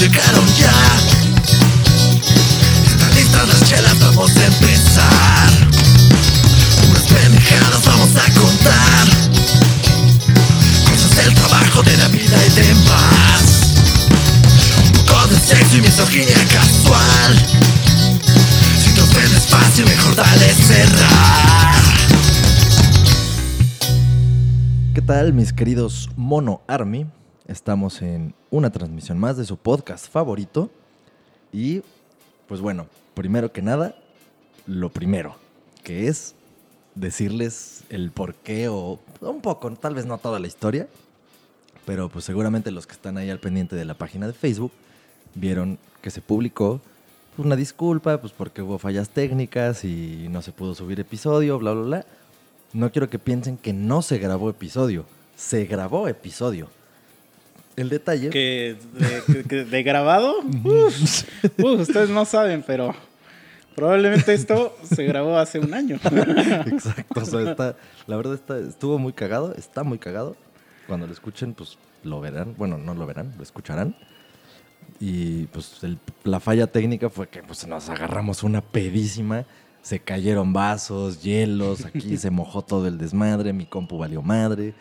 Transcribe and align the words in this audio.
llegaron 0.00 0.46
ya. 0.56 0.72
Están 2.86 3.14
listas 3.14 3.48
las 3.48 3.64
chelas, 3.68 4.00
vamos 4.00 4.34
a 4.34 4.46
empezar. 4.46 5.50
Unas 6.88 7.02
pendejadas 7.02 7.84
vamos 7.84 8.10
a 8.16 8.40
contar. 8.40 9.06
Cosas 10.88 11.16
del 11.16 11.34
trabajo, 11.34 11.82
de 11.82 11.96
la 11.98 12.08
vida 12.08 12.38
y 12.46 12.50
demás. 12.50 13.74
Un 14.86 15.04
poco 15.04 15.26
de 15.26 15.38
sexo 15.38 15.76
y 15.76 15.82
misoginia 15.82 16.48
casual. 16.48 17.46
Si 18.82 18.94
te 18.94 19.02
ofendes 19.02 19.46
fácil, 19.48 19.84
mejor 19.84 20.16
dale 20.16 20.54
cerrar. 20.54 21.82
¿Qué 24.94 25.02
tal, 25.02 25.34
mis 25.34 25.52
queridos 25.52 26.08
Mono 26.16 26.62
Army? 26.68 27.04
Estamos 27.50 28.00
en 28.00 28.32
una 28.52 28.70
transmisión 28.70 29.18
más 29.18 29.36
de 29.36 29.44
su 29.44 29.56
podcast 29.56 30.08
favorito. 30.08 30.70
Y, 31.52 31.82
pues 32.46 32.60
bueno, 32.60 32.86
primero 33.14 33.50
que 33.50 33.60
nada, 33.60 33.96
lo 34.68 34.90
primero, 34.90 35.34
que 35.82 36.06
es 36.06 36.36
decirles 36.94 37.82
el 37.88 38.12
por 38.12 38.36
qué 38.36 38.68
o 38.68 39.00
un 39.20 39.40
poco, 39.40 39.68
tal 39.72 39.96
vez 39.96 40.06
no 40.06 40.18
toda 40.18 40.38
la 40.38 40.46
historia, 40.46 40.86
pero 41.86 42.08
pues 42.08 42.24
seguramente 42.24 42.70
los 42.70 42.86
que 42.86 42.92
están 42.92 43.16
ahí 43.16 43.30
al 43.30 43.40
pendiente 43.40 43.74
de 43.74 43.84
la 43.84 43.94
página 43.94 44.28
de 44.28 44.32
Facebook 44.32 44.70
vieron 45.34 45.76
que 46.02 46.12
se 46.12 46.20
publicó 46.20 46.80
una 47.36 47.56
disculpa, 47.56 48.20
pues 48.20 48.32
porque 48.32 48.62
hubo 48.62 48.78
fallas 48.78 49.10
técnicas 49.10 49.84
y 49.84 50.28
no 50.30 50.40
se 50.40 50.52
pudo 50.52 50.76
subir 50.76 51.00
episodio, 51.00 51.58
bla, 51.58 51.72
bla, 51.72 51.82
bla. 51.82 52.06
No 52.74 52.92
quiero 52.92 53.10
que 53.10 53.18
piensen 53.18 53.56
que 53.56 53.72
no 53.72 54.02
se 54.02 54.18
grabó 54.18 54.50
episodio. 54.50 55.04
Se 55.34 55.64
grabó 55.64 56.06
episodio. 56.06 56.68
El 57.76 57.88
detalle. 57.88 58.30
Que 58.30 58.76
de, 59.28 59.44
que- 59.44 59.64
de 59.64 59.82
grabado, 59.82 60.40
uf, 60.64 61.24
uf, 61.58 61.80
ustedes 61.80 62.10
no 62.10 62.24
saben, 62.24 62.62
pero 62.66 62.94
probablemente 63.74 64.34
esto 64.34 64.76
se 64.82 65.04
grabó 65.04 65.38
hace 65.38 65.58
un 65.58 65.72
año. 65.72 65.96
Exacto. 65.96 67.20
O 67.20 67.24
sea, 67.24 67.50
está, 67.50 67.76
la 68.06 68.16
verdad 68.16 68.34
está, 68.34 68.58
estuvo 68.58 68.98
muy 68.98 69.12
cagado. 69.12 69.54
Está 69.56 69.82
muy 69.84 69.98
cagado. 69.98 70.36
Cuando 70.86 71.06
lo 71.06 71.12
escuchen, 71.12 71.54
pues 71.54 71.78
lo 72.02 72.20
verán. 72.20 72.54
Bueno, 72.58 72.76
no 72.76 72.94
lo 72.94 73.06
verán, 73.06 73.32
lo 73.36 73.42
escucharán. 73.42 73.94
Y 74.98 75.44
pues 75.46 75.82
el- 75.82 75.98
la 76.24 76.40
falla 76.40 76.66
técnica 76.66 77.08
fue 77.08 77.28
que 77.28 77.42
pues, 77.42 77.66
nos 77.66 77.88
agarramos 77.88 78.42
una 78.42 78.60
pedísima. 78.60 79.44
Se 79.82 79.98
cayeron 80.00 80.52
vasos, 80.52 81.22
hielos, 81.22 81.86
aquí 81.86 82.18
se 82.18 82.28
mojó 82.30 82.60
todo 82.60 82.86
el 82.86 82.98
desmadre, 82.98 83.54
mi 83.54 83.64
compu 83.64 83.96
valió 83.96 84.20
madre. 84.20 84.74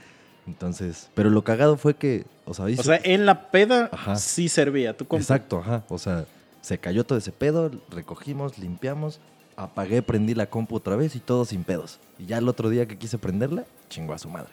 Entonces, 0.46 1.10
pero 1.14 1.30
lo 1.30 1.42
cagado 1.44 1.78
fue 1.78 1.94
que, 1.96 2.26
o 2.50 2.54
sea, 2.54 2.70
hizo- 2.70 2.82
O 2.82 2.84
sea, 2.84 3.00
en 3.04 3.26
la 3.26 3.52
peda 3.52 3.90
Ajá. 3.92 4.16
sí 4.16 4.50
servía 4.50 4.96
tu 4.98 5.06
compu. 5.06 5.22
Exacto, 5.22 5.60
ajá. 5.60 5.84
O 5.90 5.98
sea, 5.98 6.26
se 6.62 6.78
cayó 6.78 7.04
todo 7.06 7.18
ese 7.18 7.32
pedo, 7.32 7.72
recogimos, 7.92 8.58
limpiamos, 8.58 9.20
apagué, 9.56 10.02
prendí 10.02 10.34
la 10.36 10.48
compu 10.50 10.76
otra 10.76 10.96
vez 10.96 11.16
y 11.16 11.20
todo 11.20 11.46
sin 11.46 11.64
pedos. 11.64 12.00
Y 12.18 12.26
ya 12.26 12.38
el 12.38 12.48
otro 12.50 12.70
día 12.70 12.86
que 12.88 12.98
quise 12.98 13.18
prenderla, 13.18 13.66
chingó 13.90 14.14
a 14.14 14.18
su 14.20 14.30
madre. 14.30 14.50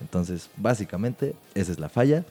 Entonces, 0.00 0.48
básicamente, 0.56 1.34
esa 1.54 1.72
es 1.72 1.78
la 1.78 1.88
falla. 1.88 2.24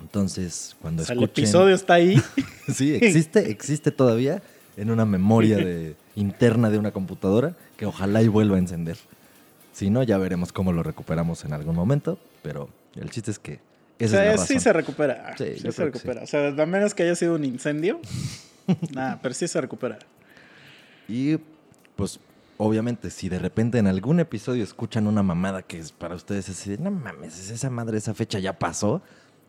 Entonces, 0.00 0.76
cuando 0.80 1.02
O 1.02 1.06
sea, 1.06 1.14
el 1.14 1.22
episodio 1.22 1.74
está 1.74 1.94
ahí. 1.94 2.20
sí, 2.74 2.94
existe, 2.94 3.50
existe 3.50 3.90
todavía 3.90 4.42
en 4.76 4.90
una 4.90 5.04
memoria 5.04 5.56
de- 5.58 5.94
interna 6.16 6.70
de 6.70 6.78
una 6.78 6.90
computadora 6.92 7.54
que 7.76 7.86
ojalá 7.86 8.22
y 8.22 8.28
vuelva 8.28 8.56
a 8.56 8.58
encender. 8.58 8.96
Si 9.72 9.90
no, 9.90 10.02
ya 10.02 10.18
veremos 10.18 10.52
cómo 10.52 10.72
lo 10.72 10.82
recuperamos 10.82 11.44
en 11.44 11.52
algún 11.54 11.74
momento, 11.74 12.18
pero 12.42 12.68
el 12.96 13.10
chiste 13.10 13.30
es 13.30 13.38
que 13.38 13.60
O 14.00 14.04
esa 14.04 14.16
sea, 14.16 14.32
es 14.34 14.40
la 14.40 14.46
sí 14.46 14.60
se 14.60 14.72
recupera. 14.72 15.34
Sí, 15.36 15.58
se 15.58 15.72
sí. 15.72 15.82
recupera. 15.82 16.22
O 16.22 16.26
sea, 16.26 16.48
a 16.48 16.66
menos 16.66 16.94
que 16.94 17.02
haya 17.04 17.14
sido 17.14 17.34
un 17.34 17.44
incendio. 17.44 18.00
Nada, 18.92 19.18
pero 19.22 19.34
sí 19.34 19.46
se 19.48 19.60
recupera. 19.60 19.98
Y 21.08 21.36
pues 21.96 22.18
obviamente 22.58 23.10
si 23.10 23.28
de 23.28 23.38
repente 23.38 23.78
en 23.78 23.86
algún 23.86 24.20
episodio 24.20 24.62
escuchan 24.62 25.06
una 25.06 25.22
mamada 25.22 25.62
que 25.62 25.78
es 25.78 25.92
para 25.92 26.14
ustedes 26.14 26.48
es 26.48 26.60
así, 26.60 26.76
no 26.78 26.90
mames, 26.90 27.50
esa 27.50 27.70
madre, 27.70 27.98
esa 27.98 28.14
fecha 28.14 28.38
ya 28.38 28.58
pasó, 28.58 29.02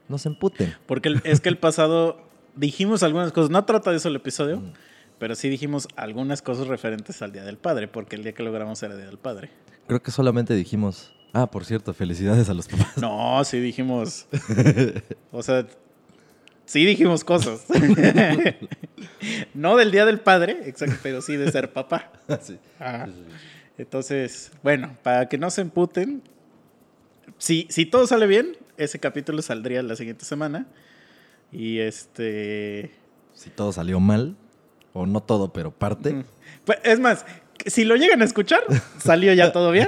no 0.09 0.18
se 0.18 0.29
emputen. 0.29 0.73
Porque 0.88 1.09
el- 1.09 1.22
es 1.23 1.39
que 1.41 1.50
el 1.50 1.57
pasado 1.57 2.19
dijimos 2.56 3.03
algunas 3.03 3.31
cosas. 3.31 3.50
No 3.51 3.66
trata 3.66 3.91
de 3.91 3.97
eso 3.97 4.09
el 4.09 4.16
episodio, 4.16 4.59
Mm. 4.59 4.73
pero 5.19 5.35
sí 5.35 5.50
dijimos 5.50 5.88
algunas 5.95 6.41
cosas 6.41 6.68
referentes 6.68 7.22
al 7.22 7.31
Día 7.31 7.44
del 7.44 7.57
Padre, 7.57 7.88
porque 7.88 8.16
el 8.16 8.23
día 8.23 8.34
que 8.34 8.44
lo 8.44 8.51
grabamos 8.51 8.81
era 8.84 8.95
Día 8.95 9.06
del 9.06 9.18
Padre. 9.19 9.50
Creo 9.88 10.01
que 10.01 10.12
solamente 10.12 10.53
dijimos, 10.56 11.13
ah, 11.33 11.49
por 11.49 11.66
cierto, 11.66 11.94
felicidades 11.94 12.49
a 12.49 12.53
los 12.53 12.67
papás. 12.67 12.97
No, 12.97 13.44
sí 13.44 13.59
dijimos. 13.59 14.27
O 15.31 15.41
sea, 15.41 15.66
sí 16.66 16.85
dijimos 16.85 17.23
cosas. 17.23 17.66
no 19.53 19.75
del 19.75 19.91
Día 19.91 20.05
del 20.05 20.19
Padre, 20.19 20.61
exacto, 20.66 20.97
pero 21.01 21.21
sí 21.21 21.35
de 21.35 21.51
ser 21.51 21.73
papá. 21.73 22.11
Sí. 22.41 22.59
Ajá. 22.79 23.09
Entonces, 23.77 24.51
bueno, 24.61 24.95
para 25.01 25.27
que 25.27 25.39
no 25.39 25.49
se 25.49 25.61
emputen, 25.61 26.21
si, 27.39 27.67
si 27.69 27.88
todo 27.88 28.05
sale 28.05 28.27
bien, 28.27 28.55
ese 28.77 29.00
capítulo 29.00 29.41
saldría 29.41 29.81
la 29.81 29.95
siguiente 29.95 30.25
semana. 30.25 30.67
Y 31.51 31.79
este. 31.79 32.91
Si 33.33 33.50
todo 33.50 33.71
salió 33.71 34.00
mal, 34.00 34.35
o 34.94 35.05
no 35.05 35.21
todo, 35.21 35.51
pero 35.51 35.71
parte, 35.71 36.23
pues, 36.65 36.79
es 36.83 37.00
más, 37.00 37.25
si 37.66 37.84
lo 37.85 37.96
llegan 37.96 38.22
a 38.22 38.25
escuchar, 38.25 38.62
salió 39.00 39.34
ya 39.34 39.51
todo 39.51 39.72
bien. 39.72 39.88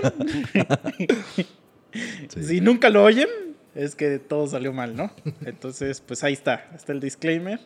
sí. 2.30 2.44
Si 2.44 2.62
nunca 2.62 2.90
lo 2.90 3.03
oyen, 3.03 3.28
es 3.74 3.96
que 3.96 4.19
todo 4.19 4.47
salió 4.47 4.74
mal, 4.74 4.96
¿no? 4.96 5.12
Entonces, 5.46 6.02
pues 6.02 6.24
ahí 6.24 6.34
está, 6.34 6.69
está 6.75 6.94
el 6.94 7.00
disclaimer. 7.00 7.59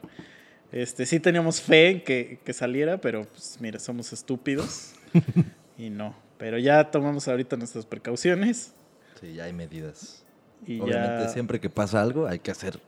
Este, 0.71 1.05
sí 1.05 1.19
teníamos 1.19 1.61
fe 1.61 1.89
en 1.89 2.03
que, 2.03 2.39
que 2.43 2.53
saliera, 2.53 2.99
pero 2.99 3.25
pues 3.25 3.57
mira, 3.59 3.79
somos 3.79 4.13
estúpidos 4.13 4.93
y 5.77 5.89
no. 5.89 6.15
Pero 6.37 6.57
ya 6.59 6.91
tomamos 6.91 7.27
ahorita 7.27 7.57
nuestras 7.57 7.85
precauciones 7.85 8.73
Sí, 9.19 9.33
ya 9.33 9.45
hay 9.45 9.53
medidas. 9.53 10.23
y 10.65 10.79
Obviamente 10.79 11.23
ya... 11.23 11.29
siempre 11.29 11.59
que 11.59 11.69
pasa 11.69 12.01
algo 12.01 12.27
hay 12.27 12.39
que 12.39 12.51
hacer 12.51 12.79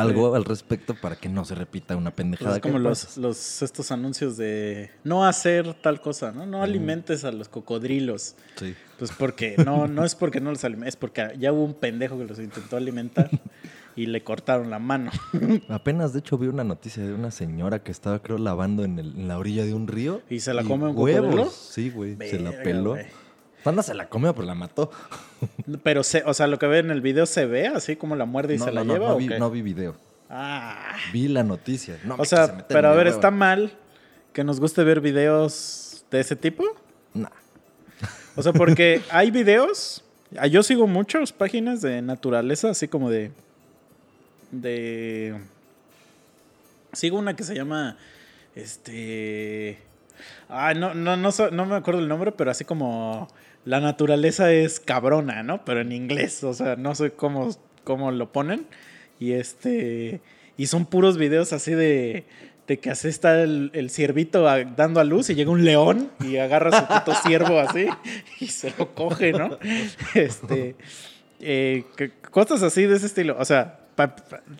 algo 0.00 0.34
al 0.34 0.44
respecto 0.44 0.94
para 1.00 1.16
que 1.16 1.28
no 1.28 1.44
se 1.44 1.54
repita 1.54 1.96
una 1.96 2.10
pues, 2.10 2.16
pendejada. 2.16 2.56
es 2.56 2.62
como 2.62 2.78
los, 2.78 3.62
estos 3.62 3.90
anuncios 3.92 4.36
de 4.36 4.90
no 5.04 5.24
hacer 5.26 5.74
tal 5.74 6.00
cosa, 6.00 6.32
¿no? 6.32 6.46
No 6.46 6.62
alimentes 6.62 7.24
a 7.24 7.32
los 7.32 7.48
cocodrilos. 7.48 8.34
Sí. 8.56 8.74
Pues 8.98 9.10
porque 9.12 9.56
no, 9.64 9.88
no 9.88 10.04
es 10.04 10.14
porque 10.14 10.40
no 10.40 10.50
los 10.50 10.64
alimentes, 10.64 10.94
es 10.94 10.96
porque 10.96 11.34
ya 11.38 11.52
hubo 11.52 11.64
un 11.64 11.74
pendejo 11.74 12.18
que 12.18 12.24
los 12.24 12.38
intentó 12.38 12.76
alimentar 12.76 13.28
y 13.96 14.06
le 14.06 14.22
cortaron 14.22 14.70
la 14.70 14.78
mano. 14.78 15.10
Apenas, 15.68 16.12
de 16.12 16.20
hecho, 16.20 16.38
vi 16.38 16.46
una 16.46 16.64
noticia 16.64 17.04
de 17.04 17.12
una 17.12 17.30
señora 17.30 17.82
que 17.82 17.90
estaba, 17.90 18.20
creo, 18.22 18.38
lavando 18.38 18.84
en, 18.84 18.98
el- 18.98 19.14
en 19.18 19.28
la 19.28 19.38
orilla 19.38 19.64
de 19.64 19.74
un 19.74 19.88
río. 19.88 20.22
¿Y 20.30 20.40
se 20.40 20.54
la 20.54 20.62
come 20.62 20.86
un 20.88 20.94
cocodrilo? 20.94 21.22
huevos. 21.28 21.54
Sí, 21.72 21.90
güey. 21.90 22.16
Se 22.16 22.38
la 22.38 22.52
peló. 22.62 22.90
güey. 22.90 23.06
No, 23.64 23.72
no 23.72 23.82
se 23.82 23.94
la 23.94 24.08
comió, 24.08 24.34
pero 24.34 24.46
la 24.46 24.54
mató. 24.54 24.90
Pero, 25.82 26.02
se, 26.02 26.22
o 26.24 26.34
sea, 26.34 26.46
lo 26.46 26.58
que 26.58 26.66
ve 26.66 26.78
en 26.78 26.90
el 26.90 27.00
video 27.00 27.26
se 27.26 27.46
ve 27.46 27.66
así 27.68 27.96
como 27.96 28.16
la 28.16 28.24
muerde 28.24 28.54
y 28.54 28.58
no, 28.58 28.64
se 28.64 28.72
la 28.72 28.82
no, 28.82 28.86
no, 28.86 28.92
lleva. 28.94 29.08
no 29.08 29.14
¿o 29.14 29.18
vi, 29.18 29.28
qué? 29.28 29.38
no 29.38 29.50
vi 29.50 29.62
video. 29.62 29.96
Ah. 30.30 30.96
Vi 31.12 31.28
la 31.28 31.42
noticia. 31.42 31.98
No 32.04 32.16
o 32.18 32.24
sea, 32.24 32.66
pero 32.68 32.88
a 32.88 32.94
ver, 32.94 33.06
¿está 33.06 33.30
mal 33.30 33.72
que 34.32 34.44
nos 34.44 34.60
guste 34.60 34.82
ver 34.82 35.00
videos 35.00 36.04
de 36.10 36.20
ese 36.20 36.36
tipo? 36.36 36.64
Nah. 37.14 37.28
O 38.34 38.42
sea, 38.42 38.52
porque 38.52 39.02
hay 39.10 39.30
videos. 39.30 40.02
ah, 40.38 40.46
Yo 40.46 40.62
sigo 40.62 40.86
muchas 40.86 41.32
páginas 41.32 41.82
de 41.82 42.00
naturaleza, 42.02 42.70
así 42.70 42.88
como 42.88 43.10
de. 43.10 43.30
De. 44.50 45.38
Sigo 46.92 47.18
una 47.18 47.36
que 47.36 47.44
se 47.44 47.54
llama. 47.54 47.96
Este. 48.54 49.78
Ah, 50.48 50.74
no, 50.74 50.94
no, 50.94 51.16
no, 51.16 51.30
no 51.52 51.66
me 51.66 51.76
acuerdo 51.76 52.00
el 52.00 52.08
nombre, 52.08 52.32
pero 52.32 52.50
así 52.50 52.64
como. 52.64 53.28
La 53.64 53.78
naturaleza 53.80 54.52
es 54.52 54.80
cabrona, 54.80 55.42
¿no? 55.44 55.64
Pero 55.64 55.80
en 55.82 55.92
inglés. 55.92 56.42
O 56.42 56.52
sea, 56.52 56.74
no 56.76 56.94
sé 56.96 57.12
cómo, 57.12 57.50
cómo 57.84 58.10
lo 58.10 58.32
ponen. 58.32 58.66
Y 59.20 59.32
este. 59.32 60.20
Y 60.56 60.66
son 60.66 60.84
puros 60.86 61.16
videos 61.18 61.52
así 61.52 61.72
de. 61.72 62.24
De 62.66 62.78
que 62.78 62.90
así 62.90 63.08
está 63.08 63.42
el, 63.42 63.70
el 63.74 63.90
ciervito 63.90 64.48
a- 64.48 64.62
dando 64.64 65.00
a 65.00 65.04
luz 65.04 65.28
y 65.30 65.34
llega 65.34 65.50
un 65.50 65.64
león 65.64 66.10
y 66.20 66.36
agarra 66.36 66.70
a 66.70 66.80
su 66.80 66.86
puto 66.86 67.12
ciervo 67.26 67.58
así 67.58 67.86
y 68.38 68.46
se 68.46 68.72
lo 68.78 68.94
coge, 68.94 69.32
¿no? 69.32 69.58
Este. 70.14 70.76
eh, 71.40 71.84
que- 71.96 72.10
cosas 72.30 72.62
así 72.62 72.82
de 72.86 72.96
ese 72.96 73.06
estilo. 73.06 73.36
O 73.38 73.44
sea, 73.44 73.80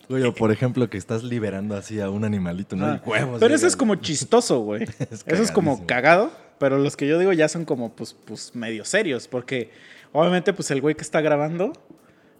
Oye, 0.08 0.24
o 0.24 0.34
por 0.34 0.52
ejemplo, 0.52 0.88
que 0.90 0.98
estás 0.98 1.22
liberando 1.22 1.76
así 1.76 2.00
a 2.00 2.10
un 2.10 2.24
animalito, 2.24 2.76
¿no? 2.76 2.86
Ah, 2.86 3.02
Y 3.04 3.08
huevos. 3.08 3.40
Pero 3.40 3.54
eso 3.54 3.66
es 3.66 3.76
como 3.76 3.94
chistoso, 3.96 4.60
güey. 4.60 4.84
Es 5.10 5.24
eso 5.26 5.42
es 5.42 5.50
como 5.50 5.86
cagado, 5.86 6.30
pero 6.58 6.78
los 6.78 6.96
que 6.96 7.06
yo 7.06 7.18
digo 7.18 7.32
ya 7.32 7.48
son 7.48 7.64
como, 7.64 7.94
pues, 7.94 8.14
pues, 8.24 8.54
medio 8.54 8.84
serios, 8.84 9.28
porque 9.28 9.70
obviamente, 10.12 10.52
pues, 10.52 10.70
el 10.70 10.80
güey 10.80 10.94
que 10.94 11.02
está 11.02 11.20
grabando, 11.20 11.72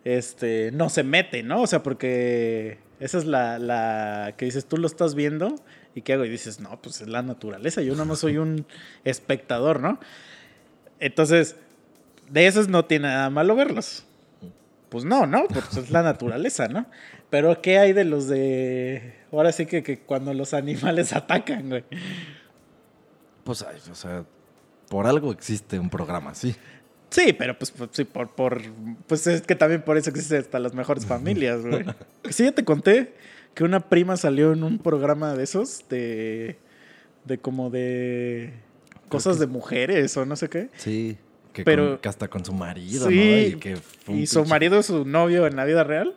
este, 0.05 0.71
no 0.73 0.89
se 0.89 1.03
mete, 1.03 1.43
¿no? 1.43 1.63
O 1.63 1.67
sea, 1.67 1.83
porque 1.83 2.79
esa 3.01 3.19
es 3.19 3.25
la, 3.25 3.59
la 3.59 4.35
que 4.37 4.45
dices, 4.45 4.67
tú 4.67 4.77
lo 4.77 4.87
estás 4.87 5.15
viendo, 5.15 5.55
¿y 5.95 6.03
qué 6.03 6.15
hago? 6.15 6.25
Y 6.25 6.29
dices, 6.29 6.61
no, 6.61 6.81
pues 6.81 7.01
es 7.01 7.09
la 7.09 7.23
naturaleza, 7.23 7.83
yo 7.83 7.93
nada 7.93 8.05
más 8.05 8.19
soy 8.21 8.39
un 8.39 8.67
espectador, 9.05 9.81
¿no? 9.81 9.99
Entonces, 11.01 11.57
de 12.31 12.47
esos 12.47 12.69
no 12.69 12.85
tiene 12.85 13.09
nada 13.09 13.29
malo 13.31 13.57
verlos. 13.57 14.05
Pues 14.93 15.07
no, 15.07 15.27
¿no? 15.27 15.47
Pues 15.49 15.75
es 15.79 15.91
la 15.91 16.03
naturaleza, 16.03 16.69
¿no? 16.69 16.85
Pero 17.31 17.63
¿qué 17.63 17.79
hay 17.79 17.95
de 17.95 18.05
los 18.05 18.29
de... 18.29 19.15
Ahora 19.33 19.51
sí 19.51 19.65
que, 19.65 19.83
que 19.83 20.01
cuando 20.01 20.35
los 20.35 20.53
animales 20.53 21.13
atacan, 21.17 21.71
güey. 21.71 21.85
Pues, 23.43 23.63
ay, 23.63 23.81
o 23.91 23.95
sea, 23.95 24.27
por 24.91 25.07
algo 25.07 25.33
existe 25.33 25.79
un 25.79 25.89
programa 25.89 26.33
así. 26.33 26.55
Sí, 27.09 27.33
pero 27.33 27.59
pues, 27.59 27.71
pues, 27.71 27.89
sí, 27.95 28.05
por, 28.05 28.35
por... 28.35 28.61
Pues 29.07 29.27
es 29.27 29.41
que 29.41 29.55
también 29.55 29.81
por 29.81 29.97
eso 29.97 30.11
existen 30.11 30.41
hasta 30.41 30.59
las 30.59 30.75
mejores 30.75 31.07
familias, 31.07 31.63
güey. 31.65 31.87
Sí, 32.29 32.45
ya 32.45 32.53
te 32.53 32.63
conté 32.63 33.15
que 33.55 33.65
una 33.65 33.81
prima 33.89 34.19
salió 34.19 34.53
en 34.53 34.63
un 34.63 34.79
programa 34.79 35.33
de 35.35 35.45
esos, 35.45 35.89
de... 35.89 36.59
De 37.25 37.39
como 37.39 37.71
de... 37.71 38.53
Cosas 39.09 39.39
de 39.39 39.47
mujeres 39.47 40.15
o 40.19 40.27
no 40.27 40.37
sé 40.37 40.51
qué. 40.51 40.69
Sí. 40.77 41.17
Que, 41.53 41.65
Pero- 41.65 41.91
con- 41.91 41.99
que 41.99 42.09
hasta 42.09 42.29
con 42.29 42.45
su 42.45 42.53
marido, 42.55 43.09
Sí, 43.09 43.15
¿no? 43.15 43.57
Y, 43.57 43.61
que 43.61 43.77
fue 43.77 44.15
Y 44.17 44.27
su 44.27 44.41
pinche- 44.43 44.49
marido 44.49 44.79
es 44.79 44.87
su 44.87 45.05
novio 45.05 45.47
en 45.47 45.55
la 45.57 45.65
vida 45.67 45.85
real. 45.85 46.15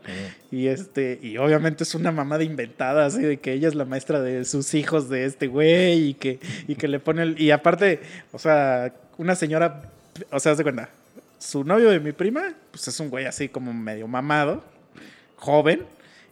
Y 0.51 0.67
este, 0.67 1.19
y 1.21 1.37
obviamente 1.37 1.83
es 1.83 1.93
una 1.93 2.11
mamá 2.13 2.37
de 2.37 2.45
inventada, 2.45 3.05
así 3.05 3.21
de 3.21 3.37
que 3.37 3.51
ella 3.53 3.67
es 3.67 3.75
la 3.75 3.83
maestra 3.85 4.21
de 4.21 4.45
sus 4.45 4.73
hijos 4.73 5.09
de 5.09 5.25
este 5.25 5.47
güey 5.47 6.09
y 6.09 6.13
que, 6.13 6.39
y 6.67 6.75
que 6.75 6.87
le 6.87 6.99
pone 7.01 7.23
el, 7.23 7.41
y 7.41 7.51
aparte, 7.51 7.99
o 8.31 8.39
sea, 8.39 8.93
una 9.17 9.35
señora, 9.35 9.81
o 10.31 10.39
sea, 10.39 10.53
haz 10.53 10.57
de 10.57 10.63
cuenta, 10.63 10.89
su 11.37 11.65
novio 11.65 11.89
de 11.89 11.99
mi 11.99 12.13
prima, 12.13 12.53
pues 12.71 12.87
es 12.87 12.97
un 13.01 13.09
güey 13.09 13.25
así 13.25 13.49
como 13.49 13.73
medio 13.73 14.07
mamado, 14.07 14.63
joven, 15.35 15.83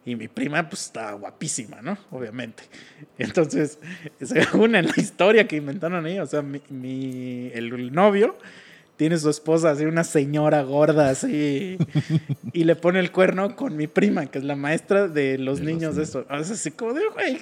y 0.05 0.15
mi 0.15 0.27
prima 0.27 0.67
pues 0.69 0.83
está 0.85 1.11
guapísima, 1.13 1.81
¿no? 1.81 1.97
Obviamente. 2.11 2.63
Entonces, 3.17 3.79
según 4.21 4.75
en 4.75 4.85
la 4.87 4.93
historia 4.97 5.47
que 5.47 5.57
inventaron 5.57 6.05
ahí, 6.05 6.19
o 6.19 6.25
sea, 6.25 6.41
mi, 6.41 6.61
mi- 6.69 7.51
el, 7.53 7.73
el 7.73 7.93
novio 7.93 8.37
tiene 9.03 9.17
su 9.17 9.29
esposa 9.29 9.71
así, 9.71 9.83
una 9.83 10.05
señora 10.05 10.61
gorda 10.63 11.09
así, 11.09 11.77
y 12.53 12.63
le 12.63 12.77
pone 12.77 13.01
el 13.01 13.11
cuerno 13.11 13.53
con 13.53 13.75
mi 13.75 13.87
prima, 13.87 14.27
que 14.27 14.37
es 14.37 14.45
la 14.45 14.55
maestra 14.55 15.09
de 15.09 15.37
los 15.37 15.59
De 15.59 15.65
niños 15.65 15.97
de 15.97 16.03
eso. 16.03 16.25
O 16.29 16.41
sea, 16.45 16.53
así 16.55 16.71
como 16.71 16.93
de, 16.93 17.01
güey, 17.13 17.37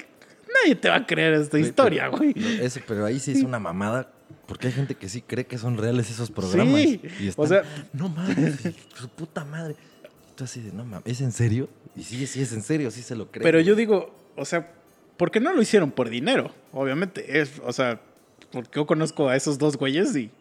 nadie 0.64 0.74
te 0.76 0.90
va 0.90 0.96
a 0.96 1.06
creer 1.06 1.36
esta 1.36 1.60
historia, 1.60 2.08
güey. 2.08 2.34
no, 2.36 2.48
Eso, 2.48 2.80
pero 2.88 3.06
ahí 3.06 3.20
sí 3.20 3.34
es 3.34 3.44
una 3.44 3.60
mamada. 3.60 4.12
Porque 4.48 4.68
hay 4.68 4.74
gente 4.74 4.96
que 4.96 5.08
sí 5.08 5.22
cree 5.22 5.46
que 5.46 5.60
son 5.60 5.78
reales 5.78 6.10
esos 6.10 6.32
programas. 6.32 6.82
Sí, 6.82 7.00
Y 7.20 7.30
o 7.36 7.46
sea- 7.46 7.62
no 7.94 8.10
mames, 8.10 8.56
su 8.96 9.08
puta 9.08 9.46
madre. 9.46 9.76
Tú 10.36 10.46
así 10.46 10.62
de, 10.62 10.72
no 10.74 10.84
mames, 10.84 11.04
¿es 11.06 11.22
en 11.22 11.32
serio? 11.32 11.70
Y 11.96 12.02
sí, 12.02 12.26
sí 12.26 12.42
es 12.42 12.52
en 12.54 12.64
serio, 12.64 12.90
sí 12.90 13.04
se 13.04 13.16
lo 13.16 13.30
cree. 13.30 13.44
Pero 13.44 13.60
yo 13.60 13.76
digo, 13.76 14.16
o 14.36 14.46
sea, 14.46 14.72
¿por 15.16 15.30
qué 15.30 15.40
no 15.40 15.54
lo 15.54 15.62
hicieron 15.62 15.92
por 15.92 16.10
dinero? 16.10 16.52
Obviamente, 16.74 17.40
es, 17.40 17.62
o 17.64 17.72
sea, 17.72 18.02
porque 18.52 18.72
yo 18.76 18.86
conozco 18.86 19.30
a 19.30 19.36
esos 19.36 19.58
dos 19.58 19.78
güeyes 19.78 20.16
y 20.16 20.32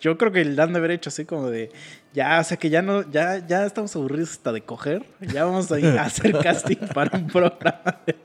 yo 0.00 0.18
creo 0.18 0.32
que 0.32 0.44
le 0.44 0.60
han 0.60 0.72
de 0.72 0.78
haber 0.78 0.90
hecho 0.90 1.08
así 1.08 1.24
como 1.24 1.50
de, 1.50 1.70
ya, 2.12 2.38
o 2.40 2.44
sea, 2.44 2.56
que 2.56 2.70
ya 2.70 2.82
no, 2.82 3.10
ya, 3.10 3.46
ya 3.46 3.64
estamos 3.64 3.94
aburridos 3.96 4.32
hasta 4.32 4.52
de 4.52 4.60
coger, 4.60 5.04
ya 5.20 5.44
vamos 5.44 5.70
a 5.72 5.78
ir 5.78 5.98
a 5.98 6.04
hacer 6.04 6.36
casting 6.42 6.76
para 6.92 7.16
un 7.16 7.26
programa 7.26 8.00
de, 8.06 8.16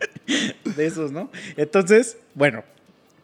de 0.75 0.85
esos, 0.85 1.11
¿no? 1.11 1.31
Entonces, 1.55 2.17
bueno, 2.35 2.63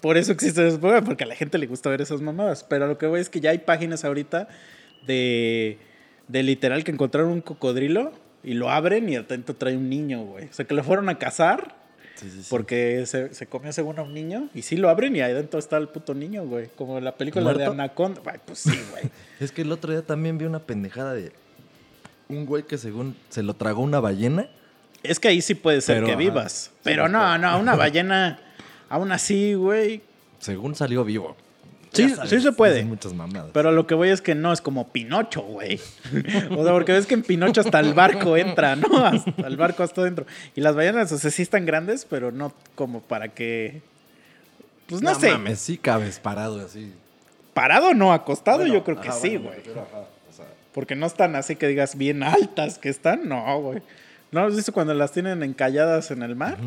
por 0.01 0.17
eso 0.17 0.31
existe 0.31 0.67
ese 0.67 0.77
programa, 0.77 1.05
porque 1.05 1.23
a 1.23 1.27
la 1.27 1.35
gente 1.35 1.57
le 1.57 1.67
gusta 1.67 1.89
ver 1.89 2.01
esas 2.01 2.21
mamadas, 2.21 2.63
pero 2.63 2.87
lo 2.87 2.97
que 2.97 3.07
voy 3.07 3.19
es 3.19 3.29
que 3.29 3.39
ya 3.39 3.49
hay 3.49 3.59
páginas 3.59 4.05
ahorita 4.05 4.47
de, 5.05 5.79
de 6.27 6.43
literal 6.43 6.83
que 6.83 6.91
encontraron 6.91 7.31
un 7.31 7.41
cocodrilo 7.41 8.11
y 8.43 8.53
lo 8.53 8.69
abren 8.69 9.09
y 9.09 9.15
atento 9.15 9.55
trae 9.55 9.75
un 9.75 9.89
niño, 9.89 10.23
güey. 10.23 10.45
O 10.45 10.53
sea, 10.53 10.65
que 10.65 10.75
lo 10.75 10.83
fueron 10.83 11.09
a 11.09 11.17
cazar 11.17 11.75
Sí, 12.15 12.29
sí, 12.29 12.43
sí. 12.43 12.47
porque 12.49 13.05
se, 13.05 13.33
se 13.33 13.45
comió 13.47 13.73
según 13.73 13.99
a 13.99 14.01
un 14.03 14.13
niño 14.13 14.49
y 14.53 14.61
sí 14.61 14.77
lo 14.77 14.89
abren 14.89 15.15
y 15.15 15.21
ahí 15.21 15.33
dentro 15.33 15.59
está 15.59 15.77
el 15.77 15.89
puto 15.89 16.13
niño, 16.13 16.45
güey. 16.45 16.69
Como 16.75 16.99
la 16.99 17.15
película 17.15 17.53
de. 17.53 17.65
Anaconda. 17.65 18.21
Ay, 18.25 18.39
pues 18.45 18.59
sí, 18.59 18.79
güey. 18.91 19.03
Es 19.39 19.51
que 19.51 19.63
el 19.63 19.71
otro 19.71 19.91
día 19.91 20.01
también 20.01 20.37
vi 20.37 20.45
una 20.45 20.59
pendejada 20.59 21.13
de 21.13 21.33
un 22.29 22.45
güey 22.45 22.63
que 22.63 22.77
según 22.77 23.15
se 23.29 23.43
lo 23.43 23.53
tragó 23.53 23.81
una 23.81 23.99
ballena. 23.99 24.47
es 25.03 25.19
que 25.19 25.27
ahí 25.27 25.41
sí 25.41 25.55
puede 25.55 25.81
ser 25.81 25.97
Pero, 25.97 26.07
que 26.07 26.15
vivas. 26.15 26.71
Pero 26.83 27.07
no, 27.09 27.37
no, 27.37 27.59
una 27.59 27.75
ballena, 27.77 28.39
aún 28.89 29.11
así, 29.11 29.53
güey. 29.53 30.01
Según 30.39 30.75
salió 30.75 31.03
vivo. 31.03 31.35
Sí, 31.95 32.09
sabes, 32.09 32.29
sí 32.29 32.41
se 32.41 32.51
puede. 32.51 32.75
dicen 32.75 32.89
muchas 32.89 33.13
mamadas. 33.13 33.51
Pero 33.53 33.71
lo 33.71 33.87
que 33.87 33.95
voy 33.95 34.09
es 34.09 34.21
que 34.21 34.35
no 34.35 34.53
es 34.53 34.61
como 34.61 34.89
Pinocho, 34.89 35.41
güey. 35.41 35.79
O 36.51 36.63
sea, 36.63 36.73
porque 36.73 36.91
ves 36.91 37.05
que 37.05 37.13
en 37.13 37.23
Pinocho 37.23 37.61
hasta 37.61 37.79
el 37.79 37.93
barco 37.93 38.37
entra, 38.37 38.75
¿no? 38.75 38.87
Hasta 39.05 39.47
el 39.47 39.57
barco 39.57 39.83
hasta 39.83 40.01
adentro. 40.01 40.25
Y 40.55 40.61
las 40.61 40.75
ballenas, 40.75 41.11
o 41.11 41.17
sea, 41.17 41.31
sí 41.31 41.41
están 41.41 41.65
grandes, 41.65 42.05
pero 42.05 42.31
no 42.31 42.53
como 42.75 43.01
para 43.01 43.29
que. 43.29 43.81
Pues 44.87 45.01
no, 45.01 45.15
sé. 45.15 45.31
mames, 45.31 45.59
sí 45.59 45.77
cabes 45.77 46.19
parado 46.19 46.63
así. 46.63 46.93
Parado 47.53 47.93
no, 47.93 48.13
acostado 48.13 48.59
Bueno, 48.59 48.73
yo 48.73 48.83
creo 48.83 48.99
que 48.99 49.07
ajá, 49.07 49.17
sí, 49.17 49.37
güey. 49.37 49.59
o 49.59 50.33
sea, 50.33 50.45
Porque 50.73 50.95
no 50.95 51.05
están 51.05 51.35
así 51.35 51.55
que 51.55 51.67
digas 51.67 51.97
bien 51.97 52.21
altas 52.21 52.77
que 52.77 52.89
están, 52.89 53.27
no, 53.27 53.61
güey. 53.61 53.81
¿No 54.31 54.41
has 54.41 54.55
visto 54.55 54.73
cuando 54.73 54.93
las 54.93 55.11
tienen 55.11 55.41
encalladas 55.43 56.11
en 56.11 56.21
el 56.21 56.35
mar? 56.35 56.57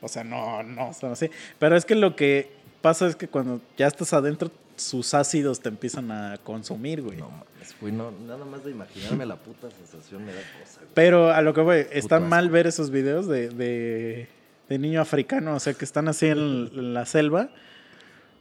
O 0.00 0.08
sea, 0.08 0.24
no, 0.24 0.62
no, 0.62 0.90
están 0.90 1.12
así. 1.12 1.30
Pero 1.58 1.76
es 1.76 1.84
que 1.84 1.94
lo 1.94 2.14
que 2.14 2.52
pasa 2.80 3.08
es 3.08 3.16
que 3.16 3.28
cuando 3.28 3.60
ya 3.76 3.86
estás 3.88 4.12
adentro, 4.12 4.50
sus 4.78 5.14
ácidos 5.14 5.60
te 5.60 5.68
empiezan 5.68 6.10
a 6.10 6.38
consumir, 6.38 7.02
güey. 7.02 7.18
No 7.18 7.30
mames, 7.30 7.76
güey, 7.80 7.92
no, 7.92 8.10
nada 8.10 8.44
más 8.44 8.64
de 8.64 8.70
imaginarme 8.70 9.26
la 9.26 9.36
puta 9.36 9.70
sensación 9.70 10.24
me 10.24 10.32
da 10.32 10.40
cosa, 10.40 10.80
güey. 10.80 10.90
Pero 10.94 11.32
a 11.32 11.42
lo 11.42 11.52
que 11.54 11.60
voy, 11.60 11.86
está 11.92 12.16
asco. 12.16 12.28
mal 12.28 12.50
ver 12.50 12.66
esos 12.66 12.90
videos 12.90 13.26
de, 13.26 13.48
de, 13.50 14.28
de 14.68 14.78
niño 14.78 15.00
africano, 15.00 15.54
o 15.54 15.60
sea, 15.60 15.74
que 15.74 15.84
están 15.84 16.08
así 16.08 16.26
en, 16.26 16.70
en 16.72 16.94
la 16.94 17.04
selva 17.06 17.50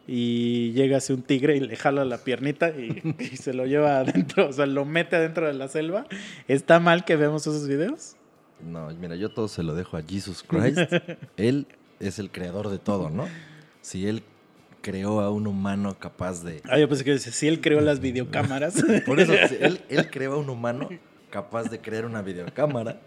y 0.08 0.72
llega 0.72 0.98
así 0.98 1.12
un 1.12 1.22
tigre 1.22 1.58
y 1.58 1.60
le 1.60 1.76
jala 1.76 2.06
la 2.06 2.20
piernita 2.20 2.70
y, 2.70 3.16
y 3.20 3.38
se 3.38 3.54
lo 3.54 3.66
lleva 3.66 4.00
adentro, 4.00 4.48
o 4.48 4.54
sea, 4.54 4.66
lo 4.66 4.86
mete 4.86 5.18
adentro 5.18 5.48
de 5.48 5.54
la 5.54 5.68
selva. 5.68 6.06
¿Está 6.48 6.80
mal 6.80 7.04
que 7.04 7.16
veamos 7.18 7.46
esos 7.46 7.68
videos? 7.68 8.16
No, 8.62 8.90
mira, 8.96 9.16
yo 9.16 9.30
todo 9.30 9.48
se 9.48 9.64
lo 9.64 9.76
dejo 9.76 9.98
a 9.98 10.02
Jesus 10.02 10.44
Christ. 10.44 10.80
él 11.38 11.68
es 12.00 12.20
el 12.20 12.32
creador 12.32 12.70
de 12.70 12.80
todo, 12.80 13.10
¿no? 13.10 13.28
Si 13.82 14.08
él 14.08 14.24
creó 14.88 15.20
a 15.20 15.30
un 15.30 15.48
humano 15.48 16.00
capaz 16.00 16.46
de... 16.46 16.62
Ah, 16.64 16.80
yo 16.80 16.88
pensé 16.88 17.04
que 17.04 17.12
dice, 17.12 17.34
sí, 17.34 17.46
él 17.46 17.60
creó 17.60 17.82
las 17.82 18.00
videocámaras. 18.00 18.82
Por 19.06 19.20
eso, 19.20 19.34
él, 19.60 19.82
él 19.90 20.10
creó 20.10 20.36
a 20.36 20.38
un 20.38 20.50
humano 20.50 20.88
capaz 21.30 21.64
de 21.64 21.82
crear 21.82 22.06
una 22.06 22.22
videocámara 22.22 23.02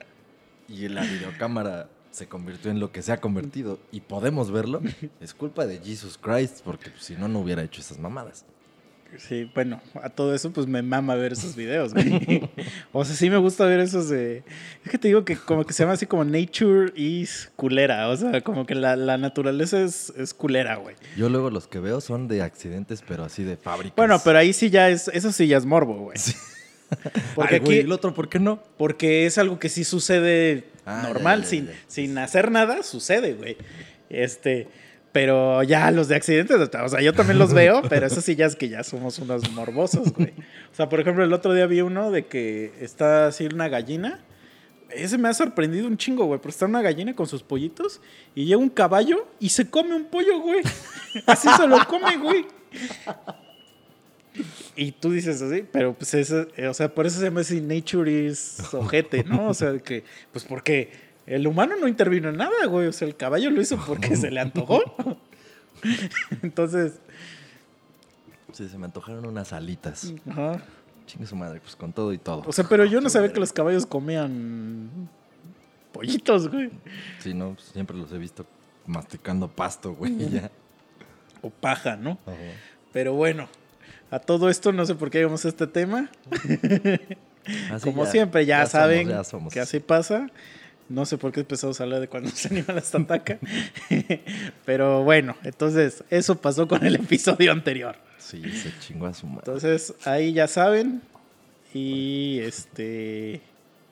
y 0.68 0.88
la 0.88 1.00
videocámara 1.00 1.88
se 2.10 2.28
convirtió 2.28 2.70
en 2.70 2.80
lo 2.80 2.92
que 2.92 3.00
se 3.00 3.12
ha 3.12 3.20
convertido 3.22 3.78
y 3.92 4.02
podemos 4.02 4.50
verlo, 4.50 4.82
es 5.22 5.32
culpa 5.32 5.64
de 5.64 5.78
Jesus 5.78 6.18
Christ, 6.18 6.60
porque 6.62 6.90
pues, 6.90 7.02
si 7.02 7.14
no, 7.14 7.28
no 7.28 7.38
hubiera 7.38 7.62
hecho 7.62 7.80
esas 7.80 7.98
mamadas. 7.98 8.44
Sí, 9.18 9.50
bueno, 9.54 9.80
a 10.02 10.08
todo 10.08 10.34
eso 10.34 10.52
pues 10.52 10.66
me 10.66 10.82
mama 10.82 11.14
ver 11.14 11.32
esos 11.32 11.56
videos, 11.56 11.92
güey. 11.94 12.48
O 12.92 13.04
sea, 13.04 13.14
sí 13.14 13.30
me 13.30 13.36
gusta 13.36 13.64
ver 13.66 13.80
esos 13.80 14.08
de... 14.08 14.42
Es 14.84 14.90
que 14.90 14.98
te 14.98 15.08
digo 15.08 15.24
que 15.24 15.36
como 15.36 15.64
que 15.64 15.72
se 15.72 15.82
llama 15.82 15.94
así 15.94 16.06
como 16.06 16.24
Nature 16.24 16.92
is 16.96 17.50
culera, 17.56 18.08
o 18.08 18.16
sea, 18.16 18.40
como 18.40 18.66
que 18.66 18.74
la, 18.74 18.96
la 18.96 19.18
naturaleza 19.18 19.80
es, 19.80 20.12
es 20.16 20.34
culera, 20.34 20.76
güey. 20.76 20.96
Yo 21.16 21.28
luego 21.28 21.50
los 21.50 21.66
que 21.66 21.80
veo 21.80 22.00
son 22.00 22.28
de 22.28 22.42
accidentes, 22.42 23.02
pero 23.06 23.24
así 23.24 23.44
de 23.44 23.56
fábrica. 23.56 23.94
Bueno, 23.96 24.20
pero 24.24 24.38
ahí 24.38 24.52
sí 24.52 24.70
ya 24.70 24.88
es, 24.88 25.08
eso 25.08 25.32
sí 25.32 25.46
ya 25.46 25.58
es 25.58 25.66
morbo, 25.66 25.94
güey. 25.94 26.18
Porque 27.34 27.54
Ay, 27.56 27.60
güey, 27.60 27.72
aquí, 27.72 27.80
¿y 27.82 27.84
el 27.86 27.92
otro 27.92 28.12
por 28.14 28.28
qué 28.28 28.40
no? 28.40 28.60
porque 28.76 29.24
es 29.24 29.38
algo 29.38 29.60
que 29.60 29.68
sí 29.68 29.84
sucede 29.84 30.64
Ah, 30.84 31.02
normal, 31.06 31.40
ya, 31.40 31.44
ya, 31.44 31.50
sin, 31.50 31.70
sin 31.86 32.18
hacer 32.18 32.50
nada, 32.50 32.82
sucede, 32.82 33.34
güey. 33.34 33.56
Este, 34.08 34.66
pero 35.12 35.62
ya 35.62 35.90
los 35.90 36.08
de 36.08 36.16
accidentes, 36.16 36.56
o 36.56 36.88
sea, 36.88 37.00
yo 37.00 37.12
también 37.12 37.38
los 37.38 37.52
veo, 37.52 37.82
pero 37.88 38.06
eso 38.06 38.20
sí 38.20 38.36
ya 38.36 38.46
es 38.46 38.56
que 38.56 38.68
ya 38.68 38.84
somos 38.84 39.18
unos 39.18 39.50
morbosos, 39.52 40.12
güey. 40.12 40.32
O 40.72 40.74
sea, 40.74 40.88
por 40.88 41.00
ejemplo, 41.00 41.24
el 41.24 41.32
otro 41.32 41.52
día 41.52 41.66
vi 41.66 41.80
uno 41.80 42.10
de 42.10 42.26
que 42.26 42.72
está 42.80 43.26
así 43.26 43.46
una 43.46 43.68
gallina. 43.68 44.20
Ese 44.90 45.18
me 45.18 45.28
ha 45.28 45.34
sorprendido 45.34 45.86
un 45.86 45.96
chingo, 45.96 46.24
güey, 46.24 46.40
pero 46.40 46.50
está 46.50 46.66
una 46.66 46.82
gallina 46.82 47.14
con 47.14 47.26
sus 47.26 47.42
pollitos 47.42 48.00
y 48.34 48.44
llega 48.44 48.58
un 48.58 48.70
caballo 48.70 49.28
y 49.38 49.50
se 49.50 49.68
come 49.68 49.94
un 49.94 50.04
pollo, 50.04 50.40
güey. 50.40 50.62
Así 51.26 51.48
se 51.56 51.66
lo 51.66 51.78
come, 51.86 52.16
güey. 52.16 52.46
Y 54.76 54.92
tú 54.92 55.10
dices 55.10 55.42
así, 55.42 55.64
pero 55.70 55.94
pues 55.94 56.14
eso, 56.14 56.46
o 56.68 56.74
sea, 56.74 56.92
por 56.94 57.06
eso 57.06 57.18
se 57.18 57.24
llama 57.24 57.40
así 57.40 57.60
nature 57.60 58.10
is 58.10 58.60
ojete, 58.72 59.24
¿no? 59.24 59.48
O 59.48 59.54
sea, 59.54 59.76
que, 59.78 60.04
pues 60.32 60.44
porque 60.44 61.09
el 61.34 61.46
humano 61.46 61.74
no 61.80 61.86
intervino 61.88 62.28
en 62.28 62.36
nada, 62.36 62.66
güey. 62.66 62.86
O 62.88 62.92
sea, 62.92 63.06
el 63.08 63.16
caballo 63.16 63.50
lo 63.50 63.60
hizo 63.60 63.76
porque 63.86 64.16
se 64.16 64.30
le 64.30 64.40
antojó. 64.40 64.80
Entonces, 66.42 67.00
Sí, 68.52 68.68
se 68.68 68.76
me 68.78 68.86
antojaron 68.86 69.24
unas 69.26 69.52
alitas. 69.52 70.12
ajá. 70.28 70.60
Chingue 71.06 71.26
su 71.26 71.36
madre, 71.36 71.60
pues 71.60 71.76
con 71.76 71.92
todo 71.92 72.12
y 72.12 72.18
todo. 72.18 72.42
O 72.46 72.52
sea, 72.52 72.64
pero 72.68 72.84
yo 72.84 73.00
no 73.00 73.08
sabía 73.08 73.32
que 73.32 73.40
los 73.40 73.52
caballos 73.52 73.86
comían 73.86 75.08
pollitos, 75.92 76.48
güey. 76.48 76.70
Sí, 77.20 77.32
no, 77.34 77.54
pues, 77.54 77.66
siempre 77.68 77.96
los 77.96 78.12
he 78.12 78.18
visto 78.18 78.44
masticando 78.86 79.48
pasto, 79.48 79.92
güey, 79.94 80.16
ya. 80.30 80.50
O 81.42 81.50
paja, 81.50 81.96
¿no? 81.96 82.18
Ajá. 82.26 82.36
Pero 82.92 83.14
bueno, 83.14 83.48
a 84.10 84.18
todo 84.18 84.50
esto 84.50 84.72
no 84.72 84.84
sé 84.84 84.94
por 84.96 85.10
qué 85.10 85.18
llegamos 85.18 85.44
a 85.44 85.48
este 85.48 85.66
tema. 85.68 86.10
Así 87.72 87.84
Como 87.84 88.04
ya- 88.04 88.10
siempre, 88.10 88.46
ya, 88.46 88.66
saben 88.66 89.08
ya 89.08 89.22
somos. 89.24 89.52
que 89.52 89.60
así 89.60 89.78
pasa. 89.80 90.28
No 90.90 91.06
sé 91.06 91.18
por 91.18 91.30
qué 91.30 91.40
empezamos 91.40 91.80
a 91.80 91.84
hablar 91.84 92.00
de 92.00 92.08
cuando 92.08 92.30
los 92.30 92.46
animales 92.46 92.92
atacan. 92.92 93.38
Pero 94.66 95.04
bueno, 95.04 95.36
entonces 95.44 96.02
eso 96.10 96.40
pasó 96.40 96.66
con 96.66 96.84
el 96.84 96.96
episodio 96.96 97.52
anterior. 97.52 97.94
Sí, 98.18 98.42
se 98.50 98.76
chingó 98.80 99.06
a 99.06 99.14
su 99.14 99.28
madre. 99.28 99.44
Entonces 99.46 99.94
ahí 100.04 100.32
ya 100.32 100.48
saben. 100.48 101.00
Y 101.72 102.40
este. 102.40 103.40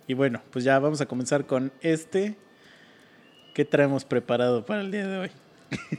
Y 0.08 0.14
bueno, 0.14 0.42
pues 0.50 0.64
ya 0.64 0.76
vamos 0.80 1.00
a 1.00 1.06
comenzar 1.06 1.46
con 1.46 1.70
este. 1.82 2.36
¿Qué 3.54 3.64
traemos 3.64 4.04
preparado 4.04 4.66
para 4.66 4.80
el 4.80 4.90
día 4.90 5.06
de 5.06 5.18
hoy? 5.18 5.30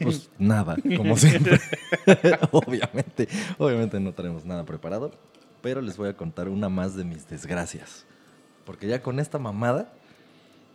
Pues 0.01 0.29
nada, 0.37 0.75
como 0.97 1.15
siempre. 1.17 1.61
obviamente, 2.51 3.29
obviamente 3.57 4.01
no 4.01 4.13
tenemos 4.13 4.43
nada 4.43 4.65
preparado, 4.65 5.13
pero 5.61 5.81
les 5.81 5.95
voy 5.95 6.09
a 6.09 6.17
contar 6.17 6.49
una 6.49 6.67
más 6.67 6.97
de 6.97 7.05
mis 7.05 7.29
desgracias. 7.29 8.05
Porque 8.65 8.87
ya 8.87 9.01
con 9.01 9.21
esta 9.21 9.39
mamada, 9.39 9.93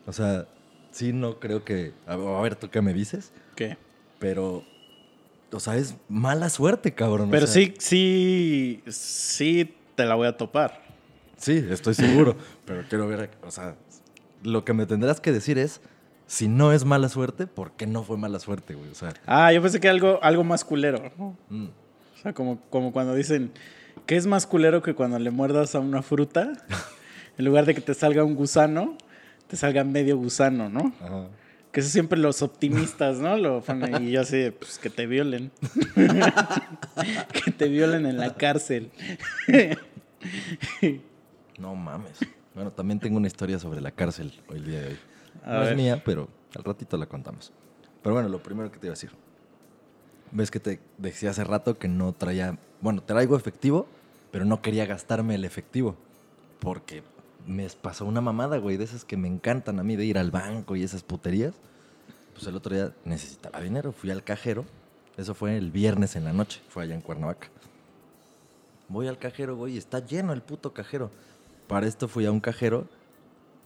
o 0.06 0.12
sea, 0.12 0.46
sí 0.90 1.12
no 1.12 1.38
creo 1.40 1.64
que... 1.64 1.92
A 2.06 2.16
ver, 2.16 2.56
¿tú 2.56 2.68
qué 2.70 2.80
me 2.82 2.92
dices? 2.94 3.32
¿Qué? 3.56 3.76
Pero, 4.18 4.64
o 5.52 5.60
sea, 5.60 5.76
es 5.76 5.96
mala 6.08 6.48
suerte, 6.50 6.92
cabrón. 6.94 7.28
o 7.28 7.30
Pero 7.30 7.46
sea, 7.46 7.54
sí, 7.54 7.74
sí, 7.78 8.82
sí 8.88 9.74
te 9.94 10.04
la 10.04 10.14
voy 10.14 10.26
a 10.28 10.36
topar. 10.36 10.82
Sí, 11.36 11.64
estoy 11.70 11.94
seguro, 11.94 12.36
pero 12.64 12.84
quiero 12.88 13.06
ver, 13.08 13.30
o 13.42 13.50
sea, 13.50 13.74
lo 14.42 14.64
que 14.64 14.72
me 14.72 14.86
tendrás 14.86 15.20
que 15.20 15.32
decir 15.32 15.58
es, 15.58 15.80
si 16.26 16.48
no 16.48 16.72
es 16.72 16.84
mala 16.84 17.08
suerte, 17.08 17.46
¿por 17.46 17.72
qué 17.72 17.86
no 17.86 18.02
fue 18.02 18.16
mala 18.16 18.38
suerte, 18.38 18.74
güey? 18.74 18.90
O 18.90 18.94
sea, 18.94 19.12
Ah, 19.26 19.52
yo 19.52 19.60
pensé 19.60 19.80
que 19.80 19.88
algo, 19.88 20.18
algo 20.22 20.42
más 20.44 20.64
culero. 20.64 21.12
¿no? 21.18 21.36
mm, 21.50 21.64
O 21.66 22.22
sea, 22.22 22.32
como, 22.32 22.60
como 22.70 22.92
cuando 22.92 23.14
dicen, 23.14 23.52
¿qué 24.06 24.16
es 24.16 24.26
más 24.26 24.46
culero 24.46 24.80
que 24.82 24.94
cuando 24.94 25.18
le 25.18 25.30
muerdas 25.30 25.74
a 25.74 25.80
una 25.80 26.02
fruta? 26.02 26.52
En 27.36 27.44
lugar 27.46 27.66
de 27.66 27.74
que 27.74 27.80
te 27.80 27.94
salga 27.94 28.22
un 28.22 28.36
gusano, 28.36 28.96
te 29.54 29.58
salga 29.58 29.84
medio 29.84 30.16
gusano, 30.16 30.68
¿no? 30.68 30.92
ajá. 31.00 31.28
Que 31.70 31.78
eso 31.78 31.88
siempre 31.88 32.18
los 32.18 32.42
optimistas, 32.42 33.18
¿no? 33.18 33.36
Lo 33.36 33.62
y 34.00 34.10
yo 34.10 34.20
así, 34.20 34.50
pues 34.50 34.78
que 34.78 34.90
te 34.90 35.06
violen. 35.06 35.52
que 37.44 37.52
te 37.52 37.68
violen 37.68 38.06
en 38.06 38.16
la 38.16 38.34
cárcel. 38.34 38.90
No 41.58 41.76
mames. 41.76 42.18
Bueno, 42.52 42.72
también 42.72 42.98
tengo 42.98 43.16
una 43.16 43.28
historia 43.28 43.60
sobre 43.60 43.80
la 43.80 43.92
cárcel 43.92 44.32
hoy 44.48 44.58
el 44.58 44.64
día 44.64 44.80
de 44.80 44.88
hoy. 44.88 44.98
A 45.44 45.52
no 45.52 45.60
ver. 45.60 45.68
es 45.70 45.76
mía, 45.76 46.02
pero 46.04 46.28
al 46.56 46.64
ratito 46.64 46.96
la 46.96 47.06
contamos. 47.06 47.52
Pero 48.02 48.14
bueno, 48.14 48.28
lo 48.28 48.42
primero 48.42 48.72
que 48.72 48.78
te 48.78 48.86
iba 48.86 48.92
a 48.92 48.96
decir. 48.96 49.10
Ves 50.32 50.50
que 50.50 50.58
te 50.58 50.80
decía 50.98 51.30
hace 51.30 51.44
rato 51.44 51.78
que 51.78 51.86
no 51.86 52.12
traía, 52.12 52.58
bueno, 52.80 53.02
traigo 53.02 53.36
efectivo, 53.36 53.86
pero 54.32 54.44
no 54.44 54.62
quería 54.62 54.86
gastarme 54.86 55.36
el 55.36 55.44
efectivo. 55.44 55.96
Porque 56.58 57.02
me 57.46 57.68
pasó 57.68 58.04
una 58.06 58.20
mamada, 58.20 58.58
güey, 58.58 58.76
de 58.76 58.84
esas 58.84 59.04
que 59.04 59.16
me 59.16 59.28
encantan 59.28 59.78
a 59.78 59.82
mí 59.82 59.96
de 59.96 60.04
ir 60.04 60.18
al 60.18 60.30
banco 60.30 60.76
y 60.76 60.82
esas 60.82 61.02
puterías. 61.02 61.54
Pues 62.34 62.46
el 62.46 62.56
otro 62.56 62.74
día 62.74 62.92
necesitaba 63.04 63.60
dinero, 63.60 63.92
fui 63.92 64.10
al 64.10 64.24
cajero. 64.24 64.64
Eso 65.16 65.34
fue 65.34 65.56
el 65.56 65.70
viernes 65.70 66.16
en 66.16 66.24
la 66.24 66.32
noche, 66.32 66.60
fue 66.68 66.82
allá 66.82 66.94
en 66.94 67.00
Cuernavaca. 67.00 67.48
Voy 68.88 69.06
al 69.08 69.18
cajero, 69.18 69.56
güey, 69.56 69.74
y 69.74 69.78
está 69.78 70.04
lleno 70.04 70.32
el 70.32 70.42
puto 70.42 70.72
cajero. 70.72 71.10
Para 71.68 71.86
esto 71.86 72.08
fui 72.08 72.26
a 72.26 72.32
un 72.32 72.40
cajero 72.40 72.86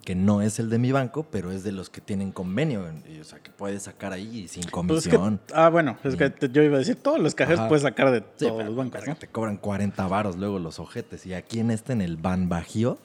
que 0.05 0.15
no 0.15 0.43
es 0.43 0.59
el 0.59 0.71
de 0.71 0.79
mi 0.79 0.93
banco, 0.93 1.27
pero 1.31 1.51
es 1.51 1.65
de 1.65 1.73
los 1.73 1.91
que 1.91 2.01
tienen 2.01 2.31
convenio. 2.33 2.85
y, 3.09 3.19
o 3.21 3.25
sea, 3.25 3.41
que 3.41 3.51
puedes 3.51 3.83
sacar 3.85 4.13
ahí 4.13 4.47
sin 4.49 4.63
Pues 4.63 5.05
es 5.05 5.09
que- 5.09 5.17
comisión. 5.17 5.41
ah, 5.55 5.69
bueno, 5.71 5.99
es 6.05 6.15
que 6.17 6.31
te- 6.31 6.49
yo 6.51 6.63
iba 6.63 6.77
a 6.77 6.79
decir, 6.79 6.97
todos 6.97 7.19
los 7.19 7.35
cajeros 7.35 7.61
Ajá. 7.61 7.69
puedes 7.69 7.83
sacar 7.83 8.11
de 8.13 8.21
Sí, 8.21 8.25
todos 8.47 8.53
pero- 8.59 8.65
los 8.69 8.77
bancos, 8.77 9.07
¿no? 9.07 9.17
Te 9.17 9.27
cobran 9.29 9.57
40 9.57 10.07
varos 10.07 10.37
luego 10.37 10.59
los 10.59 10.79
ojetes. 10.79 11.27
Y 11.27 11.35
aquí 11.35 11.59
en 11.61 11.71
este, 11.71 11.93
en 11.93 12.01
el 12.01 12.17
Ban 12.17 12.49
Bajío, 12.49 12.99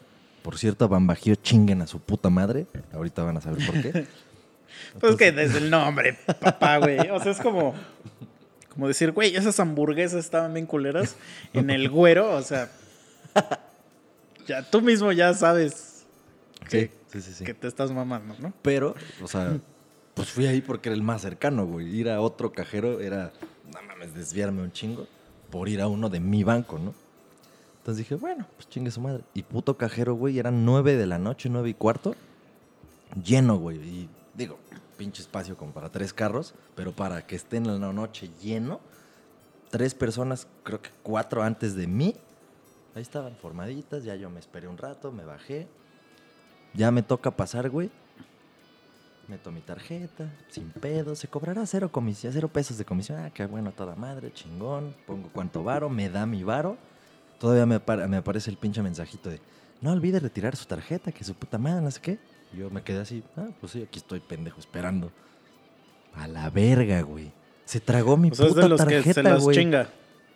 por 0.43 0.57
cierto, 0.57 0.87
Ban 0.87 1.07
Bajío 1.07 1.35
chinguen 1.35 1.81
a 1.81 1.87
su 1.87 1.99
puta 1.99 2.29
madre. 2.29 2.67
Ahorita 2.93 3.23
van 3.23 3.37
a 3.37 3.41
saber 3.41 3.65
por 3.65 3.81
qué. 3.81 4.05
Pues 4.99 5.15
que 5.15 5.31
desde 5.31 5.57
el 5.57 5.69
nombre, 5.71 6.17
papá, 6.39 6.77
güey. 6.77 6.99
O 7.09 7.19
sea, 7.19 7.31
es 7.31 7.39
como, 7.39 7.73
como 8.69 8.87
decir, 8.87 9.11
güey, 9.11 9.35
esas 9.35 9.59
hamburguesas 9.59 10.23
estaban 10.23 10.53
bien 10.53 10.67
culeras 10.67 11.15
en 11.53 11.69
el 11.69 11.89
güero. 11.89 12.35
O 12.35 12.41
sea, 12.43 12.69
ya 14.45 14.69
tú 14.69 14.81
mismo 14.81 15.11
ya 15.11 15.33
sabes 15.33 16.05
que, 16.69 16.91
sí, 17.11 17.21
sí. 17.21 17.33
sí. 17.33 17.43
que 17.43 17.53
te 17.53 17.67
estás 17.67 17.91
mamando, 17.91 18.35
¿no? 18.39 18.53
Pero, 18.61 18.93
o 19.21 19.27
sea, 19.27 19.57
pues 20.13 20.29
fui 20.29 20.45
ahí 20.45 20.61
porque 20.61 20.89
era 20.89 20.95
el 20.95 21.03
más 21.03 21.21
cercano, 21.21 21.65
güey. 21.65 21.87
Ir 21.95 22.09
a 22.09 22.21
otro 22.21 22.51
cajero 22.51 22.99
era, 22.99 23.31
no 23.73 23.81
mames, 23.87 24.13
desviarme 24.13 24.61
un 24.61 24.71
chingo 24.71 25.07
por 25.49 25.69
ir 25.69 25.81
a 25.81 25.87
uno 25.87 26.09
de 26.09 26.19
mi 26.19 26.43
banco, 26.43 26.77
¿no? 26.77 26.93
Entonces 27.83 28.05
dije, 28.05 28.15
bueno, 28.15 28.47
pues 28.55 28.69
chingue 28.69 28.91
su 28.91 29.01
madre. 29.01 29.25
Y 29.33 29.43
puto 29.43 29.75
cajero, 29.75 30.15
güey, 30.15 30.39
eran 30.39 30.63
nueve 30.63 30.95
de 30.95 31.05
la 31.05 31.19
noche, 31.19 31.49
nueve 31.49 31.67
y 31.67 31.73
cuarto, 31.73 32.15
lleno, 33.21 33.57
güey. 33.57 33.77
Y 33.77 34.09
digo, 34.33 34.57
pinche 34.97 35.21
espacio 35.21 35.57
como 35.57 35.73
para 35.73 35.89
tres 35.89 36.13
carros, 36.13 36.53
pero 36.75 36.93
para 36.93 37.27
que 37.27 37.35
estén 37.35 37.65
en 37.65 37.81
la 37.81 37.91
noche 37.91 38.29
lleno, 38.41 38.79
tres 39.69 39.95
personas, 39.95 40.47
creo 40.63 40.81
que 40.81 40.91
cuatro 41.03 41.43
antes 41.43 41.75
de 41.75 41.87
mí, 41.87 42.15
ahí 42.95 43.01
estaban 43.01 43.35
formaditas, 43.35 44.05
ya 44.05 44.15
yo 44.15 44.29
me 44.29 44.39
esperé 44.39 44.69
un 44.69 44.77
rato, 44.77 45.11
me 45.11 45.25
bajé. 45.25 45.67
Ya 46.73 46.89
me 46.89 47.03
toca 47.03 47.31
pasar, 47.31 47.69
güey. 47.69 47.91
Meto 49.27 49.51
mi 49.51 49.59
tarjeta, 49.59 50.31
sin 50.47 50.71
pedo, 50.71 51.15
se 51.15 51.27
cobrará 51.27 51.65
cero 51.65 51.91
comisión, 51.91 52.31
cero 52.31 52.47
pesos 52.47 52.77
de 52.77 52.85
comisión. 52.85 53.19
Ah, 53.19 53.29
qué 53.29 53.45
bueno, 53.45 53.73
toda 53.73 53.93
madre, 53.95 54.31
chingón. 54.31 54.95
Pongo 55.05 55.27
cuánto 55.33 55.65
varo, 55.65 55.89
me 55.89 56.09
da 56.09 56.25
mi 56.25 56.45
varo. 56.45 56.77
Todavía 57.43 57.65
me, 57.65 57.75
apar- 57.75 58.07
me 58.07 58.15
aparece 58.15 58.49
el 58.49 58.55
pinche 58.55 58.81
mensajito 58.81 59.29
de, 59.29 59.41
no 59.81 59.91
olvide 59.91 60.17
retirar 60.21 60.55
su 60.55 60.63
tarjeta, 60.65 61.11
que 61.11 61.25
su 61.25 61.33
puta 61.33 61.57
madre, 61.57 61.81
no 61.81 61.91
sé 61.91 61.99
qué. 61.99 62.17
Y 62.53 62.59
yo 62.59 62.69
me 62.69 62.81
quedé 62.83 62.99
así, 63.01 63.21
ah, 63.35 63.47
pues 63.59 63.73
sí, 63.73 63.81
aquí 63.83 63.99
estoy 63.99 64.21
pendejo 64.21 64.61
esperando. 64.61 65.11
A 66.15 66.25
la 66.29 66.49
verga, 66.49 67.01
güey. 67.01 67.33
Se 67.65 67.81
tragó 67.81 68.15
mi 68.15 68.29
O 68.31 68.33
sea, 68.33 68.45
es 68.45 68.53
puta 68.53 68.61
de 68.63 68.69
los 68.69 68.79
que 68.85 68.93
tarjeta, 68.95 69.13
se 69.15 69.23
las 69.23 69.43
güey. 69.43 69.57
chinga. 69.57 69.89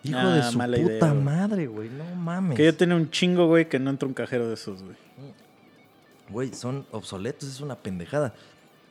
Hijo 0.03 0.17
Ah, 0.19 0.35
de 0.35 0.43
su 0.43 0.57
puta 0.59 0.77
idea, 0.77 1.13
madre, 1.13 1.67
güey. 1.67 1.87
No 1.89 2.03
mames. 2.13 2.57
Que 2.57 2.65
yo 2.65 2.75
tenía 2.75 2.97
un 2.97 3.09
chingo, 3.09 3.47
güey, 3.47 3.69
que 3.69 3.79
no 3.79 3.89
entra 3.89 4.05
un 4.05 4.13
cajero 4.13 4.49
de 4.49 4.55
esos, 4.55 4.83
güey. 4.83 4.97
Güey, 6.29 6.53
son 6.53 6.85
obsoletos, 6.91 7.47
es 7.47 7.61
una 7.61 7.77
pendejada. 7.77 8.33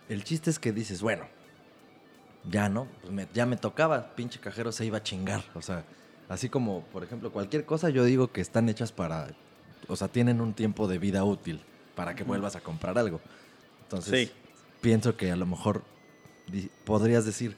El 0.08 0.24
chiste 0.24 0.48
es 0.48 0.58
que 0.58 0.72
dices, 0.72 1.02
bueno, 1.02 1.24
ya 2.50 2.70
no, 2.70 2.86
pues 3.02 3.12
me- 3.12 3.28
ya 3.34 3.44
me 3.44 3.58
tocaba, 3.58 4.14
pinche 4.16 4.40
cajero 4.40 4.72
se 4.72 4.86
iba 4.86 4.96
a 4.98 5.02
chingar. 5.02 5.42
O 5.54 5.60
sea, 5.60 5.84
así 6.28 6.48
como, 6.48 6.82
por 6.92 7.04
ejemplo, 7.04 7.32
cualquier 7.32 7.64
cosa, 7.64 7.90
yo 7.90 8.04
digo 8.04 8.32
que 8.32 8.40
están 8.40 8.68
hechas 8.68 8.92
para, 8.92 9.28
o 9.88 9.96
sea, 9.96 10.08
tienen 10.08 10.40
un 10.40 10.52
tiempo 10.54 10.88
de 10.88 10.98
vida 10.98 11.24
útil 11.24 11.60
para 11.94 12.14
que 12.14 12.24
vuelvas 12.24 12.56
a 12.56 12.60
comprar 12.60 12.98
algo. 12.98 13.20
Entonces, 13.82 14.28
Sí. 14.28 14.34
pienso 14.80 15.16
que 15.16 15.30
a 15.30 15.36
lo 15.36 15.46
mejor 15.46 15.82
podrías 16.84 17.24
decir, 17.24 17.56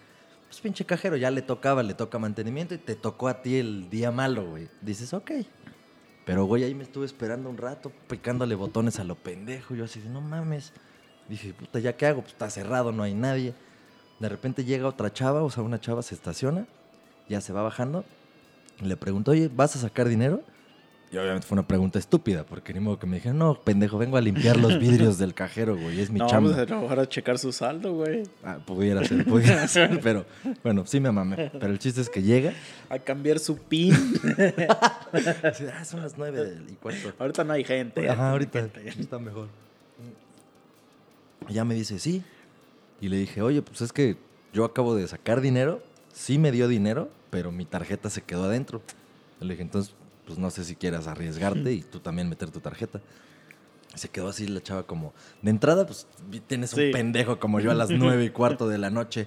pues 0.49 0.61
pinche 0.61 0.85
cajero, 0.87 1.17
ya 1.17 1.31
le 1.31 1.43
tocaba, 1.43 1.83
le 1.83 1.95
toca 1.95 2.19
mantenimiento 2.19 2.75
y 2.75 2.79
te 2.79 2.95
tocó 2.95 3.29
a 3.29 3.43
ti 3.43 3.57
el 3.57 3.91
día 3.91 4.11
malo, 4.11 4.49
güey. 4.49 4.69
Dices, 4.81 5.13
ok. 5.13 5.31
Pero, 6.25 6.45
güey, 6.45 6.65
ahí 6.65 6.75
me 6.75 6.85
estuve 6.85 7.07
esperando 7.07 7.49
un 7.49 7.57
rato, 7.57 7.91
picándole 8.09 8.55
botones 8.55 8.99
a 8.99 9.05
lo 9.05 9.15
pendejo. 9.15 9.75
Yo 9.75 9.85
así, 9.85 10.01
no 10.07 10.21
mames. 10.21 10.73
Dije, 11.29 11.53
puta, 11.55 11.79
¿ya 11.81 11.97
qué 11.97 12.07
hago? 12.07 12.21
Pues 12.21 12.33
está 12.33 12.51
cerrado, 12.51 12.93
no 12.93 13.03
hay 13.03 13.15
nadie. 13.15 13.55
De 14.21 14.29
repente 14.29 14.65
llega 14.65 14.87
otra 14.89 15.13
chava, 15.13 15.43
o 15.43 15.51
sea, 15.51 15.63
una 15.63 15.81
chava 15.81 16.03
se 16.03 16.15
estaciona, 16.15 16.67
ya 17.29 17.41
se 17.41 17.53
va 17.53 17.63
bajando. 17.63 18.05
Le 18.81 18.97
pregunto, 18.97 19.33
oye, 19.33 19.51
¿vas 19.55 19.75
a 19.77 19.79
sacar 19.79 20.09
dinero? 20.09 20.43
Y 21.11 21.17
obviamente 21.17 21.47
fue 21.47 21.57
una 21.57 21.67
pregunta 21.67 21.99
estúpida, 21.99 22.45
porque 22.45 22.75
ni 22.75 22.81
modo 22.81 22.99
que 22.99 23.07
me 23.07 23.17
dijeron, 23.17 23.39
no, 23.39 23.55
pendejo, 23.59 23.97
vengo 23.97 24.19
a 24.19 24.21
limpiar 24.21 24.59
los 24.59 24.79
vidrios 24.81 25.17
del 25.17 25.33
cajero, 25.33 25.75
güey, 25.75 26.01
es 26.01 26.11
mi 26.11 26.19
no, 26.19 26.27
chamba. 26.27 26.55
pues 26.55 26.71
a 26.71 26.81
mejor 26.81 27.01
a 27.01 27.09
checar 27.09 27.39
su 27.39 27.51
saldo, 27.51 27.95
güey. 27.95 28.25
Ah, 28.45 28.59
pudiera 28.65 29.03
ser, 29.05 29.25
pudiera 29.25 29.67
ser, 29.69 30.01
pero 30.03 30.27
bueno, 30.63 30.85
sí 30.85 31.01
me 31.01 31.11
mamé. 31.11 31.51
Pero 31.59 31.73
el 31.73 31.79
chiste 31.79 32.03
es 32.03 32.11
que 32.11 32.23
llega, 32.23 32.53
A 32.91 32.99
cambiar 32.99 33.39
su 33.39 33.57
pin. 33.57 33.95
así, 35.43 35.65
ah, 35.73 35.85
son 35.85 36.03
las 36.03 36.19
nueve 36.19 36.59
y 36.69 36.75
cuarto. 36.75 37.15
Ahorita 37.19 37.43
no 37.43 37.55
hay 37.55 37.65
gente. 37.65 38.09
Ajá, 38.09 38.33
ahorita 38.33 38.61
Gente, 38.61 38.89
está 38.89 39.19
mejor. 39.19 39.49
Y 41.49 41.55
ya 41.55 41.65
me 41.65 41.75
dice, 41.75 41.99
sí. 41.99 42.23
Y 43.01 43.09
le 43.09 43.17
dije, 43.17 43.41
oye, 43.41 43.63
pues 43.63 43.81
es 43.81 43.93
que 43.95 44.19
yo 44.53 44.67
acabo 44.67 44.95
de 44.95 45.07
sacar 45.09 45.41
dinero, 45.41 45.83
sí 46.13 46.37
me 46.37 46.53
dio 46.53 46.69
dinero, 46.69 47.09
pero 47.31 47.53
mi 47.53 47.65
tarjeta 47.65 48.11
se 48.11 48.23
quedó 48.23 48.45
adentro. 48.45 48.83
Le 49.41 49.51
dije, 49.51 49.63
entonces, 49.63 49.95
pues 50.27 50.39
no 50.39 50.51
sé 50.51 50.65
si 50.65 50.77
quieras 50.77 51.07
arriesgarte 51.07 51.73
y 51.73 51.83
tú 51.83 52.01
también 52.01 52.29
meter 52.29 52.51
tu 52.51 52.61
tarjeta. 52.61 53.01
Se 53.95 54.09
quedó 54.09 54.29
así 54.29 54.47
la 54.47 54.61
chava 54.63 54.83
como, 54.85 55.13
de 55.43 55.51
entrada, 55.51 55.87
pues 55.87 56.07
tienes 56.47 56.73
un 56.75 56.81
Sí. 56.81 56.91
pendejo 56.93 57.39
como 57.41 57.59
yo 57.61 57.71
a 57.71 57.75
las 57.75 57.91
nueve 57.91 58.25
y 58.25 58.31
cuarto 58.31 58.69
de 58.69 58.79
la 58.79 58.91
noche. 58.91 59.27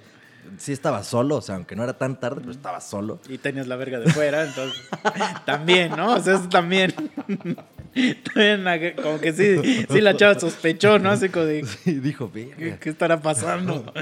Sí 0.58 0.72
estaba 0.72 1.04
solo, 1.04 1.36
o 1.36 1.40
sea, 1.42 1.54
aunque 1.54 1.76
no 1.76 1.84
era 1.84 1.96
tan 1.98 2.18
tarde, 2.18 2.40
pero 2.40 2.50
estaba 2.52 2.80
solo. 2.80 3.20
Y 3.28 3.38
tenías 3.38 3.68
la 3.68 3.76
verga 3.76 4.00
de 4.00 4.10
fuera, 4.10 4.44
entonces. 4.44 4.80
también, 5.46 5.90
¿no? 5.96 6.14
O 6.14 6.20
sea, 6.20 6.34
eso 6.34 6.48
también. 6.48 6.92
también 8.34 8.94
como 9.02 9.20
que 9.20 9.32
sí, 9.32 9.84
sí 9.88 10.00
la 10.00 10.16
chava 10.16 10.38
sospechó, 10.38 10.98
¿no? 10.98 11.10
Así 11.10 11.28
como 11.28 11.44
de. 11.46 11.64
Y 11.84 11.92
dijo, 11.94 12.30
¿Qué, 12.32 12.76
qué 12.80 12.90
estará 12.90 13.20
pasando? 13.20 13.92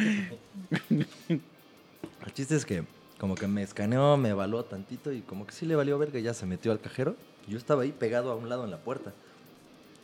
El 0.88 2.32
chiste 2.32 2.56
es 2.56 2.64
que 2.64 2.84
como 3.20 3.34
que 3.34 3.46
me 3.46 3.62
escaneó, 3.62 4.16
me 4.16 4.30
evaluó 4.30 4.64
tantito 4.64 5.12
y 5.12 5.20
como 5.20 5.46
que 5.46 5.52
sí 5.52 5.66
le 5.66 5.76
valió 5.76 5.98
verga 5.98 6.18
y 6.18 6.22
ya 6.22 6.32
se 6.32 6.46
metió 6.46 6.72
al 6.72 6.80
cajero. 6.80 7.16
Yo 7.46 7.58
estaba 7.58 7.82
ahí 7.82 7.92
pegado 7.92 8.32
a 8.32 8.34
un 8.34 8.48
lado 8.48 8.64
en 8.64 8.70
la 8.70 8.78
puerta. 8.78 9.12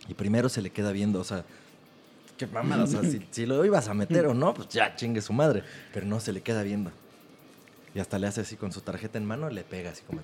Y 0.06 0.12
primero 0.12 0.50
se 0.50 0.60
le 0.60 0.68
queda 0.68 0.92
viendo, 0.92 1.18
o 1.18 1.24
sea, 1.24 1.42
qué 2.36 2.46
mamada, 2.46 2.84
o 2.84 2.86
sea, 2.86 3.00
si, 3.02 3.46
lo 3.46 3.64
ibas 3.64 3.88
a 3.88 3.94
meter 3.94 4.26
o 4.26 4.34
no, 4.34 4.52
pues 4.52 4.68
ya 4.68 4.94
chingue 4.94 5.22
su 5.22 5.32
madre. 5.32 5.64
Pero 5.94 6.04
no, 6.04 6.20
se 6.20 6.30
le 6.34 6.42
queda 6.42 6.62
viendo. 6.62 6.92
Y 7.94 8.00
hasta 8.00 8.18
le 8.18 8.26
hace 8.26 8.42
así 8.42 8.56
con 8.56 8.70
su 8.70 8.82
tarjeta 8.82 9.16
en 9.16 9.24
mano, 9.24 9.48
le 9.48 9.64
pega 9.64 9.90
así 9.92 10.02
como... 10.02 10.20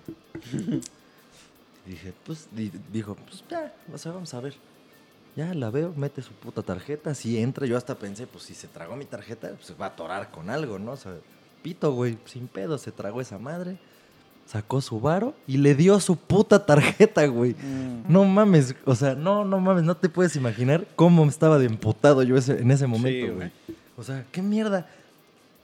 Y 1.87 1.90
dije, 1.92 2.12
pues, 2.25 2.49
di- 2.52 2.70
dijo, 2.92 3.16
pues 3.16 3.42
ya, 3.49 3.75
o 3.90 3.96
sea, 3.96 4.12
vamos 4.12 4.34
a 4.34 4.40
ver. 4.40 4.54
Ya 5.34 5.54
la 5.54 5.70
veo, 5.70 5.94
mete 5.96 6.20
su 6.20 6.34
puta 6.34 6.62
tarjeta, 6.62 7.14
si 7.14 7.38
entra, 7.38 7.66
yo 7.66 7.78
hasta 7.78 7.94
pensé, 7.94 8.26
pues 8.26 8.44
si 8.44 8.54
se 8.54 8.68
tragó 8.68 8.96
mi 8.96 9.06
tarjeta, 9.06 9.49
pues 9.54 9.68
se 9.68 9.75
va 9.75 9.87
a 9.87 9.88
atorar 9.88 10.30
con 10.30 10.50
algo, 10.50 10.78
¿no? 10.78 10.92
O 10.92 10.96
sea, 10.99 11.14
pito, 11.62 11.92
güey, 11.92 12.19
sin 12.26 12.49
pedo, 12.49 12.76
se 12.78 12.90
tragó 12.92 13.21
esa 13.21 13.38
madre, 13.38 13.76
sacó 14.47 14.81
su 14.81 15.00
varo 15.00 15.35
y 15.47 15.57
le 15.59 15.75
dio 15.75 15.99
su 16.00 16.16
puta 16.16 16.66
tarjeta, 16.66 17.25
güey. 17.26 17.52
Mm. 17.52 18.04
No 18.12 18.25
mames, 18.25 18.75
o 18.85 18.95
sea, 18.95 19.14
no, 19.14 19.45
no 19.45 19.61
mames, 19.61 19.85
no 19.85 19.97
te 19.97 20.09
puedes 20.09 20.37
imaginar 20.37 20.87
cómo 20.97 21.25
estaba 21.26 21.59
de 21.59 21.66
emputado 21.66 22.23
yo 22.23 22.37
ese- 22.37 22.61
en 22.61 22.71
ese 22.71 22.87
momento, 22.87 23.26
güey. 23.35 23.37
güey. 23.37 23.50
O 23.97 24.02
sea, 24.02 24.25
qué 24.33 24.42
mierda. 24.42 24.87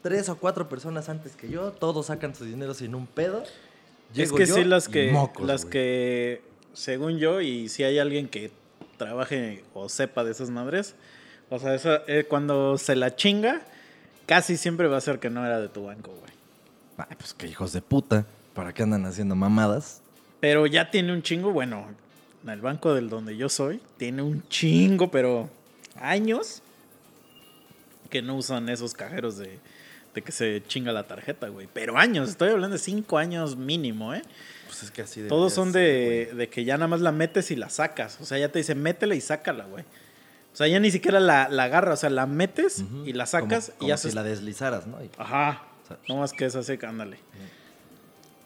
Tres 0.02 0.28
o 0.28 0.36
cuatro 0.36 0.68
personas 0.68 1.08
antes 1.08 1.34
que 1.34 1.48
yo, 1.50 1.72
todos 1.72 2.06
sacan 2.06 2.34
su 2.34 2.44
dinero 2.44 2.72
sin 2.72 2.94
un 2.94 3.06
pedo. 3.06 3.42
Es 4.14 4.32
que 4.32 4.46
yo 4.46 4.54
sí, 4.54 4.64
las 4.64 4.88
que, 4.88 5.10
mocos, 5.10 5.44
las 5.46 5.62
güey. 5.62 5.72
que, 5.72 6.42
según 6.72 7.18
yo, 7.18 7.40
y 7.40 7.68
si 7.68 7.82
hay 7.82 7.98
alguien 7.98 8.28
que 8.28 8.50
trabaje 8.96 9.64
o 9.74 9.88
sepa 9.88 10.24
de 10.24 10.30
esas 10.30 10.50
madres, 10.50 10.94
o 11.50 11.58
sea, 11.58 11.74
esa- 11.74 12.02
eh, 12.06 12.24
cuando 12.28 12.78
se 12.78 12.94
la 12.96 13.16
chinga, 13.16 13.62
casi 14.28 14.58
siempre 14.58 14.86
va 14.86 14.98
a 14.98 15.00
ser 15.00 15.18
que 15.18 15.30
no 15.30 15.44
era 15.44 15.58
de 15.58 15.68
tu 15.68 15.84
banco, 15.84 16.12
güey. 16.12 16.32
Ay, 16.98 17.16
pues 17.18 17.34
qué 17.34 17.48
hijos 17.48 17.72
de 17.72 17.80
puta. 17.80 18.26
¿Para 18.54 18.72
qué 18.72 18.82
andan 18.82 19.06
haciendo 19.06 19.34
mamadas? 19.34 20.02
Pero 20.40 20.66
ya 20.66 20.90
tiene 20.90 21.12
un 21.12 21.22
chingo, 21.22 21.50
bueno, 21.50 21.86
el 22.46 22.60
banco 22.60 22.94
del 22.94 23.08
donde 23.08 23.36
yo 23.36 23.48
soy, 23.48 23.80
tiene 23.96 24.22
un 24.22 24.46
chingo, 24.48 25.10
pero 25.10 25.48
años 25.96 26.62
que 28.10 28.20
no 28.22 28.36
usan 28.36 28.68
esos 28.68 28.94
cajeros 28.94 29.38
de, 29.38 29.58
de 30.14 30.22
que 30.22 30.32
se 30.32 30.62
chinga 30.66 30.92
la 30.92 31.06
tarjeta, 31.06 31.48
güey. 31.48 31.68
Pero 31.72 31.96
años, 31.96 32.28
estoy 32.28 32.50
hablando 32.50 32.74
de 32.76 32.82
cinco 32.82 33.18
años 33.18 33.56
mínimo, 33.56 34.14
¿eh? 34.14 34.22
Pues 34.66 34.82
es 34.82 34.90
que 34.90 35.02
así 35.02 35.22
de. 35.22 35.28
Todos 35.28 35.52
son 35.52 35.72
de, 35.72 36.32
de 36.34 36.48
que 36.48 36.64
ya 36.64 36.76
nada 36.76 36.88
más 36.88 37.00
la 37.00 37.12
metes 37.12 37.50
y 37.50 37.56
la 37.56 37.70
sacas. 37.70 38.18
O 38.20 38.26
sea, 38.26 38.38
ya 38.38 38.50
te 38.50 38.58
dice, 38.58 38.74
métela 38.74 39.14
y 39.14 39.20
sácala, 39.20 39.64
güey. 39.64 39.84
O 40.52 40.56
sea, 40.58 40.66
ya 40.66 40.80
ni 40.80 40.90
siquiera 40.90 41.20
la, 41.20 41.48
la 41.48 41.64
agarra, 41.64 41.92
o 41.94 41.96
sea, 41.96 42.10
la 42.10 42.26
metes 42.26 42.84
y 43.04 43.12
la 43.12 43.26
sacas 43.26 43.72
y 43.80 43.86
ya 43.88 43.94
haces... 43.94 44.10
si 44.12 44.14
la 44.16 44.22
deslizaras, 44.24 44.86
¿no? 44.86 45.02
Y- 45.04 45.10
Ajá. 45.18 45.62
O 45.84 45.86
sea, 45.88 45.98
No 46.08 46.16
más 46.16 46.32
que 46.32 46.46
eso 46.46 46.58
así, 46.58 46.76
ándale. 46.86 47.18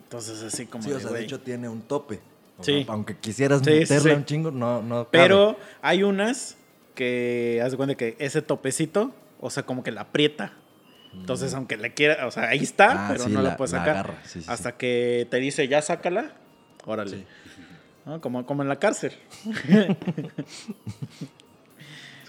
Entonces, 0.05 0.43
así 0.43 0.67
como 0.67 0.85
sí, 0.85 0.91
de, 0.91 0.97
o 0.97 1.01
sea, 1.01 1.11
de 1.11 1.23
hecho 1.23 1.41
tiene 1.41 1.69
un 1.69 1.83
tope. 1.83 2.21
Sí. 2.61 2.85
aunque 2.89 3.17
quisieras 3.17 3.63
Sí, 3.65 3.87
sí. 3.87 4.09
un 4.11 4.25
chingo, 4.27 4.51
no, 4.51 4.83
no. 4.83 4.97
cabe. 5.05 5.09
Pero 5.11 5.57
hay 5.81 6.03
unas 6.03 6.57
que, 6.95 7.61
haz 7.65 7.71
de 7.73 7.77
cuenta 7.79 7.95
que 7.95 8.15
ese 8.19 8.43
topecito, 8.43 9.13
o 9.41 9.49
sea, 9.51 9.63
como 9.65 9.83
que 9.83 9.91
la 9.91 10.03
aprieta. 10.03 10.53
Entonces, 11.15 11.55
aunque 11.55 11.77
le 11.79 11.93
quiera, 11.95 12.27
o 12.27 12.31
sea, 12.31 12.49
ahí 12.49 12.59
está, 12.63 12.95
Mm. 12.95 12.99
Ah, 12.99 13.09
pero 13.13 13.29
no 13.31 13.43
la, 13.43 13.51
la- 13.51 13.57
puedes 13.57 13.73
la 13.73 13.79
sacar. 13.79 14.19
sí, 14.25 14.45
hasta 14.47 14.77
que 14.77 15.27
te 15.31 15.39
dice, 15.39 15.67
ya 15.67 15.81
sácala, 15.83 16.33
órale. 16.85 17.11
Sí. 17.19 17.25
¿No? 18.05 18.21
Como, 18.21 18.45
como 18.47 18.63
en 18.63 18.69
la 18.69 18.77
cárcel. 18.79 19.13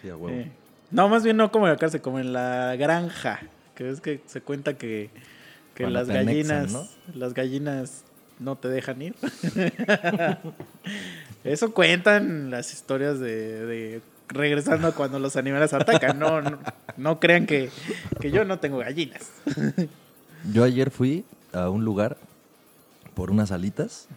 Sí, 0.04 0.10
a 0.10 0.16
huevo. 0.18 0.38
Eh, 0.38 0.52
No, 0.92 1.10
más 1.10 1.24
bien 1.24 1.38
no 1.38 1.52
como 1.52 1.66
en 1.66 1.72
la 1.74 1.80
cárcel, 1.80 2.02
como 2.02 2.20
en 2.20 2.32
la 2.34 2.76
granja. 2.76 3.40
Que 3.74 3.90
es 3.90 4.02
que 4.02 4.22
se 4.28 4.42
cuenta 4.42 4.76
que, 4.78 5.10
que 5.74 5.90
las 5.90 6.08
anexan, 6.08 6.26
gallinas, 6.68 6.72
¿no? 6.72 6.88
las 7.16 7.34
gallinas 7.34 8.04
no 8.40 8.56
te 8.56 8.68
dejan 8.68 9.02
ir. 9.02 9.16
Eso 11.44 11.74
cuentan 11.74 12.52
las 12.52 12.72
historias 12.74 13.20
de, 13.20 13.66
de 13.66 14.02
regresando 14.30 14.88
a 14.88 14.92
cuando 14.94 15.20
los 15.20 15.36
animales 15.36 15.74
atacan. 15.74 16.20
No, 16.20 16.42
no, 16.42 16.60
no 16.98 17.20
crean 17.20 17.46
que, 17.46 17.70
que 18.20 18.32
yo 18.32 18.46
no 18.46 18.60
tengo 18.60 18.78
gallinas. 18.78 19.32
Yo 20.52 20.64
ayer 20.64 20.92
fui 20.92 21.26
a 21.54 21.70
un 21.70 21.84
lugar 21.86 22.18
por 23.16 23.32
unas 23.32 23.52
alitas 23.52 24.08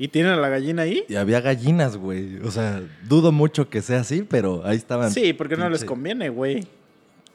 ¿Y 0.00 0.08
tienen 0.08 0.32
a 0.32 0.36
la 0.36 0.48
gallina 0.48 0.80
ahí? 0.80 1.04
y 1.10 1.16
había 1.16 1.42
gallinas, 1.42 1.98
güey. 1.98 2.38
O 2.38 2.50
sea, 2.50 2.82
dudo 3.04 3.32
mucho 3.32 3.68
que 3.68 3.82
sea 3.82 4.00
así, 4.00 4.22
pero 4.22 4.62
ahí 4.64 4.78
estaban. 4.78 5.10
Sí, 5.10 5.34
porque 5.34 5.58
no 5.58 5.68
les 5.68 5.84
conviene, 5.84 6.30
güey. 6.30 6.66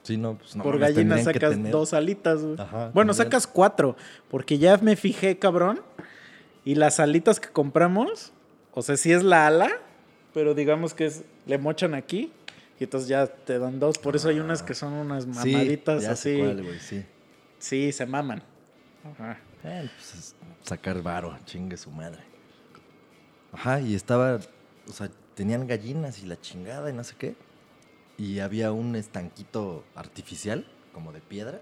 Sí, 0.01 0.17
no, 0.17 0.34
pues 0.34 0.56
no. 0.56 0.63
Por 0.63 0.80
mames, 0.80 0.95
gallina 0.95 1.15
tendrían 1.15 1.34
que 1.34 1.39
sacas 1.39 1.71
dos 1.71 1.93
alitas, 1.93 2.41
güey. 2.41 2.60
Ajá, 2.60 2.89
bueno, 2.91 3.13
sacas 3.13 3.45
cuatro. 3.45 3.95
Porque 4.32 4.58
ya 4.58 4.78
me 4.78 4.95
fijé, 4.95 5.38
cabrón. 5.38 5.82
Y 6.63 6.73
las 6.73 6.99
alitas 6.99 7.39
que 7.39 7.49
compramos, 7.49 8.34
o 8.73 8.82
sea, 8.82 8.97
sí 8.97 9.12
es 9.12 9.21
la 9.21 9.45
ala, 9.45 9.69
pero 10.34 10.56
digamos 10.56 10.95
que 10.95 11.06
es, 11.06 11.23
le 11.45 11.60
mochan 11.60 11.93
aquí. 11.93 12.32
Y 12.80 12.86
entonces 12.86 13.08
ya 13.08 13.28
te 13.28 13.60
dan 13.60 13.80
dos. 13.80 13.99
Por 13.99 14.15
eso 14.15 14.30
hay 14.30 14.39
unas 14.39 14.63
que 14.63 14.73
son 14.73 14.93
unas 14.93 15.28
mamaditas 15.28 16.04
así. 16.06 16.39
cuál, 16.39 16.63
güey, 16.63 16.80
sí. 16.80 17.06
Sí, 17.60 17.91
se 17.91 18.08
maman. 18.08 18.41
Ajá. 19.04 19.38
Eh, 19.63 19.88
pues 19.95 20.15
es 20.15 20.36
sacar 20.63 21.04
varo, 21.04 21.38
chingue 21.45 21.78
su 21.78 21.91
madre. 21.91 22.34
Ajá, 23.55 23.81
y 23.81 23.95
estaba, 23.95 24.39
o 24.87 24.91
sea, 24.93 25.09
tenían 25.33 25.67
gallinas 25.67 26.21
y 26.21 26.25
la 26.27 26.39
chingada 26.39 26.89
y 26.89 26.93
no 26.93 27.03
sé 27.03 27.15
qué. 27.17 27.35
Y 28.17 28.39
había 28.39 28.71
un 28.71 28.95
estanquito 28.95 29.83
artificial, 29.95 30.65
como 30.93 31.11
de 31.11 31.21
piedra, 31.21 31.61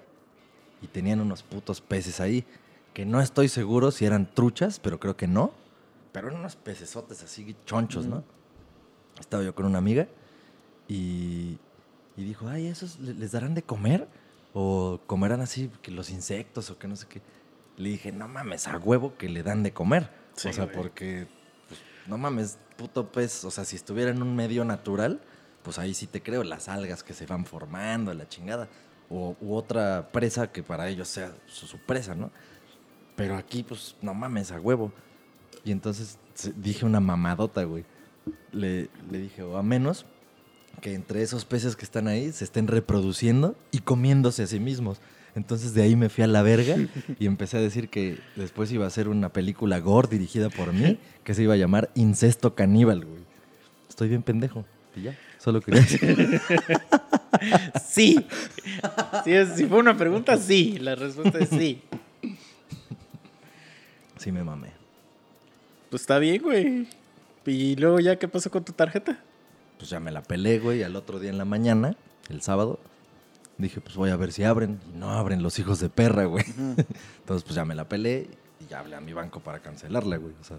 y 0.81 0.87
tenían 0.87 1.21
unos 1.21 1.41
putos 1.43 1.81
peces 1.81 2.19
ahí, 2.19 2.45
que 2.93 3.05
no 3.05 3.21
estoy 3.21 3.47
seguro 3.47 3.89
si 3.91 4.05
eran 4.05 4.31
truchas, 4.33 4.79
pero 4.79 4.99
creo 4.99 5.15
que 5.17 5.27
no. 5.27 5.53
Pero 6.11 6.27
eran 6.27 6.39
unos 6.41 6.55
pecesotes 6.55 7.23
así 7.23 7.55
chonchos, 7.65 8.05
¿no? 8.05 8.23
Estaba 9.19 9.41
yo 9.43 9.55
con 9.55 9.65
una 9.65 9.77
amiga 9.79 10.07
y, 10.87 11.57
y 12.17 12.23
dijo, 12.23 12.47
ay, 12.47 12.67
¿esos 12.67 12.99
le- 12.99 13.13
les 13.13 13.31
darán 13.31 13.55
de 13.55 13.63
comer? 13.63 14.07
¿O 14.53 14.99
comerán 15.07 15.41
así 15.41 15.71
que 15.81 15.89
los 15.91 16.09
insectos 16.11 16.69
o 16.69 16.77
que 16.77 16.87
no 16.87 16.95
sé 16.95 17.07
qué? 17.07 17.21
Le 17.77 17.89
dije, 17.89 18.11
no 18.11 18.27
mames, 18.27 18.67
a 18.67 18.77
huevo 18.77 19.17
que 19.17 19.29
le 19.29 19.41
dan 19.41 19.63
de 19.63 19.73
comer. 19.73 20.11
Sí, 20.35 20.49
o 20.49 20.53
sea, 20.53 20.65
güey. 20.65 20.75
porque, 20.77 21.27
no 22.07 22.17
mames, 22.17 22.57
puto 22.77 23.11
pez, 23.11 23.43
o 23.45 23.51
sea, 23.51 23.65
si 23.65 23.75
estuviera 23.75 24.11
en 24.11 24.21
un 24.21 24.35
medio 24.35 24.65
natural, 24.65 25.21
pues 25.63 25.79
ahí 25.79 25.93
sí 25.93 26.07
te 26.07 26.21
creo, 26.21 26.43
las 26.43 26.67
algas 26.67 27.03
que 27.03 27.13
se 27.13 27.25
van 27.25 27.45
formando, 27.45 28.13
la 28.13 28.27
chingada. 28.27 28.67
O, 29.09 29.35
otra 29.49 30.09
presa 30.11 30.51
que 30.51 30.63
para 30.63 30.89
ellos 30.89 31.07
sea 31.07 31.33
su, 31.45 31.77
presa, 31.77 32.15
¿no? 32.15 32.31
Pero 33.15 33.35
aquí, 33.37 33.63
pues, 33.63 33.95
no 34.01 34.13
mames, 34.13 34.51
a 34.51 34.59
huevo. 34.59 34.91
Y 35.63 35.71
entonces 35.71 36.17
dije 36.55 36.85
una 36.85 36.99
mamadota, 36.99 37.63
güey. 37.63 37.85
Le, 38.51 38.89
le 39.09 39.17
dije, 39.19 39.43
o 39.43 39.57
a 39.57 39.63
menos 39.63 40.05
que 40.81 40.93
entre 40.93 41.21
esos 41.21 41.45
peces 41.45 41.75
que 41.75 41.85
están 41.85 42.07
ahí 42.07 42.31
se 42.31 42.43
estén 42.43 42.67
reproduciendo 42.67 43.55
y 43.71 43.79
comiéndose 43.79 44.43
a 44.43 44.47
sí 44.47 44.59
mismos. 44.59 44.99
Entonces 45.35 45.73
de 45.73 45.81
ahí 45.81 45.95
me 45.95 46.09
fui 46.09 46.23
a 46.23 46.27
la 46.27 46.41
verga 46.43 46.75
y 47.19 47.25
empecé 47.25 47.57
a 47.57 47.61
decir 47.61 47.89
que 47.89 48.19
después 48.35 48.71
iba 48.71 48.85
a 48.85 48.89
ser 48.89 49.07
una 49.09 49.29
película 49.29 49.79
gore 49.79 50.07
dirigida 50.09 50.49
por 50.49 50.73
mí 50.73 50.97
que 51.23 51.33
se 51.33 51.43
iba 51.43 51.53
a 51.55 51.57
llamar 51.57 51.89
Incesto 51.95 52.53
Caníbal, 52.55 53.03
güey. 53.05 53.23
Estoy 53.89 54.09
bien 54.09 54.21
pendejo. 54.23 54.65
Y 54.95 55.03
ya, 55.03 55.17
solo 55.39 55.61
quería 55.61 55.81
decir. 55.81 56.41
Sí. 57.85 58.25
Es- 59.25 59.55
si 59.57 59.65
fue 59.65 59.79
una 59.79 59.97
pregunta, 59.97 60.37
sí. 60.37 60.77
La 60.79 60.95
respuesta 60.95 61.39
es 61.39 61.49
sí. 61.49 61.81
Sí 64.17 64.31
me 64.31 64.43
mamé. 64.43 64.69
Pues 65.89 66.03
está 66.03 66.19
bien, 66.19 66.41
güey. 66.41 66.87
Y 67.45 67.75
luego 67.75 67.99
ya, 67.99 68.17
¿qué 68.17 68.27
pasó 68.27 68.49
con 68.49 68.63
tu 68.63 68.71
tarjeta? 68.71 69.19
Pues 69.77 69.89
ya 69.89 69.99
me 69.99 70.11
la 70.11 70.23
pelé, 70.23 70.59
güey, 70.59 70.83
al 70.83 70.95
otro 70.95 71.19
día 71.19 71.29
en 71.31 71.37
la 71.37 71.43
mañana, 71.45 71.95
el 72.29 72.41
sábado. 72.41 72.79
Dije, 73.57 73.81
pues 73.81 73.95
voy 73.95 74.09
a 74.09 74.15
ver 74.15 74.31
si 74.31 74.43
abren. 74.43 74.79
Y 74.93 74.97
no 74.97 75.11
abren 75.11 75.43
los 75.43 75.59
hijos 75.59 75.79
de 75.79 75.89
perra, 75.89 76.25
güey. 76.25 76.43
Entonces, 76.47 77.43
pues 77.43 77.55
ya 77.55 77.65
me 77.65 77.75
la 77.75 77.87
pelé 77.87 78.27
y 78.59 78.69
ya 78.69 78.79
hablé 78.79 78.95
a 78.95 79.01
mi 79.01 79.13
banco 79.13 79.39
para 79.39 79.59
cancelarla, 79.59 80.17
güey. 80.17 80.33
O 80.41 80.43
sea, 80.43 80.57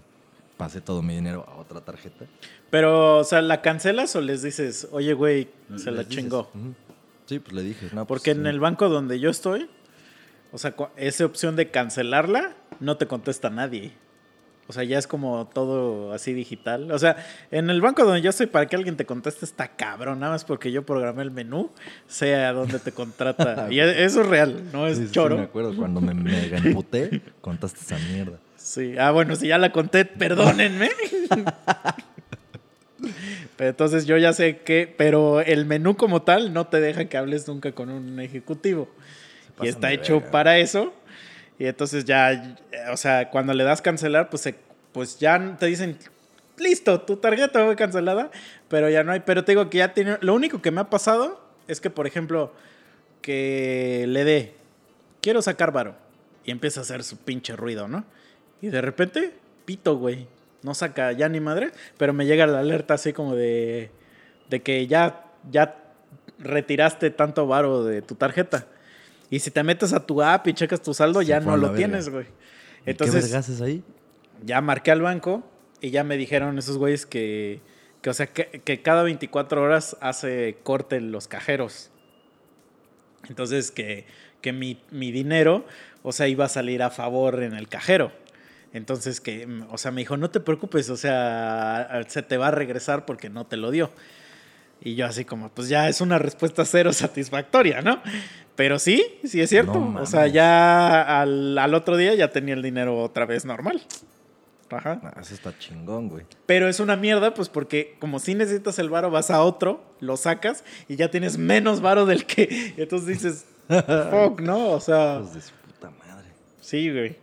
pasé 0.57 0.81
todo 0.81 1.01
mi 1.01 1.15
dinero 1.15 1.45
a 1.47 1.55
otra 1.57 1.81
tarjeta. 1.81 2.25
Pero, 2.69 3.17
o 3.19 3.23
sea, 3.23 3.41
¿la 3.41 3.61
cancelas 3.61 4.15
o 4.15 4.21
les 4.21 4.41
dices, 4.41 4.87
oye, 4.91 5.13
güey, 5.13 5.49
se 5.75 5.91
la 5.91 6.03
dices, 6.03 6.15
chingó? 6.15 6.49
Sí, 7.25 7.39
pues 7.39 7.53
le 7.53 7.63
dije, 7.63 7.89
no, 7.93 8.05
Porque 8.07 8.31
pues, 8.31 8.37
en 8.37 8.43
sí. 8.43 8.49
el 8.49 8.59
banco 8.59 8.87
donde 8.87 9.19
yo 9.19 9.29
estoy, 9.29 9.69
o 10.51 10.57
sea, 10.57 10.75
esa 10.95 11.25
opción 11.25 11.55
de 11.55 11.71
cancelarla, 11.71 12.55
no 12.79 12.97
te 12.97 13.07
contesta 13.07 13.49
nadie. 13.49 13.93
O 14.67 14.73
sea, 14.73 14.83
ya 14.83 14.97
es 14.97 15.05
como 15.05 15.47
todo 15.53 16.11
así 16.11 16.33
digital. 16.33 16.91
O 16.91 16.97
sea, 16.97 17.17
en 17.51 17.69
el 17.69 17.81
banco 17.81 18.03
donde 18.03 18.21
yo 18.21 18.31
estoy, 18.31 18.47
para 18.47 18.65
que 18.65 18.75
alguien 18.75 18.97
te 18.97 19.05
conteste 19.05 19.45
está 19.45 19.67
cabrón, 19.67 20.19
nada 20.19 20.33
más 20.33 20.43
porque 20.43 20.71
yo 20.71 20.83
programé 20.83 21.21
el 21.21 21.29
menú, 21.29 21.69
sea 22.07 22.51
donde 22.51 22.79
te 22.79 22.91
contrata. 22.91 23.67
y 23.71 23.79
eso 23.79 24.21
es 24.21 24.27
real, 24.27 24.63
no 24.73 24.87
es 24.87 24.97
Sí, 24.97 25.09
choro. 25.11 25.37
me 25.37 25.43
acuerdo 25.43 25.75
cuando 25.75 26.01
me 26.01 26.15
mega 26.15 26.57
emputé, 26.57 27.21
contaste 27.41 27.79
esa 27.81 27.97
mierda. 28.11 28.39
Sí, 28.55 28.95
ah, 28.97 29.11
bueno, 29.11 29.35
si 29.35 29.49
ya 29.49 29.59
la 29.59 29.71
conté, 29.71 30.05
perdónenme. 30.05 30.89
pero 33.57 33.69
entonces 33.69 34.07
yo 34.07 34.17
ya 34.17 34.33
sé 34.33 34.61
que, 34.61 34.91
pero 34.97 35.41
el 35.41 35.65
menú 35.65 35.95
como 35.95 36.23
tal 36.23 36.53
no 36.53 36.65
te 36.65 36.79
deja 36.79 37.05
que 37.05 37.17
hables 37.17 37.47
nunca 37.47 37.73
con 37.73 37.91
un 37.91 38.19
ejecutivo. 38.19 38.89
Y 39.61 39.67
está 39.67 39.93
hecho 39.93 40.15
verga. 40.15 40.31
para 40.31 40.57
eso. 40.57 40.93
Y 41.57 41.65
entonces 41.67 42.05
ya, 42.05 42.31
eh, 42.33 42.55
o 42.91 42.97
sea, 42.97 43.29
cuando 43.29 43.53
le 43.53 43.63
das 43.63 43.81
cancelar, 43.81 44.29
pues, 44.29 44.41
se- 44.43 44.55
pues 44.91 45.19
ya 45.19 45.55
te 45.57 45.65
dicen, 45.67 45.97
listo, 46.57 47.01
tu 47.01 47.17
tarjeta 47.17 47.65
fue 47.65 47.75
cancelada, 47.75 48.29
pero 48.69 48.89
ya 48.89 49.03
no 49.03 49.11
hay. 49.11 49.21
Pero 49.21 49.43
te 49.45 49.51
digo 49.53 49.69
que 49.69 49.79
ya 49.79 49.93
tiene, 49.93 50.17
lo 50.21 50.33
único 50.33 50.61
que 50.61 50.71
me 50.71 50.81
ha 50.81 50.89
pasado 50.89 51.41
es 51.67 51.81
que, 51.81 51.89
por 51.89 52.07
ejemplo, 52.07 52.53
que 53.21 54.05
le 54.07 54.23
dé, 54.23 54.53
quiero 55.21 55.41
sacar 55.41 55.71
varo. 55.71 55.95
Y 56.43 56.51
empieza 56.51 56.81
a 56.81 56.83
hacer 56.83 57.03
su 57.03 57.17
pinche 57.17 57.55
ruido, 57.55 57.87
¿no? 57.87 58.05
Y 58.61 58.67
de 58.67 58.81
repente, 58.81 59.33
pito, 59.65 59.97
güey. 59.97 60.27
No 60.61 60.73
saca 60.73 61.11
ya 61.11 61.29
ni 61.29 61.39
madre, 61.39 61.71
pero 61.97 62.13
me 62.13 62.25
llega 62.25 62.47
la 62.47 62.59
alerta 62.59 62.95
así 62.95 63.13
como 63.13 63.35
de, 63.35 63.91
de 64.49 64.61
que 64.63 64.87
ya, 64.87 65.25
ya 65.51 65.77
retiraste 66.39 67.11
tanto 67.11 67.45
varo 67.47 67.83
de 67.83 68.01
tu 68.01 68.15
tarjeta. 68.15 68.67
Y 69.29 69.39
si 69.39 69.51
te 69.51 69.63
metes 69.63 69.93
a 69.93 70.05
tu 70.05 70.21
app 70.21 70.47
y 70.47 70.53
checas 70.53 70.81
tu 70.81 70.93
saldo, 70.93 71.21
Se 71.21 71.27
ya 71.27 71.39
no 71.39 71.57
lo 71.57 71.67
verga. 71.67 71.77
tienes, 71.77 72.09
güey. 72.09 72.25
¿Y 72.85 72.91
Entonces, 72.91 73.31
¿Qué 73.31 73.63
ahí? 73.63 73.83
ya 74.43 74.61
marqué 74.61 74.91
al 74.91 75.01
banco 75.01 75.43
y 75.81 75.89
ya 75.91 76.03
me 76.03 76.17
dijeron 76.17 76.57
esos 76.57 76.77
güeyes 76.77 77.05
que, 77.05 77.61
que 78.01 78.09
o 78.09 78.13
sea, 78.13 78.27
que, 78.27 78.61
que 78.63 78.81
cada 78.81 79.03
24 79.03 79.61
horas 79.61 79.97
hace 80.01 80.57
corte 80.63 80.97
en 80.97 81.11
los 81.11 81.27
cajeros. 81.27 81.89
Entonces, 83.29 83.71
que, 83.71 84.05
que 84.41 84.53
mi, 84.53 84.81
mi 84.91 85.11
dinero, 85.11 85.65
o 86.03 86.11
sea, 86.11 86.27
iba 86.27 86.45
a 86.45 86.49
salir 86.49 86.83
a 86.83 86.91
favor 86.91 87.41
en 87.41 87.53
el 87.53 87.67
cajero. 87.67 88.11
Entonces, 88.73 89.21
que, 89.21 89.47
o 89.71 89.77
sea, 89.77 89.91
me 89.91 90.01
dijo, 90.01 90.17
no 90.17 90.29
te 90.29 90.39
preocupes, 90.39 90.89
o 90.89 90.97
sea, 90.97 92.03
se 92.07 92.21
te 92.21 92.37
va 92.37 92.49
a 92.49 92.51
regresar 92.51 93.05
porque 93.05 93.29
no 93.29 93.45
te 93.47 93.57
lo 93.57 93.71
dio. 93.71 93.89
Y 94.85 94.93
yo 94.93 95.07
así 95.07 95.25
como, 95.25 95.49
pues 95.49 95.67
ya 95.67 95.89
es 95.89 95.99
una 95.99 96.19
respuesta 96.19 96.63
cero 96.63 96.93
satisfactoria, 96.93 97.81
¿no? 97.81 98.01
Pero 98.55 98.77
sí, 98.77 99.03
sí 99.23 99.41
es 99.41 99.49
cierto. 99.49 99.73
No 99.73 99.99
o 99.99 100.05
sea, 100.05 100.27
ya 100.27 101.01
al, 101.21 101.57
al 101.57 101.73
otro 101.73 101.97
día 101.97 102.13
ya 102.13 102.29
tenía 102.29 102.53
el 102.53 102.61
dinero 102.61 103.01
otra 103.01 103.25
vez 103.25 103.45
normal. 103.45 103.81
Ajá. 104.69 105.01
Ah, 105.03 105.21
eso 105.21 105.33
está 105.33 105.57
chingón, 105.57 106.07
güey. 106.09 106.25
Pero 106.45 106.69
es 106.69 106.79
una 106.79 106.95
mierda, 106.95 107.33
pues 107.33 107.49
porque 107.49 107.95
como 107.99 108.19
si 108.19 108.35
necesitas 108.35 108.77
el 108.77 108.91
varo, 108.91 109.09
vas 109.09 109.31
a 109.31 109.41
otro, 109.41 109.83
lo 109.99 110.17
sacas 110.17 110.63
y 110.87 110.97
ya 110.97 111.09
tienes 111.09 111.39
menos 111.39 111.81
varo 111.81 112.05
del 112.05 112.27
que. 112.27 112.73
y 112.77 112.81
entonces 112.81 113.07
dices, 113.07 113.45
fuck, 113.67 114.39
¿no? 114.41 114.69
O 114.69 114.79
sea, 114.79 115.15
Hijos 115.15 115.33
de 115.33 115.41
su 115.41 115.53
puta 115.53 115.89
madre. 115.89 116.27
sí, 116.61 116.91
güey. 116.91 117.17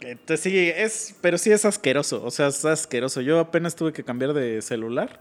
Entonces 0.00 0.40
sí, 0.40 0.68
es. 0.68 1.14
Pero 1.22 1.38
sí 1.38 1.50
es 1.52 1.64
asqueroso. 1.64 2.22
O 2.22 2.30
sea, 2.30 2.48
es 2.48 2.62
asqueroso. 2.66 3.22
Yo 3.22 3.38
apenas 3.40 3.76
tuve 3.76 3.94
que 3.94 4.04
cambiar 4.04 4.34
de 4.34 4.60
celular. 4.60 5.20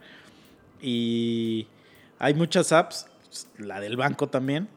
Y 0.82 1.68
hay 2.20 2.34
muchas 2.34 2.72
apps, 2.72 3.08
la 3.58 3.80
del 3.80 3.98
banco 3.98 4.28
también, 4.28 4.68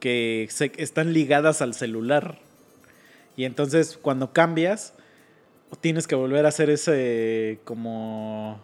que 0.00 0.46
se- 0.50 0.72
están 0.76 1.12
ligadas 1.12 1.62
al 1.62 1.74
celular. 1.74 2.38
Y 3.36 3.44
entonces 3.44 3.98
cuando 4.00 4.32
cambias, 4.32 4.94
tienes 5.80 6.06
que 6.06 6.14
volver 6.14 6.44
a 6.46 6.48
hacer 6.50 6.70
ese 6.70 7.60
como 7.64 8.60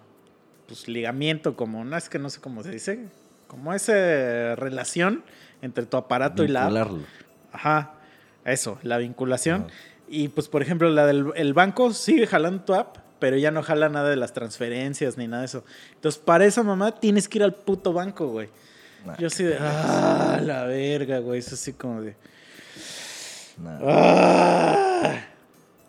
pues 0.69 0.87
ligamiento, 0.87 1.57
como 1.57 1.85
no 1.85 1.97
es 1.97 2.09
que 2.09 2.19
no 2.21 2.31
sé 2.31 2.41
cómo 2.41 2.63
se 2.63 2.71
dice, 2.71 3.01
como 3.49 3.75
esa 3.75 4.55
relación 4.55 5.25
entre 5.63 5.87
tu 5.87 5.97
aparato 5.97 6.45
y 6.45 6.49
la 6.49 6.67
app. 6.67 6.71
Ajá, 7.53 7.95
eso, 8.45 8.79
la 8.85 8.99
vinculación. 8.99 9.63
Y 10.09 10.29
pues, 10.29 10.49
por 10.49 10.63
ejemplo, 10.63 10.89
la 10.91 11.07
del 11.07 11.27
el 11.35 11.53
banco 11.55 11.93
sigue 11.93 12.27
jalando 12.29 12.63
tu 12.63 12.75
app, 12.75 12.99
pero 13.21 13.37
ya 13.37 13.51
no 13.51 13.63
jala 13.63 13.89
nada 13.89 14.11
de 14.11 14.17
las 14.17 14.33
transferencias 14.33 15.17
ni 15.17 15.29
nada 15.29 15.43
de 15.43 15.47
eso. 15.47 15.65
Entonces, 15.95 16.21
para 16.21 16.45
esa 16.45 16.63
mamá 16.63 16.99
tienes 16.99 17.29
que 17.29 17.39
ir 17.39 17.45
al 17.45 17.55
puto 17.55 17.93
banco, 17.93 18.29
güey. 18.29 18.49
Nah, 19.07 19.17
Yo 19.19 19.29
así 19.29 19.45
de, 19.45 19.57
ah, 19.61 20.41
la 20.43 20.65
verga, 20.65 21.21
güey. 21.21 21.39
Es 21.39 21.53
así 21.53 21.73
como 21.73 22.03
de, 22.03 22.17
nah. 23.59 23.79
ah. 23.83 25.25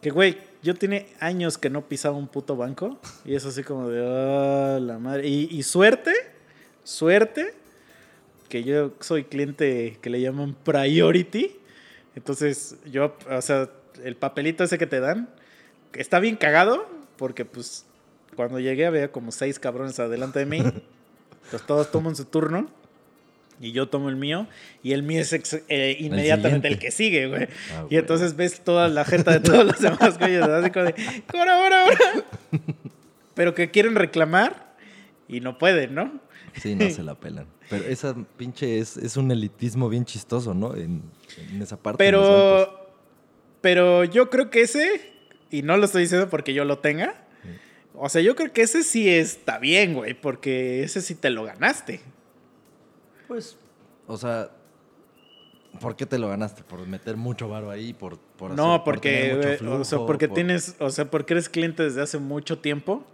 Que, 0.01 0.09
güey, 0.09 0.37
yo 0.61 0.75
tiene 0.75 1.07
años 1.19 1.57
que 1.57 1.69
no 1.69 1.87
pisaba 1.87 2.17
un 2.17 2.27
puto 2.27 2.55
banco. 2.55 2.99
Y 3.25 3.35
es 3.35 3.45
así 3.45 3.63
como 3.63 3.89
de, 3.89 4.03
ah, 4.05 4.79
la 4.79 4.99
madre. 4.99 5.27
Y, 5.27 5.47
y 5.51 5.63
suerte, 5.63 6.13
suerte, 6.83 7.53
que 8.49 8.63
yo 8.63 8.91
soy 8.99 9.23
cliente 9.23 9.97
que 10.01 10.09
le 10.09 10.21
llaman 10.21 10.55
priority. 10.63 11.55
Entonces, 12.15 12.75
yo, 12.85 13.15
o 13.29 13.41
sea, 13.41 13.69
el 14.03 14.15
papelito 14.15 14.63
ese 14.63 14.77
que 14.77 14.87
te 14.87 14.99
dan, 14.99 15.29
está 15.93 16.19
bien 16.19 16.35
cagado, 16.35 16.87
porque 17.21 17.45
pues 17.45 17.85
cuando 18.35 18.59
llegué 18.59 18.87
había 18.87 19.11
como 19.11 19.31
seis 19.31 19.59
cabrones 19.59 19.99
adelante 19.99 20.39
de 20.39 20.47
mí. 20.47 20.57
Entonces 21.43 21.67
todos 21.67 21.91
toman 21.91 22.15
su 22.15 22.25
turno. 22.25 22.67
Y 23.59 23.73
yo 23.73 23.87
tomo 23.87 24.09
el 24.09 24.15
mío. 24.15 24.47
Y 24.81 24.93
el 24.93 25.03
mío 25.03 25.21
es 25.21 25.31
ex- 25.33 25.61
eh, 25.69 25.95
inmediatamente 25.99 26.67
el, 26.67 26.73
siguiente. 26.73 26.79
que 26.79 26.91
sigue, 26.91 27.27
güey. 27.27 27.47
Ah, 27.75 27.85
y 27.91 27.97
entonces 27.97 28.35
ves 28.35 28.61
toda 28.61 28.87
la 28.87 29.05
gente 29.05 29.29
de 29.29 29.39
todos 29.39 29.63
los 29.63 29.79
demás 29.79 30.17
güeyes, 30.17 30.41
así 30.41 30.71
como 30.71 30.85
de, 30.85 30.95
¡Ahora, 31.31 31.57
ahora, 31.63 31.83
ahora! 31.83 32.25
Pero 33.35 33.53
que 33.53 33.69
quieren 33.69 33.93
reclamar 33.93 34.75
y 35.27 35.41
no 35.41 35.59
pueden, 35.59 35.93
¿no? 35.93 36.11
Sí, 36.59 36.73
no 36.73 36.89
se 36.89 37.03
la 37.03 37.13
pelan. 37.13 37.45
Pero 37.69 37.85
esa 37.85 38.15
pinche 38.35 38.79
es, 38.79 38.97
es 38.97 39.15
un 39.15 39.29
elitismo 39.29 39.89
bien 39.89 40.05
chistoso, 40.05 40.55
¿no? 40.55 40.75
En, 40.75 41.03
en 41.51 41.61
esa 41.61 41.77
parte. 41.77 42.03
Pero, 42.03 42.89
pero 43.61 44.05
yo 44.05 44.31
creo 44.31 44.49
que 44.49 44.61
ese, 44.61 45.11
y 45.51 45.61
no 45.61 45.77
lo 45.77 45.85
estoy 45.85 46.01
diciendo 46.03 46.29
porque 46.29 46.53
yo 46.53 46.65
lo 46.65 46.79
tenga, 46.79 47.13
o 47.93 48.09
sea, 48.09 48.21
yo 48.21 48.35
creo 48.35 48.51
que 48.53 48.61
ese 48.63 48.81
sí 48.83 49.07
está 49.09 49.59
bien, 49.59 49.93
güey, 49.93 50.13
porque 50.13 50.83
ese 50.83 51.01
sí 51.01 51.13
te 51.13 51.29
lo 51.29 51.43
ganaste. 51.43 52.01
Pues, 53.27 53.57
o 54.07 54.17
sea, 54.17 54.49
¿por 55.79 55.95
qué 55.95 56.05
te 56.05 56.17
lo 56.17 56.29
ganaste? 56.29 56.63
¿Por 56.63 56.87
meter 56.87 57.17
mucho 57.17 57.47
varo 57.49 57.69
ahí? 57.69 57.93
¿Por, 57.93 58.17
por 58.17 58.51
no, 58.51 58.73
hacer- 58.75 58.83
por 58.85 58.93
porque, 58.95 59.09
tener 59.11 59.35
mucho 59.35 59.65
güey, 59.69 59.81
o 59.81 59.83
sea, 59.83 59.89
flujo, 59.97 60.05
porque 60.07 60.27
por- 60.27 60.35
tienes, 60.35 60.75
o 60.79 60.89
sea, 60.89 61.05
porque 61.11 61.33
eres 61.33 61.49
cliente 61.49 61.83
desde 61.83 62.01
hace 62.01 62.17
mucho 62.17 62.59
tiempo 62.59 63.05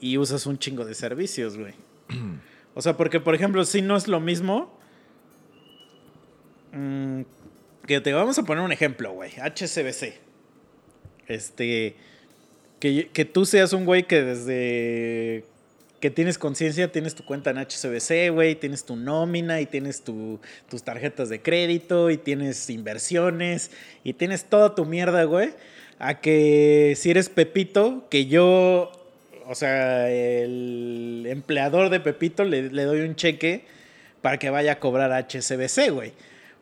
y 0.00 0.18
usas 0.18 0.46
un 0.46 0.58
chingo 0.58 0.84
de 0.84 0.94
servicios, 0.94 1.56
güey. 1.58 1.74
O 2.74 2.82
sea, 2.82 2.96
porque, 2.96 3.20
por 3.20 3.34
ejemplo, 3.34 3.64
si 3.64 3.82
no 3.82 3.96
es 3.96 4.06
lo 4.08 4.20
mismo. 4.20 4.78
mm, 6.72 7.22
que 7.86 8.00
te 8.00 8.12
vamos 8.12 8.38
a 8.38 8.42
poner 8.44 8.62
un 8.64 8.72
ejemplo, 8.72 9.12
güey. 9.12 9.30
HCBC. 9.40 10.20
Este. 11.28 11.94
Que, 12.80 13.08
que 13.08 13.24
tú 13.24 13.46
seas 13.46 13.72
un 13.72 13.84
güey 13.86 14.02
que 14.06 14.22
desde 14.22 15.44
que 16.00 16.10
tienes 16.10 16.36
conciencia, 16.36 16.92
tienes 16.92 17.14
tu 17.14 17.24
cuenta 17.24 17.50
en 17.50 17.56
HCBC, 17.56 18.30
güey, 18.32 18.54
tienes 18.54 18.84
tu 18.84 18.96
nómina 18.96 19.62
y 19.62 19.66
tienes 19.66 20.02
tu- 20.02 20.38
tus 20.68 20.82
tarjetas 20.82 21.30
de 21.30 21.40
crédito 21.40 22.10
y 22.10 22.18
tienes 22.18 22.68
inversiones 22.68 23.70
y 24.04 24.12
tienes 24.12 24.44
toda 24.44 24.74
tu 24.74 24.84
mierda, 24.84 25.24
güey. 25.24 25.50
A 25.98 26.20
que 26.20 26.92
si 26.98 27.10
eres 27.10 27.30
Pepito, 27.30 28.06
que 28.10 28.26
yo, 28.26 28.92
o 29.46 29.54
sea, 29.54 30.10
el 30.10 31.24
empleador 31.28 31.88
de 31.88 31.98
Pepito 32.00 32.44
le, 32.44 32.70
le 32.70 32.82
doy 32.84 33.00
un 33.00 33.16
cheque 33.16 33.64
para 34.20 34.38
que 34.38 34.50
vaya 34.50 34.72
a 34.72 34.78
cobrar 34.80 35.12
a 35.12 35.26
HCBC, 35.26 35.90
güey. 35.92 36.12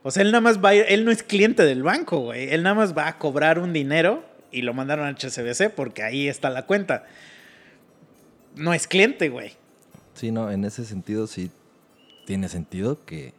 O 0.05 0.13
sea, 0.13 0.23
él 0.23 0.31
nada 0.31 0.43
más 0.43 0.65
va 0.65 0.69
a 0.71 0.75
ir, 0.77 0.85
él 0.89 1.05
no 1.05 1.11
es 1.11 1.25
cliente 1.25 1.65
del 1.65 1.83
banco, 1.83 2.21
güey. 2.21 2.51
Él 2.51 2.63
nada 2.63 2.77
más 2.77 2.97
va 2.97 3.09
a 3.09 3.19
cobrar 3.19 3.59
un 3.59 3.73
dinero 3.73 4.25
y 4.55 4.63
lo 4.63 4.73
mandaron 4.75 5.07
a 5.07 5.11
HCBC 5.11 5.71
porque 5.75 6.03
ahí 6.03 6.29
está 6.29 6.49
la 6.51 6.67
cuenta. 6.67 7.05
No 8.57 8.73
es 8.73 8.87
cliente, 8.87 9.29
güey. 9.29 9.53
Sí, 10.15 10.31
no, 10.31 10.51
en 10.51 10.65
ese 10.65 10.85
sentido 10.85 11.27
sí 11.27 11.51
tiene 12.27 12.49
sentido 12.49 13.05
que 13.05 13.33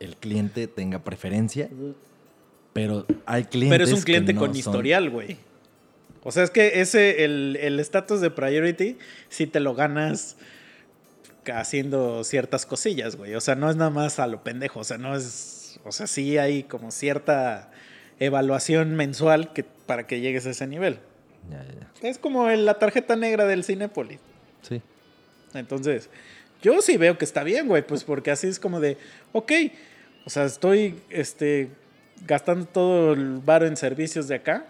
el 0.00 0.16
cliente 0.16 0.66
tenga 0.66 1.00
preferencia, 1.00 1.68
pero 2.72 3.06
hay 3.26 3.44
clientes 3.44 3.78
Pero 3.78 3.84
es 3.84 3.92
un 3.92 4.02
cliente 4.02 4.32
no 4.32 4.40
con 4.40 4.48
son- 4.50 4.56
historial, 4.56 5.10
güey. 5.10 5.36
O 6.22 6.32
sea, 6.32 6.42
es 6.42 6.50
que 6.50 6.80
ese, 6.80 7.24
el 7.24 7.56
el 7.60 7.80
estatus 7.80 8.20
de 8.20 8.30
priority, 8.30 8.98
sí 9.28 9.46
te 9.46 9.60
lo 9.60 9.74
ganas 9.74 10.36
haciendo 11.46 12.24
ciertas 12.24 12.66
cosillas, 12.66 13.16
güey. 13.16 13.34
O 13.34 13.40
sea, 13.40 13.54
no 13.54 13.70
es 13.70 13.76
nada 13.76 13.90
más 13.90 14.18
a 14.18 14.26
lo 14.26 14.42
pendejo. 14.42 14.80
O 14.80 14.84
sea, 14.84 14.98
no 14.98 15.16
es. 15.16 15.80
O 15.84 15.92
sea, 15.92 16.06
sí 16.06 16.36
hay 16.38 16.64
como 16.64 16.90
cierta 16.90 17.70
evaluación 18.18 18.96
mensual 18.96 19.52
que, 19.52 19.64
para 19.90 20.06
que 20.06 20.20
llegues 20.20 20.46
a 20.46 20.50
ese 20.50 20.68
nivel. 20.68 21.00
Ya, 21.50 21.64
ya, 21.64 21.80
ya. 21.80 22.08
Es 22.08 22.16
como 22.16 22.48
la 22.48 22.74
tarjeta 22.74 23.16
negra 23.16 23.44
del 23.44 23.64
Cinépolis. 23.64 24.20
Sí. 24.62 24.80
Entonces, 25.52 26.08
yo 26.62 26.80
sí 26.80 26.96
veo 26.96 27.18
que 27.18 27.24
está 27.24 27.42
bien, 27.42 27.66
güey, 27.66 27.84
pues 27.84 28.04
porque 28.04 28.30
así 28.30 28.46
es 28.46 28.60
como 28.60 28.78
de, 28.78 28.98
ok, 29.32 29.50
o 30.24 30.30
sea, 30.30 30.44
estoy 30.44 31.00
este, 31.10 31.70
gastando 32.24 32.66
todo 32.66 33.14
el 33.14 33.38
varo 33.38 33.66
en 33.66 33.76
servicios 33.76 34.28
de 34.28 34.36
acá, 34.36 34.64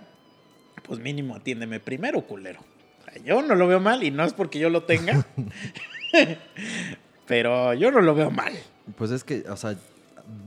pues 0.85 0.99
mínimo 1.01 1.37
atiéndeme 1.37 1.81
primero, 1.81 2.23
culero. 2.23 2.61
O 3.03 3.05
sea, 3.05 3.23
yo 3.23 3.43
no 3.43 3.55
lo 3.57 3.67
veo 3.67 3.79
mal 3.79 4.03
y 4.03 4.11
no 4.11 4.25
es 4.25 4.33
porque 4.33 4.59
yo 4.59 4.71
lo 4.71 4.85
tenga, 4.85 5.27
pero 7.27 7.75
yo 7.75 7.91
no 7.91 8.01
lo 8.01 8.15
veo 8.15 8.31
mal. 8.31 8.55
Pues 8.97 9.11
es 9.11 9.23
que, 9.23 9.45
o 9.51 9.57
sea, 9.59 9.77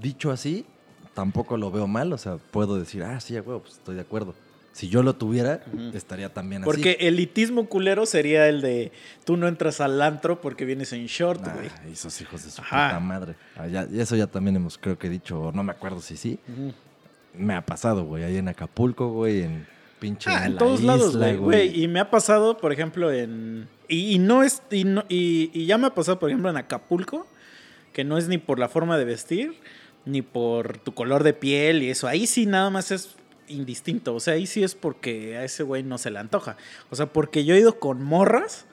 dicho 0.02 0.32
así, 0.32 0.66
tampoco 1.14 1.58
lo 1.58 1.70
veo 1.70 1.86
mal, 1.86 2.12
o 2.12 2.18
sea, 2.18 2.38
puedo 2.38 2.80
decir, 2.80 3.04
ah, 3.04 3.20
sí, 3.20 3.38
güey, 3.38 3.60
pues 3.60 3.74
estoy 3.74 3.94
de 3.94 4.02
acuerdo. 4.02 4.34
Si 4.74 4.90
yo 4.90 5.04
lo 5.04 5.14
tuviera, 5.16 5.64
estaría 5.94 6.34
también 6.34 6.64
Porque 6.64 6.98
así. 7.00 7.06
elitismo 7.08 7.68
culero 7.70 8.06
sería 8.08 8.50
el 8.50 8.60
de 8.62 8.92
tú 9.24 9.38
no 9.38 9.48
entras 9.48 9.80
al 9.82 10.02
antro 10.02 10.42
porque 10.42 10.66
vienes 10.66 10.92
en 10.94 11.06
short, 11.06 11.42
güey. 11.54 11.70
esos 11.92 12.20
hijos 12.22 12.44
de 12.44 12.50
su 12.50 12.62
Ajá. 12.62 12.88
puta 12.90 13.00
madre. 13.00 13.36
Ah, 13.56 13.68
ya- 13.68 13.88
eso 13.94 14.16
ya 14.16 14.26
también 14.28 14.56
hemos, 14.56 14.78
creo 14.80 14.98
que 14.98 15.08
he 15.08 15.10
dicho, 15.12 15.52
no 15.54 15.62
me 15.64 15.72
acuerdo 15.72 16.02
si 16.02 16.18
sí. 16.18 16.40
Me 17.36 17.54
ha 17.54 17.66
pasado, 17.66 18.04
güey, 18.06 18.24
ahí 18.24 18.38
en 18.38 18.48
Acapulco, 18.48 19.10
güey, 19.10 19.44
en 19.44 19.68
pinche 20.00 20.30
Ah, 20.32 20.46
en 20.48 20.58
todos 20.58 20.82
lados, 20.82 21.10
isla, 21.14 21.28
güey, 21.34 21.38
güey. 21.70 21.84
Y 21.84 21.88
me 21.88 22.00
ha 22.00 22.10
pasado, 22.10 22.58
por 22.58 22.72
ejemplo, 22.74 23.12
en. 23.12 23.68
Y, 23.88 24.16
y 24.16 24.20
no 24.20 24.44
es. 24.44 24.62
Y, 24.72 24.84
no- 24.86 25.06
y- 25.08 25.50
y 25.54 25.66
ya 25.68 25.78
me 25.78 25.88
ha 25.88 25.94
pasado, 25.94 26.18
por 26.20 26.30
ejemplo, 26.30 26.50
en 26.50 26.58
Acapulco, 26.58 27.26
que 27.94 28.04
no 28.04 28.18
es 28.18 28.28
ni 28.28 28.38
por 28.40 28.58
la 28.60 28.70
forma 28.70 28.98
de 28.98 29.06
vestir, 29.06 29.54
ni 30.06 30.22
por 30.22 30.78
tu 30.80 30.94
color 30.94 31.24
de 31.24 31.34
piel 31.34 31.82
y 31.84 31.90
eso. 31.92 32.08
Ahí 32.08 32.28
sí 32.28 32.46
nada 32.48 32.70
más 32.70 32.92
es 32.92 33.16
indistinto. 33.48 34.14
O 34.16 34.20
sea, 34.20 34.34
ahí 34.36 34.46
sí 34.48 34.64
es 34.64 34.76
porque 34.76 35.38
a 35.38 35.44
ese 35.44 35.64
güey 35.64 35.84
no 35.84 35.98
se 35.98 36.12
le 36.12 36.20
antoja. 36.20 36.58
O 36.90 36.96
sea, 36.96 37.08
porque 37.08 37.46
yo 37.46 37.56
he 37.56 37.60
ido 37.60 37.80
con 37.80 38.04
morras 38.04 38.66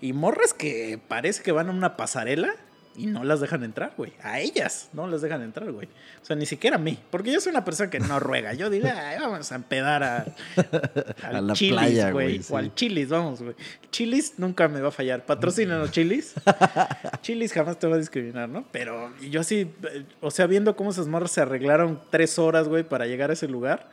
Y 0.00 0.12
morras 0.12 0.52
que 0.52 1.00
parece 1.08 1.42
que 1.42 1.52
van 1.52 1.68
a 1.68 1.72
una 1.72 1.96
pasarela 1.96 2.54
y 2.98 3.04
no 3.04 3.24
las 3.24 3.40
dejan 3.40 3.62
entrar, 3.62 3.92
güey. 3.98 4.14
A 4.22 4.40
ellas 4.40 4.88
no 4.94 5.06
las 5.06 5.20
dejan 5.20 5.42
entrar, 5.42 5.70
güey. 5.70 5.86
O 6.22 6.24
sea, 6.24 6.34
ni 6.34 6.46
siquiera 6.46 6.76
a 6.76 6.78
mí. 6.78 6.98
Porque 7.10 7.30
yo 7.30 7.42
soy 7.42 7.50
una 7.50 7.62
persona 7.62 7.90
que 7.90 8.00
no 8.00 8.18
ruega. 8.20 8.54
Yo 8.54 8.70
digo, 8.70 8.88
"Ay, 8.90 9.18
vamos 9.20 9.52
a 9.52 9.54
empedar 9.56 10.02
a, 10.02 10.26
al 11.22 11.36
A 11.36 11.40
la 11.42 11.52
Chili's, 11.52 11.74
playa, 11.78 12.10
güey. 12.10 12.26
güey, 12.26 12.38
O 12.38 12.42
sí. 12.42 12.54
al 12.54 12.74
Chilis, 12.74 13.08
vamos, 13.10 13.42
güey. 13.42 13.54
Chilis 13.90 14.38
nunca 14.38 14.66
me 14.68 14.80
va 14.80 14.88
a 14.88 14.92
fallar. 14.92 15.26
Patrocínanos, 15.26 15.90
Chilis. 15.90 16.32
Chilis 17.20 17.52
jamás 17.52 17.78
te 17.78 17.86
va 17.86 17.96
a 17.96 17.98
discriminar, 17.98 18.48
¿no? 18.48 18.64
Pero 18.72 19.12
yo 19.20 19.42
sí, 19.42 19.70
eh, 19.92 20.04
o 20.22 20.30
sea, 20.30 20.46
viendo 20.46 20.74
cómo 20.74 20.88
esas 20.90 21.06
morras 21.06 21.30
se 21.32 21.42
arreglaron 21.42 22.00
tres 22.10 22.38
horas, 22.38 22.66
güey, 22.66 22.82
para 22.82 23.06
llegar 23.06 23.28
a 23.28 23.34
ese 23.34 23.46
lugar 23.46 23.90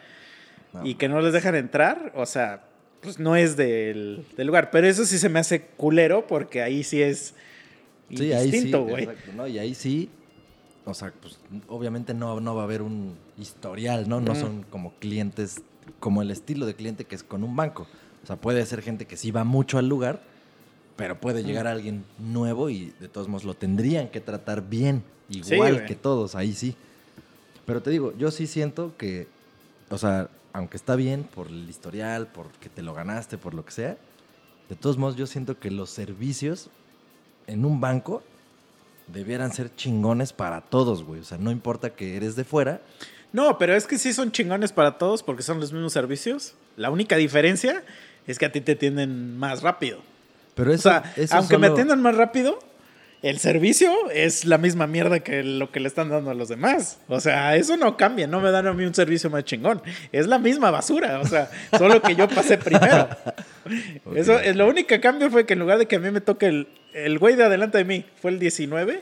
No, 0.74 0.86
y 0.86 0.96
que 0.96 1.08
no 1.08 1.22
les 1.22 1.34
dejan 1.34 1.56
entrar, 1.56 2.12
o 2.16 2.26
sea, 2.26 2.66
pues 3.02 3.20
no 3.20 3.36
es 3.36 3.56
del, 3.58 4.26
del 4.38 4.48
lugar. 4.48 4.72
Pero 4.72 4.88
eso 4.88 5.06
sí 5.06 5.18
se 5.20 5.30
me 5.30 5.40
hace 5.40 5.62
culero 5.62 6.26
porque 6.28 6.62
ahí 6.62 6.84
sí 6.84 7.02
es 7.02 7.34
Sí, 8.10 8.32
ahí 8.34 8.42
sí. 8.42 8.46
indistinto, 8.58 8.84
güey. 8.84 9.04
exacto, 9.04 9.32
¿no? 9.36 9.48
Y 9.48 9.60
ahí 9.60 9.74
sí, 9.76 10.10
o 10.86 10.94
sea, 10.94 11.12
pues 11.22 11.40
obviamente 11.68 12.14
no, 12.14 12.40
no 12.40 12.56
va 12.56 12.62
a 12.62 12.66
haber 12.66 12.82
un 12.82 13.16
historial, 13.38 14.08
¿no? 14.10 14.20
No 14.22 14.36
son 14.36 14.64
como 14.64 14.94
clientes, 15.00 15.62
como 16.00 16.22
el 16.22 16.30
estilo 16.32 16.66
de 16.66 16.76
cliente 16.76 17.06
que 17.06 17.16
es 17.16 17.24
con 17.24 17.44
un 17.44 17.56
banco. 17.56 17.88
O 18.24 18.28
sea, 18.28 18.36
puede 18.36 18.66
ser 18.66 18.82
gente 18.82 19.06
que 19.06 19.18
sí 19.18 19.32
va 19.32 19.44
mucho 19.44 19.78
al 19.78 19.88
lugar, 19.90 20.22
pero 20.96 21.20
puede 21.20 21.44
llegar 21.44 21.66
alguien 21.68 22.04
nuevo 22.20 22.70
y 22.70 22.94
de 23.00 23.08
todos 23.10 23.28
modos 23.28 23.44
lo 23.46 23.54
tendrían 23.56 24.10
que 24.10 24.22
tratar 24.22 24.68
bien, 24.70 25.04
Sí, 25.30 25.40
igual 25.56 25.86
que 25.86 25.96
todos, 25.96 26.36
ahí 26.36 26.54
sí. 26.54 26.76
Pero 27.66 27.82
te 27.82 27.90
digo, 27.90 28.14
yo 28.18 28.30
sí 28.30 28.46
siento 28.46 28.96
que, 28.98 29.28
o 29.90 29.98
sea, 29.98 30.30
aunque 30.54 30.78
está 30.78 30.96
bien 30.96 31.24
por 31.24 31.48
el 31.48 31.70
historial, 31.70 32.28
porque 32.28 32.70
te 32.70 32.82
lo 32.84 32.94
ganaste, 32.94 33.38
por 33.38 33.54
lo 33.54 33.66
que 33.66 33.72
sea, 33.72 33.98
de 34.70 34.76
todos 34.76 34.98
modos 34.98 35.16
yo 35.16 35.28
siento 35.28 35.60
que 35.60 35.72
los 35.72 35.89
servicios 35.89 36.70
en 37.48 37.66
un 37.66 37.82
banco 37.82 38.24
debieran 39.08 39.52
ser 39.52 39.76
chingones 39.76 40.32
para 40.32 40.62
todos, 40.62 41.04
güey. 41.04 41.20
O 41.20 41.24
sea, 41.24 41.38
no 41.38 41.52
importa 41.52 41.89
que 41.92 42.16
eres 42.16 42.36
de 42.36 42.44
fuera. 42.44 42.82
No, 43.34 43.58
pero 43.58 43.76
es 43.76 43.86
que 43.88 43.98
sí 43.98 44.13
son 44.13 44.32
chingones 44.32 44.72
para 44.72 44.98
todos 44.98 45.24
porque 45.24 45.44
son 45.44 45.60
los 45.60 45.74
mismos 45.74 45.92
servicios. 45.92 46.54
La 46.78 46.89
única 46.89 47.18
diferencia 47.18 47.84
es 48.28 48.39
que 48.39 48.46
a 48.46 48.52
ti 48.52 48.62
te 48.62 48.74
atienden 48.74 49.38
más 49.38 49.62
rápido. 49.62 50.00
Pero 50.56 50.72
O 50.72 50.74
eso, 50.74 50.89
sea, 50.89 51.13
eso 51.18 51.36
aunque 51.36 51.58
me 51.58 51.68
atiendan 51.68 52.02
más 52.02 52.16
rápido, 52.16 52.60
el 53.24 53.40
servicio 53.40 54.12
es 54.12 54.44
la 54.44 54.58
misma 54.58 54.86
mierda 54.86 55.22
que 55.22 55.44
lo 55.44 55.72
que 55.72 55.80
le 55.80 55.88
están 55.88 56.10
dando 56.10 56.30
a 56.30 56.34
los 56.34 56.50
demás. 56.50 57.00
O 57.08 57.22
sea, 57.22 57.56
eso 57.56 57.78
no 57.78 57.96
cambia, 57.96 58.28
no 58.28 58.42
me 58.42 58.52
dan 58.52 58.68
a 58.68 58.74
mí 58.74 58.84
un 58.84 58.94
servicio 58.94 59.30
más 59.30 59.46
chingón. 59.46 59.82
Es 60.12 60.28
la 60.28 60.40
misma 60.40 60.72
basura, 60.72 61.22
o 61.22 61.26
sea, 61.26 61.50
solo 61.78 62.02
que 62.02 62.16
yo 62.16 62.28
pasé 62.28 62.58
primero. 62.58 63.08
Eso, 64.14 64.38
es 64.38 64.58
lo 64.58 64.68
único 64.68 65.00
cambio 65.00 65.32
fue 65.32 65.46
que 65.46 65.54
en 65.54 65.60
lugar 65.60 65.78
de 65.78 65.86
que 65.86 65.96
a 65.96 66.00
mí 66.00 66.12
me 66.12 66.20
toque 66.20 66.48
el, 66.48 66.68
el 66.94 67.18
güey 67.18 67.38
de 67.38 67.46
adelante 67.46 67.78
de 67.78 67.86
mí, 67.86 68.06
fue 68.22 68.32
el 68.32 68.40
19, 68.40 69.02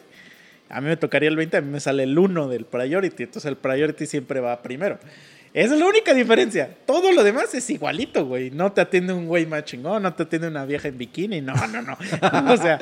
a 0.69 0.81
mí 0.81 0.87
me 0.87 0.97
tocaría 0.97 1.27
el 1.27 1.35
20, 1.35 1.57
a 1.57 1.61
mí 1.61 1.71
me 1.71 1.79
sale 1.79 2.03
el 2.03 2.15
1 2.15 2.47
del 2.47 2.65
priority, 2.65 3.23
entonces 3.23 3.49
el 3.49 3.57
priority 3.57 4.05
siempre 4.05 4.39
va 4.39 4.61
primero. 4.61 4.99
Esa 5.51 5.73
es 5.73 5.79
la 5.79 5.87
única 5.87 6.13
diferencia. 6.13 6.69
Todo 6.85 7.11
lo 7.11 7.23
demás 7.23 7.53
es 7.55 7.67
igualito, 7.71 8.25
güey. 8.25 8.51
No 8.51 8.71
te 8.71 8.81
atiende 8.81 9.13
un 9.13 9.25
güey 9.25 9.47
más 9.47 9.65
chingón, 9.65 10.03
no 10.03 10.13
te 10.13 10.23
atiende 10.23 10.47
una 10.47 10.63
vieja 10.63 10.89
en 10.89 10.97
bikini, 10.99 11.41
no, 11.41 11.55
no, 11.67 11.81
no. 11.81 11.97
O 12.53 12.57
sea, 12.57 12.79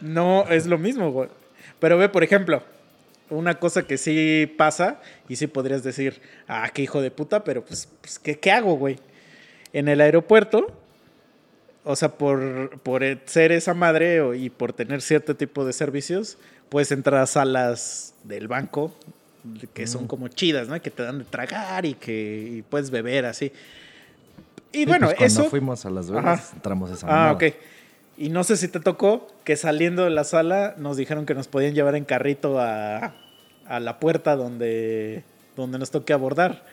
no 0.00 0.44
es 0.48 0.66
lo 0.66 0.78
mismo, 0.78 1.10
güey. 1.12 1.28
Pero 1.78 1.96
ve, 1.98 2.08
por 2.08 2.22
ejemplo, 2.24 2.62
una 3.30 3.54
cosa 3.58 3.84
que 3.86 3.96
sí 3.98 4.52
pasa, 4.58 5.00
y 5.28 5.36
sí 5.36 5.46
podrías 5.46 5.82
decir, 5.82 6.20
ah, 6.48 6.68
qué 6.74 6.82
hijo 6.82 7.00
de 7.00 7.10
puta, 7.10 7.44
pero 7.44 7.64
pues, 7.64 7.88
pues, 8.00 8.18
¿qué, 8.18 8.38
qué 8.38 8.50
hago, 8.50 8.74
güey? 8.74 8.98
En 9.72 9.88
el 9.88 10.00
aeropuerto, 10.00 10.66
o 11.84 11.96
sea, 11.96 12.10
por, 12.10 12.78
por 12.80 13.02
ser 13.26 13.52
esa 13.52 13.72
madre 13.74 14.20
o- 14.20 14.34
y 14.34 14.50
por 14.50 14.72
tener 14.72 15.00
cierto 15.00 15.36
tipo 15.36 15.64
de 15.64 15.72
servicios, 15.72 16.38
puedes 16.68 16.90
entrar 16.92 17.20
a 17.20 17.26
salas 17.26 18.14
del 18.24 18.48
banco 18.48 18.94
que 19.72 19.86
son 19.86 20.04
Mm. 20.04 20.06
como 20.06 20.28
chidas, 20.28 20.68
¿no? 20.68 20.80
Que 20.82 20.90
te 20.90 21.02
dan 21.02 21.18
de 21.20 21.24
tragar 21.24 21.86
y 21.86 21.94
que 21.94 22.56
y 22.58 22.62
puedes 22.62 22.90
beber 22.90 23.24
así. 23.24 23.52
Y 24.72 24.78
Sí, 24.80 24.86
bueno, 24.86 25.06
pues, 25.06 25.16
cuando 25.18 25.40
eso... 25.40 25.50
fuimos 25.50 25.86
a 25.86 25.90
Las 25.90 26.10
Vegas, 26.10 26.40
Ajá. 26.48 26.50
entramos 26.56 26.90
a 26.90 26.94
esa 26.94 27.06
Ah, 27.08 27.32
ok. 27.32 27.44
Y 28.20 28.28
no 28.28 28.44
sé 28.44 28.58
si 28.58 28.68
te 28.68 28.80
tocó 28.80 29.26
que 29.44 29.56
saliendo 29.56 30.04
de 30.04 30.10
la 30.10 30.24
sala 30.24 30.74
nos 30.76 30.98
dijeron 30.98 31.24
que 31.24 31.34
nos 31.34 31.48
podían 31.48 31.74
llevar 31.74 31.94
en 31.96 32.04
carrito 32.04 32.60
a, 32.60 33.14
a 33.66 33.80
la 33.80 33.98
puerta 33.98 34.36
donde, 34.36 35.24
donde 35.56 35.78
nos 35.78 35.90
toque 35.90 36.12
abordar. 36.12 36.64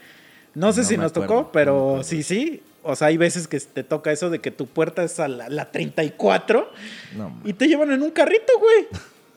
No 0.53 0.73
sé 0.73 0.81
No 0.81 0.87
si 0.87 0.97
nos 0.97 1.11
acuerdo, 1.11 1.35
tocó, 1.35 1.51
pero 1.53 2.01
sí, 2.03 2.21
sí. 2.21 2.61
O 2.83 2.97
sea, 2.97 3.07
hay 3.07 3.15
veces 3.17 3.47
que 3.47 3.59
te 3.61 3.83
toca 3.85 4.11
eso 4.11 4.29
de 4.29 4.39
que 4.39 4.51
tu 4.51 4.65
puerta 4.67 5.03
es 5.03 5.19
a 5.21 5.29
la, 5.29 5.47
la 5.47 5.71
34 5.71 6.69
No, 7.15 7.39
y 7.45 7.53
te 7.53 7.67
llevan 7.69 7.91
en 7.91 8.03
un 8.03 8.11
carrito, 8.11 8.51
güey. 8.59 8.87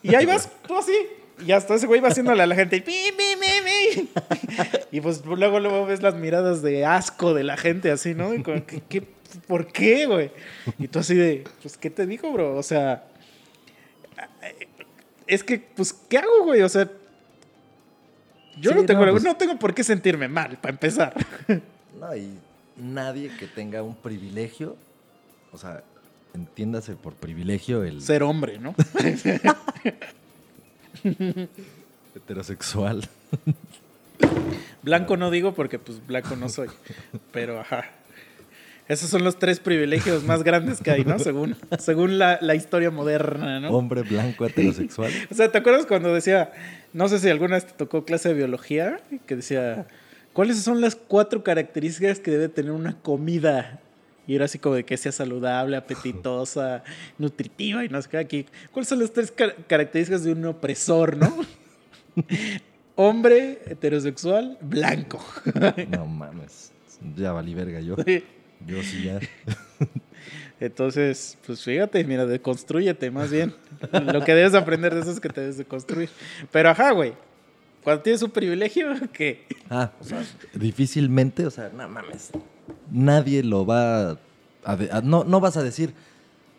Y 0.03 0.15
ahí 0.17 0.27
vas 0.27 0.51
tú 0.67 0.77
así. 0.77 0.93
Y 1.47 1.53
hasta 1.53 1.77
ese 1.77 1.87
güey 1.87 2.01
va 2.01 2.09
haciéndole 2.09 2.43
a 2.43 2.47
la 2.47 2.55
gente. 2.57 2.81
"Pi, 2.81 2.93
pi, 3.17 3.25
mi, 3.39 4.03
mi". 4.03 4.09
Y 4.91 5.01
pues 5.01 5.25
luego, 5.25 5.61
luego 5.61 5.87
ves 5.87 6.03
las 6.03 6.15
miradas 6.17 6.61
de 6.61 6.85
asco 6.85 7.35
de 7.35 7.45
la 7.45 7.57
gente 7.57 7.91
así, 7.93 8.15
¿no? 8.15 8.35
Y 8.35 8.43
como, 8.43 8.67
¿qué, 8.67 8.83
qué- 8.89 9.07
por 9.47 9.67
qué, 9.73 10.07
güey? 10.07 10.31
Y 10.79 10.89
tú 10.89 10.99
así 10.99 11.15
de, 11.15 11.45
pues, 11.63 11.77
¿qué 11.77 11.91
te 11.91 12.07
digo, 12.07 12.33
bro? 12.33 12.57
O 12.57 12.63
sea, 12.63 13.05
es 15.27 15.45
que, 15.45 15.59
pues, 15.59 15.93
¿qué 15.93 16.19
hago, 16.19 16.45
güey? 16.45 16.63
O 16.63 16.69
sea, 16.69 16.91
yo 18.59 18.71
Sí, 18.73 18.77
no, 18.77 18.85
tengo, 18.87 19.07
no, 19.07 19.13
pues- 19.13 19.25
no 19.25 19.37
tengo 19.37 19.59
por 19.59 19.75
qué 19.75 19.85
sentirme 19.85 20.29
mal, 20.29 20.59
para 20.59 20.73
empezar. 20.73 21.15
no, 21.99 22.17
y 22.17 22.39
nadie 22.77 23.31
que 23.39 23.47
tenga 23.47 23.83
un 23.83 23.95
privilegio, 23.95 24.77
o 25.53 25.59
sea, 25.59 25.83
entiéndase 26.35 26.97
por 26.97 27.15
privilegio 27.15 27.85
el 27.85 28.03
Ser 28.03 28.23
hombre, 28.23 28.59
¿no? 28.59 28.75
heterosexual. 32.15 33.09
Blanco 34.83 35.17
no 35.17 35.31
digo 35.31 35.55
porque 35.55 35.79
pues 35.79 36.05
blanco 36.07 36.37
no 36.37 36.49
soy. 36.49 36.69
Pero 37.33 37.61
ajá. 37.61 37.85
Esos 38.91 39.09
son 39.09 39.23
los 39.25 39.39
tres 39.39 39.61
privilegios 39.61 40.25
más 40.25 40.43
grandes 40.43 40.81
que 40.81 40.91
hay, 40.91 41.05
¿no? 41.05 41.19
Según, 41.19 41.57
según 41.79 42.19
la, 42.19 42.39
la 42.43 42.55
historia 42.57 42.91
moderna, 42.91 43.61
¿no? 43.61 43.71
Hombre 43.71 44.03
blanco 44.03 44.45
heterosexual. 44.47 45.11
O 45.31 45.35
sea, 45.35 45.51
¿te 45.51 45.59
acuerdas 45.59 45.87
cuando 45.87 46.13
decía, 46.13 46.53
no 46.93 47.09
sé 47.09 47.21
si 47.21 47.29
alguna 47.29 47.55
vez 47.55 47.67
te 47.67 47.73
tocó 47.75 48.05
clase 48.05 48.31
de 48.31 48.35
biología, 48.35 49.01
que 49.27 49.37
decía, 49.37 49.87
¿cuáles 50.33 50.59
son 50.63 50.81
las 50.81 50.97
cuatro 50.97 51.45
características 51.45 52.19
que 52.19 52.33
debe 52.33 52.49
tener 52.49 52.73
una 52.73 52.97
comida? 53.01 53.79
Y 54.27 54.35
era 54.35 54.45
así 54.47 54.59
como 54.59 54.75
de 54.75 54.85
que 54.85 54.97
sea 54.97 55.13
saludable, 55.13 55.77
apetitosa, 55.77 56.83
nutritiva 57.19 57.85
y 57.85 57.89
no 57.89 58.03
sé 58.03 58.09
qué 58.09 58.19
aquí. 58.19 58.47
¿Cuáles 58.73 58.89
son 58.89 58.99
las 58.99 59.13
tres 59.13 59.31
car- 59.31 59.55
características 59.69 60.25
de 60.25 60.33
un 60.33 60.45
opresor, 60.47 61.17
no? 61.17 61.33
Hombre, 62.97 63.61
heterosexual, 63.67 64.59
blanco. 64.61 65.25
No 65.91 66.07
mames. 66.07 66.73
Ya 67.17 67.33
valí 67.33 67.55
verga 67.55 67.81
yo. 67.81 67.97
Yo 68.67 68.83
sí 68.83 69.05
ya. 69.05 69.21
Entonces, 70.61 71.39
pues 71.47 71.63
fíjate, 71.65 72.05
mira, 72.05 72.27
deconstrúyete 72.27 73.11
más 73.11 73.31
bien. 73.31 73.55
Lo 74.13 74.23
que 74.25 74.35
debes 74.35 74.55
aprender 74.55 74.95
de 74.95 75.01
eso 75.01 75.11
es 75.11 75.21
que 75.21 75.29
te 75.31 75.41
debes 75.41 75.57
de 75.57 75.65
construir. 75.65 76.11
Pero 76.53 76.69
ajá, 76.71 76.93
güey. 76.93 77.15
Cuando 77.83 78.03
tienes 78.03 78.23
un 78.23 78.31
privilegio, 78.31 78.89
¿qué? 79.13 79.47
Ah, 79.71 79.91
o 79.99 80.05
sea, 80.05 80.23
difícilmente, 80.55 81.47
o 81.47 81.51
sea, 81.51 81.71
no 81.75 81.89
mames. 81.89 82.31
Nadie 82.93 83.43
lo 83.43 83.65
va 83.65 84.19
a, 84.65 84.77
de- 84.77 84.91
a- 84.93 85.01
no, 85.01 85.25
no 85.25 85.41
vas 85.41 85.57
a 85.57 85.63
decir, 85.63 85.95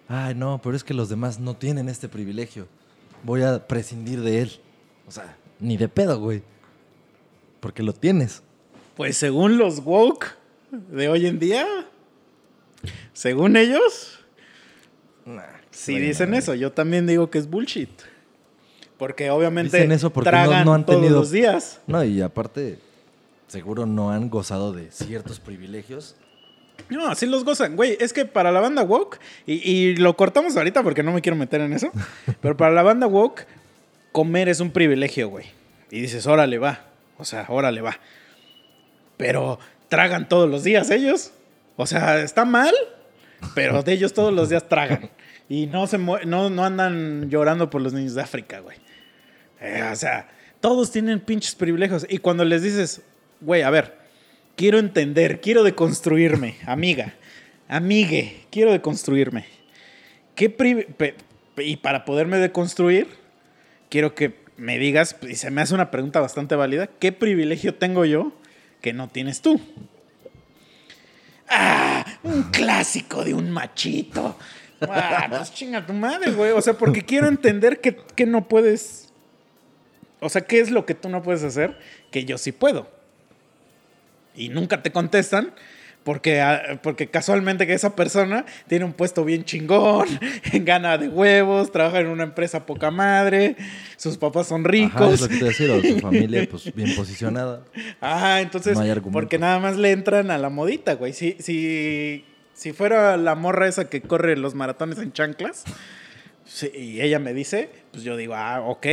ay, 0.08 0.34
no, 0.34 0.60
pero 0.64 0.76
es 0.76 0.84
que 0.84 0.96
los 0.96 1.10
demás 1.10 1.40
no 1.40 1.56
tienen 1.56 1.88
este 1.90 2.10
privilegio. 2.10 2.68
Voy 3.24 3.44
a 3.44 3.68
prescindir 3.68 4.22
de 4.22 4.42
él. 4.42 4.52
O 5.08 5.12
sea, 5.12 5.38
ni 5.60 5.78
de 5.78 5.88
pedo, 5.88 6.20
güey. 6.20 6.42
Porque 7.60 7.84
lo 7.84 7.94
tienes. 7.94 8.42
Pues 8.96 9.16
según 9.16 9.60
los 9.60 9.80
woke 9.86 10.26
de 10.72 11.08
hoy 11.08 11.28
en 11.28 11.38
día, 11.38 11.68
según 13.14 13.56
ellos, 13.58 14.20
Nah, 15.26 15.42
sí 15.70 15.94
bueno, 15.94 16.08
dicen 16.08 16.34
eso. 16.34 16.56
Yo 16.56 16.72
también 16.72 17.06
digo 17.08 17.30
que 17.30 17.38
es 17.38 17.48
bullshit. 17.50 17.90
Porque 18.98 19.30
obviamente 19.30 19.78
Dicen 19.78 19.92
eso 19.92 20.12
porque 20.12 20.30
no- 20.32 20.38
tragan 20.38 20.66
no 20.66 20.74
han 20.74 20.86
todos 20.86 21.00
tenido- 21.02 21.20
los 21.20 21.32
días. 21.32 21.80
No, 21.88 22.04
y 22.04 22.22
aparte, 22.22 22.80
seguro 23.48 23.86
no 23.86 24.12
han 24.12 24.30
gozado 24.30 24.74
de 24.74 24.92
ciertos 24.92 25.40
privilegios. 25.40 26.16
No, 26.90 27.08
así 27.08 27.26
los 27.28 27.44
gozan, 27.46 27.76
güey. 27.76 27.98
Es 28.00 28.14
que 28.14 28.26
para 28.26 28.52
la 28.52 28.60
banda 28.60 28.82
woke, 28.84 29.20
y, 29.46 29.54
y 29.70 29.96
lo 29.96 30.16
cortamos 30.18 30.58
ahorita 30.58 30.82
porque 30.84 31.04
no 31.04 31.12
me 31.14 31.22
quiero 31.22 31.36
meter 31.36 31.62
en 31.62 31.74
eso, 31.74 31.92
pero 32.42 32.58
para 32.58 32.72
la 32.74 32.82
banda 32.84 33.08
woke, 33.08 33.46
comer 34.12 34.50
es 34.50 34.60
un 34.60 34.72
privilegio, 34.72 35.30
güey. 35.30 35.46
Y 35.92 36.02
dices, 36.02 36.26
órale, 36.28 36.58
va. 36.58 36.86
O 37.18 37.26
sea, 37.26 37.46
órale, 37.50 37.82
va. 37.82 38.00
Pero 39.18 39.60
tragan 39.90 40.28
todos 40.28 40.50
los 40.50 40.64
días 40.64 40.90
ellos. 40.90 41.32
O 41.82 41.86
sea, 41.86 42.22
está 42.22 42.46
mal, 42.46 42.74
pero 43.56 43.84
de 43.84 43.94
ellos 43.94 44.14
todos 44.14 44.34
los 44.34 44.50
días 44.50 44.68
tragan. 44.68 45.10
Y 45.50 45.68
no, 45.68 45.86
se 45.88 45.98
no, 45.98 46.50
no 46.50 46.64
andan 46.64 47.30
llorando 47.30 47.70
por 47.70 47.82
los 47.82 47.94
niños 47.94 48.16
de 48.16 48.22
África, 48.22 48.60
güey. 48.60 48.78
Eh, 49.60 49.84
o 49.92 49.96
sea, 49.96 50.30
todos 50.60 50.92
tienen 50.92 51.20
pinches 51.20 51.56
privilegios. 51.56 52.06
Y 52.10 52.20
cuando 52.20 52.46
les 52.46 52.64
dices, 52.64 53.02
güey, 53.42 53.64
a 53.64 53.70
ver, 53.70 53.98
quiero 54.56 54.80
entender, 54.80 55.42
quiero 55.42 55.64
deconstruirme, 55.64 56.56
amiga, 56.66 57.16
amigue, 57.68 58.46
quiero 58.50 58.72
deconstruirme. 58.72 59.46
¿qué 60.36 61.16
y 61.58 61.76
para 61.78 62.06
poderme 62.06 62.38
deconstruir, 62.38 63.08
quiero 63.90 64.16
que 64.16 64.42
me 64.58 64.78
digas, 64.78 65.16
y 65.22 65.36
se 65.36 65.52
me 65.52 65.62
hace 65.62 65.74
una 65.74 65.92
pregunta 65.92 66.20
bastante 66.20 66.56
válida, 66.56 66.88
¿qué 66.88 67.12
privilegio 67.12 67.76
tengo 67.76 68.06
yo 68.06 68.34
que 68.82 68.94
no 68.94 69.08
tienes 69.08 69.42
tú? 69.42 69.62
Ah, 71.52 72.06
un 72.24 72.44
clásico 72.44 73.24
de 73.24 73.34
un 73.34 73.52
machito. 73.52 74.38
Ah, 74.82 75.28
pues 75.30 75.54
chinga 75.54 75.86
tu 75.86 75.94
madre, 75.94 76.32
güey. 76.32 76.52
O 76.52 76.62
sea, 76.62 76.74
porque 76.74 77.04
quiero 77.04 77.28
entender 77.28 77.82
que, 77.82 77.96
que 78.16 78.26
no 78.26 78.48
puedes. 78.48 79.14
O 80.20 80.30
sea, 80.30 80.42
¿qué 80.42 80.60
es 80.60 80.72
lo 80.72 80.86
que 80.86 80.96
tú 80.96 81.10
no 81.10 81.22
puedes 81.22 81.44
hacer 81.44 81.78
que 82.10 82.26
yo 82.26 82.38
sí 82.38 82.52
puedo? 82.52 82.90
Y 84.34 84.50
nunca 84.50 84.82
te 84.82 84.92
contestan 84.92 85.54
porque, 86.04 86.42
ah, 86.42 86.80
porque 86.82 87.08
casualmente 87.08 87.68
que 87.68 87.74
esa 87.74 87.96
persona 87.96 88.46
tiene 88.68 88.86
un 88.86 88.94
puesto 88.94 89.24
bien 89.24 89.46
chingón, 89.46 90.08
gana 90.54 90.98
de 90.98 91.08
huevos, 91.10 91.72
trabaja 91.72 92.00
en 92.00 92.08
una 92.08 92.24
empresa 92.24 92.66
poca 92.66 92.90
madre, 92.92 93.56
sus 93.98 94.18
papás 94.18 94.48
son 94.48 94.62
Ajá, 94.62 94.70
ricos. 94.72 95.14
es 95.14 95.22
lo 95.22 95.28
que 95.28 95.34
te 95.34 95.40
iba 95.40 95.46
a 95.48 95.50
decir, 95.50 95.72
o 95.72 95.82
su 95.82 96.00
familia, 96.00 96.48
pues, 96.52 96.74
bien 96.74 96.96
posicionada. 96.96 97.62
Ah, 98.02 98.42
entonces, 98.42 98.76
No 98.78 98.84
hay 98.84 98.90
argumento. 98.90 99.14
porque 99.20 99.38
nada 99.38 99.60
más 99.60 99.78
le 99.78 99.92
entran 99.92 100.32
a 100.32 100.38
la 100.38 100.50
modita, 100.50 100.96
güey. 100.96 101.14
Si, 101.14 101.36
si, 101.40 102.26
si 102.54 102.74
fuera 102.74 103.16
la 103.18 103.36
morra 103.36 103.68
esa 103.68 103.90
que 103.90 104.02
corre 104.02 104.36
los 104.38 104.56
maratones 104.56 104.98
en 104.98 105.14
chanclas, 105.14 105.66
y 106.74 107.00
ella 107.00 107.20
me 107.20 107.34
dice, 107.34 107.70
pues 107.92 108.04
yo 108.04 108.18
digo, 108.18 108.34
ah, 108.36 108.62
ok. 108.62 108.86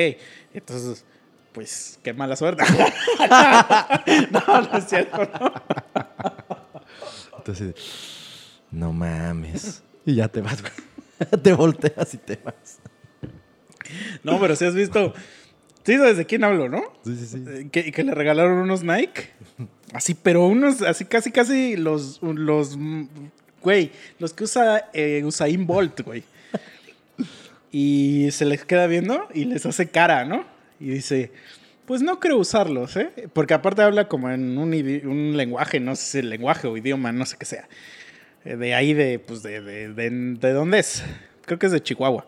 Entonces, 0.55 1.05
pues, 1.53 1.99
qué 2.05 2.12
mala 2.12 2.37
suerte. 2.37 2.62
no, 4.31 4.61
no 4.62 4.79
es 4.79 4.85
cierto, 4.87 5.18
no. 5.40 6.08
Entonces, 7.48 7.74
no 8.70 8.92
mames. 8.92 9.82
Y 10.04 10.16
ya 10.16 10.28
te 10.28 10.42
vas, 10.42 10.61
güey. 10.61 10.72
Te 11.42 11.52
volteas 11.54 12.12
y 12.12 12.18
te 12.18 12.37
vas. 12.44 12.78
No, 14.22 14.38
pero 14.38 14.54
si 14.54 14.66
has 14.66 14.74
visto. 14.74 15.14
Sí, 15.82 15.96
sabes 15.96 16.18
de 16.18 16.26
quién 16.26 16.44
hablo, 16.44 16.68
¿no? 16.68 16.82
Sí, 17.04 17.16
sí, 17.16 17.26
sí. 17.26 17.44
Eh, 17.48 17.68
Que, 17.72 17.90
que 17.90 18.04
le 18.04 18.14
regalaron 18.14 18.58
unos 18.58 18.84
Nike. 18.84 19.30
Así, 19.94 20.14
pero 20.14 20.46
unos, 20.46 20.82
así 20.82 21.06
casi, 21.06 21.32
casi 21.32 21.76
los, 21.76 22.20
los, 22.22 22.76
güey, 23.62 23.92
los 24.18 24.34
que 24.34 24.44
usa 24.44 24.90
eh, 24.92 25.22
Usain 25.24 25.66
Bolt, 25.66 26.02
güey. 26.02 26.24
Y 27.72 28.28
se 28.30 28.44
les 28.44 28.64
queda 28.66 28.87
viendo 28.87 29.26
y 29.32 29.46
les 29.46 29.64
hace 29.64 29.88
cara, 29.88 30.26
¿no? 30.26 30.44
Y 30.78 30.90
dice, 30.90 31.32
pues 31.88 32.03
no 32.03 32.20
creo 32.20 32.37
usarlos, 32.38 32.96
¿eh? 32.96 33.11
Porque 33.33 33.55
aparte 33.55 33.83
habla 33.83 34.07
como 34.07 34.31
en 34.31 34.57
un, 34.59 34.72
un 35.09 35.37
lenguaje, 35.37 35.81
no 35.81 35.96
sé 35.96 36.03
si 36.05 36.18
el 36.18 36.31
lenguaje 36.31 36.68
o 36.68 36.77
idioma, 36.77 37.11
no 37.11 37.27
sé 37.27 37.37
qué 37.38 37.46
sea. 37.46 37.68
Eh, 38.44 38.55
De 38.57 38.74
ahí, 38.74 38.94
de, 38.94 39.18
pues, 39.18 39.42
de, 39.42 39.61
de, 39.61 39.92
de, 39.92 40.11
¿de 40.11 40.53
dónde 40.53 40.79
es? 40.79 41.03
Creo 41.46 41.59
que 41.59 41.66
es 41.66 41.72
de 41.72 41.83
Chihuahua. 41.83 42.27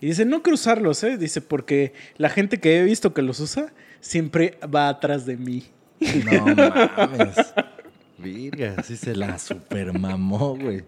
Y 0.00 0.06
dice, 0.08 0.26
no 0.26 0.42
creo 0.42 0.54
usarlos, 0.56 1.02
¿eh? 1.04 1.16
Dice, 1.16 1.40
porque 1.40 1.94
la 2.18 2.28
gente 2.28 2.58
que 2.58 2.78
he 2.78 2.82
visto 2.84 3.14
que 3.14 3.22
los 3.22 3.40
usa 3.40 3.72
siempre 4.00 4.58
va 4.74 4.88
atrás 4.88 5.24
de 5.24 5.36
mí. 5.38 5.64
No 6.30 6.44
mames. 6.54 7.36
Virga, 8.18 8.82
sí 8.82 8.96
se 8.96 9.14
la 9.16 9.38
super 9.38 9.98
mamó, 9.98 10.56
güey. 10.56 10.84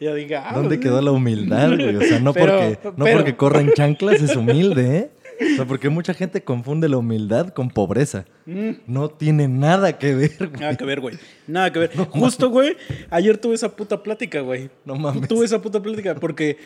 Yo 0.00 0.14
diga, 0.14 0.50
ah, 0.50 0.54
¿Dónde 0.54 0.76
pues, 0.76 0.80
quedó 0.80 1.00
la 1.00 1.12
humildad, 1.12 1.68
güey? 1.76 1.96
O 1.96 2.00
sea, 2.02 2.20
no, 2.20 2.32
Pero- 2.34 2.58
porque, 2.58 2.78
no 2.98 3.04
pero- 3.04 3.16
porque 3.18 3.36
corra 3.36 3.60
en 3.60 3.72
chanclas 3.72 4.20
es 4.20 4.36
humilde, 4.36 4.96
¿eh? 4.98 5.10
O 5.40 5.56
sea, 5.56 5.64
porque 5.64 5.88
mucha 5.88 6.14
gente 6.14 6.42
confunde 6.42 6.88
la 6.88 6.98
humildad 6.98 7.48
con 7.48 7.70
pobreza. 7.70 8.24
Mm. 8.46 8.70
No 8.86 9.08
tiene 9.08 9.48
nada 9.48 9.98
que 9.98 10.14
ver, 10.14 10.36
güey. 10.38 10.60
Nada 10.60 10.76
que 10.76 10.84
ver, 10.84 11.00
güey. 11.00 11.18
Nada 11.46 11.72
que 11.72 11.78
ver. 11.78 11.96
Justo, 11.96 12.50
güey, 12.50 12.76
ayer 13.10 13.38
tuve 13.38 13.54
esa 13.54 13.74
puta 13.74 14.02
plática, 14.02 14.40
güey. 14.40 14.70
No 14.84 14.96
mames. 14.96 15.28
Tuve 15.28 15.44
esa 15.44 15.60
puta 15.60 15.82
plática 15.82 16.14
porque 16.14 16.58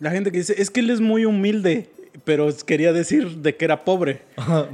la 0.00 0.10
gente 0.10 0.30
que 0.30 0.38
dice, 0.38 0.54
es 0.58 0.70
que 0.70 0.80
él 0.80 0.90
es 0.90 1.00
muy 1.00 1.24
humilde, 1.24 1.90
pero 2.24 2.48
quería 2.66 2.92
decir 2.92 3.38
de 3.38 3.56
que 3.56 3.64
era 3.64 3.84
pobre. 3.84 4.22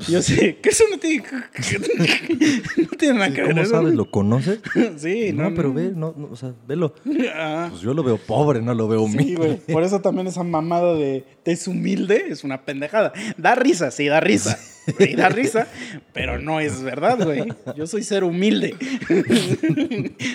Yo 0.09 0.23
sé, 0.23 0.57
que 0.57 0.69
eso 0.71 0.85
no 0.91 0.99
tiene, 0.99 1.25
no 2.77 2.89
tiene 2.99 3.15
nada 3.15 3.27
Sí, 3.29 3.35
que 3.35 3.41
ver. 3.43 3.51
¿Cómo 3.51 3.63
eso- 3.63 3.71
sabes? 3.71 3.95
¿Lo 3.95 4.11
conoces? 4.11 4.61
Sí, 4.97 5.33
no, 5.33 5.53
pero 5.55 5.73
ve, 5.73 5.93
no, 5.95 6.15
no, 6.17 6.29
o 6.31 6.37
sea, 6.37 6.53
velo. 6.67 6.95
Ah, 7.35 7.69
Pues 7.71 7.83
yo 7.83 7.95
lo 7.95 8.03
veo 8.03 8.17
pobre, 8.19 8.61
no 8.63 8.75
lo 8.75 8.89
veo 8.89 9.01
sí, 9.01 9.05
humilde. 9.15 9.35
güey. 9.37 9.57
Por 9.57 9.83
eso 9.83 10.01
también 10.01 10.27
esa 10.27 10.43
mamada 10.43 10.95
de, 10.95 11.25
de 11.45 11.53
es 11.53 11.67
humilde 11.69 12.25
es 12.29 12.45
una 12.45 12.65
pendejada. 12.65 13.13
Da 13.37 13.55
risa, 13.55 13.91
sí, 13.91 14.07
da 14.07 14.21
risa. 14.21 14.59
Y 14.99 15.17
da 15.17 15.31
risa, 15.31 15.67
pero 16.13 16.39
no 16.39 16.61
es 16.61 16.83
verdad, 16.83 17.19
güey. 17.25 17.45
Yo 17.75 17.87
soy 17.87 18.03
ser 18.03 18.23
humilde. 18.23 18.75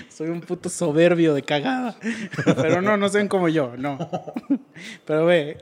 soy 0.09 0.29
un 0.29 0.41
puto 0.41 0.69
soberbio 0.69 1.35
de 1.35 1.43
cagada. 1.43 1.95
Pero 2.59 2.81
no, 2.81 2.97
no 2.97 3.09
sean 3.09 3.27
como 3.27 3.47
yo, 3.47 3.73
no. 3.77 3.99
Pero 5.05 5.27
ve, 5.27 5.57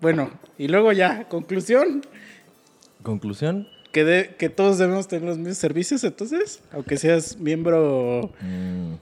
bueno, 0.00 0.30
y 0.58 0.68
luego 0.68 0.92
ya, 0.92 1.28
conclusión, 1.28 2.02
Conclusión. 3.02 3.68
que, 3.92 4.04
de- 4.04 4.34
que 4.38 4.48
todos 4.48 4.78
debemos 4.78 5.08
tener 5.08 5.24
los 5.28 5.38
mismos 5.38 5.58
servicios, 5.58 6.04
entonces, 6.04 6.60
aunque 6.72 6.96
seas 6.96 7.36
miembro, 7.38 8.30
mm, 8.40 8.94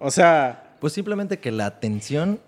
o 0.00 0.10
sea, 0.10 0.62
Pues 0.80 0.92
simplemente 0.92 1.38
que 1.38 1.50
la 1.52 1.66
atención 1.66 2.38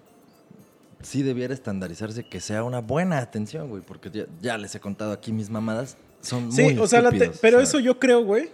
sí 1.03 1.23
debiera 1.23 1.55
estandarizarse, 1.55 2.25
que 2.25 2.41
sea 2.41 2.63
una 2.65 2.81
buena 2.81 3.19
atención, 3.19 3.69
güey, 3.71 3.83
porque 3.83 4.11
ya, 4.11 4.27
ya 4.43 4.59
les 4.59 4.75
he 4.75 4.81
contado 4.81 5.13
aquí 5.13 5.33
mis 5.33 5.49
mamadas, 5.51 5.97
son 6.21 6.53
Sí, 6.53 6.63
muy 6.63 6.79
o 6.79 6.87
sea, 6.87 7.01
la 7.01 7.11
te- 7.11 7.17
estúpidos, 7.17 7.39
pero 7.41 7.61
eso 7.61 7.79
yo 7.81 7.99
creo, 7.99 8.25
güey. 8.25 8.51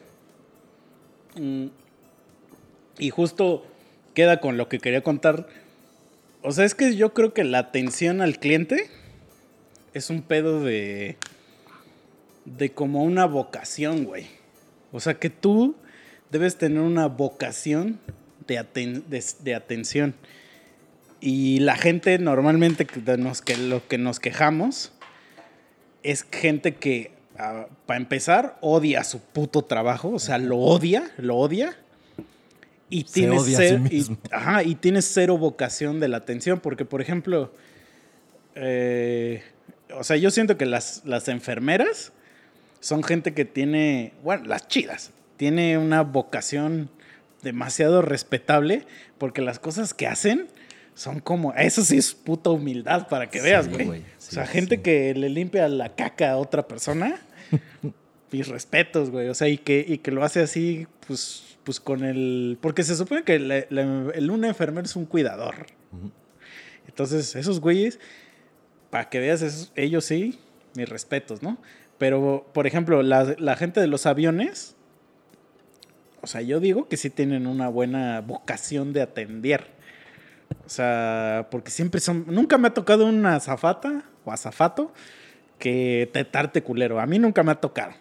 Mm, 1.37 1.67
y 2.99 3.11
justo 3.11 3.65
queda 4.15 4.41
con 4.41 4.57
lo 4.57 4.69
que 4.69 4.79
quería 4.79 5.03
contar. 5.03 5.49
O 6.43 6.53
sea, 6.53 6.65
es 6.65 6.75
que 6.75 6.95
yo 6.95 7.13
creo 7.15 7.33
que 7.35 7.43
la 7.43 7.59
atención 7.59 8.21
al 8.21 8.39
cliente 8.39 8.89
es 9.94 10.11
un 10.11 10.22
pedo 10.22 10.62
de. 10.62 11.16
de 12.44 12.70
como 12.72 13.02
una 13.04 13.24
vocación, 13.26 14.04
güey. 14.04 14.26
O 14.92 15.00
sea, 15.00 15.14
que 15.14 15.30
tú 15.30 15.74
debes 16.30 16.57
tener 16.57 16.80
una 16.80 17.07
vocación 17.07 17.98
de, 18.46 18.61
aten- 18.61 19.04
de- 19.07 19.24
de 19.42 19.54
atención. 19.54 20.14
Y 21.20 21.61
la 21.61 21.76
gente 21.76 22.18
normalmente 22.18 22.87
nos, 23.16 23.40
que 23.40 23.57
lo 23.57 23.87
que 23.88 23.96
nos 23.96 24.20
quejamos 24.20 24.92
es 26.02 26.26
gente 26.30 26.74
que, 26.74 27.12
para 27.87 27.96
empezar, 27.98 28.59
odia 28.61 29.04
su 29.04 29.20
puto 29.20 29.62
trabajo, 29.62 30.11
o 30.11 30.18
sea, 30.18 30.37
lo 30.37 30.59
odia, 30.59 31.11
lo 31.16 31.37
odia. 31.37 31.76
Y 32.90 33.04
tiene, 33.04 33.38
odia 33.38 33.59
a 33.59 33.61
sí 33.62 33.66
cer- 33.68 33.87
y- 33.90 33.94
mismo. 33.96 34.18
ajá, 34.30 34.62
y 34.62 34.74
tiene 34.74 35.00
cero 35.00 35.38
vocación 35.38 35.98
de 35.98 36.09
la 36.09 36.18
atención, 36.18 36.61
porque, 36.61 36.85
por 36.85 37.00
ejemplo, 37.00 37.52
eh, 38.54 39.42
o 39.98 40.04
sea, 40.04 40.16
yo 40.16 40.30
siento 40.30 40.57
que 40.57 40.66
las, 40.66 41.02
las 41.04 41.28
enfermeras 41.28 42.12
son 42.80 43.02
gente 43.02 43.35
que 43.35 43.44
tiene, 43.44 44.12
bueno, 44.22 44.44
las 44.46 44.68
chidas, 44.68 45.12
tiene 45.37 45.78
una 45.78 46.02
vocación 46.02 46.90
demasiado 47.42 48.02
respetable, 48.02 48.87
porque 49.18 49.42
las 49.42 49.59
cosas 49.59 49.94
que 49.94 50.07
hacen 50.07 50.48
son 50.94 51.20
como, 51.20 51.52
eso 51.54 51.83
sí 51.85 51.96
es 51.98 52.14
puta 52.14 52.50
humildad 52.50 53.09
para 53.09 53.28
que 53.28 53.38
Sí, 53.40 53.44
veas, 53.44 53.68
güey. 53.68 53.85
güey, 53.87 54.00
o 54.00 54.04
sí, 54.18 54.35
sea, 54.37 54.46
gente 54.46 54.76
sí. 54.76 54.83
que 54.83 55.12
le 55.14 55.28
limpia 55.28 55.68
la 55.68 55.94
caca 55.94 56.30
a 56.33 56.37
otra 56.37 56.68
persona, 56.68 57.16
mis 58.30 58.48
respetos, 58.48 59.11
güey. 59.11 59.28
O 59.28 59.35
sea, 59.35 59.48
y 59.48 59.59
que, 59.59 59.85
y 59.87 59.98
que 59.98 60.11
lo 60.11 60.24
hace 60.24 60.40
así, 60.40 60.87
pues, 61.07 61.57
pues 61.64 61.80
con 61.80 62.04
el... 62.04 62.59
Porque 62.61 62.83
se 62.85 62.94
supone 62.96 63.22
que 63.24 63.38
la- 63.38 63.64
la- 63.70 64.12
el 64.14 64.30
un 64.30 64.44
enfermero 64.44 64.85
es 64.87 64.94
un 64.96 65.07
cuidador. 65.07 65.66
Ujú. 65.92 66.11
Entonces, 66.88 67.35
esos 67.37 67.61
güeyes, 67.61 67.98
para 68.94 69.09
que 69.09 69.18
veas, 69.18 69.42
esos- 69.42 69.72
ellos 69.74 70.04
sí, 70.04 70.38
mis 70.76 70.88
respetos, 70.88 71.42
¿no? 71.42 71.59
Pero, 71.99 72.47
por 72.55 72.68
ejemplo, 72.68 73.03
la, 73.03 73.34
la 73.40 73.57
gente 73.57 73.80
de 73.80 73.88
los 73.88 74.07
aviones, 74.07 74.76
o 76.20 76.28
sea, 76.28 76.42
yo 76.42 76.61
digo 76.61 76.86
que 76.86 76.97
sí 76.97 77.11
tienen 77.11 77.49
una 77.49 77.68
buena 77.68 78.20
vocación 78.20 78.92
de 78.92 79.03
atender. 79.03 79.66
O 80.64 80.68
sea, 80.68 81.49
porque 81.51 81.72
siempre 81.72 82.01
son... 82.01 82.24
Nunca 82.28 82.57
me 82.57 82.68
ha 82.68 82.72
tocado 82.72 83.05
una 83.07 83.34
azafata 83.34 84.05
o 84.24 84.30
azafato 84.30 84.92
que 85.59 86.09
te 86.12 86.24
tarte 86.24 86.62
culero. 86.62 87.01
A 87.01 87.07
mí 87.07 87.18
nunca 87.18 87.42
me 87.42 87.51
ha 87.51 87.57
tocado. 87.61 87.95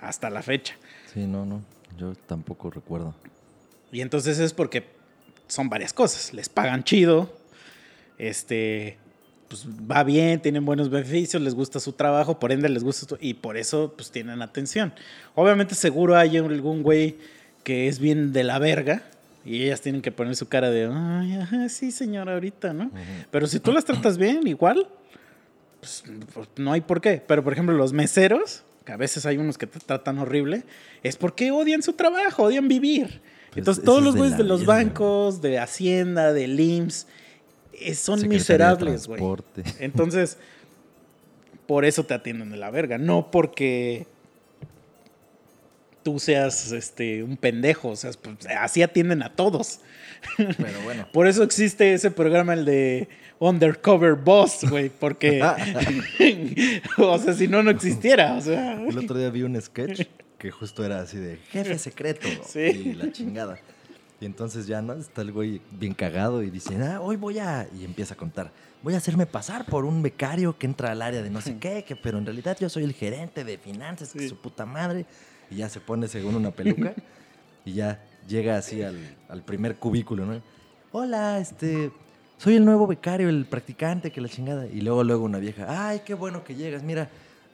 Hasta 0.00 0.28
la 0.28 0.42
fecha. 0.42 0.76
Sí, 1.14 1.26
no, 1.26 1.46
no, 1.46 1.62
yo 1.96 2.12
tampoco 2.26 2.68
recuerdo. 2.68 3.14
Y 3.90 4.02
entonces 4.02 4.38
es 4.38 4.52
porque 4.52 4.84
son 5.48 5.70
varias 5.70 5.94
cosas. 5.94 6.34
Les 6.34 6.50
pagan 6.50 6.84
chido. 6.84 7.34
Este. 8.18 8.98
Pues 9.48 9.64
va 9.68 10.02
bien, 10.02 10.40
tienen 10.42 10.64
buenos 10.64 10.90
beneficios, 10.90 11.40
les 11.40 11.54
gusta 11.54 11.78
su 11.78 11.92
trabajo, 11.92 12.38
por 12.40 12.50
ende 12.50 12.68
les 12.68 12.82
gusta 12.82 13.06
su- 13.08 13.18
y 13.20 13.34
por 13.34 13.56
eso 13.56 13.92
pues 13.96 14.10
tienen 14.10 14.42
atención. 14.42 14.92
Obviamente 15.34 15.74
seguro 15.76 16.16
hay 16.16 16.36
algún 16.36 16.82
güey 16.82 17.16
que 17.62 17.86
es 17.88 17.98
bien 18.00 18.32
de 18.32 18.42
la 18.44 18.58
verga 18.58 19.02
y 19.44 19.62
ellas 19.62 19.80
tienen 19.80 20.02
que 20.02 20.10
poner 20.10 20.34
su 20.34 20.48
cara 20.48 20.70
de, 20.70 20.90
ay, 20.92 21.36
ajá, 21.36 21.68
sí 21.68 21.92
señora, 21.92 22.34
ahorita, 22.34 22.72
¿no? 22.72 22.90
Pero 23.30 23.46
si 23.46 23.60
tú 23.60 23.70
las 23.72 23.84
tratas 23.84 24.18
bien, 24.18 24.46
igual, 24.48 24.88
pues, 25.80 26.02
pues, 26.34 26.48
no 26.56 26.72
hay 26.72 26.80
por 26.80 27.00
qué. 27.00 27.22
Pero 27.24 27.44
por 27.44 27.52
ejemplo 27.52 27.74
los 27.76 27.92
meseros, 27.92 28.64
que 28.84 28.92
a 28.92 28.96
veces 28.96 29.26
hay 29.26 29.36
unos 29.38 29.58
que 29.58 29.66
te 29.68 29.78
tratan 29.78 30.18
horrible, 30.18 30.64
es 31.04 31.16
porque 31.16 31.52
odian 31.52 31.82
su 31.82 31.92
trabajo, 31.92 32.42
odian 32.44 32.66
vivir. 32.66 33.20
Pues 33.50 33.58
Entonces 33.58 33.84
todos 33.84 34.02
los 34.02 34.14
de 34.14 34.18
güeyes 34.18 34.32
la 34.38 34.42
de 34.42 34.48
los 34.48 34.66
bancos, 34.66 35.40
de 35.40 35.58
Hacienda, 35.60 36.32
del 36.32 36.58
IMSS, 36.58 37.06
son 37.94 38.20
Secretaría 38.20 38.28
de 38.28 38.28
miserables, 38.28 39.06
güey. 39.06 39.22
Entonces, 39.80 40.38
por 41.66 41.84
eso 41.84 42.04
te 42.04 42.14
atienden 42.14 42.50
de 42.50 42.56
la 42.56 42.70
verga, 42.70 42.98
no 42.98 43.30
porque 43.30 44.06
tú 46.02 46.20
seas 46.20 46.70
este, 46.70 47.24
un 47.24 47.36
pendejo, 47.36 47.88
o 47.88 47.96
sea, 47.96 48.12
pues, 48.22 48.36
así 48.58 48.82
atienden 48.82 49.22
a 49.22 49.34
todos. 49.34 49.80
Pero 50.36 50.80
bueno. 50.84 51.08
Por 51.12 51.26
eso 51.26 51.42
existe 51.42 51.92
ese 51.94 52.10
programa, 52.10 52.54
el 52.54 52.64
de 52.64 53.08
Undercover 53.40 54.14
Boss, 54.14 54.70
güey, 54.70 54.88
porque, 54.88 55.42
o 56.98 57.18
sea, 57.18 57.32
si 57.34 57.48
no, 57.48 57.62
no 57.62 57.70
existiera, 57.70 58.34
o 58.34 58.40
sea. 58.40 58.80
El 58.80 58.96
otro 58.96 59.18
día 59.18 59.30
vi 59.30 59.42
un 59.42 59.60
sketch 59.60 60.02
que 60.38 60.50
justo 60.50 60.84
era 60.84 61.00
así 61.00 61.18
de 61.18 61.38
jefe 61.50 61.78
secreto 61.78 62.28
Sí. 62.46 62.60
y 62.60 62.92
la 62.94 63.10
chingada. 63.10 63.58
Y 64.20 64.24
entonces 64.24 64.66
ya, 64.66 64.80
¿no? 64.80 64.94
Está 64.94 65.20
el 65.22 65.30
güey 65.32 65.60
bien 65.72 65.92
cagado 65.92 66.42
y 66.42 66.50
dice, 66.50 66.74
ah, 66.82 67.00
hoy 67.02 67.16
voy 67.16 67.38
a... 67.38 67.68
Y 67.78 67.84
empieza 67.84 68.14
a 68.14 68.16
contar, 68.16 68.50
voy 68.82 68.94
a 68.94 68.96
hacerme 68.96 69.26
pasar 69.26 69.66
por 69.66 69.84
un 69.84 70.02
becario 70.02 70.56
que 70.58 70.66
entra 70.66 70.92
al 70.92 71.02
área 71.02 71.22
de 71.22 71.28
no 71.28 71.40
sé 71.42 71.58
qué, 71.58 71.84
que, 71.84 71.96
pero 71.96 72.16
en 72.18 72.24
realidad 72.24 72.56
yo 72.58 72.68
soy 72.70 72.84
el 72.84 72.94
gerente 72.94 73.44
de 73.44 73.58
finanzas, 73.58 74.12
que 74.12 74.20
Sí. 74.20 74.28
su 74.28 74.36
puta 74.36 74.64
madre. 74.64 75.04
Y 75.50 75.56
ya 75.56 75.68
se 75.68 75.80
pone 75.80 76.08
según 76.08 76.34
una 76.34 76.50
peluca 76.50 76.94
y 77.64 77.74
ya 77.74 78.02
llega 78.26 78.56
así 78.56 78.82
al, 78.82 78.96
al 79.28 79.42
primer 79.42 79.76
cubículo, 79.76 80.24
¿no? 80.24 80.40
Hola, 80.92 81.38
este... 81.38 81.90
Soy 82.38 82.56
el 82.56 82.66
nuevo 82.66 82.86
becario, 82.86 83.30
el 83.30 83.46
practicante, 83.46 84.10
que 84.10 84.20
la 84.20 84.28
chingada. 84.28 84.66
Y 84.66 84.82
luego, 84.82 85.02
luego 85.04 85.24
una 85.24 85.38
vieja, 85.38 85.88
ay, 85.88 86.02
qué 86.04 86.12
bueno 86.12 86.44
que 86.44 86.54
llegas, 86.54 86.82
mira, 86.82 87.08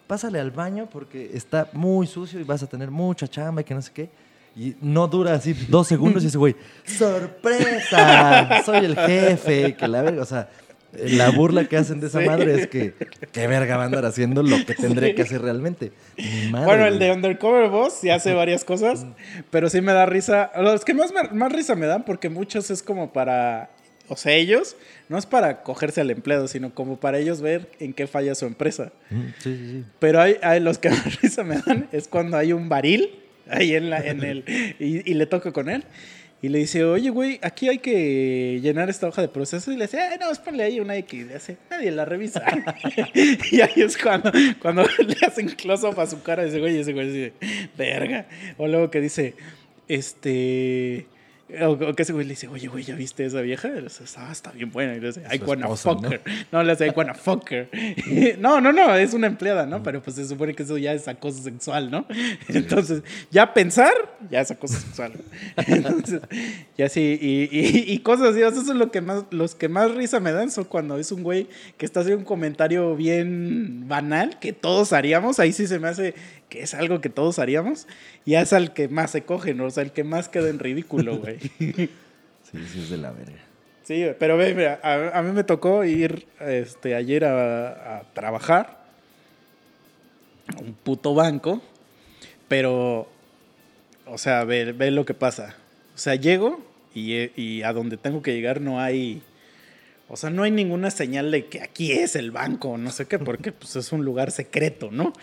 pásale 0.09 0.41
al 0.41 0.51
baño 0.51 0.89
porque 0.91 1.31
está 1.37 1.69
muy 1.73 2.07
sucio 2.09 2.41
y 2.41 2.43
vas 2.45 2.65
a 2.65 2.67
tener 2.67 2.91
mucha 2.91 3.29
chamba 3.29 3.61
y 3.61 3.65
que 3.65 3.75
no 3.75 3.83
sé 3.83 3.93
qué. 3.93 4.11
Y 4.55 4.75
no 4.83 5.09
dura 5.09 5.35
así 5.35 5.55
dos 5.69 5.89
segundos 5.89 6.23
y 6.25 6.27
ese 6.27 6.37
güey, 6.39 6.55
¡sorpresa! 6.85 8.63
Soy 8.65 8.85
el 8.85 8.97
jefe, 8.97 9.75
que 9.75 9.89
la 9.89 10.03
verga. 10.03 10.23
O 10.23 10.27
sea, 10.27 10.49
la 10.93 11.31
burla 11.31 11.65
que 11.69 11.77
hacen 11.79 12.01
de 12.01 12.09
esa 12.09 12.21
Sí. 12.21 12.27
madre 12.27 12.61
es 12.61 12.67
que, 12.67 12.93
¿qué 13.33 13.47
verga 13.47 13.77
va 13.79 13.85
a 13.85 13.87
andar 13.87 14.05
haciendo 14.05 14.43
lo 14.43 14.65
que 14.67 14.75
tendría 14.75 15.15
que 15.15 15.23
hacer 15.23 15.41
realmente? 15.41 15.93
Madre, 16.51 16.67
Bueno, 16.67 16.85
el 16.87 16.97
güey. 16.99 17.09
de 17.09 17.15
Undercover 17.15 17.71
Boss 17.71 17.95
sí 18.01 18.11
hace 18.11 18.35
varias 18.35 18.65
cosas, 18.65 19.07
pero 19.51 19.71
sí 19.71 19.81
me 19.81 19.93
da 19.93 20.05
risa. 20.07 20.51
Los 20.61 20.85
que 20.85 20.93
más, 20.95 21.13
más 21.33 21.53
risa 21.53 21.75
me 21.75 21.87
dan, 21.87 22.05
porque 22.05 22.29
muchos 22.29 22.71
es 22.71 22.83
como 22.83 23.13
para. 23.13 23.71
O 24.09 24.17
sea, 24.17 24.35
ellos, 24.35 24.77
no 25.09 25.17
es 25.17 25.25
para 25.25 25.63
cogerse 25.63 26.03
al 26.03 26.11
empleado, 26.11 26.47
sino 26.47 26.75
como 26.75 26.99
para 27.01 27.19
ellos 27.19 27.41
ver 27.41 27.71
en 27.81 27.95
qué 27.95 28.07
falla 28.07 28.35
su 28.35 28.45
empresa. 28.45 28.93
Sí, 29.09 29.17
sí, 29.39 29.57
sí. 29.71 29.85
Pero 29.99 30.21
hay, 30.21 30.37
hay 30.43 30.61
los 30.61 30.77
que 30.77 30.91
más 30.91 31.23
risa 31.23 31.43
me 31.45 31.57
dan 31.63 31.89
es 31.93 32.09
cuando 32.09 32.37
hay 32.37 32.53
un 32.53 32.69
baril 32.69 33.19
ahí 33.49 33.75
en, 33.75 33.91
la, 33.91 33.99
en 33.99 34.23
el. 34.23 34.45
Y, 34.79 35.11
y 35.11 35.15
le 35.15 35.27
toca 35.27 35.53
con 35.53 35.69
él. 35.69 35.85
Y 36.43 36.49
le 36.49 36.59
dice, 36.59 36.83
oye, 36.85 37.09
güey, 37.11 37.39
aquí 37.41 37.69
hay 37.69 37.79
que 37.79 38.59
llenar 38.61 38.91
esta 38.91 39.07
hoja 39.07 39.23
de 39.23 39.29
proceso. 39.29 39.71
Y 39.71 39.77
le 39.77 39.85
dice, 39.85 40.01
"Ay, 40.01 40.19
no, 40.19 40.29
es 40.29 40.41
ponle 40.41 40.65
ahí 40.65 40.81
una 40.81 40.97
X. 40.97 41.21
Y 41.21 41.25
le 41.25 41.35
hace, 41.37 41.57
nadie 41.71 41.93
la 41.93 42.05
revisa. 42.05 42.43
y 43.53 43.61
ahí 43.61 43.75
es 43.77 43.97
cuando, 43.97 44.33
cuando 44.61 44.83
le 45.07 45.17
hacen 45.25 45.49
close-up 45.51 46.01
a 46.01 46.07
su 46.09 46.21
cara. 46.23 46.43
Ese 46.43 46.59
güey, 46.59 46.77
y 46.77 46.81
ese 46.81 46.93
güey 46.93 47.13
dice, 47.13 47.33
verga. 47.79 48.27
O 48.59 48.67
luego 48.67 48.91
que 48.91 49.01
dice, 49.01 49.35
este. 49.87 51.07
O, 51.61 51.73
o 51.73 51.95
que 51.95 52.03
ese 52.03 52.13
güey 52.13 52.25
le 52.25 52.31
dice, 52.31 52.49
oye, 52.49 52.69
güey, 52.69 52.85
¿ya 52.85 52.95
viste 52.95 53.25
esa 53.25 53.41
vieja? 53.41 53.69
Y 53.69 53.73
le 53.73 53.83
dice, 53.83 54.05
ah, 54.17 54.31
está 54.33 54.51
bien 54.53 54.71
buena. 54.71 54.95
Y 54.97 55.01
le 55.01 55.09
dice, 55.09 55.23
I 55.33 55.39
wanna 55.45 55.67
esposa, 55.67 55.91
fuck 55.91 56.03
¿no? 56.03 56.11
her. 56.11 56.21
No, 56.51 56.63
le 56.63 56.73
hace, 56.73 56.87
I 56.87 56.91
wanna 56.95 57.15
fuck 57.15 57.51
her. 57.53 57.69
no, 58.39 58.61
no, 58.61 58.73
no, 58.73 58.95
es 58.97 59.13
una 59.15 59.27
empleada, 59.27 59.67
¿no? 59.67 59.83
Pero 59.83 60.03
pues 60.03 60.17
se 60.17 60.27
supone 60.27 60.55
que 60.55 60.63
eso 60.63 60.79
ya 60.79 60.93
es 60.93 61.09
acoso 61.09 61.43
sexual, 61.43 61.91
¿no? 61.91 62.07
Entonces, 62.49 63.03
ya 63.31 63.53
pensar, 63.55 63.93
ya 64.31 64.41
es 64.41 64.51
acoso 64.51 64.75
sexual. 64.79 65.13
Entonces, 65.67 66.21
ya 66.77 66.89
sí, 66.89 67.19
y, 67.21 67.49
y- 67.57 67.93
y 67.93 67.99
cosas 68.01 68.29
así. 68.31 68.41
Eso 68.43 68.61
es 68.61 68.67
lo 68.69 68.91
que 68.91 69.01
más, 69.01 69.25
los 69.31 69.55
que 69.55 69.69
más 69.69 69.91
risa 69.95 70.21
me 70.21 70.33
dan 70.33 70.51
son 70.51 70.65
cuando 70.65 70.97
es 70.99 71.13
un 71.13 71.23
güey 71.23 71.49
que 71.79 71.87
está 71.87 72.01
haciendo 72.01 72.19
un 72.21 72.25
comentario 72.25 72.97
bien 72.97 73.89
banal 73.89 74.39
que 74.39 74.53
todos 74.53 74.93
haríamos. 74.93 75.39
Ahí 75.41 75.53
sí 75.53 75.67
se 75.67 75.79
me 75.79 75.89
hace 75.89 76.15
que 76.53 76.63
es 76.63 76.75
algo 76.75 77.01
que 77.01 77.09
todos 77.09 77.39
haríamos. 77.39 77.87
Y 78.27 78.35
es 78.35 78.53
al 78.53 78.75
que 78.75 78.89
más 78.89 79.11
se 79.11 79.23
cogen, 79.23 79.59
o 79.63 79.71
sea, 79.71 79.83
el 79.83 79.93
que 79.93 80.05
más 80.05 80.29
queda 80.29 80.51
en 80.51 80.59
ridículo, 80.59 81.17
güey. 81.19 81.39
Sí, 81.39 81.89
sí, 82.53 82.81
es 82.81 82.91
de 82.91 82.99
la 82.99 83.11
verga. 83.11 83.41
Sí, 83.85 84.05
pero 84.19 84.37
ve, 84.37 84.55
mira, 84.55 84.79
a, 84.83 85.19
a 85.19 85.23
mí 85.23 85.33
me 85.33 85.45
tocó 85.45 85.83
ir 85.85 86.27
este, 86.41 86.95
ayer 86.95 87.25
a, 87.25 87.99
a 87.99 88.03
trabajar 88.13 88.83
a 90.55 90.61
un 90.61 90.75
puto 90.75 91.15
banco, 91.15 91.63
pero, 92.49 93.09
o 94.07 94.19
sea, 94.19 94.45
ve, 94.45 94.73
ve 94.73 94.91
lo 94.91 95.07
que 95.07 95.15
pasa. 95.15 95.57
O 95.95 95.99
sea, 95.99 96.15
llego 96.17 96.63
y, 96.95 97.15
eh, 97.15 97.33
y 97.35 97.63
a 97.63 97.73
donde 97.73 97.97
tengo 97.97 98.23
que 98.23 98.35
llegar 98.35 98.61
no 98.61 98.79
hay, 98.79 99.23
o 100.09 100.17
sea, 100.17 100.29
no 100.29 100.43
hay 100.43 100.51
ninguna 100.51 100.91
señal 100.91 101.31
de 101.31 101.47
que 101.47 101.63
aquí 101.63 101.93
es 101.93 102.15
el 102.15 102.31
banco, 102.31 102.77
no 102.77 102.91
sé 102.91 103.07
qué, 103.07 103.19
porque 103.19 103.53
pues, 103.53 103.75
es 103.75 103.91
un 103.91 104.05
lugar 104.05 104.31
secreto, 104.31 104.91
¿no? 104.93 105.15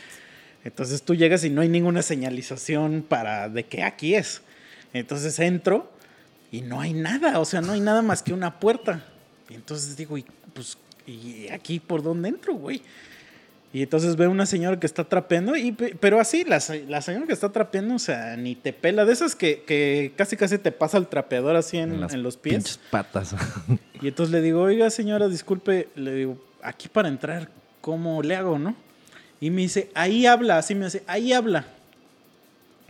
Entonces 0.64 1.04
tú 1.04 1.16
llegas 1.16 1.44
y 1.44 1.50
no 1.50 1.62
hay 1.62 1.70
ninguna 1.70 2.02
señalización 2.02 3.06
para 3.08 3.50
de 3.50 3.64
que 3.66 3.84
aquí 3.84 4.16
es. 4.16 4.42
Entonces 4.94 5.40
entro 5.40 5.92
y 6.52 6.62
no 6.62 6.82
hay 6.82 6.94
nada, 6.94 7.40
o 7.40 7.46
sea, 7.46 7.62
no 7.62 7.74
hay 7.74 7.80
nada 7.80 8.02
más 8.02 8.24
que 8.24 8.34
una 8.34 8.60
puerta. 8.60 9.04
Y 9.50 9.54
entonces 9.56 9.96
digo, 9.96 10.18
y, 10.18 10.26
pues, 10.54 10.78
¿y 11.08 11.48
aquí 11.50 11.80
por 11.80 12.04
dónde 12.04 12.30
entro, 12.30 12.54
güey? 12.56 12.82
Y 13.72 13.84
entonces 13.84 14.16
veo 14.16 14.32
una 14.32 14.48
señora 14.48 14.80
que 14.80 14.88
está 14.88 15.04
trapeando, 15.04 15.56
y, 15.56 15.72
pe- 15.72 15.96
pero 16.00 16.20
así, 16.20 16.44
la, 16.44 16.60
la 16.88 17.02
señora 17.04 17.28
que 17.28 17.34
está 17.34 17.52
trapeando, 17.52 17.94
o 17.96 18.00
sea, 18.00 18.36
ni 18.36 18.56
te 18.56 18.74
pela, 18.74 19.06
de 19.06 19.14
esas 19.14 19.36
que, 19.36 19.62
que 19.62 20.12
casi 20.16 20.36
casi 20.36 20.58
te 20.58 20.72
pasa 20.72 20.98
el 20.98 21.08
trapeador 21.08 21.56
así 21.56 21.78
en, 21.78 22.02
las 22.02 22.14
en 22.14 22.24
los 22.24 22.36
pies. 22.36 22.80
Patas. 22.90 23.36
Y 24.02 24.08
entonces 24.08 24.34
le 24.34 24.42
digo, 24.42 24.62
oiga 24.64 24.90
señora, 24.90 25.28
disculpe, 25.28 25.88
le 25.96 26.14
digo, 26.16 26.44
aquí 26.64 26.88
para 26.90 27.10
entrar, 27.10 27.50
¿cómo 27.80 28.24
le 28.24 28.36
hago, 28.36 28.58
no? 28.58 28.76
Y 29.42 29.50
me 29.50 29.62
dice, 29.62 29.90
ahí 29.94 30.26
habla, 30.26 30.58
así 30.58 30.76
me 30.76 30.86
dice, 30.86 31.04
ahí 31.08 31.34
habla. 31.34 31.66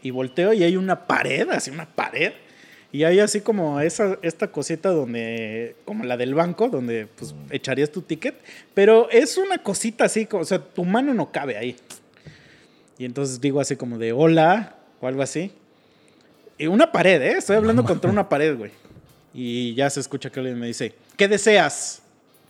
Y 0.02 0.12
volteo 0.12 0.54
y 0.54 0.64
hay 0.64 0.78
una 0.78 1.08
pared, 1.08 1.50
así 1.50 1.70
una 1.72 1.86
pared. 1.86 2.34
Y 2.92 3.04
hay 3.04 3.20
así 3.20 3.42
como 3.42 3.80
esa, 3.80 4.18
esta 4.24 4.48
cosita 4.48 4.90
donde, 4.90 5.76
como 5.86 6.06
la 6.06 6.18
del 6.18 6.34
banco, 6.34 6.70
donde 6.70 7.06
pues 7.06 7.36
echarías 7.52 7.92
tu 7.92 8.02
ticket. 8.02 8.36
Pero 8.74 9.10
es 9.12 9.38
una 9.38 9.60
cosita 9.60 10.06
así, 10.06 10.28
o 10.32 10.44
sea, 10.44 10.60
tu 10.60 10.86
mano 10.86 11.14
no 11.14 11.32
cabe 11.32 11.58
ahí. 11.58 11.76
Y 12.98 13.06
entonces 13.06 13.40
digo 13.40 13.62
así 13.62 13.76
como 13.76 13.98
de 13.98 14.12
hola 14.12 14.76
o 15.02 15.08
algo 15.08 15.22
así. 15.22 15.52
Y 16.58 16.68
una 16.68 16.92
pared, 16.92 17.22
¿eh? 17.22 17.38
Estoy 17.38 17.58
hablando 17.58 17.86
contra 17.86 18.10
una 18.10 18.28
pared, 18.28 18.58
güey. 18.58 18.72
Y 19.34 19.76
ya 19.76 19.90
se 19.90 20.00
escucha 20.00 20.32
que 20.32 20.40
alguien 20.40 20.60
me 20.60 20.68
dice, 20.68 20.94
¿qué 21.16 21.28
deseas? 21.28 22.02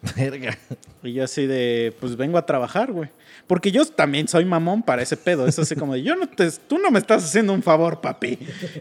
verga. 0.16 0.58
Y 1.04 1.14
yo 1.14 1.24
así 1.24 1.46
de, 1.46 1.94
pues 2.00 2.16
vengo 2.16 2.38
a 2.38 2.46
trabajar, 2.46 2.92
güey. 2.92 3.10
Porque 3.48 3.72
yo 3.72 3.86
también 3.86 4.28
soy 4.28 4.46
mamón 4.46 4.84
para 4.84 5.02
ese 5.02 5.18
pedo. 5.18 5.48
Es 5.48 5.58
así 5.60 5.76
como 5.76 5.94
de, 5.94 6.04
yo 6.04 6.16
no 6.16 6.28
te, 6.28 6.52
tú 6.52 6.78
no 6.78 6.92
me 6.92 7.00
estás 7.00 7.24
haciendo 7.24 7.54
un 7.54 7.64
favor, 7.64 8.02
papi. 8.02 8.38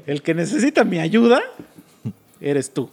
El 0.06 0.22
que 0.22 0.34
necesita 0.34 0.84
mi 0.84 0.98
ayuda, 0.98 1.40
eres 2.40 2.72
tú. 2.72 2.90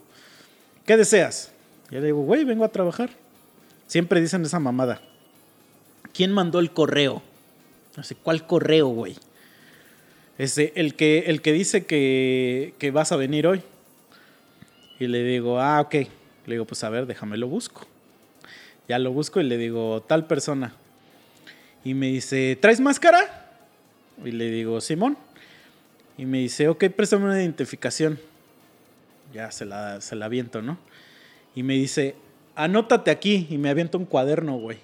¿Qué 0.85 0.97
deseas? 0.97 1.51
Y 1.91 1.95
le 1.95 2.05
digo, 2.07 2.21
güey, 2.21 2.43
vengo 2.45 2.63
a 2.63 2.69
trabajar. 2.69 3.09
Siempre 3.87 4.21
dicen 4.21 4.43
esa 4.43 4.59
mamada. 4.59 5.01
¿Quién 6.13 6.31
mandó 6.31 6.59
el 6.59 6.71
correo? 6.71 7.21
Así, 7.97 8.15
¿cuál 8.15 8.45
correo, 8.47 8.87
güey? 8.87 9.15
Ese, 10.37 10.73
el 10.75 10.95
que, 10.95 11.25
el 11.27 11.41
que 11.41 11.53
dice 11.53 11.85
que, 11.85 12.73
que 12.77 12.91
vas 12.91 13.11
a 13.11 13.15
venir 13.15 13.47
hoy. 13.47 13.61
Y 14.99 15.07
le 15.07 15.23
digo, 15.23 15.59
ah, 15.59 15.81
ok. 15.81 15.93
Le 16.45 16.55
digo, 16.55 16.65
pues 16.65 16.83
a 16.83 16.89
ver, 16.89 17.05
déjame 17.05 17.37
lo 17.37 17.47
busco. 17.47 17.85
Ya 18.87 18.99
lo 18.99 19.11
busco 19.11 19.39
y 19.41 19.43
le 19.43 19.57
digo, 19.57 20.03
tal 20.07 20.27
persona. 20.27 20.73
Y 21.83 21.93
me 21.93 22.07
dice, 22.07 22.57
¿traes 22.59 22.79
máscara? 22.79 23.49
Y 24.23 24.31
le 24.31 24.49
digo, 24.49 24.81
Simón. 24.81 25.17
Y 26.17 26.25
me 26.25 26.39
dice, 26.39 26.67
ok, 26.67 26.85
préstame 26.95 27.25
una 27.25 27.41
identificación. 27.41 28.19
Ya 29.33 29.51
se 29.51 29.65
la, 29.65 30.01
se 30.01 30.15
la 30.15 30.25
aviento, 30.25 30.61
¿no? 30.61 30.77
Y 31.55 31.63
me 31.63 31.73
dice, 31.73 32.15
anótate 32.55 33.11
aquí. 33.11 33.47
Y 33.49 33.57
me 33.57 33.69
avienta 33.69 33.97
un 33.97 34.05
cuaderno, 34.05 34.57
güey. 34.57 34.77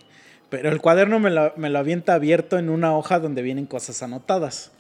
Pero 0.50 0.70
el 0.70 0.82
cuaderno 0.82 1.20
me 1.20 1.30
lo, 1.30 1.54
me 1.56 1.70
lo 1.70 1.80
avienta 1.80 2.14
abierto 2.14 2.58
en 2.58 2.70
una 2.70 2.96
hoja 2.96 3.20
donde 3.20 3.42
vienen 3.42 3.66
cosas 3.66 4.04
anotadas. 4.04 4.72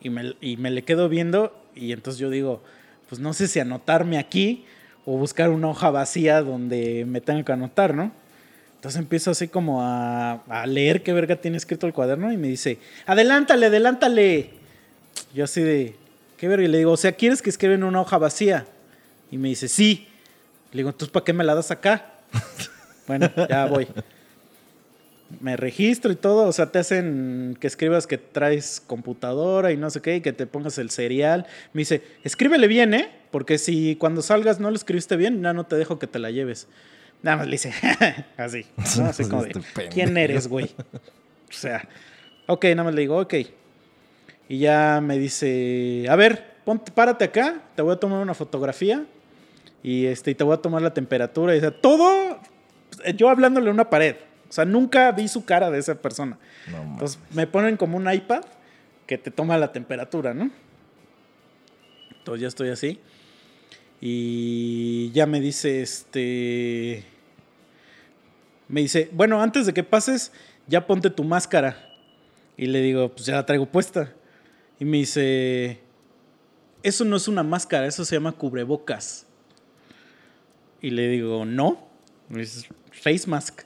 Y 0.00 0.10
me, 0.10 0.34
y 0.40 0.56
me 0.56 0.70
le 0.70 0.82
quedo 0.82 1.08
viendo 1.08 1.52
y 1.74 1.92
entonces 1.92 2.18
yo 2.18 2.30
digo, 2.30 2.62
pues 3.08 3.20
no 3.20 3.32
sé 3.32 3.48
si 3.48 3.60
anotarme 3.60 4.18
aquí 4.18 4.64
o 5.04 5.16
buscar 5.16 5.50
una 5.50 5.68
hoja 5.68 5.90
vacía 5.90 6.42
donde 6.42 7.04
me 7.06 7.20
tenga 7.20 7.44
que 7.44 7.52
anotar, 7.52 7.94
¿no? 7.94 8.12
Entonces 8.84 9.00
empiezo 9.00 9.30
así 9.30 9.48
como 9.48 9.80
a, 9.80 10.42
a 10.46 10.66
leer 10.66 11.02
qué 11.02 11.14
verga 11.14 11.36
tiene 11.36 11.56
escrito 11.56 11.86
el 11.86 11.94
cuaderno 11.94 12.30
y 12.30 12.36
me 12.36 12.48
dice, 12.48 12.78
adelántale, 13.06 13.64
adelántale. 13.64 14.50
Yo 15.32 15.44
así 15.44 15.62
de, 15.62 15.96
¿qué 16.36 16.48
verga? 16.48 16.66
Y 16.66 16.68
le 16.68 16.76
digo, 16.76 16.92
o 16.92 16.96
sea, 16.98 17.12
¿quieres 17.12 17.40
que 17.40 17.48
escriba 17.48 17.72
en 17.72 17.82
una 17.82 18.02
hoja 18.02 18.18
vacía? 18.18 18.66
Y 19.30 19.38
me 19.38 19.48
dice, 19.48 19.68
sí. 19.68 20.06
Le 20.70 20.80
digo, 20.80 20.90
entonces, 20.90 21.10
¿para 21.10 21.24
qué 21.24 21.32
me 21.32 21.44
la 21.44 21.54
das 21.54 21.70
acá? 21.70 22.12
bueno, 23.06 23.30
ya 23.48 23.64
voy. 23.64 23.88
Me 25.40 25.56
registro 25.56 26.12
y 26.12 26.16
todo, 26.16 26.46
o 26.46 26.52
sea, 26.52 26.70
te 26.70 26.78
hacen 26.78 27.56
que 27.58 27.66
escribas 27.66 28.06
que 28.06 28.18
traes 28.18 28.82
computadora 28.86 29.72
y 29.72 29.78
no 29.78 29.88
sé 29.88 30.02
qué, 30.02 30.16
y 30.16 30.20
que 30.20 30.34
te 30.34 30.46
pongas 30.46 30.76
el 30.76 30.90
serial. 30.90 31.46
Me 31.72 31.80
dice, 31.80 32.02
escríbele 32.22 32.68
bien, 32.68 32.92
¿eh? 32.92 33.10
Porque 33.30 33.56
si 33.56 33.96
cuando 33.96 34.20
salgas 34.20 34.60
no 34.60 34.68
lo 34.68 34.76
escribiste 34.76 35.16
bien, 35.16 35.42
ya 35.42 35.54
no 35.54 35.64
te 35.64 35.76
dejo 35.76 35.98
que 35.98 36.06
te 36.06 36.18
la 36.18 36.30
lleves. 36.30 36.68
Nada 37.24 37.38
más 37.38 37.46
le 37.46 37.54
hice 37.54 37.72
así. 38.36 38.66
¿no? 38.98 39.04
Así 39.08 39.24
como 39.24 39.44
de. 39.44 39.54
¿quién 39.90 40.14
eres, 40.18 40.46
güey? 40.46 40.66
O 41.48 41.52
sea, 41.52 41.88
ok, 42.46 42.64
nada 42.66 42.84
más 42.84 42.94
le 42.94 43.00
digo, 43.00 43.18
ok. 43.18 43.34
Y 44.46 44.58
ya 44.58 45.00
me 45.02 45.18
dice, 45.18 46.04
a 46.10 46.16
ver, 46.16 46.56
ponte, 46.66 46.92
párate 46.92 47.24
acá, 47.24 47.62
te 47.74 47.80
voy 47.80 47.94
a 47.94 47.96
tomar 47.96 48.20
una 48.20 48.34
fotografía 48.34 49.06
y, 49.82 50.04
este, 50.04 50.32
y 50.32 50.34
te 50.34 50.44
voy 50.44 50.52
a 50.52 50.58
tomar 50.58 50.82
la 50.82 50.92
temperatura. 50.92 51.54
Y 51.54 51.58
o 51.58 51.60
sea, 51.62 51.70
todo 51.70 52.38
yo 53.16 53.30
hablándole 53.30 53.70
a 53.70 53.72
una 53.72 53.88
pared. 53.88 54.16
O 54.50 54.52
sea, 54.52 54.66
nunca 54.66 55.10
vi 55.12 55.26
su 55.26 55.46
cara 55.46 55.70
de 55.70 55.78
esa 55.78 55.94
persona. 55.94 56.36
No. 56.70 56.82
Entonces 56.82 57.18
me 57.32 57.46
ponen 57.46 57.78
como 57.78 57.96
un 57.96 58.12
iPad 58.12 58.44
que 59.06 59.16
te 59.16 59.30
toma 59.30 59.56
la 59.56 59.72
temperatura, 59.72 60.34
¿no? 60.34 60.50
Entonces 62.18 62.42
ya 62.42 62.48
estoy 62.48 62.68
así. 62.68 63.00
Y 63.98 65.10
ya 65.12 65.24
me 65.24 65.40
dice, 65.40 65.80
este... 65.80 67.13
Me 68.68 68.80
dice, 68.80 69.10
bueno, 69.12 69.42
antes 69.42 69.66
de 69.66 69.74
que 69.74 69.84
pases, 69.84 70.32
ya 70.66 70.86
ponte 70.86 71.10
tu 71.10 71.24
máscara. 71.24 71.76
Y 72.56 72.66
le 72.66 72.80
digo, 72.80 73.10
pues 73.12 73.26
ya 73.26 73.34
la 73.34 73.46
traigo 73.46 73.66
puesta. 73.66 74.12
Y 74.78 74.84
me 74.84 74.98
dice, 74.98 75.80
eso 76.82 77.04
no 77.04 77.16
es 77.16 77.28
una 77.28 77.42
máscara, 77.42 77.86
eso 77.86 78.04
se 78.04 78.16
llama 78.16 78.32
cubrebocas. 78.32 79.26
Y 80.80 80.90
le 80.90 81.08
digo, 81.08 81.44
no, 81.46 81.88
es 82.36 82.66
face 82.92 83.26
mask. 83.26 83.62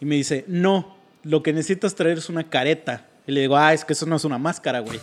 Y 0.00 0.04
me 0.04 0.14
dice, 0.14 0.44
no, 0.46 0.96
lo 1.24 1.42
que 1.42 1.52
necesitas 1.52 1.94
traer 1.94 2.18
es 2.18 2.28
una 2.28 2.48
careta. 2.48 3.08
Y 3.26 3.32
le 3.32 3.40
digo, 3.40 3.56
ah, 3.56 3.72
es 3.72 3.84
que 3.84 3.92
eso 3.92 4.06
no 4.06 4.16
es 4.16 4.24
una 4.24 4.38
máscara, 4.38 4.80
güey. 4.80 5.00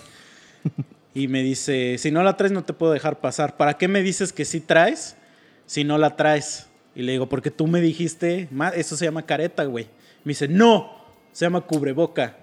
y 1.14 1.28
me 1.28 1.43
dice, 1.43 1.97
si 1.97 2.10
no 2.10 2.24
la 2.24 2.38
traes 2.38 2.54
no 2.54 2.64
te 2.64 2.74
puedo 2.74 2.93
dejar 2.93 3.20
pasar. 3.20 3.58
¿Para 3.58 3.78
qué 3.78 3.88
me 3.88 4.02
dices 4.02 4.32
que 4.32 4.45
sí 4.45 4.62
traes 4.62 5.18
si 5.66 5.84
no 5.84 5.97
la 5.97 6.16
traes? 6.16 6.69
Y 6.96 7.04
le 7.04 7.14
digo, 7.14 7.30
porque 7.30 7.52
tú 7.52 7.68
me 7.68 7.82
dijiste, 7.82 8.48
"Ma- 8.52 8.70
eso 8.70 8.98
se 8.98 9.06
llama 9.06 9.26
careta, 9.26 9.64
güey. 9.66 9.86
Me 10.24 10.32
dice, 10.32 10.48
no, 10.48 10.92
se 11.32 11.46
llama 11.46 11.62
cubreboca. 11.62 12.36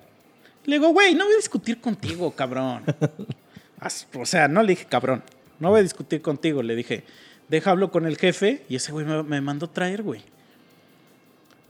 Le 0.65 0.77
digo, 0.77 0.89
güey, 0.91 1.15
no 1.15 1.25
voy 1.25 1.35
a 1.35 1.37
discutir 1.37 1.81
contigo, 1.81 2.31
cabrón. 2.33 2.83
O 4.15 4.25
sea, 4.27 4.49
no 4.49 4.63
le 4.63 4.71
dije, 4.71 4.87
cabrón, 4.87 5.23
no 5.61 5.69
voy 5.71 5.81
a 5.81 5.83
discutir 5.83 6.23
contigo. 6.23 6.63
Le 6.63 6.75
dije, 6.75 7.05
deja 7.49 7.71
hablo 7.71 7.91
con 7.91 8.07
el 8.07 8.17
jefe 8.17 8.65
y 8.71 8.77
ese 8.77 8.91
güey 8.91 9.05
me, 9.05 9.23
me 9.23 9.41
mandó 9.43 9.69
traer, 9.69 10.03
güey. 10.03 10.23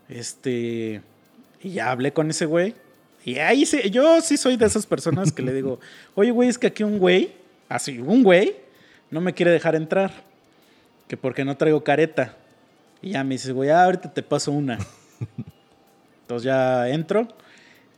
Este, 0.09 1.03
y 1.63 1.71
ya 1.71 1.91
hablé 1.91 2.13
con 2.13 2.31
ese 2.31 2.47
güey. 2.47 2.75
Y 3.25 3.39
ahí 3.39 3.67
sí, 3.67 3.91
yo 3.91 4.21
sí 4.21 4.37
soy 4.37 4.57
de 4.57 4.67
esas 4.67 4.87
personas 4.87 5.33
que 5.33 5.43
le 5.43 5.53
digo, 5.53 5.81
oye, 6.15 6.31
güey, 6.31 6.49
es 6.49 6.59
que 6.59 6.69
aquí 6.69 6.85
un 6.85 6.99
güey, 6.99 7.33
así, 7.69 7.99
un 7.99 8.23
güey, 8.23 8.55
no 9.11 9.21
me 9.21 9.35
quiere 9.35 9.51
dejar 9.51 9.75
entrar. 9.75 10.13
Que 11.09 11.17
porque 11.17 11.45
no 11.45 11.57
traigo 11.57 11.83
careta. 11.85 12.37
Y 13.03 13.11
ya 13.11 13.25
me 13.25 13.35
dice, 13.35 13.53
güey, 13.53 13.71
ah, 13.71 13.85
ahorita 13.85 14.13
te 14.13 14.23
paso 14.23 14.53
una. 14.53 14.79
Entonces 16.23 16.45
ya 16.45 16.89
entro 16.89 17.29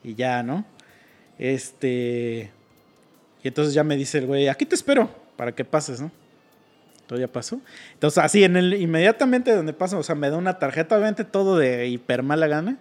y 0.04 0.14
ya, 0.14 0.42
¿no? 0.42 0.64
Este. 1.38 2.50
Y 3.42 3.48
entonces 3.48 3.72
ya 3.72 3.84
me 3.84 3.96
dice 3.96 4.18
el 4.18 4.26
güey, 4.26 4.48
aquí 4.48 4.66
te 4.66 4.74
espero 4.74 5.08
para 5.36 5.52
que 5.52 5.64
pases, 5.64 6.00
¿no? 6.00 6.10
Entonces 7.00 7.26
ya 7.26 7.32
pasó. 7.32 7.60
Entonces, 7.94 8.22
así, 8.22 8.44
en 8.44 8.56
el, 8.56 8.74
inmediatamente 8.74 9.54
donde 9.54 9.72
pasa, 9.72 9.96
o 9.96 10.02
sea, 10.02 10.14
me 10.14 10.28
da 10.28 10.36
una 10.36 10.58
tarjeta, 10.58 10.96
obviamente 10.96 11.24
todo 11.24 11.56
de 11.56 11.86
hiper 11.86 12.22
mala 12.22 12.48
gana. 12.48 12.76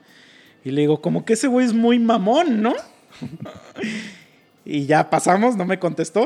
Y 0.66 0.72
le 0.72 0.82
digo, 0.82 1.00
como 1.02 1.24
que 1.24 1.34
ese 1.34 1.48
güey 1.48 1.66
es 1.66 1.74
muy 1.74 1.98
mamón, 1.98 2.62
¿no? 2.62 2.74
y 4.66 4.86
ya 4.86 5.10
pasamos, 5.10 5.56
no 5.56 5.64
me 5.64 5.80
contestó. 5.80 6.26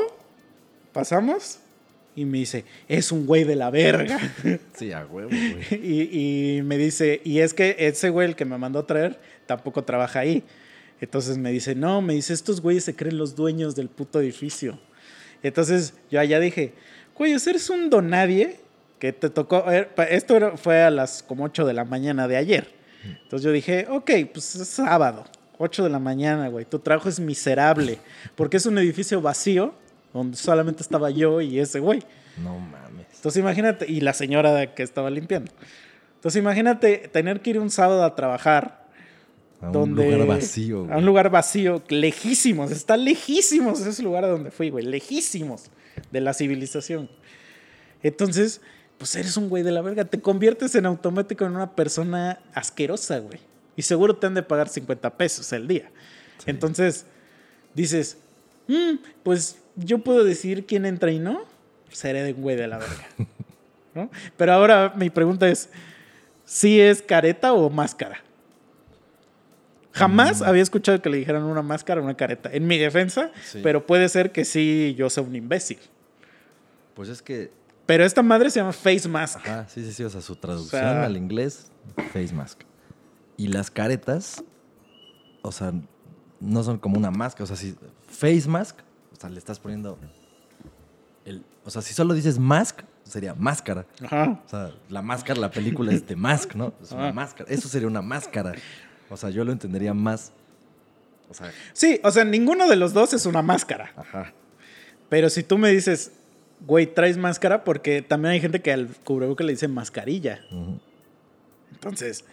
Pasamos. 0.93 1.59
Y 2.15 2.25
me 2.25 2.39
dice, 2.39 2.65
es 2.87 3.11
un 3.11 3.25
güey 3.25 3.43
de 3.43 3.55
la 3.55 3.69
verga. 3.69 4.19
Sí, 4.73 4.91
a 4.91 5.05
huevo, 5.05 5.29
güey. 5.29 5.65
y, 5.81 6.57
y 6.57 6.61
me 6.63 6.77
dice, 6.77 7.21
y 7.23 7.39
es 7.39 7.53
que 7.53 7.75
ese 7.79 8.09
güey, 8.09 8.29
el 8.29 8.35
que 8.35 8.45
me 8.45 8.57
mandó 8.57 8.79
a 8.79 8.87
traer, 8.87 9.19
tampoco 9.45 9.83
trabaja 9.83 10.19
ahí. 10.19 10.43
Entonces 11.01 11.37
me 11.37 11.51
dice, 11.51 11.73
no, 11.73 12.01
me 12.01 12.13
dice, 12.13 12.33
estos 12.33 12.61
güeyes 12.61 12.83
se 12.83 12.95
creen 12.95 13.17
los 13.17 13.35
dueños 13.35 13.75
del 13.75 13.89
puto 13.89 14.21
edificio. 14.21 14.79
Entonces 15.41 15.93
yo 16.11 16.19
allá 16.19 16.39
dije, 16.39 16.73
güey, 17.17 17.31
eres 17.31 17.69
un 17.69 17.89
donadie 17.89 18.59
que 18.99 19.11
te 19.11 19.31
tocó. 19.31 19.65
Esto 19.71 20.57
fue 20.57 20.83
a 20.83 20.91
las 20.91 21.23
como 21.23 21.45
8 21.45 21.65
de 21.65 21.73
la 21.73 21.85
mañana 21.85 22.27
de 22.27 22.37
ayer. 22.37 22.67
Entonces 23.03 23.43
yo 23.43 23.51
dije, 23.51 23.87
ok, 23.89 24.11
pues 24.31 24.55
es 24.55 24.67
sábado, 24.67 25.25
8 25.57 25.85
de 25.85 25.89
la 25.89 25.97
mañana, 25.97 26.49
güey. 26.49 26.65
Tu 26.65 26.77
trabajo 26.77 27.09
es 27.09 27.19
miserable 27.19 27.97
porque 28.35 28.57
es 28.57 28.65
un 28.67 28.77
edificio 28.77 29.21
vacío 29.21 29.73
donde 30.13 30.37
solamente 30.37 30.81
estaba 30.83 31.09
yo 31.09 31.41
y 31.41 31.59
ese 31.59 31.79
güey. 31.79 32.03
No 32.41 32.59
mames. 32.59 33.07
Entonces 33.15 33.39
imagínate, 33.39 33.85
y 33.91 34.01
la 34.01 34.13
señora 34.13 34.73
que 34.73 34.83
estaba 34.83 35.09
limpiando. 35.09 35.51
Entonces 36.15 36.39
imagínate 36.39 37.09
tener 37.11 37.41
que 37.41 37.51
ir 37.51 37.59
un 37.59 37.69
sábado 37.69 38.03
a 38.03 38.15
trabajar 38.15 38.87
A 39.59 39.67
un 39.67 39.73
donde... 39.73 40.11
lugar 40.11 40.27
vacío, 40.27 40.87
A 40.91 40.97
un 40.97 41.05
lugar 41.05 41.29
vacío, 41.29 41.81
lejísimos, 41.89 42.71
está 42.71 42.97
lejísimos 42.97 43.79
ese 43.81 44.03
lugar 44.03 44.25
a 44.25 44.27
donde 44.27 44.51
fui, 44.51 44.69
güey, 44.69 44.85
lejísimos 44.85 45.65
de 46.11 46.21
la 46.21 46.33
civilización. 46.33 47.09
Entonces, 48.03 48.61
pues 48.97 49.15
eres 49.15 49.37
un 49.37 49.49
güey 49.49 49.63
de 49.63 49.71
la 49.71 49.81
verga, 49.81 50.05
te 50.05 50.21
conviertes 50.21 50.75
en 50.75 50.85
automático 50.85 51.45
en 51.45 51.55
una 51.55 51.75
persona 51.75 52.39
asquerosa, 52.53 53.19
güey. 53.19 53.39
Y 53.75 53.81
seguro 53.83 54.15
te 54.15 54.27
han 54.27 54.33
de 54.33 54.43
pagar 54.43 54.69
50 54.69 55.17
pesos 55.17 55.51
el 55.53 55.67
día. 55.67 55.89
Entonces, 56.45 57.05
dices, 57.73 58.17
"Mm, 58.71 58.97
pues 59.23 59.57
yo 59.75 59.99
puedo 59.99 60.23
decir 60.23 60.65
quién 60.65 60.85
entra 60.85 61.11
y 61.11 61.19
no, 61.19 61.43
seré 61.91 62.23
de 62.23 62.33
güey 62.33 62.55
de 62.55 62.67
la 62.67 62.77
verga. 62.77 63.07
¿No? 63.95 64.09
Pero 64.37 64.53
ahora 64.53 64.93
mi 64.95 65.09
pregunta 65.09 65.49
es, 65.49 65.69
¿si 66.45 66.79
es 66.79 67.01
careta 67.01 67.53
o 67.53 67.69
máscara? 67.69 68.21
Jamás 69.93 70.41
había 70.41 70.63
escuchado 70.63 71.01
que 71.01 71.09
le 71.09 71.17
dijeran 71.17 71.43
una 71.43 71.61
máscara 71.61 71.99
o 71.99 72.03
una 72.05 72.15
careta. 72.15 72.49
En 72.53 72.65
mi 72.65 72.77
defensa, 72.77 73.31
Sí. 73.43 73.59
pero 73.61 73.85
puede 73.85 74.07
ser 74.07 74.31
que 74.31 74.45
sí 74.45 74.95
yo 74.97 75.09
sea 75.09 75.23
un 75.23 75.35
imbécil. 75.35 75.79
Pues 76.93 77.09
es 77.09 77.21
que. 77.21 77.51
Pero 77.85 78.05
esta 78.05 78.21
madre 78.23 78.49
se 78.49 78.59
llama 78.61 78.71
face 78.71 79.09
mask. 79.09 79.39
Ajá, 79.39 79.67
sí, 79.67 79.83
sí, 79.83 79.91
sí. 79.91 80.03
O 80.05 80.09
sea, 80.09 80.21
su 80.21 80.37
traducción 80.37 80.81
sea- 80.81 81.03
al 81.03 81.17
inglés, 81.17 81.69
face 82.13 82.33
mask. 82.33 82.61
Y 83.35 83.47
las 83.47 83.69
caretas, 83.69 84.41
o 85.41 85.51
sea, 85.51 85.73
no 86.39 86.63
son 86.63 86.77
como 86.77 86.97
una 86.97 87.11
máscara. 87.11 87.43
O 87.43 87.47
sea, 87.47 87.57
si 87.57 87.75
face 88.11 88.47
mask, 88.47 88.77
o 89.11 89.15
sea, 89.19 89.29
le 89.29 89.37
estás 89.39 89.59
poniendo. 89.59 89.97
El, 91.25 91.43
o 91.63 91.69
sea, 91.69 91.81
si 91.81 91.93
solo 91.93 92.13
dices 92.13 92.39
mask, 92.39 92.81
sería 93.03 93.33
máscara. 93.33 93.85
Ajá. 94.03 94.41
O 94.45 94.49
sea, 94.49 94.71
la 94.89 95.01
máscara, 95.01 95.39
la 95.39 95.51
película 95.51 95.91
es 95.91 96.07
de 96.07 96.15
Mask, 96.15 96.55
¿no? 96.55 96.73
Es 96.81 96.91
una 96.91 97.11
máscara. 97.11 97.51
Eso 97.51 97.67
sería 97.67 97.87
una 97.87 98.01
máscara. 98.01 98.53
O 99.09 99.17
sea, 99.17 99.29
yo 99.29 99.43
lo 99.43 99.51
entendería 99.51 99.93
más. 99.93 100.31
O 101.29 101.33
sea, 101.33 101.51
Sí, 101.73 101.99
o 102.03 102.11
sea, 102.11 102.23
ninguno 102.23 102.67
de 102.67 102.75
los 102.75 102.93
dos 102.93 103.13
es 103.13 103.25
una 103.25 103.41
máscara. 103.41 103.91
ajá. 103.95 104.33
Pero 105.09 105.29
si 105.29 105.43
tú 105.43 105.57
me 105.57 105.69
dices, 105.69 106.13
güey, 106.65 106.87
traes 106.87 107.17
máscara, 107.17 107.65
porque 107.65 108.01
también 108.01 108.31
hay 108.33 108.39
gente 108.39 108.61
que 108.61 108.71
al 108.71 108.87
cubrebocas 109.03 109.45
le 109.45 109.51
dice 109.53 109.67
mascarilla. 109.67 110.39
Entonces, 111.71 112.23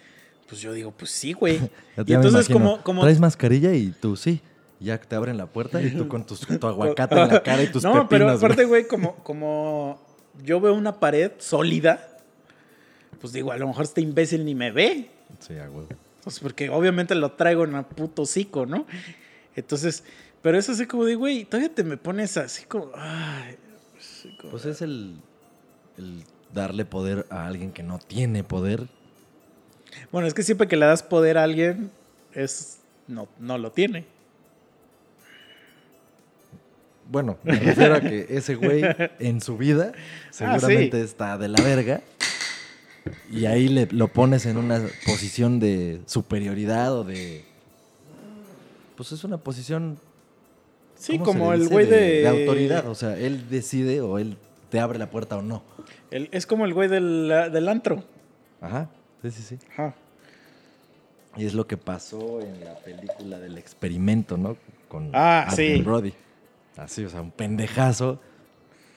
pues 0.49 0.61
yo 0.61 0.73
digo, 0.73 0.93
pues 0.93 1.11
sí, 1.11 1.33
güey. 1.33 1.59
Y 2.07 2.13
entonces, 2.13 2.49
como, 2.49 2.81
como 2.83 3.03
Traes 3.03 3.19
mascarilla 3.19 3.75
y 3.75 3.89
tú 3.91 4.15
sí. 4.17 4.41
Ya 4.81 4.99
te 5.01 5.17
abren 5.17 5.37
la 5.37 5.47
puerta 5.47 5.83
y 5.83 5.91
tú 5.91 6.07
con 6.09 6.25
tus, 6.25 6.41
tu 6.47 6.67
aguacate 6.67 7.15
en 7.21 7.29
la 7.29 7.43
cara 7.43 7.63
y 7.63 7.67
tus 7.73 7.83
no, 7.83 7.91
pepinos. 7.93 8.09
pero 8.11 8.25
güey. 8.27 8.37
aparte, 8.37 8.65
güey, 8.65 8.87
como, 8.87 9.17
como 9.25 10.01
yo 10.45 10.61
veo 10.61 10.75
una 10.75 11.01
pared 11.01 11.33
sólida, 11.39 12.19
pues 13.21 13.33
digo, 13.33 13.51
a 13.51 13.57
lo 13.57 13.67
mejor 13.67 13.85
este 13.85 14.01
imbécil 14.01 14.45
ni 14.45 14.55
me 14.55 14.71
ve. 14.71 15.11
Sí, 15.41 15.55
a 15.59 15.65
huevo. 15.69 15.89
Pues 16.23 16.39
porque 16.41 16.69
obviamente 16.71 17.15
lo 17.15 17.33
traigo 17.33 17.65
en 17.65 17.75
un 17.75 17.85
puto 17.85 18.23
hocico, 18.23 18.67
¿no? 18.67 18.87
Entonces, 19.57 20.05
pero 20.43 20.59
es 20.59 20.69
así 20.69 20.87
como 20.87 21.05
de, 21.05 21.17
güey, 21.17 21.45
todavía 21.45 21.75
te 21.75 21.83
me 21.83 21.97
pones 21.97 22.37
así 22.37 22.65
como, 22.65 22.91
ay, 22.95 23.57
así 23.99 24.37
como- 24.37 24.53
Pues 24.53 24.65
es 24.67 24.81
el, 24.83 25.17
el 25.97 26.23
darle 26.55 26.85
poder 26.85 27.27
a 27.31 27.47
alguien 27.47 27.73
que 27.73 27.83
no 27.83 27.99
tiene 27.99 28.45
poder. 28.45 28.87
Bueno, 30.13 30.29
es 30.29 30.35
que 30.35 30.43
siempre 30.45 30.69
que 30.69 30.77
le 30.77 30.87
das 30.87 31.03
poder 31.03 31.39
a 31.39 31.43
alguien, 31.43 31.91
es, 32.33 32.79
no, 33.09 33.27
no 33.41 33.59
lo 33.59 33.73
tiene. 33.73 34.07
Bueno, 37.11 37.39
me 37.43 37.53
refiero 37.59 37.95
a 37.97 38.01
que 38.01 38.27
ese 38.29 38.55
güey 38.55 38.83
en 39.19 39.41
su 39.41 39.57
vida 39.57 39.93
seguramente 40.31 40.99
sí. 40.99 41.05
está 41.05 41.39
de 41.39 41.49
la 41.49 41.63
verga. 41.63 42.01
Y 43.31 43.47
ahí 43.47 43.69
le, 43.69 43.87
lo 43.87 44.09
pones 44.09 44.45
en 44.45 44.59
una 44.59 44.81
posición 45.07 45.59
de 45.61 46.01
superioridad 46.07 46.93
o 46.95 47.05
de. 47.05 47.45
Pues 48.97 49.13
es 49.13 49.25
una 49.25 49.39
posición. 49.39 49.99
Sí, 50.97 51.13
¿cómo 51.19 51.33
se 51.33 51.39
como 51.39 51.53
el 51.55 51.69
güey 51.69 51.87
de, 51.87 52.23
de 52.23 52.29
autoridad. 52.29 52.87
O 52.89 52.95
sea, 52.95 53.17
él 53.17 53.49
decide 53.49 54.01
o 54.01 54.19
él 54.19 54.37
te 54.69 54.81
abre 54.81 54.99
la 54.99 55.09
puerta 55.11 55.37
o 55.39 55.43
no. 55.43 55.63
el- 56.11 56.29
es 56.33 56.45
como 56.47 56.65
el 56.67 56.75
güey 56.75 56.89
del, 56.89 57.29
del 57.53 57.69
antro. 57.69 58.05
Ajá. 58.61 58.91
Sí, 59.23 59.31
sí, 59.31 59.43
sí. 59.43 59.59
Ajá. 59.73 59.95
Y 61.37 61.47
es 61.47 61.55
lo 61.55 61.67
que 61.67 61.77
pasó 61.77 62.41
en 62.43 62.65
la 62.65 62.75
película 62.77 63.39
del 63.39 63.57
experimento, 63.59 64.37
¿no? 64.37 64.57
Con 64.89 65.11
Ah, 65.15 65.47
Adrien 65.49 65.77
sí. 65.79 65.83
Brody. 65.83 66.13
Así, 66.79 67.05
o 67.05 67.11
sea, 67.11 67.21
un 67.21 67.31
pendejazo. 67.33 68.21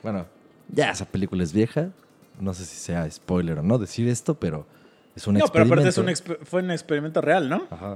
Bueno, 0.03 0.25
ya 0.69 0.91
esa 0.91 1.05
película 1.05 1.43
es 1.43 1.51
vieja. 1.53 1.89
No 2.39 2.53
sé 2.53 2.65
si 2.65 2.75
sea 2.77 3.09
spoiler 3.11 3.59
o 3.59 3.63
no 3.63 3.77
decir 3.77 4.07
esto, 4.07 4.35
pero 4.35 4.65
Es 5.15 5.27
un 5.27 5.33
No, 5.33 5.39
pero 5.51 5.65
experimento. 5.65 5.73
aparte 6.01 6.15
es 6.15 6.29
un 6.39 6.45
fue 6.45 6.61
un 6.63 6.71
experimento 6.71 7.19
real, 7.19 7.49
¿no? 7.49 7.63
Ajá. 7.69 7.93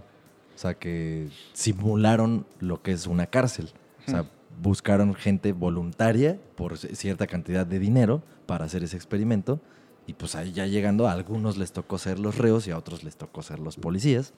O 0.54 0.58
sea, 0.58 0.74
que 0.74 1.30
simularon 1.54 2.46
lo 2.60 2.82
que 2.82 2.92
es 2.92 3.08
una 3.08 3.26
cárcel. 3.28 3.70
O 4.08 4.12
sea, 4.12 4.26
buscaron 4.62 5.16
gente 5.16 5.54
voluntaria 5.54 6.38
por 6.56 6.78
cierta 6.78 7.26
cantidad 7.28 7.66
de 7.66 7.80
dinero 7.80 8.22
para 8.46 8.66
hacer 8.66 8.84
ese 8.84 8.98
experimento. 8.98 9.60
Y 10.08 10.14
pues 10.14 10.36
ahí 10.36 10.52
ya 10.52 10.66
llegando, 10.68 11.08
a 11.08 11.14
algunos 11.14 11.58
les 11.58 11.72
tocó 11.72 11.98
ser 11.98 12.20
los 12.20 12.38
reos 12.38 12.68
y 12.68 12.72
a 12.72 12.78
otros 12.78 13.04
les 13.04 13.16
tocó 13.16 13.42
ser 13.42 13.60
los 13.60 13.78
policías. 13.78 14.34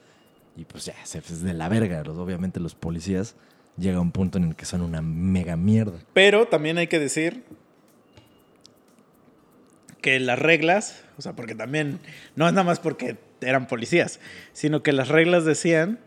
Y 0.56 0.66
pues 0.66 0.86
ya, 0.86 0.93
es 1.04 1.41
de 1.43 1.54
la 1.54 1.70
verga. 1.70 2.04
Los- 2.04 2.18
obviamente 2.18 2.60
los 2.60 2.76
policías 2.76 3.36
llega 3.78 3.99
un 3.99 4.11
punto 4.11 4.38
en 4.38 4.45
el 4.45 4.55
que 4.55 4.65
son 4.65 4.82
una 4.82 5.01
mega 5.01 5.55
mierda. 5.55 5.99
Pero 6.13 6.47
también 6.47 6.78
hay 6.78 6.88
que 6.88 6.99
decir 6.99 7.43
que 10.01 10.19
las 10.19 10.39
reglas, 10.39 11.03
o 11.17 11.21
sea, 11.21 11.34
porque 11.34 11.55
también 11.55 11.99
no 12.36 12.47
es 12.47 12.53
nada 12.53 12.63
más 12.63 12.80
porque 12.80 13.17
eran 13.41 13.67
policías, 13.67 14.19
sino 14.53 14.84
que 14.84 14.91
las 14.93 15.09
reglas 15.09 15.45
decían 15.45 15.99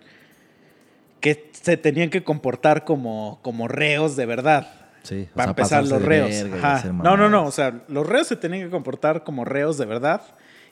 que 1.20 1.50
se 1.52 1.76
tenían 1.76 2.10
que 2.10 2.24
comportar 2.24 2.84
como, 2.84 3.38
como 3.42 3.68
reos 3.68 4.16
de 4.16 4.26
verdad. 4.26 4.74
Sí, 5.02 5.28
o 5.32 5.34
Para 5.34 5.44
sea, 5.44 5.50
empezar, 5.50 5.86
los 5.86 6.02
reos. 6.02 6.44
Ajá. 6.62 6.92
No, 6.92 7.16
no, 7.16 7.28
no. 7.28 7.44
O 7.44 7.50
sea, 7.50 7.82
los 7.88 8.06
reos 8.06 8.26
se 8.26 8.36
tenían 8.36 8.64
que 8.64 8.70
comportar 8.70 9.24
como 9.24 9.44
reos 9.44 9.78
de 9.78 9.86
verdad. 9.86 10.22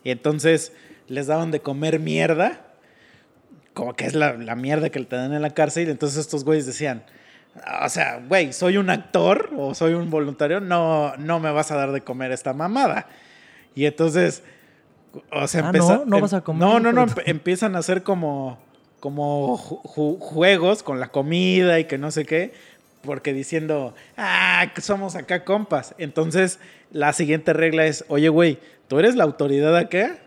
Y 0.05 0.11
entonces 0.11 0.73
les 1.07 1.27
daban 1.27 1.51
de 1.51 1.61
comer 1.61 1.99
mierda. 1.99 2.68
Como 3.79 3.95
que 3.95 4.07
es 4.07 4.15
la, 4.17 4.33
la 4.33 4.57
mierda 4.57 4.91
que 4.91 4.99
le 4.99 5.07
dan 5.09 5.33
en 5.33 5.41
la 5.41 5.51
cárcel. 5.51 5.87
Y 5.87 5.91
entonces 5.93 6.19
estos 6.19 6.45
güeyes 6.45 6.67
decían. 6.67 7.05
O 7.85 7.89
sea, 7.89 8.21
güey, 8.29 8.53
soy 8.53 8.77
un 8.77 8.91
actor 8.91 9.51
o 9.57 9.73
soy 9.73 9.95
un 9.95 10.11
voluntario. 10.11 10.59
No, 10.61 11.17
no 11.17 11.39
me 11.39 11.53
vas 11.53 11.71
a 11.71 11.77
dar 11.77 11.93
de 11.93 12.01
comer 12.01 12.33
esta 12.33 12.53
mamada. 12.53 13.07
Y 13.77 13.87
entonces. 13.87 14.43
O 15.31 15.47
sea, 15.47 15.63
Ah, 15.67 15.71
empeza- 15.73 15.99
¿no? 15.99 16.05
¿No 16.07 16.21
vas 16.21 16.35
a 16.35 16.41
comer, 16.41 16.61
No, 16.61 16.81
no, 16.81 16.93
no. 16.93 17.07
empe- 17.07 17.23
empiezan 17.27 17.77
a 17.77 17.79
hacer 17.79 18.03
como. 18.03 18.59
Como 18.99 19.57
ju- 19.57 19.81
ju- 19.85 20.19
juegos 20.19 20.83
con 20.83 20.99
la 20.99 21.07
comida 21.13 21.79
y 21.79 21.85
que 21.85 21.99
no 21.99 22.11
sé 22.11 22.25
qué 22.27 22.53
porque 23.03 23.33
diciendo, 23.33 23.95
ah, 24.17 24.67
somos 24.83 25.15
acá 25.15 25.45
compas. 25.45 25.95
Entonces, 25.99 26.59
la 26.91 27.13
siguiente 27.13 27.53
regla 27.53 27.87
es, 27.87 28.05
oye, 28.09 28.29
güey, 28.29 28.59
¿tú 28.89 28.99
eres 28.99 29.15
la 29.15 29.23
autoridad 29.23 29.77
acá? 29.77 30.19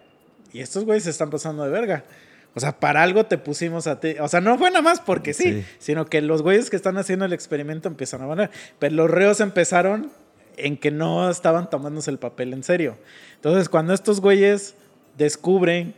Y 0.54 0.62
estos 0.62 0.86
güeyes 0.86 1.04
se 1.04 1.10
están 1.10 1.30
pasando 1.30 1.66
de 1.66 1.70
verga. 1.70 2.06
O 2.54 2.60
sea, 2.60 2.80
para 2.80 3.02
algo 3.02 3.26
te 3.26 3.38
pusimos 3.38 3.88
a 3.88 3.99
ti. 3.99 4.16
O 4.20 4.28
sea, 4.28 4.41
no 4.41 4.58
fue 4.58 4.70
nada 4.72 4.82
más 4.82 4.99
porque 4.99 5.34
sí, 5.34 5.43
Sí. 5.62 5.66
sino 5.80 6.06
que 6.06 6.22
los 6.22 6.41
güeyes 6.41 6.70
que 6.70 6.76
están 6.76 6.97
haciendo 6.97 7.24
el 7.26 7.34
experimento 7.34 7.88
empiezan 7.88 8.22
a 8.22 8.28
ganar. 8.28 8.52
Pero 8.80 8.95
los 8.95 9.10
reos 9.10 9.39
empezaron 9.39 10.12
en 10.58 10.76
que 10.78 10.91
no 10.91 11.30
estaban 11.30 11.70
tomándose 11.70 12.12
el 12.12 12.18
papel 12.18 12.52
en 12.54 12.64
serio. 12.64 12.97
Entonces, 13.36 13.70
cuando 13.70 13.93
estos 13.93 14.20
güeyes 14.20 14.76
descubren 15.18 15.93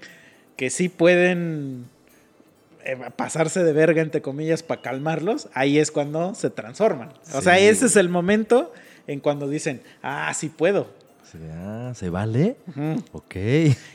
que 0.56 0.70
sí 0.70 0.90
pueden 0.90 1.86
eh, 2.86 2.98
pasarse 3.16 3.64
de 3.64 3.74
verga, 3.74 4.02
entre 4.02 4.22
comillas, 4.22 4.62
para 4.62 4.82
calmarlos, 4.82 5.48
ahí 5.54 5.80
es 5.80 5.90
cuando 5.90 6.36
se 6.36 6.50
transforman. 6.52 7.14
O 7.34 7.42
sea, 7.42 7.58
ese 7.58 7.88
es 7.88 7.96
el 7.96 8.10
momento 8.10 8.72
en 9.08 9.20
cuando 9.22 9.48
dicen, 9.50 9.82
ah, 10.04 10.32
sí 10.36 10.50
puedo. 10.50 10.88
Ah, 11.54 11.92
¿se 11.96 12.10
vale? 12.10 12.58
Ujú. 12.68 13.04
Ok. 13.14 13.36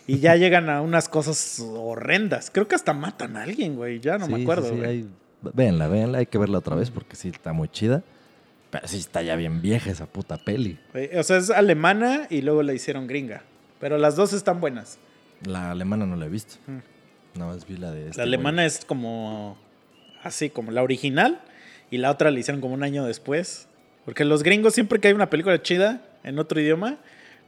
Y 0.07 0.18
ya 0.20 0.36
llegan 0.36 0.68
a 0.70 0.82
unas 0.82 1.09
cosas 1.09 1.61
horrendas. 1.61 2.51
Creo 2.51 2.66
que 2.68 2.74
hasta 2.74 2.93
matan 2.93 3.36
a 3.36 3.43
alguien, 3.43 3.76
güey. 3.76 4.01
Ya 4.01 4.18
no 4.18 4.26
Sí, 4.26 4.32
me 4.32 4.43
acuerdo. 4.43 4.68
sí, 4.68 4.76
güey. 4.76 4.89
hay- 4.89 5.09
Véanla, 5.55 5.86
véanla, 5.86 6.18
hay 6.18 6.26
que 6.26 6.36
verla 6.39 6.59
otra 6.59 6.74
vez 6.74 6.91
porque 6.91 7.14
sí 7.14 7.28
está 7.28 7.53
muy 7.53 7.68
chida. 7.68 8.03
Pero 8.70 8.86
sí 8.89 8.99
está 8.99 9.22
ya 9.22 9.36
bien 9.36 9.62
vieja 9.62 9.91
esa 9.91 10.07
puta 10.07 10.36
peli. 10.36 10.78
O 11.16 11.22
sea, 11.22 11.36
es 11.39 11.51
alemana 11.51 12.26
y 12.28 12.43
luego 12.43 12.62
la 12.62 12.72
hicieron 12.74 13.07
gringa. 13.07 13.43
Pero 13.80 13.97
las 13.99 14.16
dos 14.16 14.32
están 14.32 14.61
buenas. 14.61 14.99
La 15.45 15.70
alemana 15.70 16.05
no 16.07 16.16
la 16.16 16.26
he 16.26 16.28
visto. 16.28 16.57
Mm. 16.66 17.39
Nada 17.39 17.53
más 17.55 17.66
vi 17.66 17.76
la 17.76 17.93
de 17.93 18.07
este 18.09 18.16
La 18.18 18.24
alemana 18.24 18.66
es 18.66 18.84
como 18.84 19.57
así, 20.24 20.51
como 20.51 20.72
la 20.72 20.82
original. 20.82 21.41
Y 21.91 21.99
la 21.99 22.11
otra 22.11 22.30
la 22.32 22.39
hicieron 22.41 22.61
como 22.61 22.74
un 22.74 22.82
año 22.82 23.05
después. 23.07 23.68
Porque 24.05 24.24
los 24.24 24.43
gringos, 24.43 24.74
siempre 24.74 24.99
que 25.01 25.09
hay 25.09 25.14
una 25.14 25.30
película 25.30 25.62
chida 25.62 26.03
en 26.24 26.39
otro 26.39 26.61
idioma, 26.61 26.99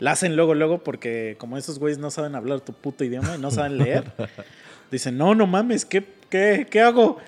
la 0.00 0.12
hacen 0.12 0.34
luego, 0.34 0.54
luego, 0.54 0.82
porque 0.82 1.36
como 1.38 1.56
esos 1.56 1.78
güeyes 1.78 1.98
no 1.98 2.10
saben 2.10 2.34
hablar 2.34 2.60
tu 2.60 2.72
puto 2.72 3.04
idioma 3.04 3.36
y 3.36 3.38
no 3.38 3.50
saben 3.50 3.78
leer, 3.78 4.04
dicen, 4.90 5.16
no, 5.16 5.34
no 5.34 5.46
mames, 5.46 5.84
¿qué, 5.84 6.04
qué, 6.28 6.66
qué 6.68 6.80
hago? 6.80 7.18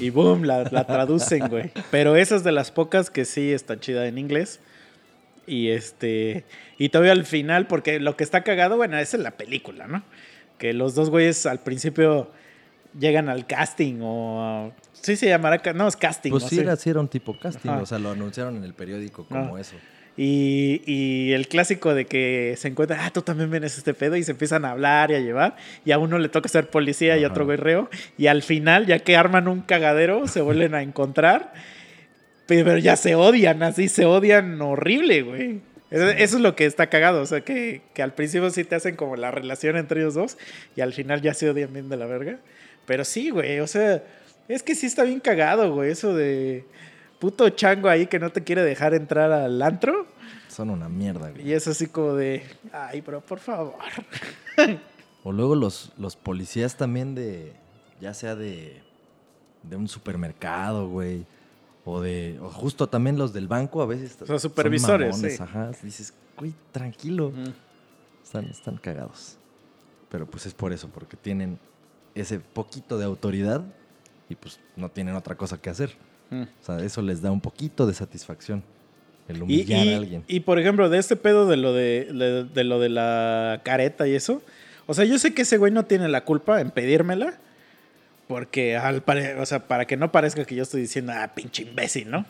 Y 0.00 0.10
boom, 0.10 0.44
la, 0.44 0.64
la 0.64 0.84
traducen, 0.86 1.48
güey. 1.48 1.70
Pero 1.90 2.16
esa 2.16 2.36
es 2.36 2.42
de 2.42 2.52
las 2.52 2.70
pocas 2.70 3.10
que 3.10 3.24
sí 3.24 3.52
está 3.52 3.78
chida 3.78 4.06
en 4.06 4.18
inglés. 4.18 4.60
Y 5.46 5.68
este. 5.68 6.44
Y 6.76 6.88
todavía 6.88 7.12
al 7.12 7.24
final, 7.24 7.66
porque 7.68 8.00
lo 8.00 8.16
que 8.16 8.24
está 8.24 8.42
cagado, 8.42 8.76
bueno, 8.76 8.98
es 8.98 9.14
la 9.14 9.32
película, 9.32 9.86
¿no? 9.86 10.02
Que 10.58 10.72
los 10.72 10.94
dos 10.94 11.08
güeyes 11.10 11.46
al 11.46 11.60
principio 11.60 12.32
llegan 12.98 13.28
al 13.28 13.46
casting 13.46 14.00
o. 14.02 14.72
Sí 14.92 15.16
se 15.16 15.28
llamará. 15.28 15.62
No, 15.72 15.86
es 15.86 15.96
casting. 15.96 16.32
Pues 16.32 16.44
sí, 16.44 16.58
era, 16.58 16.74
sí 16.74 16.90
era 16.90 17.00
un 17.00 17.08
tipo 17.08 17.38
casting. 17.38 17.70
Ajá. 17.70 17.82
O 17.82 17.86
sea, 17.86 17.98
lo 17.98 18.10
anunciaron 18.10 18.56
en 18.56 18.64
el 18.64 18.74
periódico 18.74 19.24
como 19.26 19.56
eso. 19.56 19.76
Y, 20.16 20.82
y 20.86 21.32
el 21.34 21.46
clásico 21.46 21.94
de 21.94 22.06
que 22.06 22.54
se 22.56 22.68
encuentran, 22.68 23.00
ah, 23.02 23.10
tú 23.12 23.20
también 23.20 23.50
vienes 23.50 23.76
este 23.76 23.92
pedo 23.92 24.16
y 24.16 24.24
se 24.24 24.30
empiezan 24.30 24.64
a 24.64 24.70
hablar 24.70 25.10
y 25.10 25.14
a 25.14 25.20
llevar. 25.20 25.56
Y 25.84 25.92
a 25.92 25.98
uno 25.98 26.18
le 26.18 26.28
toca 26.28 26.48
ser 26.48 26.70
policía 26.70 27.18
y 27.18 27.24
a 27.24 27.28
otro 27.28 27.44
güey 27.44 27.58
reo. 27.58 27.90
Y 28.16 28.28
al 28.28 28.42
final, 28.42 28.86
ya 28.86 28.98
que 29.00 29.16
arman 29.16 29.46
un 29.46 29.60
cagadero, 29.60 30.26
se 30.26 30.40
vuelven 30.40 30.74
a 30.74 30.82
encontrar. 30.82 31.52
Pero 32.46 32.78
ya 32.78 32.96
se 32.96 33.14
odian, 33.14 33.62
así 33.62 33.88
se 33.88 34.06
odian 34.06 34.60
horrible, 34.62 35.22
güey. 35.22 35.60
Eso, 35.90 36.08
eso 36.08 36.36
es 36.36 36.42
lo 36.42 36.56
que 36.56 36.64
está 36.64 36.88
cagado. 36.88 37.20
O 37.20 37.26
sea, 37.26 37.42
que, 37.42 37.82
que 37.92 38.02
al 38.02 38.14
principio 38.14 38.48
sí 38.50 38.64
te 38.64 38.74
hacen 38.74 38.96
como 38.96 39.16
la 39.16 39.30
relación 39.30 39.76
entre 39.76 40.00
ellos 40.00 40.14
dos. 40.14 40.38
Y 40.76 40.80
al 40.80 40.94
final 40.94 41.20
ya 41.20 41.34
se 41.34 41.50
odian 41.50 41.72
bien 41.72 41.90
de 41.90 41.96
la 41.96 42.06
verga. 42.06 42.38
Pero 42.86 43.04
sí, 43.04 43.30
güey. 43.30 43.60
O 43.60 43.66
sea, 43.66 44.02
es 44.48 44.62
que 44.62 44.74
sí 44.74 44.86
está 44.86 45.02
bien 45.02 45.20
cagado, 45.20 45.74
güey. 45.74 45.90
Eso 45.90 46.14
de 46.14 46.64
puto 47.18 47.48
chango 47.50 47.88
ahí 47.88 48.06
que 48.06 48.18
no 48.18 48.30
te 48.30 48.44
quiere 48.44 48.62
dejar 48.62 48.94
entrar 48.94 49.32
al 49.32 49.60
antro. 49.62 50.06
Son 50.48 50.70
una 50.70 50.88
mierda, 50.88 51.30
güey. 51.30 51.48
Y 51.48 51.52
es 51.52 51.66
así 51.68 51.86
como 51.86 52.14
de, 52.14 52.42
ay, 52.72 53.02
pero 53.02 53.20
por 53.20 53.38
favor. 53.38 53.74
O 55.22 55.32
luego 55.32 55.54
los, 55.54 55.92
los 55.98 56.16
policías 56.16 56.76
también 56.76 57.14
de, 57.14 57.52
ya 58.00 58.14
sea 58.14 58.36
de, 58.36 58.80
de 59.62 59.76
un 59.76 59.88
supermercado, 59.88 60.88
güey. 60.88 61.26
O 61.84 62.00
de, 62.00 62.38
o 62.40 62.50
justo 62.50 62.88
también 62.88 63.16
los 63.18 63.32
del 63.32 63.46
banco 63.46 63.82
a 63.82 63.86
veces. 63.86 64.12
sea, 64.12 64.26
son 64.26 64.40
supervisores, 64.40 65.10
mamones, 65.10 65.36
sí. 65.36 65.42
Ajá, 65.42 65.70
dices, 65.82 66.14
güey, 66.36 66.54
tranquilo. 66.72 67.32
Están, 68.24 68.46
están 68.46 68.76
cagados. 68.76 69.38
Pero 70.10 70.26
pues 70.26 70.46
es 70.46 70.54
por 70.54 70.72
eso, 70.72 70.88
porque 70.88 71.16
tienen 71.16 71.58
ese 72.14 72.40
poquito 72.40 72.98
de 72.98 73.04
autoridad 73.04 73.62
y 74.28 74.34
pues 74.34 74.58
no 74.74 74.90
tienen 74.90 75.14
otra 75.14 75.36
cosa 75.36 75.60
que 75.60 75.70
hacer. 75.70 75.96
O 76.30 76.64
sea, 76.64 76.78
eso 76.84 77.02
les 77.02 77.22
da 77.22 77.30
un 77.30 77.40
poquito 77.40 77.86
de 77.86 77.94
satisfacción. 77.94 78.62
El 79.28 79.38
Y, 79.38 79.40
humillar 79.42 79.86
y- 79.86 79.92
a 79.92 79.96
alguien. 79.96 80.24
y, 80.28 80.40
por 80.40 80.58
ejemplo, 80.58 80.88
de 80.88 80.98
este 80.98 81.16
pedo 81.16 81.46
de 81.46 81.56
lo 81.56 81.72
de, 81.72 82.08
de- 82.12 82.44
de 82.44 82.64
lo 82.64 82.78
de 82.80 82.88
la 82.88 83.60
careta 83.64 84.06
y 84.06 84.14
eso. 84.14 84.42
O 84.86 84.94
sea, 84.94 85.04
yo 85.04 85.18
sé 85.18 85.34
que 85.34 85.42
ese 85.42 85.56
güey 85.58 85.72
no 85.72 85.84
tiene 85.84 86.08
la 86.08 86.24
culpa 86.24 86.60
en 86.60 86.70
pedírmela. 86.70 87.38
Porque 88.28 88.76
al 88.76 89.02
pare- 89.02 89.38
o 89.40 89.46
sea, 89.46 89.68
para 89.68 89.84
que 89.84 89.96
no 89.96 90.10
parezca 90.10 90.44
que 90.44 90.56
yo 90.56 90.64
estoy 90.64 90.80
diciendo, 90.80 91.12
ah, 91.14 91.30
pinche 91.34 91.62
imbécil, 91.62 92.10
¿no? 92.10 92.26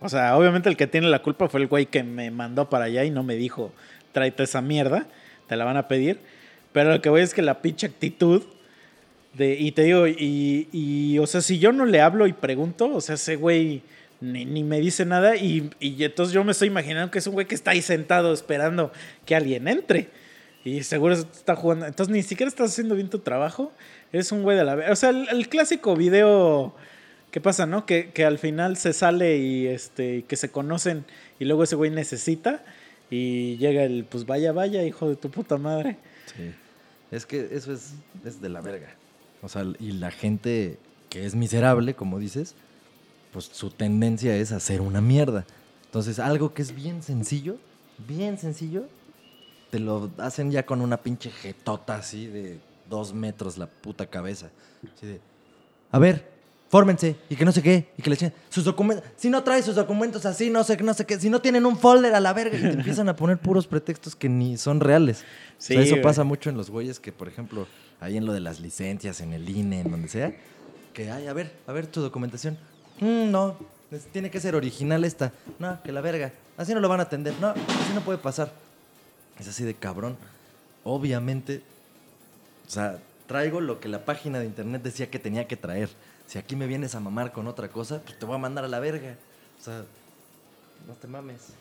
O 0.00 0.08
sea, 0.08 0.36
obviamente 0.38 0.68
el 0.70 0.76
que 0.76 0.86
tiene 0.86 1.08
la 1.08 1.20
culpa 1.20 1.48
fue 1.50 1.60
el 1.60 1.66
güey 1.66 1.84
que 1.86 2.02
me 2.02 2.30
mandó 2.30 2.68
para 2.70 2.86
allá 2.86 3.04
y 3.04 3.10
no 3.10 3.22
me 3.22 3.34
dijo, 3.36 3.70
tráete 4.12 4.42
esa 4.44 4.62
mierda, 4.62 5.06
te 5.46 5.56
la 5.56 5.64
van 5.66 5.76
a 5.76 5.86
pedir. 5.88 6.18
Pero 6.72 6.92
lo 6.92 7.02
que 7.02 7.10
voy 7.10 7.20
es 7.20 7.34
que 7.34 7.42
la 7.42 7.60
pinche 7.60 7.86
actitud 7.86 8.42
de, 9.36 9.54
y 9.54 9.72
te 9.72 9.82
digo, 9.82 10.06
y, 10.06 10.68
y, 10.72 11.18
o 11.18 11.26
sea, 11.26 11.40
si 11.40 11.58
yo 11.58 11.72
no 11.72 11.86
le 11.86 12.00
hablo 12.00 12.26
y 12.26 12.32
pregunto, 12.32 12.94
o 12.94 13.00
sea, 13.00 13.16
ese 13.16 13.36
güey 13.36 13.82
ni, 14.20 14.44
ni 14.44 14.62
me 14.62 14.80
dice 14.80 15.04
nada 15.04 15.36
y, 15.36 15.70
y 15.80 16.02
entonces 16.04 16.32
yo 16.32 16.44
me 16.44 16.52
estoy 16.52 16.68
imaginando 16.68 17.10
que 17.10 17.18
es 17.18 17.26
un 17.26 17.34
güey 17.34 17.46
que 17.46 17.54
está 17.54 17.72
ahí 17.72 17.82
sentado 17.82 18.32
esperando 18.32 18.92
que 19.26 19.34
alguien 19.34 19.68
entre. 19.68 20.08
Y 20.64 20.82
seguro 20.82 21.14
está 21.14 21.56
jugando. 21.56 21.86
Entonces 21.86 22.12
ni 22.12 22.22
siquiera 22.22 22.48
estás 22.48 22.70
haciendo 22.70 22.94
bien 22.94 23.10
tu 23.10 23.18
trabajo. 23.18 23.72
Eres 24.12 24.32
un 24.32 24.42
güey 24.42 24.56
de 24.56 24.64
la... 24.64 24.90
O 24.90 24.96
sea, 24.96 25.10
el, 25.10 25.48
clásico 25.48 25.94
video... 25.94 26.74
¿Qué 27.30 27.40
pasa, 27.40 27.66
no? 27.66 27.84
Que, 27.84 28.10
que 28.12 28.24
al 28.24 28.38
final 28.38 28.76
se 28.76 28.92
sale 28.92 29.36
y 29.38 29.66
este, 29.66 30.22
que 30.22 30.36
se 30.36 30.50
conocen 30.50 31.04
y 31.40 31.44
luego 31.44 31.64
ese 31.64 31.74
güey 31.74 31.90
necesita 31.90 32.62
y 33.10 33.56
llega 33.56 33.82
el, 33.82 34.04
pues 34.04 34.24
vaya, 34.24 34.52
vaya, 34.52 34.84
hijo 34.84 35.08
de 35.08 35.16
tu 35.16 35.30
puta 35.30 35.58
madre. 35.58 35.96
Sí. 36.26 36.54
Es 37.10 37.26
que 37.26 37.48
eso 37.50 37.72
es, 37.72 37.94
es 38.24 38.40
de 38.40 38.48
la 38.48 38.60
verga. 38.60 38.94
O 39.44 39.48
sea, 39.48 39.64
y 39.78 39.92
la 39.92 40.10
gente 40.10 40.78
que 41.10 41.26
es 41.26 41.34
miserable, 41.34 41.94
como 41.94 42.18
dices, 42.18 42.54
pues 43.32 43.44
su 43.52 43.70
tendencia 43.70 44.34
es 44.36 44.52
hacer 44.52 44.80
una 44.80 45.00
mierda. 45.00 45.44
Entonces, 45.86 46.18
algo 46.18 46.54
que 46.54 46.62
es 46.62 46.74
bien 46.74 47.02
sencillo, 47.02 47.56
bien 48.08 48.38
sencillo, 48.38 48.86
te 49.70 49.78
lo 49.78 50.10
hacen 50.18 50.50
ya 50.50 50.64
con 50.64 50.80
una 50.80 50.96
pinche 50.96 51.30
jetota 51.30 51.96
así 51.96 52.26
de 52.26 52.58
dos 52.88 53.12
metros 53.12 53.58
la 53.58 53.66
puta 53.66 54.06
cabeza. 54.06 54.50
Así 54.96 55.06
de, 55.06 55.20
a 55.90 55.98
ver, 55.98 56.32
fórmense 56.68 57.16
y 57.28 57.36
que 57.36 57.44
no 57.44 57.52
sé 57.52 57.62
qué, 57.62 57.88
y 57.98 58.02
que 58.02 58.10
le 58.10 58.14
echen 58.14 58.32
sus 58.48 58.64
documentos. 58.64 59.04
Si 59.16 59.30
no 59.30 59.42
trae 59.44 59.62
sus 59.62 59.74
documentos 59.76 60.26
así, 60.26 60.50
no 60.50 60.64
sé, 60.64 60.76
no 60.78 60.94
sé 60.94 61.04
qué, 61.06 61.18
si 61.20 61.28
no 61.30 61.40
tienen 61.40 61.66
un 61.66 61.76
folder 61.76 62.14
a 62.14 62.20
la 62.20 62.32
verga, 62.32 62.56
y 62.56 62.62
te 62.62 62.70
empiezan 62.70 63.08
a 63.08 63.16
poner 63.16 63.38
puros 63.38 63.66
pretextos 63.66 64.16
que 64.16 64.28
ni 64.28 64.56
son 64.56 64.80
reales. 64.80 65.18
O 65.18 65.24
sea, 65.58 65.76
Sí, 65.76 65.82
eso 65.82 65.90
güey. 65.92 66.02
pasa 66.02 66.24
mucho 66.24 66.50
en 66.50 66.56
los 66.56 66.70
güeyes 66.70 66.98
que, 66.98 67.12
por 67.12 67.28
ejemplo, 67.28 67.66
ahí 68.04 68.16
en 68.16 68.26
lo 68.26 68.32
de 68.32 68.40
las 68.40 68.60
licencias, 68.60 69.20
en 69.20 69.32
el 69.32 69.48
INE, 69.48 69.80
en 69.80 69.90
donde 69.90 70.08
sea, 70.08 70.34
que, 70.92 71.10
ay, 71.10 71.26
a 71.26 71.32
ver, 71.32 71.52
a 71.66 71.72
ver 71.72 71.86
tu 71.86 72.00
documentación. 72.00 72.56
Mm, 73.00 73.30
no, 73.30 73.56
tiene 74.12 74.30
que 74.30 74.40
ser 74.40 74.54
original 74.54 75.04
esta. 75.04 75.32
No, 75.58 75.82
que 75.82 75.92
la 75.92 76.00
verga. 76.00 76.32
Así 76.56 76.72
no 76.74 76.80
lo 76.80 76.88
van 76.88 77.00
a 77.00 77.04
atender. 77.04 77.34
No, 77.40 77.48
así 77.48 77.92
no 77.94 78.00
puede 78.00 78.18
pasar. 78.18 78.52
Es 79.38 79.48
así 79.48 79.64
de 79.64 79.74
cabrón. 79.74 80.16
Obviamente, 80.84 81.62
o 82.66 82.70
sea, 82.70 82.98
traigo 83.26 83.60
lo 83.60 83.80
que 83.80 83.88
la 83.88 84.04
página 84.04 84.38
de 84.38 84.46
internet 84.46 84.82
decía 84.82 85.10
que 85.10 85.18
tenía 85.18 85.48
que 85.48 85.56
traer. 85.56 85.88
Si 86.26 86.38
aquí 86.38 86.56
me 86.56 86.66
vienes 86.66 86.94
a 86.94 87.00
mamar 87.00 87.32
con 87.32 87.46
otra 87.48 87.68
cosa, 87.68 88.00
pues 88.04 88.18
te 88.18 88.26
voy 88.26 88.36
a 88.36 88.38
mandar 88.38 88.64
a 88.64 88.68
la 88.68 88.80
verga. 88.80 89.16
O 89.60 89.64
sea, 89.64 89.84
no 90.86 90.94
te 90.94 91.06
mames. 91.06 91.54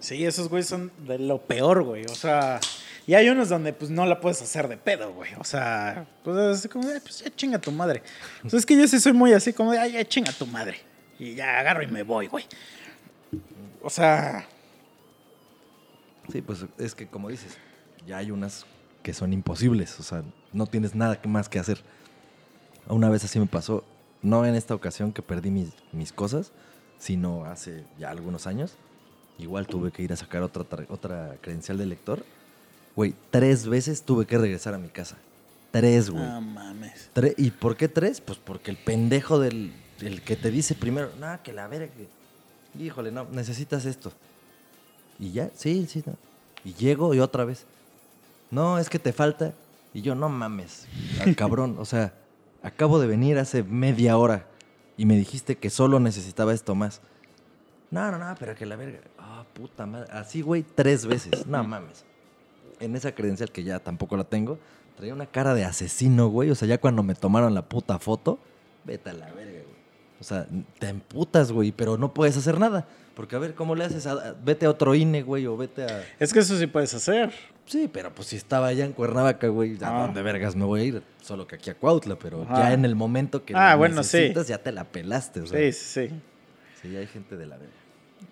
Sí, 0.00 0.24
esos 0.24 0.48
güeyes 0.48 0.68
son 0.68 0.90
de 1.06 1.18
lo 1.18 1.38
peor, 1.38 1.82
güey. 1.82 2.06
O 2.06 2.14
sea, 2.14 2.60
y 3.06 3.14
hay 3.14 3.28
unos 3.28 3.48
donde 3.48 3.72
pues 3.72 3.90
no 3.90 4.06
la 4.06 4.20
puedes 4.20 4.40
hacer 4.42 4.68
de 4.68 4.76
pedo, 4.76 5.12
güey. 5.12 5.30
O 5.38 5.44
sea, 5.44 6.06
pues 6.22 6.36
así 6.36 6.68
como, 6.68 6.86
de, 6.86 6.94
"Ay, 6.94 7.00
pues 7.02 7.20
ya 7.20 7.34
chinga 7.34 7.58
tu 7.58 7.72
madre. 7.72 8.02
Entonces 8.36 8.60
es 8.60 8.66
que 8.66 8.76
yo 8.76 8.86
sí 8.86 9.00
soy 9.00 9.12
muy 9.12 9.32
así 9.32 9.52
como 9.52 9.72
de, 9.72 9.90
ya 9.92 10.04
chinga 10.04 10.32
tu 10.32 10.46
madre. 10.46 10.78
Y 11.18 11.34
ya 11.34 11.58
agarro 11.60 11.82
y 11.82 11.86
me 11.88 12.02
voy, 12.02 12.26
güey. 12.26 12.44
O 13.82 13.90
sea, 13.90 14.46
Sí, 16.30 16.40
pues 16.40 16.64
es 16.78 16.94
que 16.94 17.06
como 17.08 17.28
dices, 17.28 17.58
ya 18.06 18.18
hay 18.18 18.30
unas 18.30 18.64
que 19.02 19.12
son 19.12 19.32
imposibles. 19.32 19.98
O 19.98 20.02
sea, 20.02 20.22
no 20.52 20.66
tienes 20.66 20.94
nada 20.94 21.18
más 21.26 21.48
que 21.48 21.58
hacer. 21.58 21.80
Una 22.86 23.10
vez 23.10 23.24
así 23.24 23.38
me 23.40 23.46
pasó, 23.46 23.84
no 24.22 24.46
en 24.46 24.54
esta 24.54 24.74
ocasión 24.74 25.12
que 25.12 25.22
perdí 25.22 25.50
mis, 25.50 25.70
mis 25.92 26.12
cosas, 26.12 26.52
sino 26.98 27.44
hace 27.46 27.84
ya 27.98 28.10
algunos 28.10 28.46
años. 28.46 28.76
Igual 29.38 29.66
tuve 29.66 29.90
que 29.90 30.02
ir 30.02 30.12
a 30.12 30.16
sacar 30.16 30.42
otra, 30.42 30.64
otra 30.88 31.36
credencial 31.40 31.78
de 31.78 31.86
lector. 31.86 32.24
Güey, 32.96 33.14
tres 33.30 33.66
veces 33.66 34.02
tuve 34.02 34.26
que 34.26 34.36
regresar 34.38 34.74
a 34.74 34.78
mi 34.78 34.88
casa. 34.88 35.16
Tres, 35.70 36.10
güey. 36.10 36.22
no 36.22 36.40
mames. 36.40 37.10
Tre- 37.14 37.34
¿Y 37.38 37.50
por 37.50 37.76
qué 37.76 37.88
tres? 37.88 38.20
Pues 38.20 38.38
porque 38.38 38.70
el 38.70 38.76
pendejo 38.76 39.38
del 39.38 39.72
el 40.00 40.20
que 40.22 40.36
te 40.36 40.50
dice 40.50 40.74
primero, 40.74 41.10
no, 41.20 41.42
que 41.42 41.52
la 41.52 41.68
verga, 41.68 41.86
que... 41.92 42.08
Híjole, 42.82 43.12
no, 43.12 43.24
necesitas 43.30 43.84
esto. 43.84 44.12
Y 45.18 45.30
ya, 45.32 45.50
sí, 45.54 45.86
sí, 45.88 46.02
no. 46.04 46.14
Y 46.64 46.74
llego 46.74 47.14
y 47.14 47.20
otra 47.20 47.44
vez. 47.44 47.64
No, 48.50 48.78
es 48.78 48.88
que 48.90 48.98
te 48.98 49.12
falta. 49.12 49.52
Y 49.94 50.02
yo, 50.02 50.14
no 50.14 50.28
mames, 50.28 50.86
al 51.20 51.36
cabrón. 51.36 51.76
O 51.78 51.84
sea, 51.84 52.12
acabo 52.62 52.98
de 52.98 53.06
venir 53.06 53.38
hace 53.38 53.62
media 53.62 54.16
hora 54.18 54.46
y 54.96 55.06
me 55.06 55.16
dijiste 55.16 55.56
que 55.56 55.70
solo 55.70 56.00
necesitaba 56.00 56.52
esto 56.52 56.74
más. 56.74 57.00
No, 57.90 58.10
no, 58.10 58.18
no, 58.18 58.34
pero 58.38 58.54
que 58.54 58.66
la 58.66 58.76
verga. 58.76 59.00
Ah, 59.18 59.44
puta 59.54 59.86
madre. 59.86 60.10
Así, 60.12 60.40
güey, 60.42 60.62
tres 60.62 61.06
veces. 61.06 61.46
No 61.46 61.62
mames. 61.62 62.04
En 62.82 62.96
esa 62.96 63.12
credencial 63.14 63.50
que 63.50 63.62
ya 63.64 63.78
tampoco 63.78 64.16
la 64.16 64.24
tengo, 64.24 64.58
traía 64.96 65.14
una 65.14 65.26
cara 65.26 65.54
de 65.54 65.64
asesino, 65.64 66.28
güey. 66.28 66.50
O 66.50 66.54
sea, 66.54 66.68
ya 66.68 66.78
cuando 66.78 67.02
me 67.02 67.14
tomaron 67.14 67.54
la 67.54 67.62
puta 67.68 67.98
foto, 67.98 68.38
vete 68.84 69.10
a 69.10 69.12
la 69.14 69.26
verga, 69.32 69.52
güey. 69.62 69.76
O 70.20 70.24
sea, 70.24 70.46
te 70.78 70.88
emputas, 70.88 71.50
güey, 71.52 71.72
pero 71.72 71.96
no 71.96 72.12
puedes 72.14 72.36
hacer 72.36 72.58
nada. 72.58 72.86
Porque 73.14 73.36
a 73.36 73.38
ver, 73.38 73.54
¿cómo 73.54 73.74
le 73.74 73.84
haces? 73.84 74.06
A- 74.06 74.34
vete 74.44 74.64
a 74.66 74.70
otro 74.70 74.94
INE, 74.94 75.22
güey, 75.22 75.46
o 75.46 75.56
vete 75.56 75.84
a... 75.84 76.04
Es 76.18 76.32
que 76.32 76.38
eso 76.38 76.56
sí 76.58 76.66
puedes 76.66 76.94
hacer. 76.94 77.30
Sí, 77.66 77.88
pero 77.92 78.12
pues 78.14 78.28
si 78.28 78.36
estaba 78.36 78.68
allá 78.68 78.84
en 78.84 78.92
Cuernavaca, 78.92 79.48
güey, 79.48 79.76
¿a 79.82 79.88
Ah. 79.88 80.06
dónde 80.06 80.22
vergas 80.22 80.56
me 80.56 80.64
voy 80.64 80.80
a 80.80 80.84
ir? 80.84 81.02
Solo 81.20 81.46
que 81.46 81.56
aquí 81.56 81.68
a 81.70 81.74
Cuautla, 81.74 82.16
pero 82.16 82.42
Ajá. 82.42 82.60
ya 82.68 82.72
en 82.72 82.84
el 82.84 82.94
momento 82.96 83.44
que 83.44 83.54
Ah, 83.54 83.74
bueno, 83.76 84.02
sí. 84.02 84.16
necesitas, 84.16 84.48
ya 84.48 84.58
te 84.58 84.72
la 84.72 84.84
pelaste, 84.84 85.40
o 85.42 85.46
sea. 85.46 85.58
Sí, 85.58 85.72
sí, 85.72 86.08
sí. 86.08 86.14
Sí, 86.80 86.96
hay 86.96 87.06
gente 87.06 87.36
de 87.36 87.46
la 87.46 87.56
verga. 87.58 87.74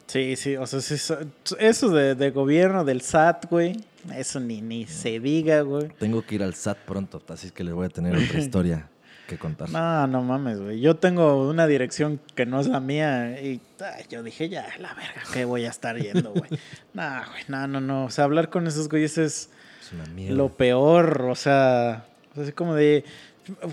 Sí, 0.07 0.36
sí, 0.36 0.57
o 0.57 0.66
sea, 0.66 0.80
sí, 0.80 0.99
so- 0.99 1.18
eso 1.59 1.91
de, 1.91 2.14
de 2.14 2.30
gobierno, 2.30 2.84
del 2.84 3.01
SAT, 3.01 3.47
güey, 3.51 3.76
eso 4.16 4.41
ni, 4.41 4.61
ni 4.61 4.86
se 4.86 5.20
diga, 5.20 5.61
güey. 5.62 5.88
Tengo 5.99 6.24
que 6.26 6.34
ir 6.36 6.43
al 6.43 6.55
SAT 6.55 6.78
pronto, 6.78 7.22
así 7.28 7.51
que 7.51 7.62
les 7.64 7.74
voy 7.74 7.86
a 7.86 7.91
tener 7.91 8.16
otra 8.16 8.38
historia 8.41 8.88
que 9.28 9.38
contar. 9.38 9.70
No, 9.70 10.07
no 10.09 10.22
mames, 10.22 10.59
güey. 10.61 10.80
Yo 10.80 10.97
tengo 10.97 11.49
una 11.49 11.68
dirección 11.68 12.20
que 12.34 12.45
no 12.47 12.61
es 12.61 12.66
la 12.66 12.80
mía 12.80 13.41
y 13.41 13.61
ay, 13.80 14.05
yo 14.11 14.24
dije, 14.24 14.49
ya, 14.49 14.66
la 14.80 14.93
verga, 14.95 15.22
¿qué 15.32 15.45
voy 15.45 15.64
a 15.64 15.68
estar 15.70 15.97
yendo, 15.97 16.32
güey? 16.32 16.51
no, 16.95 17.09
güey, 17.30 17.43
no, 17.47 17.68
no, 17.68 17.80
no. 17.80 18.05
O 18.07 18.11
sea, 18.11 18.24
hablar 18.24 18.51
con 18.51 18.66
esos 18.66 18.88
güeyes 18.88 19.16
es 19.18 19.51
Es 19.80 19.93
una 19.93 20.07
mierda. 20.07 20.34
lo 20.36 20.49
peor, 20.49 21.22
o 21.30 21.36
sea, 21.36 22.05
así 22.36 22.51
como 22.51 22.74
de, 22.74 23.05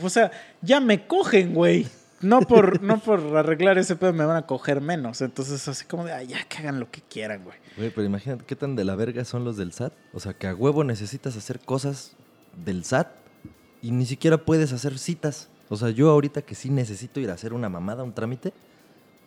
o 0.03 0.09
sea, 0.11 0.29
ya 0.61 0.79
me 0.79 1.07
cogen, 1.07 1.55
güey. 1.55 1.87
No 2.21 2.41
por, 2.41 2.81
no 2.81 2.99
por 2.99 3.19
arreglar 3.37 3.77
ese 3.77 3.95
pedo 3.95 4.11
me 4.13 4.25
van 4.25 4.37
a 4.37 4.45
coger 4.47 4.81
menos. 4.81 5.21
Entonces, 5.21 5.67
así 5.67 5.85
como 5.85 6.05
de, 6.05 6.13
ay, 6.13 6.27
ya 6.27 6.43
que 6.45 6.57
hagan 6.57 6.79
lo 6.79 6.89
que 6.89 7.01
quieran, 7.01 7.43
güey. 7.43 7.57
Güey, 7.77 7.89
pero 7.91 8.05
imagínate 8.05 8.43
qué 8.45 8.55
tan 8.55 8.75
de 8.75 8.83
la 8.85 8.95
verga 8.95 9.23
son 9.23 9.43
los 9.43 9.55
del 9.57 9.71
SAT. 9.71 9.93
O 10.13 10.19
sea, 10.19 10.33
que 10.33 10.47
a 10.47 10.55
huevo 10.55 10.83
necesitas 10.83 11.37
hacer 11.37 11.59
cosas 11.59 12.13
del 12.65 12.83
SAT 12.85 13.07
y 13.83 13.91
ni 13.91 14.05
siquiera 14.05 14.37
puedes 14.39 14.73
hacer 14.73 14.97
citas. 14.97 15.49
O 15.69 15.77
sea, 15.77 15.89
yo 15.89 16.09
ahorita 16.09 16.41
que 16.41 16.55
sí 16.55 16.69
necesito 16.69 17.19
ir 17.19 17.29
a 17.29 17.33
hacer 17.33 17.53
una 17.53 17.69
mamada, 17.69 18.03
un 18.03 18.13
trámite, 18.13 18.51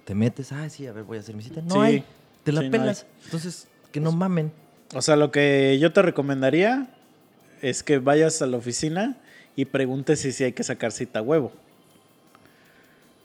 te 0.04 0.14
metes, 0.14 0.50
ah, 0.52 0.68
sí, 0.68 0.86
a 0.86 0.92
ver, 0.92 1.04
voy 1.04 1.18
a 1.18 1.20
hacer 1.20 1.36
mi 1.36 1.42
cita. 1.44 1.60
No 1.62 1.74
Sí. 1.74 1.80
hay, 1.80 2.04
te 2.42 2.50
la 2.52 2.62
Sí, 2.62 2.66
no 2.66 2.72
pelas. 2.72 3.06
Entonces, 3.24 3.68
que 3.92 4.00
no 4.00 4.10
mamen. 4.10 4.50
O 4.94 5.02
sea, 5.02 5.14
lo 5.14 5.30
que 5.30 5.78
yo 5.80 5.92
te 5.92 6.02
recomendaría 6.02 6.88
es 7.62 7.84
que 7.84 7.98
vayas 7.98 8.42
a 8.42 8.46
la 8.46 8.56
oficina 8.56 9.16
y 9.54 9.66
preguntes 9.66 10.20
si, 10.20 10.32
si 10.32 10.42
hay 10.42 10.52
que 10.52 10.64
sacar 10.64 10.90
cita 10.90 11.20
a 11.20 11.22
huevo. 11.22 11.52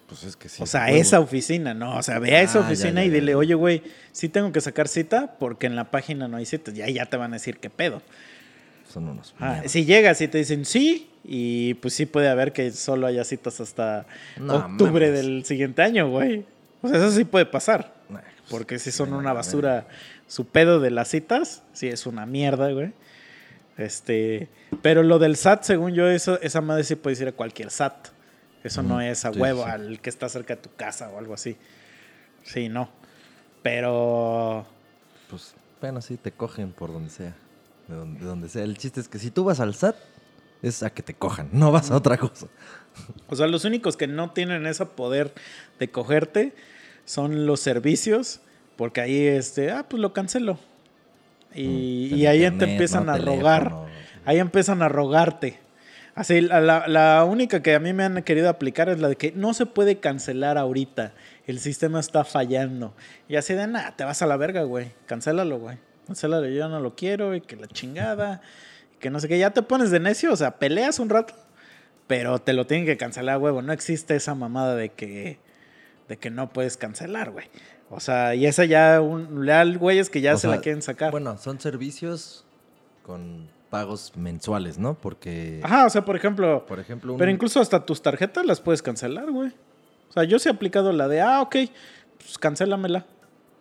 Pues 0.07 0.23
es 0.23 0.35
que 0.35 0.49
sí. 0.49 0.61
o 0.61 0.65
sea, 0.67 0.91
esa 0.91 1.19
oficina, 1.19 1.73
¿no? 1.73 1.97
O 1.97 2.03
sea, 2.03 2.19
ve 2.19 2.35
a 2.35 2.41
esa 2.41 2.59
Ah, 2.59 2.61
ya, 2.61 2.67
oficina 2.67 3.01
ya, 3.01 3.05
y 3.05 3.09
dile, 3.09 3.33
oye, 3.35 3.55
güey, 3.55 3.81
sí 4.11 4.29
tengo 4.29 4.51
que 4.51 4.61
sacar 4.61 4.87
cita 4.87 5.35
porque 5.39 5.65
en 5.65 5.75
la 5.75 5.85
página 5.91 6.27
no 6.27 6.37
hay 6.37 6.45
citas. 6.45 6.73
Ya, 6.75 6.87
ya 6.87 7.05
te 7.07 7.17
van 7.17 7.31
a 7.33 7.37
decir 7.37 7.57
qué 7.57 7.69
pedo. 7.71 8.01
Son 8.91 9.07
unos. 9.09 9.33
Ah, 9.39 9.63
si 9.65 9.83
llegas 9.85 10.21
y 10.21 10.27
te 10.27 10.37
dicen 10.37 10.63
sí, 10.65 11.09
y 11.23 11.73
pues 11.75 11.95
sí 11.95 12.05
puede 12.05 12.29
haber 12.29 12.53
que 12.53 12.71
solo 12.71 13.07
haya 13.07 13.23
citas 13.23 13.59
hasta 13.59 14.05
No 14.37 14.55
octubre 14.57 15.07
mames. 15.07 15.23
del 15.25 15.45
siguiente 15.45 15.81
año, 15.81 16.07
güey. 16.09 16.45
O 16.83 16.87
sea, 16.87 16.97
eso 16.99 17.11
sí 17.11 17.23
puede 17.25 17.47
pasar. 17.47 17.93
Nah, 18.09 18.19
pues, 18.19 18.31
Porque 18.49 18.77
si 18.77 18.91
son 18.91 19.11
una 19.13 19.33
basura, 19.33 19.87
su 20.27 20.45
pedo 20.45 20.79
de 20.79 20.91
las 20.91 21.07
citas, 21.07 21.63
sí 21.73 21.87
es 21.87 22.05
una 22.05 22.27
mierda, 22.27 22.69
güey. 22.71 22.93
Este, 23.77 24.47
pero 24.81 25.01
lo 25.03 25.19
del 25.19 25.35
SAT, 25.35 25.63
según 25.63 25.93
yo, 25.95 26.07
eso, 26.07 26.39
esa 26.41 26.61
madre 26.61 26.83
sí 26.83 26.95
puedes 26.95 27.19
ir 27.21 27.27
a 27.27 27.31
cualquier 27.31 27.71
SAT. 27.71 28.09
Eso 28.65 28.81
no 28.83 28.99
es 29.01 29.23
a 29.25 29.31
sí, 29.33 29.39
huevo, 29.39 29.63
sí. 29.63 29.69
al 29.69 29.99
que 30.01 30.09
está 30.09 30.27
cerca 30.29 30.55
de 30.55 30.61
tu 30.61 30.69
casa 30.75 31.09
o 31.09 31.17
algo 31.19 31.33
así. 31.33 31.55
Sí, 32.43 32.67
no. 32.69 32.89
Pero 33.63 34.65
Pues, 35.29 35.55
bueno, 35.81 36.01
sí, 36.01 36.17
te 36.17 36.31
cogen 36.31 36.71
por 36.71 36.91
donde 36.91 37.09
sea. 37.09 37.35
De 37.87 37.95
donde, 37.95 38.19
de 38.19 38.25
donde 38.25 38.49
sea. 38.49 38.63
El 38.63 38.77
chiste 38.77 38.99
es 38.99 39.07
que 39.07 39.19
si 39.19 39.31
tú 39.31 39.43
vas 39.43 39.59
al 39.59 39.75
SAT, 39.75 39.95
es 40.61 40.81
a 40.83 40.89
que 40.89 41.03
te 41.03 41.13
cojan, 41.13 41.49
no 41.51 41.71
vas 41.71 41.91
a 41.91 41.95
otra 41.95 42.17
cosa. 42.17 42.47
O 43.27 43.35
sea, 43.35 43.47
los 43.47 43.65
únicos 43.65 43.97
que 43.97 44.07
no 44.07 44.31
tienen 44.31 44.65
ese 44.65 44.85
poder 44.85 45.33
de 45.79 45.91
cogerte 45.91 46.55
son 47.05 47.45
los 47.45 47.59
servicios, 47.59 48.39
porque 48.77 49.01
ahí, 49.01 49.27
este, 49.27 49.71
ah, 49.71 49.85
pues 49.87 50.01
lo 50.01 50.13
cancelo. 50.13 50.57
Y, 51.53 52.09
Mm, 52.11 52.15
y 52.17 52.25
ahí 52.25 52.51
te 52.57 52.65
empiezan 52.71 53.05
¿no? 53.05 53.11
a 53.11 53.15
Teléfono. 53.15 53.37
rogar. 53.37 53.75
Ahí 54.25 54.39
empiezan 54.39 54.81
a 54.81 54.89
rogarte. 54.89 55.59
Así, 56.15 56.39
la, 56.41 56.61
la- 56.61 56.87
la 56.87 57.23
única 57.25 57.61
que 57.61 57.75
a 57.75 57.79
mí 57.79 57.91
me 57.93 58.03
han 58.05 58.23
querido 58.23 58.49
aplicar 58.49 58.87
es 58.89 58.99
la 58.99 59.09
de 59.09 59.17
que 59.17 59.33
no 59.33 59.53
se 59.53 59.65
puede 59.65 59.99
cancelar 59.99 60.57
ahorita. 60.57 61.13
El 61.45 61.59
sistema 61.59 61.99
está 61.99 62.23
fallando. 62.23 62.95
Y 63.27 63.35
así 63.35 63.53
de 63.53 63.67
nada, 63.67 63.95
te 63.95 64.03
vas 64.05 64.21
a 64.21 64.25
la 64.25 64.37
verga, 64.37 64.63
güey. 64.63 64.93
Cancélalo, 65.07 65.59
güey. 65.59 65.77
Cancélalo, 66.07 66.47
yo 66.47 66.69
no 66.69 66.79
lo 66.79 66.95
quiero 66.95 67.35
y 67.35 67.41
que 67.41 67.55
la 67.57 67.67
chingada. 67.67 68.41
y 68.95 68.97
que 68.99 69.09
no 69.09 69.19
sé 69.19 69.27
qué. 69.27 69.37
Ya 69.37 69.51
te 69.51 69.61
pones 69.61 69.91
de 69.91 69.99
necio, 69.99 70.31
o 70.31 70.35
sea, 70.37 70.57
peleas 70.57 70.99
un 70.99 71.09
rato. 71.09 71.33
Pero 72.07 72.39
te 72.39 72.53
lo 72.53 72.65
tienen 72.65 72.85
que 72.85 72.97
cancelar, 72.97 73.37
huevo. 73.39 73.61
No 73.61 73.73
existe 73.73 74.15
esa 74.15 74.35
mamada 74.35 74.75
de 74.75 74.89
que, 74.89 75.39
de 76.07 76.17
que 76.17 76.29
no 76.29 76.53
puedes 76.53 76.77
cancelar, 76.77 77.31
güey. 77.31 77.47
O 77.89 77.99
sea, 77.99 78.35
y 78.35 78.45
esa 78.45 78.63
ya, 78.65 79.01
un, 79.01 79.45
ya 79.45 79.59
hay 79.61 79.75
güeyes 79.75 80.09
que 80.09 80.21
ya 80.21 80.33
O 80.35 80.37
se 80.37 80.41
sea, 80.43 80.51
la 80.51 80.61
quieren 80.61 80.81
sacar. 80.81 81.11
Bueno, 81.11 81.37
son 81.37 81.59
servicios 81.59 82.45
con 83.03 83.49
pagos 83.69 84.11
mensuales, 84.15 84.77
¿no? 84.77 84.95
Porque, 84.95 85.59
Ajá, 85.63 85.85
o 85.85 85.89
sea, 85.89 86.05
por 86.05 86.15
ejemplo, 86.15 86.65
por 86.65 86.79
ejemplo, 86.79 87.13
un- 87.13 87.19
pero 87.19 87.31
incluso 87.31 87.59
hasta 87.59 87.85
tus 87.85 88.01
tarjetas 88.01 88.45
las 88.45 88.61
puedes 88.61 88.81
cancelar, 88.81 89.31
güey. 89.31 89.51
O 90.09 90.13
sea, 90.13 90.23
yo 90.23 90.39
sí 90.39 90.47
he 90.49 90.51
aplicado 90.51 90.91
la 90.93 91.07
de, 91.07 91.21
ah, 91.21 91.41
ok, 91.41 91.55
pues 92.17 92.37
cancélamela. 92.37 93.05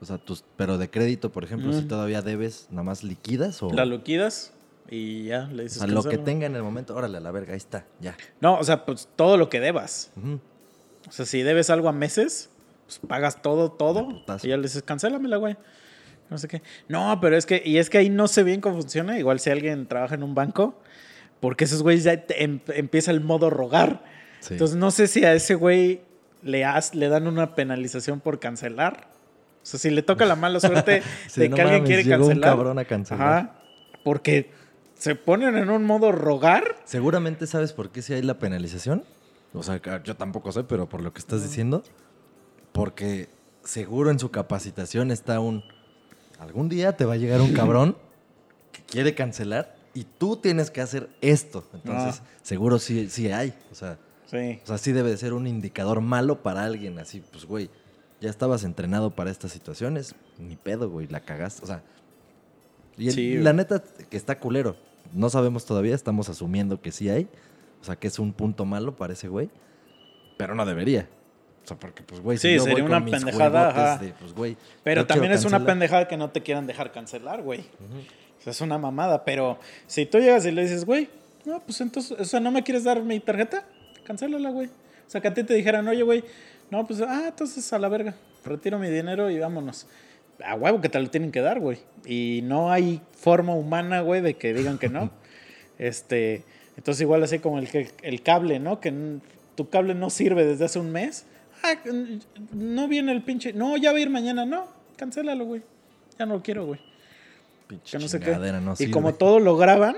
o 0.00 0.04
sea, 0.04 0.18
tus, 0.18 0.44
pero 0.56 0.76
de 0.78 0.90
crédito, 0.90 1.32
por 1.32 1.44
ejemplo, 1.44 1.72
si 1.72 1.82
todavía 1.82 2.20
debes, 2.22 2.66
nada 2.70 2.82
más 2.82 3.02
liquidas 3.02 3.62
o, 3.62 3.72
La 3.72 3.84
liquidas 3.86 4.52
y 4.90 5.24
ya 5.24 5.46
le 5.46 5.62
o 5.62 5.64
dices 5.64 5.78
sea, 5.78 5.86
lo 5.86 6.02
que 6.04 6.18
tenga 6.18 6.44
en 6.46 6.54
el 6.56 6.62
momento, 6.62 6.94
órale, 6.94 7.16
a 7.16 7.20
la 7.20 7.30
verga, 7.30 7.52
ahí 7.52 7.56
está, 7.56 7.86
ya. 8.00 8.14
No, 8.40 8.58
o 8.58 8.64
sea, 8.64 8.84
pues 8.84 9.08
todo 9.16 9.36
lo 9.38 9.48
que 9.48 9.60
debas. 9.60 10.12
O 11.08 11.12
sea, 11.12 11.24
si 11.26 11.42
debes 11.42 11.70
algo 11.70 11.88
a 11.88 11.92
meses, 11.92 12.50
pues 12.86 13.00
pagas 13.08 13.40
todo, 13.40 13.72
todo. 13.72 14.08
Y 14.42 14.48
ya 14.48 14.56
le 14.58 14.64
dices, 14.64 14.82
cancélamela, 14.82 15.38
güey. 15.38 15.56
No 16.30 16.38
sé 16.38 16.48
qué. 16.48 16.62
No, 16.88 17.18
pero 17.20 17.36
es 17.36 17.46
que, 17.46 17.62
y 17.64 17.78
es 17.78 17.90
que 17.90 17.98
ahí 17.98 18.08
no 18.10 18.28
sé 18.28 18.42
bien 18.42 18.60
cómo 18.60 18.80
funciona. 18.80 19.18
Igual 19.18 19.40
si 19.40 19.50
alguien 19.50 19.86
trabaja 19.86 20.14
en 20.14 20.22
un 20.22 20.34
banco, 20.34 20.80
porque 21.40 21.64
esos 21.64 21.82
güeyes 21.82 22.04
ya 22.04 22.16
te 22.26 22.42
em- 22.44 22.60
empieza 22.68 23.10
el 23.10 23.20
modo 23.20 23.50
rogar. 23.50 24.04
Sí. 24.40 24.54
Entonces 24.54 24.76
no 24.76 24.90
sé 24.90 25.06
si 25.06 25.24
a 25.24 25.34
ese 25.34 25.54
güey 25.54 26.00
le, 26.42 26.64
has- 26.64 26.94
le 26.94 27.08
dan 27.08 27.26
una 27.26 27.54
penalización 27.54 28.20
por 28.20 28.40
cancelar. 28.40 29.08
O 29.62 29.66
sea, 29.66 29.78
si 29.80 29.90
le 29.90 30.02
toca 30.02 30.24
la 30.26 30.36
mala 30.36 30.60
suerte 30.60 31.02
Sí, 31.28 31.40
de 31.42 31.48
no 31.48 31.56
que 31.56 31.62
alguien 31.62 31.84
quiere 31.84 32.04
llegó 32.04 32.24
un 32.24 32.28
cancelar. 32.30 32.50
cabrón 32.50 32.78
a 32.78 32.84
cancelar. 32.84 33.28
Ajá. 33.28 33.54
Porque 34.02 34.50
se 34.94 35.14
ponen 35.14 35.56
en 35.56 35.70
un 35.70 35.84
modo 35.84 36.12
rogar. 36.12 36.76
Seguramente 36.84 37.46
sabes 37.46 37.72
por 37.72 37.90
qué 37.90 38.02
si 38.02 38.12
hay 38.14 38.22
la 38.22 38.38
penalización. 38.38 39.04
O 39.52 39.62
sea, 39.62 39.80
yo 40.02 40.16
tampoco 40.16 40.50
sé, 40.52 40.64
pero 40.64 40.88
por 40.88 41.00
lo 41.02 41.12
que 41.12 41.18
estás 41.20 41.42
diciendo. 41.42 41.82
Porque 42.72 43.28
seguro 43.62 44.10
en 44.10 44.18
su 44.18 44.30
capacitación 44.30 45.10
está 45.10 45.40
un. 45.40 45.62
Algún 46.44 46.68
día 46.68 46.96
te 46.96 47.04
va 47.04 47.14
a 47.14 47.16
llegar 47.16 47.40
un 47.40 47.52
cabrón 47.54 47.96
que 48.72 48.82
quiere 48.84 49.14
cancelar 49.14 49.74
y 49.94 50.04
tú 50.04 50.36
tienes 50.36 50.70
que 50.70 50.80
hacer 50.80 51.08
esto. 51.20 51.64
Entonces, 51.72 52.20
Ah. 52.22 52.26
seguro 52.42 52.78
sí, 52.78 53.08
sí 53.10 53.30
hay. 53.30 53.54
O 53.72 53.74
sea, 53.74 53.98
Sí. 54.26 54.60
o 54.62 54.66
sea, 54.66 54.78
sí 54.78 54.92
debe 54.92 55.10
de 55.10 55.16
ser 55.16 55.32
un 55.32 55.46
indicador 55.46 56.00
malo 56.00 56.42
para 56.42 56.64
alguien. 56.64 56.98
Así, 56.98 57.22
pues, 57.30 57.44
güey, 57.44 57.70
ya 58.20 58.30
estabas 58.30 58.64
entrenado 58.64 59.10
para 59.14 59.30
estas 59.30 59.52
situaciones. 59.52 60.14
Ni 60.38 60.56
pedo, 60.56 60.88
güey, 60.90 61.06
la 61.08 61.20
cagaste. 61.20 61.62
O 61.62 61.66
sea, 61.66 61.82
y 62.96 63.08
el- 63.08 63.14
Sí, 63.14 63.34
la 63.38 63.52
neta 63.52 63.82
que 64.10 64.16
está 64.16 64.38
culero. 64.40 64.76
No 65.12 65.28
sabemos 65.30 65.64
todavía, 65.66 65.94
estamos 65.94 66.28
asumiendo 66.28 66.80
que 66.80 66.90
sí 66.90 67.08
hay. 67.10 67.28
O 67.80 67.84
sea, 67.84 67.96
que 67.96 68.08
es 68.08 68.18
un 68.18 68.32
punto 68.32 68.64
malo 68.64 68.96
para 68.96 69.12
ese 69.12 69.28
güey. 69.28 69.50
Pero 70.38 70.54
no 70.54 70.64
debería. 70.64 71.08
O 71.64 71.66
sea, 71.66 71.76
porque, 71.78 72.02
pues, 72.02 72.20
güey, 72.20 72.36
si 72.36 72.48
Sí, 72.48 72.54
yo 72.56 72.62
sería 72.64 72.74
voy 72.74 72.82
una 72.82 72.96
con 72.96 73.04
mis 73.04 73.14
pendejada, 73.14 73.98
de, 73.98 74.12
pues, 74.12 74.34
güey, 74.34 74.56
Pero 74.82 75.06
también 75.06 75.32
es 75.32 75.44
una 75.44 75.64
pendejada 75.64 76.06
que 76.06 76.16
no 76.16 76.30
te 76.30 76.42
quieran 76.42 76.66
dejar 76.66 76.92
cancelar, 76.92 77.42
güey. 77.42 77.60
O 77.60 78.42
sea, 78.42 78.50
es 78.50 78.60
una 78.60 78.76
mamada. 78.76 79.24
Pero 79.24 79.58
si 79.86 80.04
tú 80.04 80.18
llegas 80.18 80.44
y 80.44 80.50
le 80.50 80.62
dices, 80.62 80.84
güey, 80.84 81.08
no, 81.46 81.60
pues 81.60 81.80
entonces, 81.80 82.18
o 82.20 82.24
sea, 82.24 82.40
¿no 82.40 82.50
me 82.50 82.62
quieres 82.62 82.84
dar 82.84 83.02
mi 83.02 83.18
tarjeta? 83.20 83.64
Cancélala, 84.04 84.50
güey. 84.50 84.66
O 84.68 85.10
sea, 85.10 85.20
que 85.20 85.28
a 85.28 85.34
ti 85.34 85.42
te 85.42 85.54
dijeran, 85.54 85.88
oye, 85.88 86.02
güey, 86.02 86.22
no, 86.70 86.86
pues, 86.86 87.00
ah, 87.00 87.24
entonces 87.28 87.72
a 87.72 87.78
la 87.78 87.88
verga. 87.88 88.14
Retiro 88.44 88.78
mi 88.78 88.90
dinero 88.90 89.30
y 89.30 89.38
vámonos. 89.38 89.86
A 90.44 90.54
huevo 90.56 90.80
que 90.82 90.88
te 90.90 91.00
lo 91.00 91.08
tienen 91.08 91.32
que 91.32 91.40
dar, 91.40 91.60
güey. 91.60 91.78
Y 92.04 92.40
no 92.44 92.70
hay 92.70 93.00
forma 93.16 93.54
humana, 93.54 94.00
güey, 94.02 94.20
de 94.20 94.34
que 94.34 94.52
digan 94.52 94.76
que 94.78 94.88
no. 94.90 95.10
este, 95.78 96.44
entonces 96.76 97.00
igual 97.00 97.22
así 97.22 97.38
como 97.38 97.58
el, 97.58 97.70
que- 97.70 97.90
el 98.02 98.22
cable, 98.22 98.58
¿no? 98.58 98.80
Que 98.80 98.92
tu 99.54 99.70
cable 99.70 99.94
no 99.94 100.10
sirve 100.10 100.44
desde 100.44 100.64
hace 100.66 100.78
un 100.78 100.92
mes. 100.92 101.26
Ah, 101.66 101.76
no 102.52 102.88
viene 102.88 103.12
el 103.12 103.22
pinche. 103.22 103.52
No, 103.54 103.76
ya 103.78 103.90
va 103.92 103.98
a 103.98 104.00
ir 104.02 104.10
mañana. 104.10 104.44
No, 104.44 104.68
cancélalo, 104.96 105.44
güey. 105.46 105.62
Ya 106.18 106.26
no 106.26 106.34
lo 106.34 106.42
quiero, 106.42 106.66
güey. 106.66 106.80
Pinche 107.66 107.96
Que 107.96 108.02
no 108.02 108.08
sé 108.08 108.20
qué. 108.20 108.36
no 108.36 108.74
y 108.78 108.90
como 108.90 109.14
todo 109.14 109.40
lo 109.40 109.56
graban, 109.56 109.96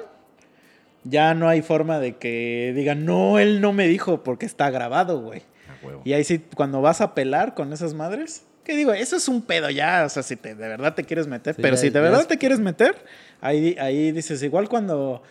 ya 1.02 1.34
no 1.34 1.48
hay 1.48 1.62
forma 1.62 1.98
de 1.98 2.16
que 2.16 2.72
digan, 2.76 3.04
no, 3.04 3.38
él 3.40 3.60
no 3.60 3.72
me 3.72 3.88
dijo 3.88 4.22
porque 4.22 4.46
está 4.46 4.70
grabado, 4.70 5.20
güey. 5.20 5.42
A 5.68 5.84
huevo. 5.84 6.02
Y 6.04 6.12
ahí 6.12 6.22
sí, 6.24 6.40
cuando 6.54 6.80
vas 6.80 7.00
a 7.00 7.14
pelar 7.14 7.54
con 7.54 7.72
esas 7.72 7.94
madres, 7.94 8.44
¿qué 8.62 8.76
digo? 8.76 8.92
Eso 8.92 9.16
es 9.16 9.26
un 9.28 9.42
pedo 9.42 9.68
ya, 9.70 10.04
o 10.06 10.08
sea, 10.08 10.22
si 10.22 10.36
te, 10.36 10.54
de 10.54 10.68
verdad 10.68 10.94
te 10.94 11.02
quieres 11.04 11.26
meter. 11.26 11.56
Sí, 11.56 11.62
pero 11.62 11.74
ya- 11.74 11.80
si 11.82 11.90
de 11.90 12.00
verdad 12.00 12.20
es- 12.20 12.28
te 12.28 12.38
quieres 12.38 12.60
meter, 12.60 12.94
ahí, 13.40 13.76
ahí 13.80 14.12
dices, 14.12 14.42
igual 14.42 14.68
cuando... 14.68 15.22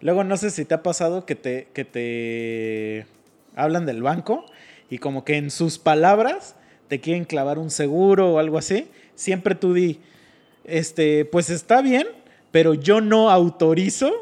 Luego 0.00 0.24
no 0.24 0.36
sé 0.36 0.50
si 0.50 0.64
te 0.64 0.74
ha 0.74 0.82
pasado 0.82 1.26
que 1.26 1.36
te, 1.36 1.68
que 1.72 1.84
te 1.84 3.06
hablan 3.54 3.86
del 3.86 4.02
banco 4.02 4.44
y 4.92 4.98
como 4.98 5.24
que 5.24 5.38
en 5.38 5.50
sus 5.50 5.78
palabras 5.78 6.54
te 6.88 7.00
quieren 7.00 7.24
clavar 7.24 7.58
un 7.58 7.70
seguro 7.70 8.34
o 8.34 8.38
algo 8.38 8.58
así. 8.58 8.88
Siempre 9.14 9.54
tú 9.54 9.72
di, 9.72 10.00
este, 10.64 11.24
pues 11.24 11.48
está 11.48 11.80
bien, 11.80 12.06
pero 12.50 12.74
yo 12.74 13.00
no 13.00 13.30
autorizo 13.30 14.12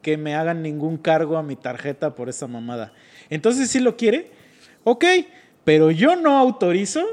que 0.00 0.16
me 0.16 0.34
hagan 0.34 0.62
ningún 0.62 0.96
cargo 0.96 1.36
a 1.36 1.42
mi 1.42 1.56
tarjeta 1.56 2.14
por 2.14 2.30
esa 2.30 2.46
mamada. 2.46 2.94
Entonces, 3.28 3.68
si 3.68 3.80
lo 3.80 3.98
quiere, 3.98 4.30
ok, 4.84 5.04
pero 5.62 5.90
yo 5.90 6.16
no 6.16 6.38
autorizo 6.38 7.04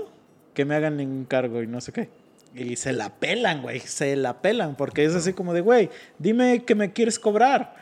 que 0.53 0.63
me 0.63 0.75
hagan 0.75 0.95
ningún 0.95 1.25
cargo 1.25 1.61
y 1.61 1.67
no 1.67 1.81
sé 1.81 1.91
qué. 1.91 2.07
Y 2.55 2.77
se 2.77 2.93
la 2.93 3.09
pelan, 3.09 3.61
güey, 3.61 3.81
se 3.81 4.15
la 4.15 4.41
pelan, 4.41 4.77
porque 4.77 5.03
es 5.03 5.15
así 5.15 5.33
como 5.33 5.53
de, 5.53 5.59
güey, 5.59 5.89
dime 6.17 6.63
que 6.63 6.75
me 6.75 6.93
quieres 6.93 7.19
cobrar. 7.19 7.75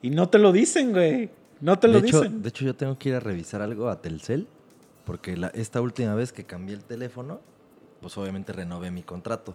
Y 0.00 0.08
no 0.08 0.30
te 0.30 0.38
lo 0.38 0.52
dicen, 0.52 0.92
güey, 0.92 1.28
no 1.60 1.78
te 1.78 1.88
lo 1.88 2.00
de 2.00 2.06
hecho, 2.06 2.20
dicen. 2.22 2.42
De 2.42 2.48
hecho, 2.48 2.64
yo 2.64 2.74
tengo 2.74 2.98
que 2.98 3.10
ir 3.10 3.14
a 3.14 3.20
revisar 3.20 3.62
algo 3.62 3.88
a 3.88 4.00
Telcel, 4.00 4.46
porque 5.04 5.36
la- 5.36 5.48
esta 5.48 5.80
última 5.80 6.14
vez 6.14 6.32
que 6.32 6.44
cambié 6.44 6.74
el 6.76 6.84
teléfono, 6.84 7.40
pues 8.00 8.16
obviamente 8.18 8.52
renové 8.52 8.90
mi 8.90 9.02
contrato. 9.02 9.54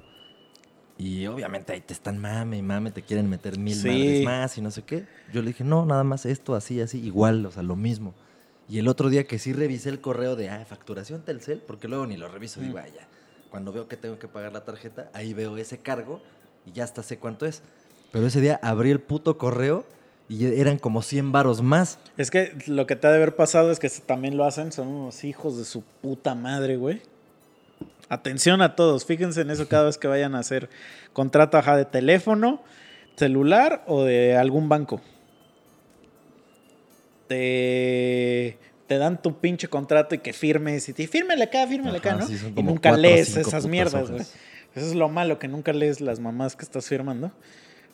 Y 0.98 1.26
obviamente 1.28 1.74
ahí 1.74 1.82
te 1.82 1.94
están 1.94 2.20
mame 2.20 2.58
y 2.58 2.62
mame, 2.62 2.92
te 2.92 3.02
quieren 3.02 3.30
meter 3.30 3.58
mil 3.58 3.76
Sí. 3.76 3.88
madres 3.88 4.24
más 4.26 4.58
y 4.58 4.62
no 4.62 4.70
sé 4.72 4.84
qué. 4.84 5.06
Yo 5.32 5.42
le 5.42 5.48
dije, 5.50 5.64
no, 5.64 5.86
nada 5.86 6.04
más 6.04 6.26
esto, 6.26 6.56
así, 6.56 6.80
así, 6.82 7.00
igual, 7.04 7.46
o 7.46 7.52
sea, 7.52 7.64
lo 7.64 7.76
mismo. 7.76 8.14
Y 8.70 8.78
el 8.80 8.88
otro 8.88 9.10
día 9.10 9.26
que 9.26 9.40
sí 9.40 9.54
revisé 9.54 9.90
el 9.90 10.00
correo 10.02 10.36
de, 10.36 10.50
ah, 10.50 10.64
facturación 10.66 11.24
Telcel, 11.24 11.62
porque 11.66 11.88
luego 11.88 12.06
ni 12.06 12.16
lo 12.16 12.28
reviso, 12.28 12.62
digo, 12.62 12.78
Mm. 12.78 12.82
ah, 12.82 12.88
ya. 12.88 13.08
Cuando 13.50 13.72
veo 13.72 13.88
que 13.88 13.98
tengo 13.98 14.18
que 14.20 14.28
pagar 14.28 14.54
la 14.54 14.64
tarjeta, 14.66 15.10
ahí 15.14 15.34
veo 15.34 15.58
ese 15.58 15.80
cargo 15.80 16.22
y 16.66 16.72
ya 16.72 16.84
hasta 16.84 17.04
sé 17.04 17.18
cuánto 17.18 17.46
es. 17.46 17.62
Pero 18.12 18.28
ese 18.28 18.42
día 18.42 18.60
abrí 18.64 18.92
el 18.92 19.00
puto 19.00 19.38
correo 19.38 19.86
y 20.30 20.60
eran 20.60 20.78
como 20.78 21.02
100 21.02 21.32
varos 21.32 21.62
más. 21.62 22.00
Es 22.18 22.32
que 22.32 22.56
lo 22.68 22.88
que 22.88 22.96
te 22.96 23.08
ha 23.08 23.10
de 23.12 23.18
haber 23.18 23.36
pasado 23.36 23.72
es 23.72 23.80
que 23.80 23.90
también 23.90 24.38
lo 24.38 24.46
hacen, 24.46 24.72
son 24.72 24.88
unos 24.88 25.24
hijos 25.24 25.58
de 25.58 25.66
su 25.66 25.84
puta 26.02 26.36
madre, 26.36 26.78
güey. 26.78 27.02
Atención 28.10 28.62
a 28.62 28.76
todos, 28.76 29.06
fíjense 29.06 29.42
en 29.42 29.50
eso 29.50 29.68
cada 29.68 29.86
vez 29.86 29.98
que 29.98 30.08
vayan 30.08 30.36
a 30.36 30.40
hacer 30.40 30.70
contrato 31.14 31.58
ajá, 31.58 31.78
de 31.78 31.86
teléfono, 31.86 32.62
celular 33.16 33.84
o 33.88 34.04
de 34.04 34.38
algún 34.38 34.70
banco. 34.70 35.02
Te, 37.28 38.58
te 38.88 38.98
dan 38.98 39.22
tu 39.22 39.40
pinche 39.40 39.68
contrato 39.68 40.16
y 40.16 40.20
que 40.20 40.34
firmes 40.34 40.88
y 40.90 40.94
te 40.94 41.08
fírmele 41.08 41.44
acá, 41.46 41.66
fírmele 41.68 41.98
acá, 41.98 42.16
¿no? 42.16 42.28
sí, 42.28 42.38
y 42.56 42.64
nunca 42.64 42.96
lees 42.96 43.36
esas 43.36 43.66
mierdas, 43.66 44.10
güey. 44.10 44.22
Eso 44.76 44.88
es 44.88 44.96
lo 44.96 45.08
malo, 45.08 45.38
que 45.38 45.48
nunca 45.48 45.72
lees 45.72 46.02
las 46.02 46.20
mamás 46.20 46.56
que 46.56 46.64
estás 46.64 46.88
firmando. 46.88 47.32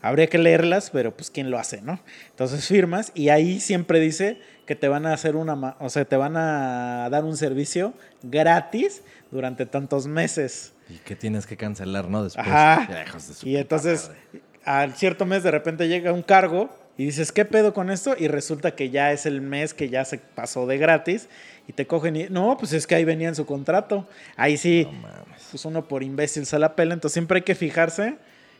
Habría 0.02 0.28
que 0.28 0.38
leerlas, 0.38 0.91
pero 0.91 1.16
pues 1.16 1.30
quién 1.30 1.52
lo 1.52 1.60
hace, 1.60 1.82
¿no? 1.82 2.00
Entonces 2.30 2.66
firmas 2.66 3.12
y 3.16 3.30
ahí 3.30 3.60
siempre 3.60 4.00
dice 4.00 4.39
que 4.66 4.76
te 4.76 4.88
van 4.88 5.06
a 5.06 5.14
hacer 5.14 5.36
una, 5.36 5.76
o 5.80 5.89
sea, 5.89 6.06
te 6.06 6.16
van 6.16 6.38
a 6.38 7.10
dar 7.10 7.26
un 7.26 7.36
servicio 7.36 7.93
gratis 8.24 9.02
durante 9.32 9.66
tantos 9.66 10.08
meses. 10.08 10.74
Y 10.89 10.97
que 11.00 11.16
tienes 11.16 11.45
que 11.45 11.58
cancelar, 11.58 12.08
¿no? 12.10 12.24
Después. 12.24 12.47
Ajá. 12.47 12.88
Ya, 12.89 13.04
de 13.04 13.50
Y 13.50 13.58
entonces 13.58 14.12
al 14.64 14.93
cierto 14.93 15.26
mes 15.26 15.43
de 15.43 15.52
repente 15.52 15.88
llega 15.88 16.14
un 16.14 16.22
cargo 16.22 16.70
y 16.97 17.06
dices, 17.06 17.32
¿qué 17.32 17.45
pedo 17.45 17.74
con 17.74 17.89
esto? 17.89 18.16
Y 18.18 18.28
resulta 18.28 18.76
que 18.76 18.89
ya 18.89 19.12
es 19.12 19.26
el 19.26 19.41
mes 19.41 19.74
que 19.74 19.89
ya 19.89 20.06
se 20.06 20.18
pasó 20.18 20.68
de 20.68 20.78
gratis 20.78 21.30
y 21.68 21.74
te 21.74 21.88
cogen 21.88 22.16
y, 22.16 22.28
no, 22.30 22.58
pues 22.58 22.74
es 22.74 22.86
que 22.86 22.95
ahí 22.95 23.06
venía 23.06 23.30
en 23.30 23.36
su 23.36 23.45
contrato. 23.45 24.08
Ahí 24.36 24.58
sí, 24.58 24.86
No 24.86 25.00
mames. 25.00 25.47
pues 25.50 25.66
uno 25.66 25.88
por 25.88 26.04
imbécil 26.04 26.45
se 26.45 26.60
la 26.60 26.76
pela, 26.76 26.93
entonces 26.93 27.14
siempre 27.14 27.38
hay 27.38 27.43
que 27.43 27.56
fijarse 27.56 28.18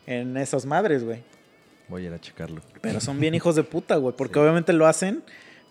en 0.10 0.38
esas 0.38 0.66
madres, 0.66 1.04
güey. 1.04 1.22
Voy 1.88 2.04
a 2.04 2.08
ir 2.08 2.14
a 2.14 2.20
checarlo. 2.20 2.62
Pero 2.82 3.00
son 3.00 3.20
bien 3.20 3.36
hijos 3.36 3.56
de 3.56 3.64
puta, 3.64 3.96
güey, 3.98 4.16
porque 4.16 4.40
obviamente 4.40 4.74
lo 4.74 4.88
hacen 4.88 5.24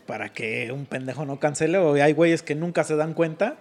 para 0.06 0.32
que 0.32 0.70
un 0.72 0.86
pendejo 0.86 1.26
no 1.26 1.40
cancele, 1.40 1.78
o 1.78 1.94
hay 1.94 2.12
güeyes 2.12 2.42
que 2.42 2.54
nunca 2.54 2.84
se 2.84 2.96
dan 2.96 3.14
cuenta 3.14 3.56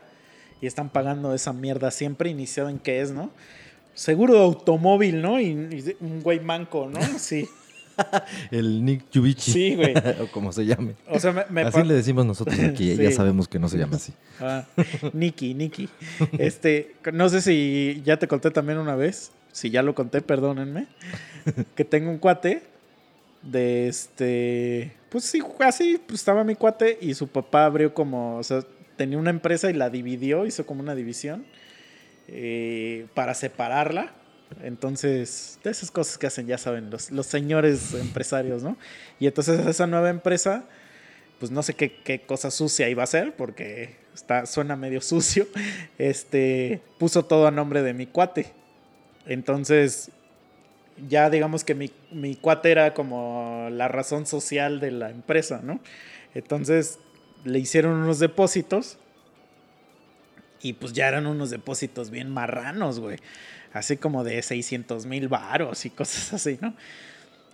y 0.61 0.67
están 0.67 0.89
pagando 0.89 1.33
esa 1.33 1.51
mierda 1.51 1.91
siempre 1.91 2.29
y 2.29 2.35
ni 2.35 2.45
saben 2.45 2.77
qué 2.79 3.01
es, 3.01 3.11
¿no? 3.11 3.31
Seguro 3.95 4.35
de 4.35 4.41
automóvil, 4.41 5.21
¿no? 5.21 5.41
Y, 5.41 5.47
y 5.47 5.97
un 5.99 6.21
güey 6.21 6.39
manco, 6.39 6.87
¿no? 6.87 6.99
Sí. 7.19 7.47
El 8.51 8.85
Nick 8.85 9.09
Yubichi. 9.09 9.51
Sí, 9.51 9.75
güey. 9.75 9.95
o 10.21 10.27
como 10.31 10.51
se 10.51 10.63
llame. 10.67 10.93
O 11.09 11.19
sea, 11.19 11.31
me, 11.31 11.45
me 11.49 11.61
así 11.61 11.83
le 11.83 11.95
decimos 11.95 12.27
nosotros 12.27 12.59
aquí. 12.59 12.95
Ya 12.97 13.11
sabemos 13.11 13.47
que 13.47 13.57
no 13.57 13.67
se 13.67 13.79
llama 13.79 13.95
así. 13.95 14.13
Ah, 14.39 14.65
Nicky, 15.13 15.55
Nicky. 15.55 15.89
Este, 16.37 16.95
no 17.11 17.27
sé 17.29 17.41
si 17.41 18.03
ya 18.05 18.17
te 18.17 18.27
conté 18.27 18.51
también 18.51 18.77
una 18.77 18.95
vez. 18.95 19.31
Si 19.57 19.71
ya 19.71 19.81
lo 19.81 19.95
conté, 19.95 20.21
perdónenme. 20.21 20.85
Que 21.75 21.83
tengo 21.83 22.11
un 22.11 22.19
cuate 22.19 22.61
de 23.41 23.87
este. 23.87 24.93
Pues 25.09 25.23
sí, 25.23 25.41
así 25.61 25.99
pues, 26.05 26.19
estaba 26.19 26.43
mi 26.43 26.53
cuate 26.53 26.99
y 27.01 27.15
su 27.15 27.27
papá 27.27 27.65
abrió 27.65 27.91
como. 27.95 28.37
O 28.37 28.43
sea, 28.43 28.61
tenía 28.97 29.17
una 29.17 29.31
empresa 29.31 29.71
y 29.71 29.73
la 29.73 29.89
dividió, 29.89 30.45
hizo 30.45 30.67
como 30.67 30.81
una 30.81 30.93
división 30.93 31.43
eh, 32.27 33.07
para 33.15 33.33
separarla. 33.33 34.13
Entonces, 34.61 35.57
de 35.63 35.71
esas 35.71 35.89
cosas 35.89 36.19
que 36.19 36.27
hacen, 36.27 36.45
ya 36.45 36.59
saben, 36.59 36.91
los, 36.91 37.09
los 37.09 37.25
señores 37.25 37.95
empresarios, 37.95 38.61
¿no? 38.61 38.77
Y 39.19 39.25
entonces 39.25 39.65
esa 39.65 39.87
nueva 39.87 40.11
empresa 40.11 40.65
pues 41.39 41.51
no 41.51 41.63
sé 41.63 41.73
qué, 41.73 41.91
qué 42.03 42.21
cosa 42.21 42.51
sucia 42.51 42.89
iba 42.89 43.03
a 43.03 43.07
ser, 43.07 43.35
porque 43.35 43.95
está, 44.13 44.45
suena 44.45 44.75
medio 44.75 45.01
sucio, 45.01 45.47
este, 45.97 46.81
puso 46.99 47.25
todo 47.25 47.47
a 47.47 47.51
nombre 47.51 47.81
de 47.81 47.93
mi 47.93 48.05
cuate. 48.05 48.53
Entonces, 49.27 50.11
ya 51.09 51.29
digamos 51.29 51.63
que 51.63 51.75
mi, 51.75 51.91
mi 52.11 52.35
cuate 52.35 52.71
era 52.71 52.93
como 52.93 53.67
la 53.71 53.87
razón 53.87 54.25
social 54.25 54.79
de 54.79 54.91
la 54.91 55.09
empresa, 55.09 55.61
¿no? 55.63 55.79
Entonces, 56.33 56.99
le 57.43 57.59
hicieron 57.59 57.93
unos 57.93 58.19
depósitos 58.19 58.97
y 60.61 60.73
pues 60.73 60.93
ya 60.93 61.07
eran 61.07 61.27
unos 61.27 61.49
depósitos 61.49 62.09
bien 62.09 62.29
marranos, 62.29 62.99
güey. 62.99 63.17
Así 63.73 63.97
como 63.97 64.23
de 64.23 64.41
600 64.41 65.05
mil 65.05 65.27
varos 65.27 65.85
y 65.85 65.89
cosas 65.89 66.33
así, 66.33 66.57
¿no? 66.61 66.73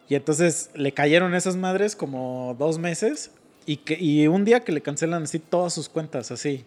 Y 0.09 0.15
entonces 0.15 0.69
le 0.75 0.91
cayeron 0.93 1.33
esas 1.33 1.55
madres 1.55 1.95
como 1.95 2.55
dos 2.59 2.77
meses 2.77 3.31
y, 3.65 3.77
que, 3.77 3.97
y 3.99 4.27
un 4.27 4.45
día 4.45 4.61
que 4.61 4.71
le 4.71 4.81
cancelan 4.81 5.23
así 5.23 5.39
todas 5.39 5.73
sus 5.73 5.89
cuentas, 5.89 6.31
así. 6.31 6.65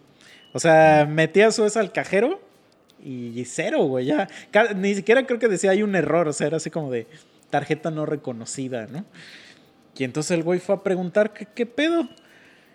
O 0.53 0.59
sea, 0.59 1.05
metía 1.09 1.51
su 1.51 1.65
esa 1.65 1.79
al 1.79 1.91
cajero 1.91 2.41
y 3.03 3.43
cero, 3.45 3.83
güey. 3.85 4.05
Ya, 4.05 4.27
ni 4.75 4.95
siquiera 4.95 5.25
creo 5.25 5.39
que 5.39 5.47
decía 5.47 5.71
hay 5.71 5.83
un 5.83 5.95
error. 5.95 6.27
O 6.27 6.33
sea, 6.33 6.47
era 6.47 6.57
así 6.57 6.69
como 6.69 6.91
de 6.91 7.07
tarjeta 7.49 7.91
no 7.91 8.05
reconocida, 8.05 8.87
¿no? 8.87 9.05
Y 9.97 10.03
entonces 10.03 10.31
el 10.31 10.43
güey 10.43 10.59
fue 10.59 10.75
a 10.75 10.83
preguntar 10.83 11.33
qué, 11.33 11.47
qué 11.53 11.65
pedo. 11.65 12.07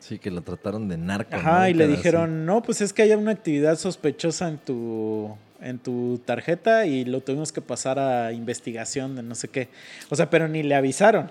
Sí, 0.00 0.18
que 0.18 0.30
lo 0.32 0.42
trataron 0.42 0.88
de 0.88 0.98
narco. 0.98 1.36
Ajá, 1.36 1.60
¿no? 1.60 1.68
y 1.68 1.74
le 1.74 1.86
dijeron, 1.86 2.44
no, 2.44 2.62
pues 2.62 2.80
es 2.80 2.92
que 2.92 3.02
hay 3.02 3.12
una 3.12 3.30
actividad 3.30 3.78
sospechosa 3.78 4.48
en 4.48 4.58
tu, 4.58 5.36
en 5.60 5.78
tu 5.78 6.20
tarjeta 6.24 6.86
y 6.86 7.04
lo 7.04 7.20
tuvimos 7.20 7.52
que 7.52 7.60
pasar 7.60 8.00
a 8.00 8.32
investigación 8.32 9.14
de 9.14 9.22
no 9.22 9.36
sé 9.36 9.46
qué. 9.46 9.68
O 10.10 10.16
sea, 10.16 10.28
pero 10.28 10.48
ni 10.48 10.64
le 10.64 10.74
avisaron. 10.74 11.30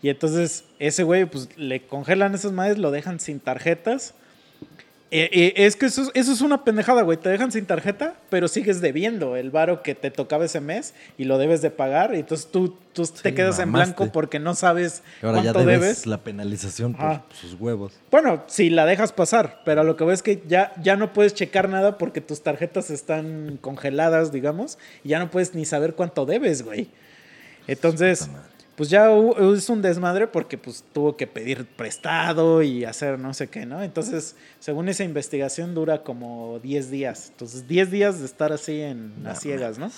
Y 0.00 0.08
entonces 0.08 0.64
ese 0.78 1.02
güey, 1.02 1.26
pues 1.26 1.50
le 1.58 1.86
congelan 1.86 2.34
esas 2.34 2.52
madres, 2.52 2.78
lo 2.78 2.90
dejan 2.90 3.20
sin 3.20 3.38
tarjetas. 3.38 4.14
Eh, 5.12 5.30
eh, 5.32 5.52
es 5.66 5.76
que 5.76 5.86
eso, 5.86 6.02
es- 6.02 6.10
eso 6.14 6.32
es 6.32 6.40
una 6.40 6.64
pendejada, 6.64 7.02
güey. 7.02 7.16
Te 7.16 7.28
dejan 7.28 7.52
sin 7.52 7.64
tarjeta, 7.64 8.16
pero 8.28 8.48
sigues 8.48 8.80
debiendo 8.80 9.36
el 9.36 9.52
varo 9.52 9.80
que 9.82 9.94
te 9.94 10.10
tocaba 10.10 10.44
ese 10.46 10.60
mes 10.60 10.94
y 11.16 11.24
lo 11.24 11.38
debes 11.38 11.62
de 11.62 11.70
pagar. 11.70 12.12
Y 12.14 12.18
entonces 12.20 12.48
tú, 12.50 12.76
tú 12.92 13.04
te 13.06 13.32
quedas 13.32 13.60
en 13.60 13.70
blanco 13.70 14.10
porque 14.12 14.40
no 14.40 14.54
sabes 14.56 15.04
Ahora 15.22 15.38
ya 15.38 15.52
cuánto 15.52 15.60
debes, 15.60 15.80
debes. 15.80 16.06
la 16.06 16.18
penalización 16.18 16.94
por 16.94 17.20
sus 17.32 17.54
huevos. 17.54 17.92
Bueno, 18.10 18.42
si 18.48 18.68
la 18.68 18.84
dejas 18.84 19.12
pasar, 19.12 19.62
pero 19.64 19.84
lo 19.84 19.94
que 19.96 20.02
veo 20.04 20.12
es 20.12 20.24
que 20.24 20.42
ya, 20.48 20.72
ya 20.82 20.96
no 20.96 21.12
puedes 21.12 21.34
checar 21.34 21.68
nada 21.68 21.98
porque 21.98 22.20
tus 22.20 22.42
tarjetas 22.42 22.90
están 22.90 23.58
congeladas, 23.60 24.32
digamos, 24.32 24.76
y 25.04 25.10
ya 25.10 25.20
no 25.20 25.30
puedes 25.30 25.54
ni 25.54 25.64
saber 25.66 25.94
cuánto 25.94 26.26
debes, 26.26 26.62
güey. 26.62 26.88
Entonces. 27.68 28.28
Pues 28.76 28.90
ya 28.90 29.08
es 29.54 29.68
un 29.70 29.82
desmadre 29.82 30.26
porque 30.26 30.58
pues 30.58 30.84
tuvo 30.92 31.16
que 31.16 31.26
pedir 31.26 31.64
prestado 31.66 32.62
y 32.62 32.84
hacer 32.84 33.18
no 33.18 33.32
sé 33.34 33.48
qué, 33.48 33.64
¿no? 33.66 33.82
Entonces, 33.82 34.36
según 34.60 34.88
esa 34.88 35.02
investigación 35.04 35.74
dura 35.74 36.02
como 36.02 36.58
10 36.62 36.90
días. 36.90 37.28
Entonces, 37.30 37.66
10 37.66 37.90
días 37.90 38.20
de 38.20 38.26
estar 38.26 38.52
así 38.52 38.80
en 38.80 39.22
No 39.22 39.30
las 39.30 39.40
ciegas, 39.40 39.78
¿no? 39.78 39.90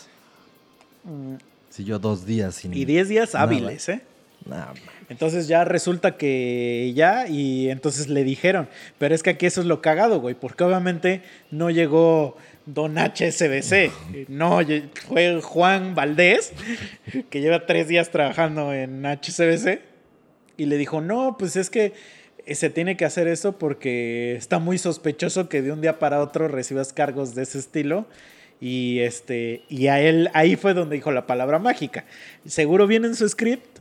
Mm, 1.04 1.36
Si 1.70 1.84
yo 1.84 1.98
dos 1.98 2.24
días 2.24 2.54
sin. 2.54 2.72
Y 2.74 2.84
10 2.84 3.08
días 3.08 3.34
nada. 3.34 3.44
hábiles, 3.44 3.88
¿eh? 3.88 4.00
Nah, 4.46 4.66
man. 4.66 4.76
Entonces 5.10 5.48
ya 5.48 5.64
resulta 5.64 6.16
que 6.16 6.92
ya, 6.94 7.26
y 7.28 7.70
entonces 7.70 8.08
le 8.08 8.24
dijeron, 8.24 8.68
pero 8.98 9.14
es 9.14 9.22
que 9.22 9.30
aquí 9.30 9.46
eso 9.46 9.60
es 9.60 9.66
lo 9.66 9.80
cagado, 9.80 10.20
güey, 10.20 10.34
porque 10.34 10.64
obviamente 10.64 11.22
no 11.50 11.70
llegó 11.70 12.36
Don 12.74 12.98
HSBC, 12.98 14.28
no, 14.28 14.60
fue 15.06 15.40
Juan 15.40 15.94
Valdés, 15.94 16.52
que 17.30 17.40
lleva 17.40 17.64
tres 17.64 17.88
días 17.88 18.10
trabajando 18.10 18.74
en 18.74 19.06
HSBC, 19.06 19.80
y 20.58 20.66
le 20.66 20.76
dijo, 20.76 21.00
no, 21.00 21.36
pues 21.38 21.56
es 21.56 21.70
que 21.70 21.94
eh, 22.44 22.54
se 22.54 22.68
tiene 22.68 22.96
que 22.96 23.06
hacer 23.06 23.26
eso 23.26 23.58
porque 23.58 24.34
está 24.34 24.58
muy 24.58 24.76
sospechoso 24.76 25.48
que 25.48 25.62
de 25.62 25.72
un 25.72 25.80
día 25.80 25.98
para 25.98 26.20
otro 26.20 26.46
recibas 26.48 26.92
cargos 26.92 27.34
de 27.34 27.44
ese 27.44 27.58
estilo. 27.58 28.06
Y 28.60 28.98
este, 28.98 29.62
y 29.68 29.86
a 29.86 30.00
él, 30.00 30.30
ahí 30.34 30.56
fue 30.56 30.74
donde 30.74 30.96
dijo 30.96 31.12
la 31.12 31.26
palabra 31.26 31.58
mágica. 31.58 32.04
Seguro 32.44 32.86
viene 32.86 33.06
en 33.06 33.14
su 33.14 33.28
script, 33.28 33.78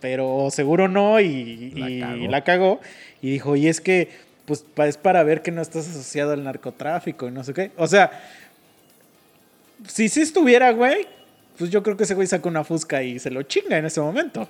pero 0.00 0.48
seguro 0.50 0.88
no, 0.88 1.20
y, 1.20 1.70
La 1.76 2.16
y 2.16 2.28
la 2.28 2.44
cagó. 2.44 2.80
Y 3.22 3.30
dijo, 3.30 3.56
y 3.56 3.68
es 3.68 3.80
que, 3.80 4.08
pues 4.48 4.64
es 4.78 4.96
para 4.96 5.22
ver 5.22 5.42
que 5.42 5.50
no 5.50 5.60
estás 5.60 5.86
asociado 5.86 6.32
al 6.32 6.42
narcotráfico 6.42 7.28
y 7.28 7.30
no 7.30 7.44
sé 7.44 7.52
qué. 7.52 7.70
O 7.76 7.86
sea, 7.86 8.10
si 9.86 10.08
sí 10.08 10.22
estuviera, 10.22 10.72
güey, 10.72 11.06
pues 11.58 11.70
yo 11.70 11.82
creo 11.82 11.98
que 11.98 12.04
ese 12.04 12.14
güey 12.14 12.26
saca 12.26 12.48
una 12.48 12.64
fusca 12.64 13.02
y 13.02 13.18
se 13.18 13.30
lo 13.30 13.42
chinga 13.42 13.76
en 13.76 13.84
ese 13.84 14.00
momento. 14.00 14.48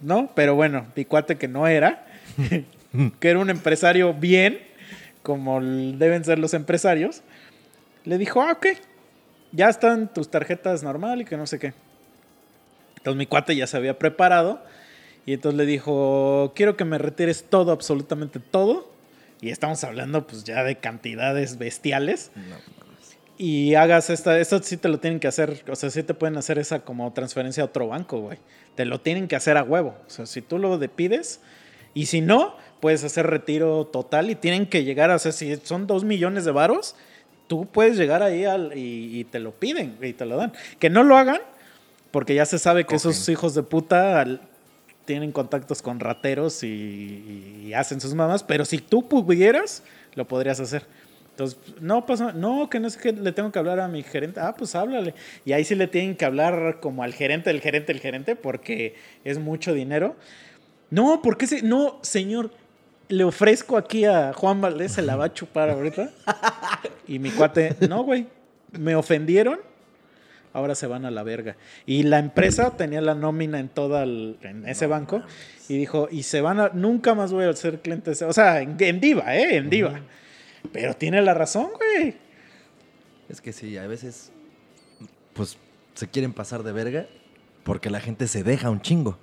¿No? 0.00 0.30
Pero 0.34 0.54
bueno, 0.54 0.86
Picuate 0.94 1.36
que 1.36 1.46
no 1.46 1.68
era, 1.68 2.06
que 3.20 3.28
era 3.28 3.38
un 3.38 3.50
empresario 3.50 4.14
bien, 4.14 4.58
como 5.22 5.60
deben 5.60 6.24
ser 6.24 6.38
los 6.38 6.54
empresarios, 6.54 7.22
le 8.04 8.16
dijo, 8.16 8.40
ah, 8.40 8.52
ok, 8.52 8.66
ya 9.52 9.68
están 9.68 10.12
tus 10.12 10.30
tarjetas 10.30 10.82
normal 10.82 11.20
y 11.20 11.24
que 11.26 11.36
no 11.36 11.46
sé 11.46 11.58
qué. 11.58 11.74
Entonces 12.96 13.18
mi 13.18 13.26
cuate 13.26 13.54
ya 13.54 13.66
se 13.66 13.76
había 13.76 13.98
preparado 13.98 14.62
y 15.26 15.34
entonces 15.34 15.58
le 15.58 15.66
dijo, 15.66 16.52
quiero 16.56 16.76
que 16.76 16.86
me 16.86 16.96
retires 16.98 17.44
todo, 17.44 17.72
absolutamente 17.72 18.40
todo. 18.40 18.91
Y 19.42 19.50
estamos 19.50 19.84
hablando 19.84 20.26
pues 20.26 20.44
ya 20.44 20.62
de 20.64 20.76
cantidades 20.76 21.58
bestiales. 21.58 22.30
No. 22.34 22.56
Y 23.38 23.74
hagas 23.74 24.08
esta, 24.08 24.38
esto 24.38 24.62
sí 24.62 24.76
te 24.76 24.88
lo 24.88 25.00
tienen 25.00 25.18
que 25.18 25.26
hacer, 25.26 25.64
o 25.68 25.74
sea, 25.74 25.90
sí 25.90 26.02
te 26.04 26.14
pueden 26.14 26.36
hacer 26.36 26.58
esa 26.58 26.80
como 26.80 27.12
transferencia 27.12 27.64
a 27.64 27.66
otro 27.66 27.88
banco, 27.88 28.20
güey. 28.20 28.38
Te 28.76 28.84
lo 28.84 29.00
tienen 29.00 29.26
que 29.26 29.34
hacer 29.36 29.56
a 29.56 29.64
huevo. 29.64 29.96
O 30.06 30.10
sea, 30.10 30.26
si 30.26 30.42
tú 30.42 30.58
lo 30.58 30.78
de 30.78 30.88
pides 30.88 31.40
y 31.92 32.06
si 32.06 32.20
no, 32.20 32.54
puedes 32.80 33.02
hacer 33.04 33.26
retiro 33.26 33.84
total 33.86 34.30
y 34.30 34.36
tienen 34.36 34.66
que 34.66 34.84
llegar 34.84 35.10
o 35.10 35.18
sea, 35.18 35.32
si 35.32 35.56
son 35.56 35.86
dos 35.86 36.04
millones 36.04 36.44
de 36.44 36.52
varos, 36.52 36.94
tú 37.48 37.66
puedes 37.66 37.96
llegar 37.96 38.22
ahí 38.22 38.44
al, 38.44 38.76
y, 38.78 39.18
y 39.18 39.24
te 39.24 39.40
lo 39.40 39.50
piden 39.52 39.98
y 40.00 40.12
te 40.12 40.24
lo 40.24 40.36
dan. 40.36 40.52
Que 40.78 40.88
no 40.88 41.02
lo 41.02 41.16
hagan, 41.16 41.40
porque 42.12 42.34
ya 42.34 42.46
se 42.46 42.58
sabe 42.60 42.84
que 42.86 42.94
esos 42.94 43.28
hijos 43.28 43.54
de 43.54 43.62
puta 43.64 44.20
al- 44.20 44.40
tienen 45.04 45.32
contactos 45.32 45.82
con 45.82 46.00
rateros 46.00 46.62
y, 46.62 47.64
y 47.66 47.72
hacen 47.74 48.00
sus 48.00 48.14
mamás, 48.14 48.42
pero 48.42 48.64
si 48.64 48.78
tú 48.78 49.08
pudieras, 49.08 49.82
lo 50.14 50.26
podrías 50.26 50.60
hacer. 50.60 50.86
Entonces, 51.32 51.58
no 51.80 52.04
pasa, 52.04 52.32
no, 52.32 52.68
que 52.68 52.78
no 52.78 52.90
sé 52.90 53.00
qué, 53.00 53.12
le 53.12 53.32
tengo 53.32 53.50
que 53.50 53.58
hablar 53.58 53.80
a 53.80 53.88
mi 53.88 54.02
gerente. 54.02 54.38
Ah, 54.38 54.54
pues 54.56 54.74
háblale. 54.74 55.14
Y 55.46 55.52
ahí 55.52 55.64
sí 55.64 55.74
le 55.74 55.86
tienen 55.86 56.14
que 56.14 56.26
hablar 56.26 56.78
como 56.80 57.02
al 57.02 57.14
gerente, 57.14 57.50
el 57.50 57.62
gerente, 57.62 57.90
el 57.90 58.00
gerente, 58.00 58.36
porque 58.36 58.96
es 59.24 59.38
mucho 59.38 59.72
dinero. 59.72 60.14
No, 60.90 61.22
porque 61.22 61.46
se, 61.46 61.62
no, 61.62 61.98
señor, 62.02 62.50
le 63.08 63.24
ofrezco 63.24 63.78
aquí 63.78 64.04
a 64.04 64.34
Juan 64.34 64.60
Valdés, 64.60 64.92
se 64.92 65.02
la 65.02 65.16
va 65.16 65.26
a 65.26 65.32
chupar 65.32 65.70
ahorita. 65.70 66.10
Y 67.08 67.18
mi 67.18 67.30
cuate, 67.30 67.76
no, 67.88 68.04
güey, 68.04 68.26
me 68.78 68.94
ofendieron, 68.94 69.58
ahora 70.52 70.74
se 70.74 70.86
van 70.86 71.04
a 71.04 71.10
la 71.10 71.22
verga. 71.22 71.56
Y 71.86 72.02
la 72.04 72.18
empresa 72.18 72.76
tenía 72.76 73.00
la 73.00 73.14
nómina 73.14 73.58
en 73.60 73.68
toda 73.68 74.02
el- 74.04 74.36
en 74.42 74.66
ese 74.68 74.86
banco 74.86 75.22
y 75.68 75.76
dijo, 75.78 76.08
y 76.10 76.22
se 76.24 76.40
van 76.40 76.60
a, 76.60 76.70
nunca 76.74 77.14
más 77.14 77.32
voy 77.32 77.44
a 77.44 77.52
ser 77.54 77.80
cliente, 77.80 78.10
de 78.10 78.14
ese-". 78.14 78.24
o 78.24 78.32
sea, 78.32 78.60
en, 78.60 78.76
en 78.78 79.00
diva, 79.00 79.34
¿eh? 79.36 79.56
En 79.56 79.70
diva. 79.70 80.00
Pero 80.72 80.94
tiene 80.94 81.20
la 81.22 81.34
razón, 81.34 81.68
güey. 81.76 82.14
Es 83.28 83.40
que 83.40 83.52
sí, 83.52 83.76
a 83.78 83.86
veces. 83.86 84.30
Pues 85.32 85.56
se 85.94 86.08
quieren 86.08 86.32
pasar 86.32 86.62
de 86.62 86.72
verga 86.72 87.06
porque 87.64 87.90
la 87.90 88.00
gente 88.00 88.26
se 88.28 88.42
deja 88.44 88.70
un 88.70 88.80
chingo. 88.82 89.18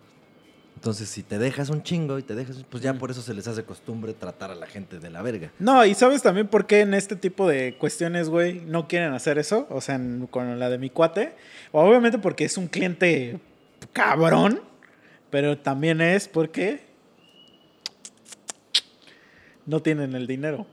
Entonces, 0.80 1.09
si 1.09 1.23
te 1.23 1.38
dejas 1.38 1.69
un 1.69 1.84
chingo 1.84 2.17
y 2.19 2.23
te 2.23 2.36
dejas. 2.36 2.63
Pues 2.69 2.82
ya 2.82 2.93
por 2.93 3.11
eso 3.11 3.21
se 3.21 3.34
les 3.34 3.45
hace 3.49 3.65
costumbre 3.65 4.13
tratar 4.13 4.49
a 4.49 4.55
la 4.55 4.65
gente 4.65 4.97
de 4.99 5.09
la 5.09 5.21
verga. 5.21 5.51
No, 5.59 5.84
y 5.86 5.93
sabes 5.93 6.21
también 6.21 6.47
por 6.47 6.67
qué 6.67 6.80
en 6.80 6.93
este 6.93 7.17
tipo 7.17 7.49
de 7.49 7.75
cuestiones, 7.77 8.30
güey, 8.30 8.61
no 8.61 8.88
quieren 8.88 9.11
hacer 9.11 9.38
eso. 9.39 9.67
O 9.69 9.82
sea, 9.82 9.95
en- 9.95 10.25
con 10.32 10.57
la 10.57 10.69
de 10.69 10.77
mi 10.77 10.89
cuate. 10.89 11.34
Obviamente 11.73 12.17
porque 12.17 12.45
es 12.45 12.55
un 12.57 12.67
cliente 12.69 13.41
cabrón, 13.91 14.61
pero 15.30 15.57
también 15.57 15.99
es 15.99 16.30
porque 16.30 16.80
no 19.65 19.82
tienen 19.82 20.15
el 20.15 20.27
dinero. 20.27 20.65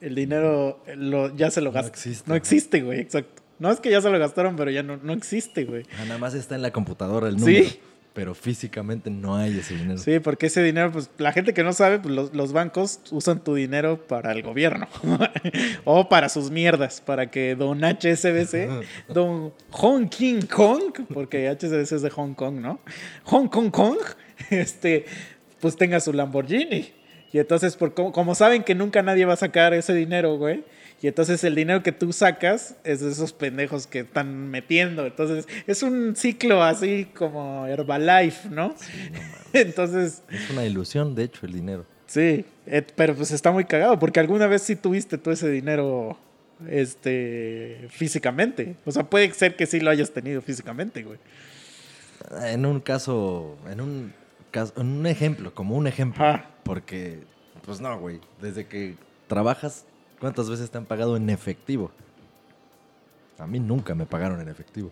El 0.00 0.14
dinero 0.14 0.84
eh, 0.86 0.94
lo, 0.94 1.34
ya 1.36 1.50
se 1.50 1.60
lo 1.60 1.70
No 1.70 1.74
gastaron. 1.74 1.98
existe, 1.98 2.28
No 2.30 2.34
existe, 2.36 2.80
güey, 2.82 3.00
exacto. 3.00 3.42
No 3.58 3.72
es 3.72 3.80
que 3.80 3.90
ya 3.90 4.00
se 4.00 4.08
lo 4.08 4.18
gastaron, 4.20 4.54
pero 4.54 4.70
ya 4.70 4.84
no, 4.84 4.98
no 4.98 5.12
existe, 5.12 5.64
güey. 5.64 5.82
Ah, 5.98 6.04
Nada 6.06 6.18
más 6.18 6.32
está 6.34 6.54
en 6.54 6.62
la 6.62 6.70
computadora 6.70 7.26
el 7.28 7.40
Sí. 7.40 7.78
Pero 8.12 8.34
físicamente 8.34 9.08
no 9.08 9.36
hay 9.36 9.58
ese 9.58 9.74
dinero. 9.76 9.98
Sí, 9.98 10.18
porque 10.18 10.46
ese 10.46 10.62
dinero, 10.62 10.90
pues 10.90 11.10
la 11.18 11.32
gente 11.32 11.54
que 11.54 11.62
no 11.62 11.72
sabe, 11.72 12.00
pues 12.00 12.12
los, 12.12 12.34
los 12.34 12.52
bancos 12.52 13.00
usan 13.12 13.44
tu 13.44 13.54
dinero 13.54 14.04
para 14.06 14.32
el 14.32 14.42
gobierno 14.42 14.88
o 15.84 16.08
para 16.08 16.28
sus 16.28 16.50
mierdas, 16.50 17.00
para 17.00 17.30
que 17.30 17.54
don 17.54 17.82
HSBC, 17.84 18.84
don 19.08 19.52
Hong 19.70 20.08
King 20.08 20.42
Kong, 20.42 21.06
porque 21.14 21.48
HSBC 21.48 21.92
es 21.92 22.02
de 22.02 22.10
Hong 22.10 22.34
Kong, 22.34 22.56
¿no? 22.56 22.80
Hong 23.24 23.46
Kong 23.46 23.70
Kong, 23.70 23.98
este, 24.50 25.04
pues 25.60 25.76
tenga 25.76 26.00
su 26.00 26.12
Lamborghini. 26.12 26.92
Y 27.32 27.38
entonces, 27.38 27.76
por, 27.76 27.94
como, 27.94 28.10
como 28.10 28.34
saben 28.34 28.64
que 28.64 28.74
nunca 28.74 29.02
nadie 29.02 29.24
va 29.24 29.34
a 29.34 29.36
sacar 29.36 29.72
ese 29.72 29.94
dinero, 29.94 30.36
güey. 30.36 30.64
Y 31.02 31.06
entonces 31.08 31.42
el 31.44 31.54
dinero 31.54 31.82
que 31.82 31.92
tú 31.92 32.12
sacas 32.12 32.76
es 32.84 33.00
de 33.00 33.10
esos 33.10 33.32
pendejos 33.32 33.86
que 33.86 34.00
están 34.00 34.48
metiendo. 34.50 35.06
Entonces 35.06 35.48
es 35.66 35.82
un 35.82 36.14
ciclo 36.14 36.62
así 36.62 37.06
como 37.14 37.66
Herbalife, 37.66 38.50
¿no? 38.50 38.74
Entonces, 39.54 40.22
Es 40.30 40.50
una 40.50 40.64
ilusión, 40.64 41.14
de 41.14 41.24
hecho, 41.24 41.46
el 41.46 41.52
dinero. 41.52 41.86
sí, 42.06 42.44
eh, 42.66 42.86
pero 42.94 43.14
pues 43.14 43.30
está 43.30 43.50
muy 43.50 43.64
cagado 43.64 43.98
porque 43.98 44.20
alguna 44.20 44.46
vez 44.46 44.62
sí 44.62 44.76
tuviste 44.76 45.16
tú 45.18 45.30
ese 45.30 45.48
dinero 45.50 46.18
este 46.68 47.86
físicamente. 47.90 48.76
O 48.84 48.92
sea, 48.92 49.04
puede 49.08 49.32
ser 49.32 49.56
que 49.56 49.66
sí 49.66 49.80
lo 49.80 49.90
hayas 49.90 50.10
tenido 50.10 50.42
físicamente, 50.42 51.02
güey. 51.02 51.18
En 52.42 52.66
un 52.66 52.80
caso, 52.80 53.56
en 53.70 53.80
un 53.80 54.12
caso, 54.50 54.74
en 54.76 54.86
un 54.88 55.06
ejemplo, 55.06 55.54
como 55.54 55.74
un 55.76 55.86
ejemplo. 55.86 56.24
Ajá. 56.24 56.50
Porque, 56.62 57.20
pues 57.64 57.80
no, 57.80 57.98
güey. 57.98 58.20
Desde 58.40 58.66
que 58.66 58.96
trabajas, 59.26 59.84
¿cuántas 60.20 60.48
veces 60.50 60.70
te 60.70 60.78
han 60.78 60.84
pagado 60.86 61.16
en 61.16 61.28
efectivo? 61.30 61.90
A 63.38 63.46
mí 63.46 63.58
nunca 63.58 63.94
me 63.94 64.06
pagaron 64.06 64.40
en 64.40 64.48
efectivo. 64.48 64.90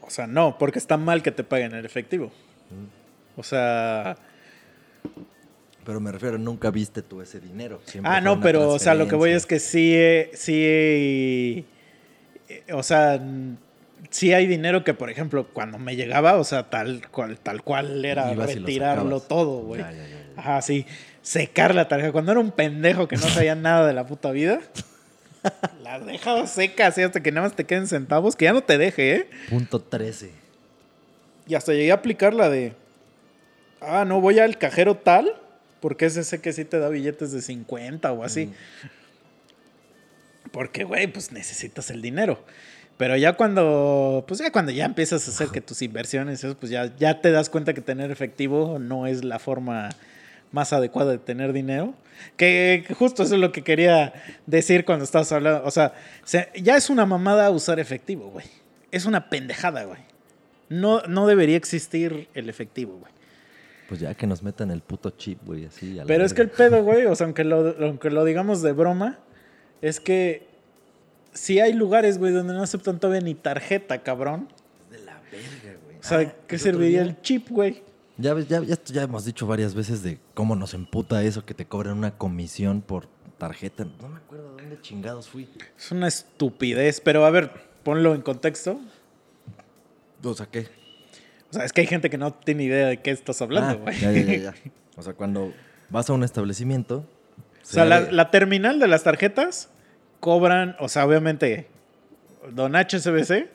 O 0.00 0.10
sea, 0.10 0.26
no, 0.26 0.58
porque 0.58 0.78
está 0.78 0.96
mal 0.96 1.22
que 1.22 1.30
te 1.32 1.44
paguen 1.44 1.74
en 1.74 1.84
efectivo. 1.84 2.30
O 3.36 3.42
sea, 3.42 4.16
Pero 5.84 6.00
me 6.00 6.12
refiero, 6.12 6.38
nunca 6.38 6.70
viste 6.70 7.02
tú 7.02 7.20
ese 7.20 7.40
dinero. 7.40 7.80
Siempre 7.84 8.10
Ah, 8.12 8.20
no, 8.20 8.40
pero, 8.40 8.70
o 8.70 8.78
sea, 8.78 8.94
lo 8.94 9.06
que 9.08 9.16
voy 9.16 9.30
es 9.32 9.44
que 9.46 9.58
sí, 9.58 9.92
eh, 9.94 10.30
sí, 10.34 10.54
eh, 12.48 12.72
o 12.72 12.82
sea, 12.82 13.14
n- 13.16 13.56
sí 14.10 14.32
hay 14.32 14.46
dinero 14.46 14.82
que, 14.84 14.94
por 14.94 15.10
ejemplo, 15.10 15.48
cuando 15.52 15.78
me 15.78 15.94
llegaba, 15.96 16.36
o 16.36 16.44
sea, 16.44 16.70
tal 16.70 17.08
cual, 17.10 17.38
tal 17.38 17.62
cual 17.62 18.04
era 18.04 18.28
retirarlo 18.68 19.20
todo, 19.20 19.62
güey. 19.62 19.82
Ajá, 20.36 20.62
sí, 20.62 20.86
secar 21.24 21.74
la 21.74 21.88
tarjeta. 21.88 22.12
Cuando 22.12 22.30
era 22.30 22.40
un 22.40 22.52
pendejo 22.52 23.08
que 23.08 23.16
no 23.16 23.22
sabía 23.22 23.56
nada 23.56 23.88
de 23.88 23.94
la 23.94 24.06
puta 24.06 24.30
vida, 24.30 24.60
la 25.82 25.98
dejaba 25.98 26.46
seca 26.46 26.86
así 26.86 27.02
hasta 27.02 27.20
que 27.20 27.32
nada 27.32 27.48
más 27.48 27.56
te 27.56 27.64
queden 27.64 27.88
centavos, 27.88 28.36
que 28.36 28.44
ya 28.44 28.52
no 28.52 28.62
te 28.62 28.78
deje, 28.78 29.16
¿eh? 29.16 29.30
Punto 29.48 29.80
13. 29.80 30.30
Y 31.48 31.54
hasta 31.56 31.72
llegué 31.72 31.90
a 31.90 31.96
aplicar 31.96 32.34
la 32.34 32.48
de, 32.48 32.74
ah, 33.80 34.04
no, 34.04 34.20
voy 34.20 34.38
al 34.38 34.58
cajero 34.58 34.96
tal, 34.96 35.34
porque 35.80 36.06
ese 36.06 36.22
sé 36.24 36.40
que 36.40 36.52
sí 36.52 36.64
te 36.64 36.78
da 36.78 36.88
billetes 36.88 37.32
de 37.32 37.42
50 37.42 38.12
o 38.12 38.22
así. 38.22 38.52
Porque, 40.52 40.84
güey, 40.84 41.06
pues 41.06 41.32
necesitas 41.32 41.90
el 41.90 42.00
dinero. 42.00 42.44
Pero 42.96 43.16
ya 43.16 43.32
cuando, 43.32 44.24
pues 44.28 44.40
ya 44.40 44.52
cuando 44.52 44.70
ya 44.70 44.84
empiezas 44.84 45.26
a 45.26 45.30
hacer 45.30 45.48
que 45.48 45.60
tus 45.60 45.82
inversiones, 45.82 46.44
eso, 46.44 46.56
pues 46.56 46.70
ya, 46.70 46.94
ya 46.96 47.20
te 47.20 47.32
das 47.32 47.50
cuenta 47.50 47.74
que 47.74 47.80
tener 47.80 48.10
efectivo 48.10 48.78
no 48.78 49.06
es 49.06 49.24
la 49.24 49.38
forma 49.38 49.90
más 50.54 50.72
adecuada 50.72 51.10
de 51.10 51.18
tener 51.18 51.52
dinero. 51.52 51.94
Que, 52.36 52.84
que 52.86 52.94
justo 52.94 53.24
eso 53.24 53.34
es 53.34 53.40
lo 53.40 53.50
que 53.50 53.62
quería 53.62 54.14
decir 54.46 54.84
cuando 54.84 55.04
estabas 55.04 55.30
hablando. 55.32 55.64
O 55.64 55.70
sea, 55.72 55.94
se- 56.24 56.48
ya 56.54 56.76
es 56.76 56.88
una 56.88 57.04
mamada 57.04 57.50
usar 57.50 57.80
efectivo, 57.80 58.30
güey. 58.30 58.46
Es 58.92 59.04
una 59.04 59.28
pendejada, 59.28 59.82
güey. 59.84 60.00
No, 60.68 61.02
no 61.02 61.26
debería 61.26 61.56
existir 61.56 62.28
el 62.34 62.48
efectivo, 62.48 62.98
güey. 62.98 63.12
Pues 63.88 64.00
ya 64.00 64.14
que 64.14 64.26
nos 64.28 64.42
metan 64.42 64.70
el 64.70 64.80
puto 64.80 65.10
chip, 65.10 65.40
güey, 65.44 65.66
así. 65.66 65.94
a 65.98 66.02
la 66.02 66.06
Pero 66.06 66.24
es 66.24 66.32
que 66.32 66.42
el 66.42 66.48
pedo, 66.50 66.82
güey, 66.84 67.04
o 67.06 67.14
sea, 67.16 67.26
aunque 67.26 67.44
lo, 67.44 67.74
aunque 67.84 68.10
lo 68.10 68.24
digamos 68.24 68.62
de 68.62 68.72
broma, 68.72 69.18
es 69.82 69.98
que 70.00 70.46
sí 71.34 71.58
hay 71.60 71.72
lugares, 71.74 72.16
güey, 72.18 72.32
donde 72.32 72.54
no 72.54 72.62
aceptan 72.62 72.98
todavía 73.00 73.20
ni 73.20 73.34
tarjeta, 73.34 74.02
cabrón. 74.02 74.48
De 74.90 74.98
la 75.00 75.20
verga, 75.30 75.78
güey. 75.84 75.96
O 75.98 76.02
sea, 76.02 76.18
Ah, 76.20 76.32
¿qué 76.46 76.58
serviría 76.58 77.02
día- 77.02 77.10
el 77.10 77.20
chip, 77.20 77.48
güey? 77.50 77.82
Ya, 78.16 78.38
ya, 78.38 78.60
ya, 78.62 79.02
hemos 79.02 79.24
dicho 79.24 79.46
varias 79.46 79.74
veces 79.74 80.02
de 80.02 80.18
cómo 80.34 80.54
nos 80.54 80.72
emputa 80.74 81.22
eso 81.24 81.44
que 81.44 81.52
te 81.54 81.66
cobran 81.66 81.98
una 81.98 82.16
comisión 82.16 82.80
por 82.80 83.08
tarjeta. 83.38 83.84
No 84.00 84.08
me 84.08 84.18
acuerdo 84.18 84.52
dónde 84.56 84.80
chingados 84.80 85.28
fui. 85.28 85.48
Es 85.76 85.90
una 85.90 86.06
estupidez, 86.06 87.00
pero 87.00 87.24
a 87.26 87.30
ver, 87.30 87.50
ponlo 87.82 88.14
en 88.14 88.22
contexto. 88.22 88.80
O 90.22 90.34
sea, 90.34 90.46
¿qué? 90.46 90.68
O 91.50 91.54
sea, 91.54 91.64
es 91.64 91.72
que 91.72 91.80
hay 91.82 91.86
gente 91.88 92.08
que 92.08 92.16
no 92.18 92.32
tiene 92.32 92.64
idea 92.64 92.86
de 92.86 93.00
qué 93.02 93.10
estás 93.10 93.42
hablando, 93.42 93.72
Ah, 93.72 93.82
güey. 93.82 94.00
ya, 94.00 94.12
ya, 94.12 94.22
ya, 94.22 94.36
ya. 94.36 94.54
O 94.96 95.02
sea, 95.02 95.12
cuando 95.14 95.52
vas 95.90 96.08
a 96.08 96.12
un 96.12 96.22
establecimiento. 96.22 96.98
O 96.98 97.66
sea, 97.66 97.84
la, 97.84 98.02
de- 98.02 98.12
la 98.12 98.30
terminal 98.30 98.78
de 98.78 98.86
las 98.86 99.02
tarjetas 99.02 99.70
cobran, 100.20 100.76
o 100.78 100.88
sea, 100.88 101.04
obviamente, 101.04 101.66
don 102.52 102.74
HSBC. 102.76 103.48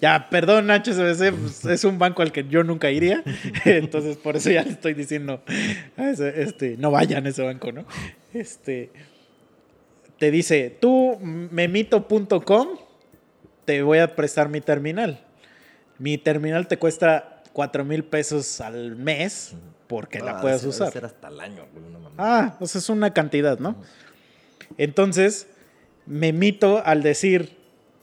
Ya, 0.00 0.28
perdón, 0.30 0.70
HSBC, 0.70 1.32
pues, 1.38 1.64
es 1.66 1.84
un 1.84 1.98
banco 1.98 2.22
al 2.22 2.32
que 2.32 2.46
yo 2.48 2.64
nunca 2.64 2.90
iría. 2.90 3.22
Entonces, 3.64 4.16
por 4.16 4.36
eso 4.36 4.50
ya 4.50 4.62
le 4.62 4.70
estoy 4.70 4.94
diciendo, 4.94 5.42
este, 5.96 6.76
no 6.78 6.90
vayan 6.90 7.26
a 7.26 7.28
ese 7.28 7.42
banco, 7.42 7.70
¿no? 7.72 7.84
Este, 8.32 8.90
te 10.18 10.30
dice, 10.30 10.76
tú, 10.80 11.18
memito.com, 11.20 12.68
te 13.66 13.82
voy 13.82 13.98
a 13.98 14.16
prestar 14.16 14.48
mi 14.48 14.60
terminal. 14.60 15.20
Mi 15.98 16.16
terminal 16.16 16.66
te 16.66 16.78
cuesta 16.78 17.42
4 17.52 17.84
mil 17.84 18.04
pesos 18.04 18.60
al 18.62 18.96
mes 18.96 19.54
porque 19.86 20.20
la 20.20 20.38
Ah, 20.38 20.40
puedes 20.40 20.64
usar. 20.64 20.90
ser 20.92 21.04
hasta 21.04 21.28
el 21.28 21.40
año, 21.40 21.66
güey. 21.72 21.84
Ah, 22.16 22.56
pues 22.58 22.74
es 22.76 22.88
una 22.88 23.12
cantidad, 23.12 23.58
¿no? 23.58 23.76
Entonces, 24.78 25.46
me 26.06 26.32
mito 26.32 26.82
al 26.84 27.02
decir, 27.02 27.56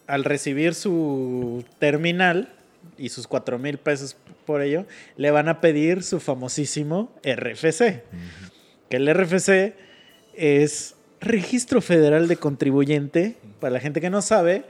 al 0.08 0.24
recibir 0.24 0.74
su 0.74 1.64
terminal 1.80 2.54
y 2.98 3.10
sus 3.10 3.28
4 3.28 3.60
mil 3.60 3.78
pesos 3.78 4.16
por 4.46 4.62
ello, 4.62 4.86
le 5.18 5.32
van 5.32 5.50
a 5.50 5.62
pedir 5.62 6.04
su 6.04 6.20
famosísimo 6.20 7.12
RFC. 7.24 8.04
Que 8.90 8.98
el 8.98 9.14
RFC 9.14 9.76
es 10.34 10.96
Registro 11.20 11.82
Federal 11.82 12.28
de 12.28 12.38
Contribuyente. 12.38 13.36
Para 13.60 13.74
la 13.74 13.80
gente 13.80 14.02
que 14.02 14.10
no 14.10 14.22
sabe, 14.22 14.64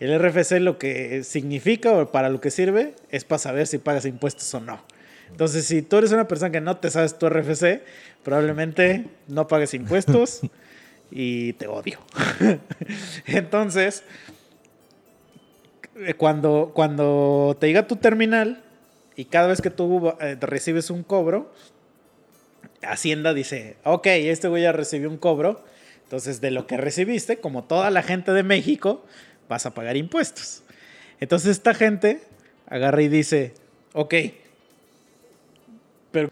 el 0.00 0.18
RFC 0.18 0.52
lo 0.60 0.78
que 0.78 1.22
significa 1.24 1.92
o 1.92 2.10
para 2.10 2.30
lo 2.30 2.40
que 2.40 2.50
sirve 2.50 2.94
es 3.10 3.24
para 3.24 3.38
saber 3.38 3.66
si 3.66 3.78
pagas 3.78 4.06
impuestos 4.06 4.52
o 4.54 4.60
no. 4.60 4.82
Entonces, 5.30 5.66
si 5.66 5.82
tú 5.82 5.98
eres 5.98 6.12
una 6.12 6.26
persona 6.26 6.50
que 6.50 6.60
no 6.60 6.78
te 6.78 6.90
sabes 6.90 7.18
tu 7.18 7.28
RFC, 7.28 7.82
probablemente 8.24 9.04
no 9.28 9.46
pagues 9.46 9.74
impuestos 9.74 10.40
y 11.10 11.52
te 11.54 11.66
odio. 11.66 11.98
Entonces, 13.26 14.02
cuando, 16.16 16.72
cuando 16.74 17.56
te 17.60 17.66
llega 17.66 17.86
tu 17.86 17.96
terminal 17.96 18.62
y 19.16 19.26
cada 19.26 19.48
vez 19.48 19.60
que 19.60 19.70
tú 19.70 20.12
eh, 20.20 20.36
recibes 20.40 20.90
un 20.90 21.02
cobro, 21.02 21.52
Hacienda 22.82 23.34
dice, 23.34 23.76
ok, 23.84 24.06
este 24.06 24.48
güey 24.48 24.62
ya 24.62 24.72
recibió 24.72 25.10
un 25.10 25.18
cobro, 25.18 25.64
entonces 26.04 26.40
de 26.40 26.50
lo 26.50 26.66
que 26.66 26.76
recibiste, 26.76 27.36
como 27.36 27.64
toda 27.64 27.90
la 27.90 28.02
gente 28.02 28.32
de 28.32 28.42
México, 28.42 29.04
vas 29.48 29.66
a 29.66 29.74
pagar 29.74 29.96
impuestos. 29.96 30.62
Entonces 31.20 31.50
esta 31.50 31.74
gente 31.74 32.22
agarra 32.66 33.02
y 33.02 33.08
dice, 33.08 33.54
ok, 33.92 34.14
pero... 36.10 36.30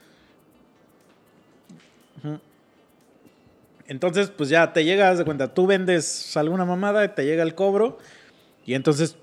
Entonces, 3.87 4.29
pues 4.29 4.51
ya 4.51 4.73
te 4.75 4.85
llega, 4.85 5.09
haz 5.09 5.19
de 5.19 5.25
cuenta, 5.25 5.55
tú 5.55 5.67
vendes 5.67 6.37
alguna 6.37 6.67
mamada, 6.67 7.15
te 7.15 7.25
llega 7.25 7.43
el 7.43 7.55
cobro, 7.55 7.99
y 8.67 8.75
entonces 8.75 9.17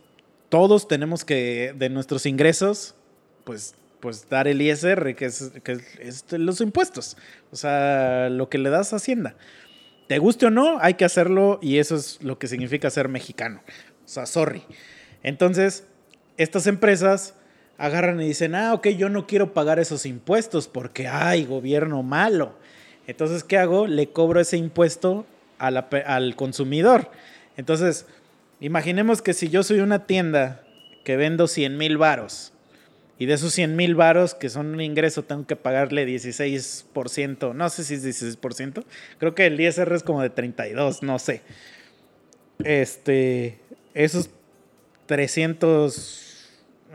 todos 0.50 0.88
tenemos 0.88 1.26
que, 1.26 1.74
de 1.76 1.90
nuestros 1.90 2.26
ingresos, 2.26 2.96
pues, 3.44 3.76
pues 4.00 4.30
dar 4.30 4.48
el 4.48 4.62
ISR, 4.62 5.16
que 5.16 5.26
es, 5.26 5.52
los 6.32 6.62
impuestos. 6.62 7.18
O 7.52 7.56
sea, 7.56 8.30
lo 8.30 8.50
que 8.50 8.58
le 8.58 8.70
das 8.70 8.94
a 8.94 8.98
Hacienda. 8.98 9.36
Te 10.08 10.20
guste 10.20 10.46
o 10.46 10.52
no, 10.52 10.78
hay 10.82 10.96
que 10.96 11.06
hacerlo 11.06 11.60
y 11.62 11.80
eso 11.80 11.96
es 11.96 12.22
lo 12.22 12.38
que 12.38 12.48
significa 12.48 12.90
ser 12.90 13.10
mexicano. 13.10 13.62
O 14.06 14.08
sea, 14.08 14.28
sorry. 14.28 14.64
Entonces, 15.24 15.86
estas 16.38 16.68
empresas 16.68 17.34
agarran 17.78 18.22
y 18.22 18.28
dicen, 18.28 18.54
ah, 18.54 18.74
ok, 18.74 18.90
yo 18.90 19.10
no 19.10 19.26
quiero 19.26 19.54
pagar 19.54 19.80
esos 19.80 20.06
impuestos 20.06 20.68
porque 20.68 21.08
hay 21.08 21.46
gobierno 21.46 22.04
malo. 22.04 22.56
Entonces, 23.08 23.44
¿qué 23.44 23.58
hago? 23.58 23.88
Le 23.88 24.10
cobro 24.10 24.40
ese 24.40 24.58
impuesto 24.58 25.26
al 25.58 26.36
consumidor. 26.36 27.10
Entonces, 27.58 28.06
imaginemos 28.60 29.22
que 29.22 29.34
si 29.34 29.50
yo 29.50 29.64
soy 29.64 29.80
una 29.80 30.06
tienda 30.06 30.64
que 31.04 31.18
vendo 31.18 31.48
100 31.48 31.78
mil 31.78 31.98
varos 31.98 32.54
y 33.18 33.26
de 33.28 33.34
esos 33.36 33.54
100 33.54 33.76
mil 33.76 33.96
varos 33.96 34.34
que 34.36 34.50
son 34.50 34.74
un 34.74 34.82
ingreso 34.82 35.24
tengo 35.24 35.46
que 35.46 35.56
pagarle 35.56 36.06
16%, 36.06 37.54
no 37.54 37.70
sé 37.70 37.84
si 37.84 37.96
es 37.96 38.06
16%, 38.06 38.84
creo 39.20 39.36
que 39.36 39.46
el 39.46 39.60
ISR 39.60 39.94
es 39.94 40.04
como 40.04 40.22
de 40.22 40.30
32, 40.30 41.04
no 41.04 41.20
sé. 41.20 41.42
Este, 42.64 43.60
esos 43.94 44.30
300 45.08 46.22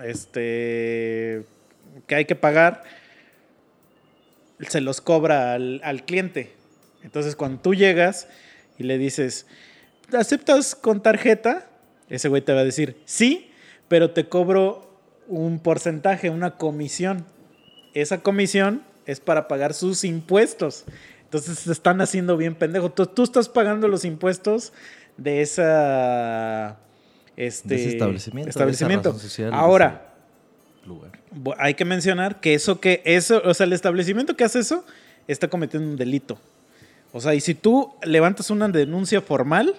este 0.05 1.45
que 2.07 2.15
hay 2.15 2.25
que 2.25 2.35
pagar 2.35 2.83
se 4.69 4.81
los 4.81 5.01
cobra 5.01 5.55
al, 5.55 5.81
al 5.85 6.05
cliente. 6.05 6.53
Entonces, 7.03 7.35
cuando 7.35 7.63
tú 7.63 7.75
llegas 7.75 8.29
y 8.79 8.85
le 8.85 8.99
dices, 8.99 9.47
¿aceptas 10.13 10.75
con 10.75 11.03
tarjeta? 11.03 11.69
Ese 12.09 12.29
güey 12.29 12.43
te 12.43 12.53
va 12.53 12.61
a 12.61 12.65
decir, 12.65 12.97
sí, 13.05 13.51
pero 13.89 14.11
te 14.11 14.29
cobro 14.29 14.99
un 15.29 15.61
porcentaje, 15.61 16.31
una 16.31 16.57
comisión. 16.57 17.25
Esa 17.95 18.19
comisión 18.19 18.83
es 19.07 19.21
para 19.21 19.49
pagar 19.49 19.75
sus 19.75 20.05
impuestos. 20.05 20.85
Entonces 21.25 21.61
se 21.61 21.73
están 21.73 22.01
haciendo 22.01 22.37
bien 22.37 22.55
pendejo. 22.55 22.91
Tú, 22.91 23.07
tú 23.07 23.23
estás 23.23 23.49
pagando 23.49 23.89
los 23.89 24.05
impuestos 24.05 24.73
de 25.17 25.43
esa 25.43 26.79
este 27.37 27.69
De 27.69 27.75
ese 27.77 27.89
establecimiento, 27.91 29.13
de 29.13 29.19
esa 29.19 29.29
social, 29.29 29.55
Ahora, 29.55 30.15
Lugar. 30.87 31.13
Hay 31.59 31.75
que 31.75 31.85
mencionar 31.85 32.41
que 32.41 32.55
eso 32.55 32.81
que 32.81 33.03
eso, 33.05 33.43
o 33.45 33.55
sea, 33.55 33.67
el 33.67 33.73
establecimiento 33.73 34.37
que 34.37 34.45
hace 34.45 34.61
eso 34.61 34.85
está 35.29 35.49
cometiendo 35.49 35.89
un 35.89 35.97
delito. 35.97 36.39
O 37.13 37.21
sea, 37.21 37.35
y 37.35 37.41
si 37.41 37.55
tú 37.55 37.93
levantas 38.03 38.51
una 38.51 38.69
denuncia 38.69 39.21
formal, 39.21 39.75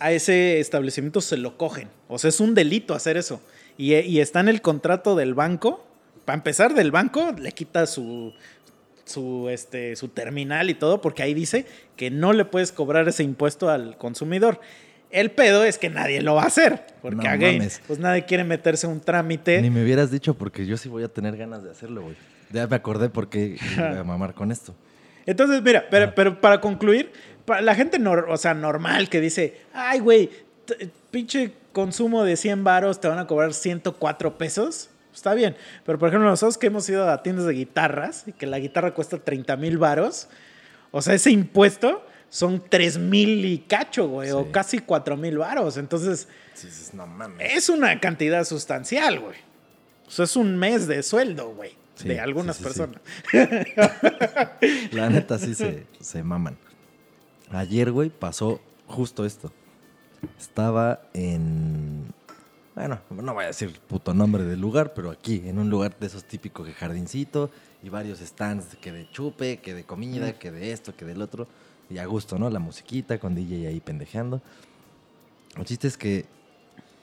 a 0.00 0.12
ese 0.12 0.58
establecimiento 0.58 1.20
se 1.20 1.36
lo 1.36 1.56
cogen. 1.56 1.88
O 2.08 2.18
sea, 2.18 2.28
es 2.28 2.40
un 2.40 2.54
delito 2.54 2.94
hacer 2.94 3.16
eso. 3.16 3.40
Y, 3.78 3.94
y 3.94 4.20
está 4.20 4.40
en 4.40 4.48
el 4.48 4.62
contrato 4.62 5.14
del 5.14 5.34
banco. 5.34 5.86
Para 6.24 6.36
empezar, 6.36 6.74
del 6.74 6.90
banco 6.90 7.32
le 7.38 7.52
quita 7.52 7.86
su, 7.86 8.32
su, 9.04 9.48
este, 9.50 9.96
su 9.96 10.08
terminal 10.08 10.70
y 10.70 10.74
todo, 10.74 11.00
porque 11.00 11.22
ahí 11.22 11.34
dice 11.34 11.66
que 11.96 12.10
no 12.10 12.32
le 12.32 12.44
puedes 12.44 12.72
cobrar 12.72 13.08
ese 13.08 13.22
impuesto 13.22 13.68
al 13.68 13.96
consumidor. 13.96 14.60
El 15.10 15.32
pedo 15.32 15.64
es 15.64 15.76
que 15.76 15.90
nadie 15.90 16.22
lo 16.22 16.36
va 16.36 16.44
a 16.44 16.46
hacer. 16.46 16.86
Porque 17.02 17.26
No 17.26 17.30
again, 17.30 17.68
pues 17.86 17.98
nadie 17.98 18.24
quiere 18.24 18.44
meterse 18.44 18.86
un 18.86 19.00
trámite. 19.00 19.60
Ni 19.60 19.70
me 19.70 19.82
hubieras 19.82 20.10
dicho 20.10 20.34
porque 20.34 20.66
yo 20.66 20.76
sí 20.76 20.88
voy 20.88 21.02
a 21.02 21.08
tener 21.08 21.36
ganas 21.36 21.64
de 21.64 21.70
hacerlo, 21.70 22.02
güey. 22.02 22.16
Ya 22.52 22.66
me 22.66 22.76
acordé 22.76 23.08
porque 23.10 23.56
iba 23.76 24.00
a 24.00 24.04
mamar 24.04 24.34
con 24.34 24.52
esto. 24.52 24.74
Entonces, 25.26 25.62
mira, 25.62 25.86
pero, 25.90 26.14
pero 26.14 26.40
para 26.40 26.60
concluir, 26.60 27.12
para 27.50 27.62
la 27.62 27.74
gente 27.74 27.98
nor- 27.98 28.26
o 28.28 28.36
sea, 28.36 28.54
normal 28.54 29.08
que 29.08 29.20
dice, 29.20 29.60
ay, 29.74 29.98
güey, 29.98 30.30
pinche 31.10 31.52
consumo 31.72 32.22
de 32.24 32.36
100 32.36 32.62
varos 32.62 33.00
te 33.00 33.08
van 33.08 33.18
a 33.18 33.26
cobrar 33.26 33.52
104 33.52 34.38
pesos. 34.38 34.88
Está 35.12 35.34
bien, 35.34 35.56
pero 35.84 35.98
por 35.98 36.08
ejemplo, 36.08 36.28
nosotros 36.30 36.56
que 36.56 36.68
hemos 36.68 36.88
ido 36.88 37.10
a 37.10 37.22
tiendas 37.24 37.44
de 37.46 37.54
guitarras 37.54 38.22
y 38.28 38.32
que 38.32 38.46
la 38.46 38.60
guitarra 38.60 38.94
cuesta 38.94 39.18
30 39.18 39.56
mil 39.56 39.78
varos, 39.78 40.28
o 40.92 41.02
sea, 41.02 41.14
ese 41.14 41.32
impuesto 41.32 42.06
son 42.28 42.62
3 42.68 42.98
mil 42.98 43.44
y 43.44 43.58
cacho, 43.58 44.06
güey, 44.06 44.28
Sí. 44.28 44.34
o 44.34 44.52
casi 44.52 44.78
4 44.78 45.16
mil 45.16 45.38
varos. 45.38 45.76
Entonces, 45.76 46.28
Sí, 46.54 46.68
dices, 46.68 46.94
no 46.94 47.08
mames. 47.08 47.44
es 47.52 47.68
una 47.68 47.98
cantidad 47.98 48.44
sustancial, 48.44 49.18
güey. 49.18 49.36
O 50.06 50.10
sea, 50.12 50.24
es 50.24 50.36
un 50.36 50.56
mes 50.56 50.86
de 50.86 51.02
sueldo, 51.02 51.50
güey, 51.54 51.72
de 52.04 52.20
algunas 52.20 52.58
personas. 52.58 53.00
La 54.92 55.08
neta 55.10 55.38
sí 55.38 55.54
se, 55.54 55.86
se 56.00 56.22
maman. 56.22 56.56
Ayer, 57.50 57.90
güey, 57.90 58.10
pasó 58.10 58.60
justo 58.86 59.24
esto. 59.24 59.50
Estaba 60.38 61.02
en. 61.14 62.12
Bueno, 62.74 63.00
no 63.10 63.34
voy 63.34 63.44
a 63.44 63.48
decir 63.48 63.78
puto 63.88 64.14
nombre 64.14 64.44
del 64.44 64.60
lugar, 64.60 64.94
pero 64.94 65.10
aquí, 65.10 65.42
en 65.44 65.58
un 65.58 65.68
lugar 65.68 65.98
de 65.98 66.06
esos 66.06 66.24
típicos 66.24 66.66
de 66.66 66.72
jardincito 66.72 67.50
y 67.82 67.88
varios 67.88 68.20
stands 68.20 68.76
que 68.76 68.92
de 68.92 69.10
chupe, 69.10 69.58
que 69.58 69.74
de 69.74 69.84
comida, 69.84 70.32
que 70.38 70.50
de 70.50 70.72
esto, 70.72 70.94
que 70.96 71.04
del 71.04 71.20
otro. 71.20 71.48
Y 71.90 71.98
a 71.98 72.06
gusto, 72.06 72.38
¿no? 72.38 72.48
La 72.50 72.60
musiquita 72.60 73.18
con 73.18 73.34
DJ 73.34 73.66
ahí 73.66 73.80
pendejeando. 73.80 74.40
El 75.56 75.64
chiste 75.64 75.88
es 75.88 75.96
que, 75.96 76.26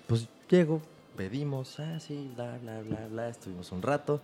pues 0.07 0.30
llego, 0.49 0.82
pedimos, 1.18 1.78
ah, 1.82 1.99
sí, 1.99 2.32
bla, 2.36 2.57
bla, 2.60 2.82
bla, 2.82 3.07
bla. 3.07 3.28
Estuvimos 3.28 3.72
un 3.74 3.82
rato. 3.82 4.22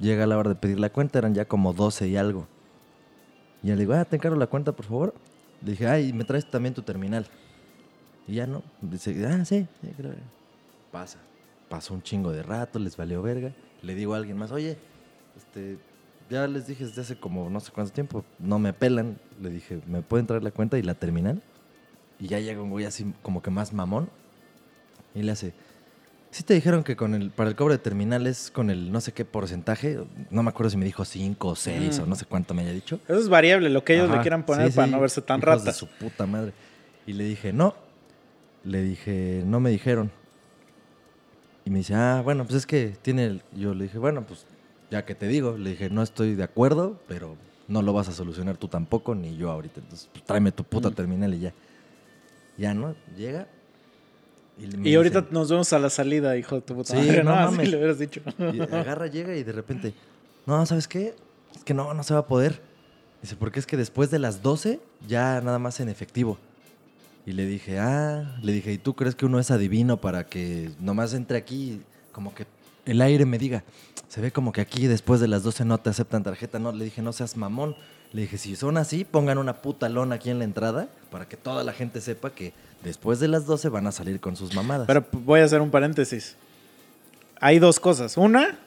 Llega 0.00 0.26
la 0.26 0.38
hora 0.38 0.50
de 0.50 0.56
pedir 0.56 0.80
la 0.80 0.90
cuenta, 0.90 1.18
eran 1.18 1.34
ya 1.34 1.44
como 1.44 1.74
12 1.74 2.08
y 2.08 2.16
algo. 2.16 2.48
Y 3.62 3.68
le 3.68 3.76
digo, 3.76 3.94
ah, 3.94 4.04
te 4.04 4.16
encargo 4.16 4.36
la 4.36 4.46
cuenta, 4.46 4.72
por 4.72 4.86
favor. 4.86 5.14
Le 5.62 5.72
dije, 5.72 5.86
ay, 5.86 6.12
me 6.12 6.24
traes 6.24 6.48
también 6.48 6.74
tu 6.74 6.82
terminal. 6.82 7.26
Y 8.26 8.34
ya 8.34 8.46
no. 8.46 8.62
Dice, 8.80 9.26
ah, 9.26 9.44
sí, 9.44 9.66
sí, 9.80 9.88
creo. 9.96 10.14
Pasa. 10.92 11.18
Pasó 11.68 11.94
un 11.94 12.02
chingo 12.02 12.30
de 12.30 12.42
rato, 12.42 12.78
les 12.78 12.96
valió 12.96 13.22
verga. 13.22 13.52
Le 13.82 13.94
digo 13.94 14.14
a 14.14 14.18
alguien 14.18 14.36
más, 14.36 14.52
oye, 14.52 14.78
este, 15.36 15.78
ya 16.30 16.46
les 16.46 16.66
dije 16.66 16.84
desde 16.84 17.02
hace 17.02 17.16
como 17.16 17.50
no 17.50 17.60
sé 17.60 17.72
cuánto 17.72 17.92
tiempo, 17.92 18.24
no 18.38 18.58
me 18.58 18.72
pelan. 18.72 19.18
Le 19.40 19.50
dije, 19.50 19.80
¿me 19.86 20.02
pueden 20.02 20.26
traer 20.26 20.42
la 20.42 20.50
cuenta 20.50 20.78
y 20.78 20.82
la 20.82 20.94
terminal? 20.94 21.42
Y 22.18 22.28
ya 22.28 22.40
llega 22.40 22.62
un 22.62 22.70
güey 22.70 22.84
así 22.84 23.12
como 23.22 23.42
que 23.42 23.50
más 23.50 23.72
mamón. 23.72 24.08
Y 25.14 25.22
le 25.22 25.32
hace, 25.32 25.54
¿sí 26.36 26.42
te 26.42 26.52
dijeron 26.52 26.84
que 26.84 26.96
con 26.96 27.14
el, 27.14 27.30
para 27.30 27.48
el 27.48 27.56
cobro 27.56 27.72
de 27.72 27.78
terminal 27.78 28.26
es 28.26 28.50
con 28.50 28.68
el 28.68 28.92
no 28.92 29.00
sé 29.00 29.12
qué 29.12 29.24
porcentaje? 29.24 29.98
No 30.30 30.42
me 30.42 30.50
acuerdo 30.50 30.68
si 30.70 30.76
me 30.76 30.84
dijo 30.84 31.04
5 31.04 31.48
o 31.48 31.56
6 31.56 31.98
o 32.00 32.04
Mm. 32.06 32.08
no 32.10 32.14
sé 32.14 32.26
cuánto 32.26 32.52
me 32.52 32.62
haya 32.62 32.72
dicho. 32.72 33.00
Eso 33.08 33.18
es 33.18 33.28
variable, 33.30 33.70
lo 33.70 33.82
que 33.84 33.94
ellos 33.94 34.08
le 34.08 34.14
Ajá, 34.16 34.22
quieran 34.22 34.44
poner 34.44 34.70
sí, 34.70 34.76
para 34.76 34.86
sí, 34.86 34.92
no 34.92 35.00
verse 35.00 35.22
tan 35.22 35.38
hijos 35.40 35.50
de 35.50 35.58
ratas. 35.70 35.76
su 35.76 35.86
puta 35.86 36.26
madre. 36.26 36.52
Y 37.06 37.14
le 37.14 37.24
dije, 37.24 37.52
no. 37.54 37.74
Le 38.64 38.82
dije, 38.82 39.42
no 39.46 39.60
me 39.60 39.70
dijeron. 39.70 40.10
Y 41.64 41.70
me 41.70 41.78
dice, 41.78 41.94
ah, 41.94 42.20
bueno, 42.22 42.44
pues 42.44 42.56
es 42.56 42.66
que 42.66 42.94
tiene 43.00 43.24
el... 43.24 43.42
Yo 43.52 43.74
le 43.74 43.84
dije, 43.84 43.96
bueno, 43.98 44.26
pues 44.26 44.44
ya 44.90 45.04
que 45.06 45.14
te 45.14 45.26
digo. 45.28 45.56
Le 45.56 45.70
dije, 45.70 45.88
no 45.88 46.02
estoy 46.02 46.34
de 46.34 46.42
acuerdo, 46.44 47.00
pero 47.08 47.36
no 47.66 47.80
lo 47.82 47.92
vas 47.92 48.08
a 48.08 48.12
solucionar 48.12 48.56
tú 48.56 48.68
tampoco, 48.68 49.14
ni 49.14 49.36
yo 49.36 49.50
ahorita. 49.50 49.80
Entonces, 49.80 50.08
pues, 50.12 50.24
tráeme 50.24 50.52
tu 50.52 50.64
puta 50.64 50.90
Mm. 50.90 50.94
terminal 50.94 51.34
y 51.34 51.40
ya. 51.40 51.52
Ya, 52.58 52.74
¿no? 52.74 52.94
Llega. 53.16 53.46
Y, 54.58 54.88
Y 54.90 54.94
ahorita 54.94 55.20
dice- 55.22 55.32
nos 55.34 55.50
vemos 55.50 55.72
a 55.72 55.78
la 55.78 55.90
salida, 55.90 56.36
hijo 56.36 56.54
de 56.56 56.60
tu 56.62 56.74
puta 56.74 56.92
Sí, 56.94 56.96
madre. 57.06 57.24
no 57.24 57.32
Así 57.34 57.52
mames. 57.56 57.70
le 57.70 57.76
hubieras 57.76 57.98
dicho. 57.98 58.20
Y 58.38 58.60
agarra, 58.60 59.06
llega 59.06 59.36
y 59.36 59.42
de 59.44 59.52
repente, 59.52 59.94
no, 60.46 60.64
¿sabes 60.66 60.88
qué? 60.88 61.14
Es 61.54 61.62
que 61.64 61.74
no, 61.74 61.92
no 61.92 62.02
se 62.02 62.14
va 62.14 62.20
a 62.20 62.26
poder. 62.26 62.60
Dice, 63.22 63.36
porque 63.36 63.58
es 63.60 63.66
que 63.66 63.76
después 63.76 64.10
de 64.10 64.18
las 64.18 64.42
12 64.42 64.80
ya 65.06 65.40
nada 65.40 65.58
más 65.58 65.80
en 65.80 65.88
efectivo. 65.88 66.38
Y 67.26 67.32
le 67.32 67.44
dije, 67.44 67.78
ah, 67.80 68.38
le 68.42 68.52
dije, 68.52 68.72
¿y 68.72 68.78
tú 68.78 68.94
crees 68.94 69.14
que 69.14 69.26
uno 69.26 69.38
es 69.40 69.50
adivino 69.50 70.00
para 70.00 70.24
que 70.26 70.70
nomás 70.80 71.12
entre 71.12 71.36
aquí 71.38 71.80
como 72.12 72.32
que 72.34 72.46
el 72.84 73.02
aire 73.02 73.26
me 73.26 73.36
diga, 73.36 73.64
se 74.08 74.20
ve 74.20 74.30
como 74.30 74.52
que 74.52 74.60
aquí 74.60 74.86
después 74.86 75.18
de 75.20 75.26
las 75.28 75.42
12 75.42 75.64
no 75.64 75.78
te 75.78 75.90
aceptan 75.90 76.22
tarjeta? 76.22 76.58
No, 76.60 76.70
le 76.72 76.84
dije, 76.84 77.02
no 77.02 77.12
seas 77.12 77.36
mamón. 77.36 77.74
Le 78.12 78.22
dije, 78.22 78.38
si 78.38 78.54
son 78.54 78.76
así, 78.78 79.04
pongan 79.04 79.38
una 79.38 79.60
puta 79.60 79.88
lona 79.88 80.14
aquí 80.14 80.30
en 80.30 80.38
la 80.38 80.44
entrada 80.44 80.88
para 81.10 81.28
que 81.28 81.36
toda 81.36 81.64
la 81.64 81.72
gente 81.72 82.00
sepa 82.00 82.30
que 82.30 82.52
después 82.84 83.20
de 83.20 83.28
las 83.28 83.46
12 83.46 83.68
van 83.68 83.86
a 83.86 83.92
salir 83.92 84.20
con 84.20 84.36
sus 84.36 84.54
mamadas. 84.54 84.86
Pero 84.86 85.04
voy 85.12 85.40
a 85.40 85.44
hacer 85.44 85.60
un 85.60 85.70
paréntesis. 85.70 86.36
Hay 87.40 87.58
dos 87.58 87.80
cosas. 87.80 88.16
Una, 88.16 88.58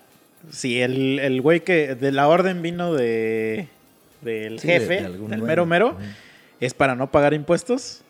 si 0.51 0.81
el, 0.81 1.19
el 1.19 1.41
güey 1.41 1.61
que 1.63 1.95
de 1.95 2.11
la 2.11 2.27
orden 2.27 2.61
vino 2.61 2.93
de 2.93 3.67
del 4.21 4.59
Sí, 4.59 4.67
jefe, 4.67 4.95
de 4.97 5.01
del 5.03 5.17
dueño. 5.17 5.43
mero 5.43 5.65
mero, 5.65 5.97
es 6.59 6.73
para 6.73 6.95
no 6.95 7.09
pagar 7.11 7.33
impuestos. 7.33 8.01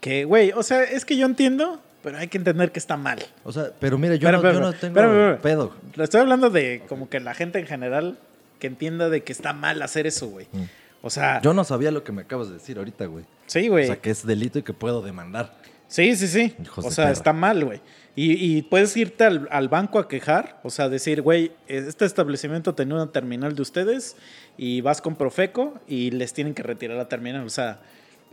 Que, 0.00 0.24
güey, 0.24 0.50
o 0.52 0.62
sea, 0.64 0.82
es 0.82 1.04
que 1.04 1.16
yo 1.16 1.26
entiendo, 1.26 1.80
pero 2.02 2.18
hay 2.18 2.26
que 2.26 2.36
entender 2.36 2.72
que 2.72 2.80
está 2.80 2.96
mal. 2.96 3.20
O 3.44 3.52
sea, 3.52 3.70
pero 3.78 3.98
mira, 3.98 4.16
yo, 4.16 4.30
no, 4.32 4.42
yo 4.42 4.48
espera, 4.48 4.60
no 4.66 4.72
tengo 4.72 5.00
espérame. 5.00 5.40
pedo. 5.40 5.72
Le 5.94 6.04
estoy 6.04 6.20
hablando 6.20 6.50
de 6.50 6.82
como 6.88 7.08
que 7.08 7.20
la 7.20 7.34
gente 7.34 7.60
en 7.60 7.66
general 7.66 8.18
que 8.58 8.66
entienda 8.66 9.08
de 9.08 9.22
que 9.22 9.32
está 9.32 9.52
mal 9.52 9.80
hacer 9.80 10.06
eso, 10.08 10.26
güey. 10.26 10.48
Mm. 10.52 10.62
O 11.02 11.10
sea, 11.10 11.40
Yo 11.42 11.54
no 11.54 11.62
sabía 11.64 11.90
lo 11.92 12.02
que 12.04 12.12
me 12.12 12.22
acabas 12.22 12.48
de 12.48 12.54
decir 12.54 12.78
ahorita, 12.78 13.06
güey. 13.06 13.24
Sí, 13.52 13.68
O 13.68 13.78
sea, 13.86 13.96
que 14.00 14.10
es 14.10 14.26
delito 14.26 14.58
y 14.58 14.62
que 14.62 14.72
puedo 14.72 15.02
demandar. 15.02 15.54
Sí, 15.88 16.16
sí, 16.16 16.26
sí. 16.26 16.54
Hijos 16.62 16.84
o 16.86 16.90
sea, 16.90 17.04
perra. 17.04 17.12
está 17.12 17.32
mal, 17.32 17.64
güey. 17.64 17.80
Y, 18.16 18.32
y 18.56 18.62
puedes 18.62 18.96
irte 18.96 19.24
al, 19.24 19.48
al 19.50 19.68
banco 19.68 19.98
a 19.98 20.06
quejar, 20.08 20.58
o 20.62 20.70
sea, 20.70 20.88
decir, 20.88 21.22
güey, 21.22 21.52
este 21.66 22.04
establecimiento 22.04 22.74
tenía 22.74 22.94
una 22.94 23.10
terminal 23.12 23.54
de 23.54 23.62
ustedes 23.62 24.16
y 24.56 24.80
vas 24.82 25.00
con 25.00 25.16
Profeco 25.16 25.80
y 25.86 26.10
les 26.10 26.32
tienen 26.32 26.54
que 26.54 26.62
retirar 26.62 26.96
la 26.96 27.08
terminal. 27.08 27.44
O 27.46 27.50
sea, 27.50 27.80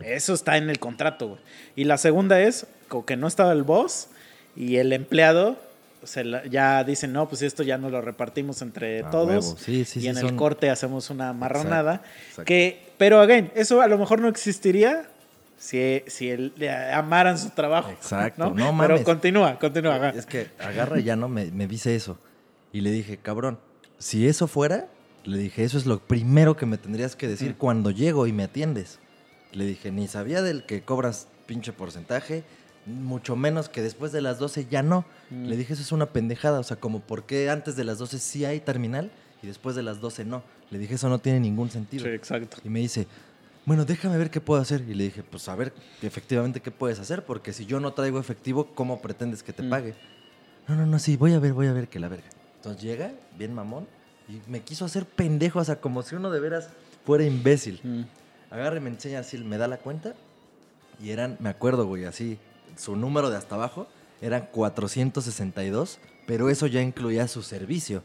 eso 0.00 0.32
está 0.34 0.56
en 0.56 0.70
el 0.70 0.78
contrato, 0.78 1.28
güey. 1.28 1.40
Y 1.76 1.84
la 1.84 1.98
segunda 1.98 2.40
es 2.40 2.66
como 2.88 3.04
que 3.06 3.16
no 3.16 3.26
estaba 3.26 3.52
el 3.52 3.62
boss 3.62 4.08
y 4.56 4.76
el 4.76 4.92
empleado 4.92 5.56
se 6.02 6.24
la- 6.24 6.46
ya 6.46 6.82
dicen, 6.84 7.12
no, 7.12 7.28
pues 7.28 7.42
esto 7.42 7.62
ya 7.62 7.76
no 7.76 7.90
lo 7.90 8.00
repartimos 8.00 8.62
entre 8.62 9.00
A 9.04 9.10
todos. 9.10 9.56
Sí, 9.58 9.84
sí, 9.84 9.98
y 9.98 10.02
sí, 10.02 10.08
en 10.08 10.16
el 10.16 10.34
corte 10.34 10.70
hacemos 10.70 11.10
una 11.10 11.34
marronada. 11.34 12.02
exacto. 12.22 12.44
Que, 12.44 12.88
pero, 12.96 13.20
again, 13.20 13.50
eso 13.54 13.82
a 13.82 13.86
lo 13.86 13.98
mejor 13.98 14.20
no 14.22 14.28
existiría 14.28 15.09
si, 15.60 16.02
si 16.06 16.30
el- 16.30 16.52
le 16.56 16.70
amaran 16.92 17.38
su 17.38 17.50
trabajo. 17.50 17.90
Exacto, 17.90 18.50
¿no? 18.54 18.72
no 18.72 18.78
Pero 18.80 19.04
continúa, 19.04 19.58
continúa. 19.58 19.96
ajá. 19.96 20.08
Es 20.10 20.24
que 20.24 20.48
agarra 20.58 20.98
y 20.98 21.02
ya 21.04 21.16
no 21.16 21.28
me, 21.28 21.50
me 21.50 21.66
dice 21.66 21.94
eso. 21.94 22.18
Y 22.72 22.80
le 22.80 22.90
dije, 22.90 23.18
cabrón, 23.18 23.58
si 23.98 24.26
eso 24.26 24.46
fuera, 24.48 24.88
le 25.24 25.36
dije, 25.36 25.62
eso 25.64 25.76
es 25.76 25.84
lo 25.84 25.98
primero 26.00 26.56
que 26.56 26.64
me 26.64 26.78
tendrías 26.78 27.14
que 27.14 27.28
decir 27.28 27.50
Mm. 27.52 27.58
cuando 27.58 27.90
llego 27.90 28.26
y 28.26 28.32
me 28.32 28.44
atiendes. 28.44 28.98
Le 29.52 29.66
dije, 29.66 29.90
ni 29.92 30.08
sabía 30.08 30.40
del 30.40 30.64
que 30.64 30.82
cobras 30.82 31.28
pinche 31.46 31.72
porcentaje, 31.72 32.42
mucho 32.86 33.36
menos 33.36 33.68
que 33.68 33.82
después 33.82 34.12
de 34.12 34.22
las 34.22 34.38
12 34.38 34.66
ya 34.70 34.82
no. 34.82 35.04
Mm. 35.28 35.44
Le 35.46 35.56
dije, 35.58 35.74
eso 35.74 35.82
es 35.82 35.92
una 35.92 36.06
pendejada. 36.06 36.58
O 36.58 36.62
sea, 36.62 36.78
como, 36.78 37.00
¿por 37.00 37.24
qué 37.26 37.50
antes 37.50 37.76
de 37.76 37.84
las 37.84 37.98
12 37.98 38.18
sí 38.18 38.46
hay 38.46 38.60
terminal 38.60 39.10
y 39.42 39.46
después 39.46 39.76
de 39.76 39.82
las 39.82 40.00
12 40.00 40.24
no? 40.24 40.42
Le 40.70 40.78
dije, 40.78 40.94
eso 40.94 41.08
no 41.10 41.18
tiene 41.18 41.40
ningún 41.40 41.68
sentido. 41.70 42.04
Sí, 42.04 42.10
exacto. 42.10 42.56
Y 42.64 42.68
me 42.70 42.78
dice, 42.78 43.06
bueno, 43.70 43.84
déjame 43.84 44.18
ver 44.18 44.30
qué 44.30 44.40
puedo 44.40 44.60
hacer. 44.60 44.80
Y 44.88 44.94
le 44.94 45.04
dije, 45.04 45.22
pues 45.22 45.48
a 45.48 45.54
ver 45.54 45.72
efectivamente 46.02 46.58
qué 46.60 46.72
puedes 46.72 46.98
hacer, 46.98 47.24
porque 47.24 47.52
si 47.52 47.66
yo 47.66 47.78
no 47.78 47.92
traigo 47.92 48.18
efectivo, 48.18 48.66
¿cómo 48.74 49.00
pretendes 49.00 49.44
que 49.44 49.52
te 49.52 49.62
Mm. 49.62 49.70
pague? 49.70 49.94
No, 50.66 50.74
no, 50.74 50.86
no, 50.86 50.98
sí, 50.98 51.16
voy 51.16 51.34
a 51.34 51.38
ver, 51.38 51.52
voy 51.52 51.68
a 51.68 51.72
ver 51.72 51.86
que 51.86 52.00
la 52.00 52.08
verga. 52.08 52.26
Entonces 52.56 52.82
llega, 52.82 53.12
bien 53.38 53.54
mamón, 53.54 53.86
y 54.28 54.40
me 54.50 54.62
quiso 54.62 54.84
hacer 54.86 55.06
pendejo, 55.06 55.60
o 55.60 55.64
sea, 55.64 55.76
como 55.80 56.02
si 56.02 56.16
uno 56.16 56.32
de 56.32 56.40
veras 56.40 56.68
fuera 57.06 57.22
imbécil. 57.22 57.78
Mm. 57.84 58.02
Agarra 58.52 58.78
y 58.78 58.80
me 58.80 58.90
enseña 58.90 59.20
así, 59.20 59.38
me 59.38 59.56
da 59.56 59.68
la 59.68 59.76
cuenta, 59.76 60.16
y 61.00 61.10
eran, 61.10 61.36
me 61.38 61.48
acuerdo, 61.48 61.86
güey, 61.86 62.06
así, 62.06 62.38
su 62.76 62.96
número 62.96 63.30
de 63.30 63.36
hasta 63.36 63.54
abajo 63.54 63.86
eran 64.20 64.48
462, 64.50 66.00
pero 66.26 66.50
eso 66.50 66.66
ya 66.66 66.82
incluía 66.82 67.28
su 67.28 67.42
servicio. 67.42 68.02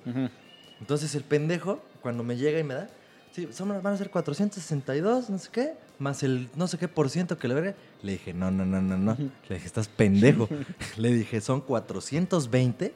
Entonces 0.80 1.16
el 1.16 1.24
pendejo, 1.24 1.82
cuando 2.04 2.22
me 2.24 2.38
llega 2.38 2.60
y 2.60 2.64
me 2.64 2.76
da, 2.76 2.88
sí, 3.36 3.50
son, 3.52 3.70
van 3.70 3.94
a 3.94 3.98
ser 3.98 4.10
462, 4.10 5.30
no 5.30 5.38
sé 5.38 5.50
qué, 5.52 5.74
más 6.00 6.24
el 6.24 6.50
no 6.56 6.68
sé 6.68 6.78
qué 6.78 6.88
por 6.88 7.10
ciento 7.10 7.38
que 7.38 7.48
le 7.50 7.54
verga. 7.54 7.76
Le 8.02 8.14
dije, 8.14 8.34
no, 8.34 8.50
no, 8.52 8.66
no, 8.66 8.82
no, 8.82 8.98
no. 8.98 9.16
Le 9.50 9.56
dije, 9.56 9.66
estás 9.68 9.88
pendejo. 9.90 10.48
le 10.98 11.14
dije, 11.14 11.42
son 11.42 11.60
420 11.62 12.94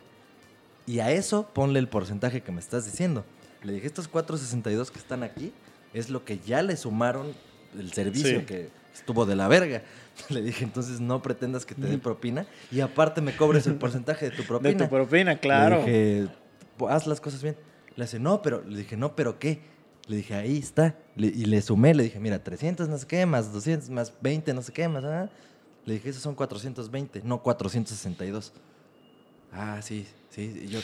y 0.87 0.99
a 0.99 1.11
eso 1.11 1.49
ponle 1.53 1.79
el 1.79 1.87
porcentaje 1.89 2.41
que 2.41 2.51
me 2.51 2.59
estás 2.59 2.85
diciendo. 2.85 3.25
Le 3.63 3.73
dije, 3.73 3.87
estos 3.87 4.07
462 4.07 4.91
que 4.91 4.99
están 4.99 5.23
aquí 5.23 5.51
es 5.93 6.09
lo 6.09 6.23
que 6.23 6.39
ya 6.39 6.61
le 6.61 6.77
sumaron 6.77 7.33
el 7.77 7.91
servicio 7.91 8.39
Sí. 8.39 8.45
que 8.45 8.69
estuvo 8.95 9.25
de 9.25 9.35
la 9.35 9.47
verga. 9.47 9.83
Le 10.29 10.41
dije, 10.41 10.63
entonces 10.63 10.99
no 10.99 11.21
pretendas 11.21 11.65
que 11.65 11.75
te 11.75 11.87
dé 11.87 11.97
propina 11.97 12.45
y 12.71 12.79
aparte 12.81 13.21
me 13.21 13.35
cobres 13.35 13.67
el 13.67 13.75
porcentaje 13.75 14.29
de 14.29 14.35
tu 14.35 14.43
propina. 14.43 14.69
De 14.77 14.83
tu 14.85 14.89
propina, 14.89 15.37
claro. 15.37 15.85
Le 15.85 16.21
dije, 16.23 16.33
"Pues, 16.77 16.93
haz 16.93 17.07
las 17.07 17.21
cosas 17.21 17.41
bien. 17.43 17.55
Le 17.95 18.05
dice, 18.05 18.19
no, 18.19 18.41
pero, 18.41 18.63
le 18.65 18.79
dije, 18.79 18.97
no, 18.97 19.15
pero 19.15 19.39
¿qué? 19.39 19.61
Le 20.09 20.17
dije, 20.17 20.33
ahí 20.33 20.57
está. 20.57 20.95
Le- 21.15 21.27
y 21.27 21.45
le 21.45 21.61
sumé, 21.61 21.93
le 21.93 22.03
dije, 22.03 22.19
mira, 22.19 22.43
300 22.43 22.89
no 22.89 22.97
sé 22.97 23.05
qué, 23.07 23.25
más 23.25 23.53
200, 23.53 23.89
más 23.91 24.11
20 24.21 24.53
no 24.53 24.61
sé 24.61 24.73
qué, 24.73 24.87
más... 24.87 25.03
ah". 25.05 25.29
Le 25.85 25.93
dije, 25.93 26.09
esos 26.09 26.21
son 26.23 26.35
420, 26.35 27.21
no 27.23 27.41
462. 27.41 28.51
Ah, 29.53 29.79
sí, 29.81 30.05
sí. 30.29 30.63
y 30.65 30.67
yo, 30.67 30.79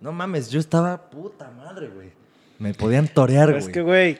no 0.00 0.12
mames, 0.12 0.48
yo 0.50 0.58
estaba 0.58 1.10
puta 1.10 1.50
madre, 1.50 1.88
güey. 1.88 2.10
Me 2.58 2.72
podían 2.72 3.08
torear, 3.08 3.50
güey. 3.50 3.58
es 3.62 3.68
que, 3.68 3.82
güey, 3.82 4.18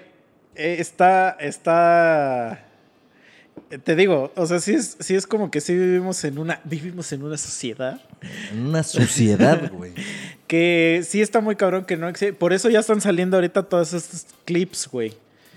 eh, 0.55 0.77
está, 0.81 1.31
está, 1.41 2.69
te 3.85 3.97
digo, 3.97 4.33
o 4.37 4.47
sea, 4.47 4.61
sí 4.61 4.75
es, 4.75 4.97
sí 5.01 5.15
es 5.15 5.27
como 5.27 5.51
que 5.51 5.61
sí 5.61 5.75
vivimos 5.75 6.23
en 6.25 6.39
una, 6.39 6.61
vivimos 6.65 7.13
en 7.13 7.23
una 7.23 7.39
sociedad 7.39 8.01
En 8.53 8.67
una 8.67 8.83
suciedad, 8.83 9.71
güey. 9.73 9.93
que 10.47 11.03
sí 11.07 11.21
está 11.23 11.41
muy 11.41 11.57
cabrón 11.57 11.85
que 11.85 11.97
no 11.97 12.09
existe. 12.09 12.35
Por 12.35 12.53
eso 12.53 12.69
ya 12.69 12.81
están 12.81 13.01
saliendo 13.01 13.37
ahorita 13.37 13.63
todos 13.65 13.95
estos 13.95 14.27
clips, 14.45 14.89
güey. 14.89 15.15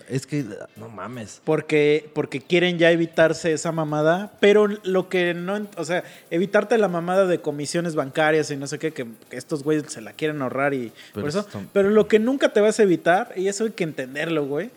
Es 0.07 0.27
que, 0.27 0.45
no 0.75 0.87
mames. 0.87 1.41
Porque, 1.43 2.09
porque 2.13 2.39
quieren 2.39 2.77
ya 2.77 2.91
evitarse 2.91 3.51
esa 3.51 3.71
mamada, 3.71 4.33
pero 4.39 4.67
lo 4.67 5.09
que 5.09 5.33
no, 5.33 5.67
o 5.77 5.83
sea, 5.83 6.03
evitarte 6.29 6.77
la 6.77 6.87
mamada 6.87 7.25
de 7.25 7.41
comisiones 7.41 7.95
bancarias 7.95 8.51
y 8.51 8.55
no 8.55 8.67
sé 8.67 8.77
qué, 8.77 8.91
que, 8.91 9.07
que 9.29 9.37
estos 9.37 9.63
güeyes 9.63 9.91
se 9.91 10.01
la 10.01 10.13
quieren 10.13 10.41
ahorrar 10.41 10.73
y 10.75 10.91
Pero 11.13 11.23
por 11.23 11.29
eso. 11.29 11.47
Pero 11.73 11.89
lo 11.89 12.07
que 12.07 12.19
nunca 12.19 12.53
te 12.53 12.61
vas 12.61 12.79
a 12.79 12.83
evitar, 12.83 13.33
y 13.35 13.47
eso 13.47 13.63
hay 13.63 13.71
que 13.71 13.83
entenderlo, 13.83 14.45
güey, 14.45 14.69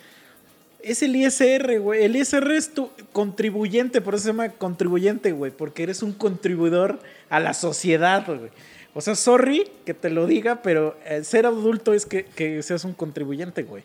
es 0.82 1.02
el 1.02 1.16
ISR, 1.16 1.80
güey. 1.80 2.04
El 2.04 2.16
ISR 2.16 2.50
es 2.52 2.72
tu 2.72 2.90
contribuyente, 3.12 4.00
por 4.00 4.14
eso 4.14 4.24
se 4.24 4.28
llama 4.30 4.50
contribuyente, 4.50 5.32
güey, 5.32 5.50
porque 5.50 5.82
eres 5.82 6.02
un 6.02 6.12
contribuidor 6.12 7.00
a 7.28 7.40
la 7.40 7.54
sociedad, 7.54 8.24
güey. 8.26 8.50
O 8.94 9.00
sea, 9.00 9.14
sorry 9.14 9.70
que 9.84 9.94
te 9.94 10.10
lo 10.10 10.26
diga, 10.26 10.62
pero 10.62 10.96
eh, 11.04 11.22
ser 11.22 11.46
adulto 11.46 11.92
es 11.92 12.06
que, 12.06 12.24
que 12.24 12.62
seas 12.62 12.84
un 12.84 12.94
contribuyente, 12.94 13.62
güey. 13.62 13.82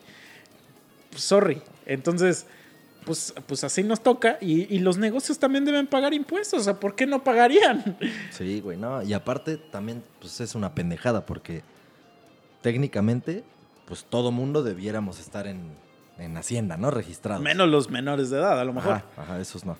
Sorry. 1.15 1.61
Entonces, 1.85 2.45
pues, 3.05 3.33
pues 3.45 3.63
así 3.63 3.83
nos 3.83 4.01
toca. 4.01 4.37
Y, 4.41 4.73
y 4.73 4.79
los 4.79 4.97
negocios 4.97 5.37
también 5.37 5.65
deben 5.65 5.87
pagar 5.87 6.13
impuestos. 6.13 6.61
O 6.61 6.63
sea, 6.63 6.79
¿por 6.79 6.95
qué 6.95 7.05
no 7.05 7.23
pagarían? 7.23 7.97
Sí, 8.31 8.61
güey, 8.61 8.77
no. 8.77 9.03
Y 9.03 9.13
aparte 9.13 9.57
también, 9.57 10.03
pues 10.19 10.39
es 10.41 10.55
una 10.55 10.73
pendejada 10.73 11.25
porque 11.25 11.61
técnicamente, 12.61 13.43
pues 13.85 14.05
todo 14.05 14.31
mundo 14.31 14.63
debiéramos 14.63 15.19
estar 15.19 15.45
en, 15.47 15.61
en 16.17 16.37
Hacienda, 16.37 16.77
¿no? 16.77 16.91
Registrados. 16.91 17.41
Menos 17.41 17.69
los 17.69 17.89
menores 17.89 18.29
de 18.29 18.37
edad, 18.37 18.59
a 18.59 18.65
lo 18.65 18.73
mejor. 18.73 18.93
Ajá, 18.93 19.05
ajá, 19.17 19.39
esos 19.39 19.65
no. 19.65 19.77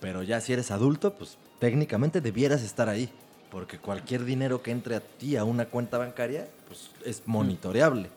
Pero 0.00 0.22
ya 0.22 0.40
si 0.40 0.52
eres 0.52 0.70
adulto, 0.70 1.14
pues 1.14 1.38
técnicamente 1.58 2.20
debieras 2.20 2.62
estar 2.62 2.88
ahí. 2.88 3.10
Porque 3.50 3.78
cualquier 3.78 4.24
dinero 4.24 4.62
que 4.62 4.70
entre 4.70 4.96
a 4.96 5.00
ti 5.00 5.36
a 5.36 5.44
una 5.44 5.66
cuenta 5.66 5.98
bancaria, 5.98 6.48
pues 6.66 6.90
es 7.04 7.22
monitoreable. 7.26 8.08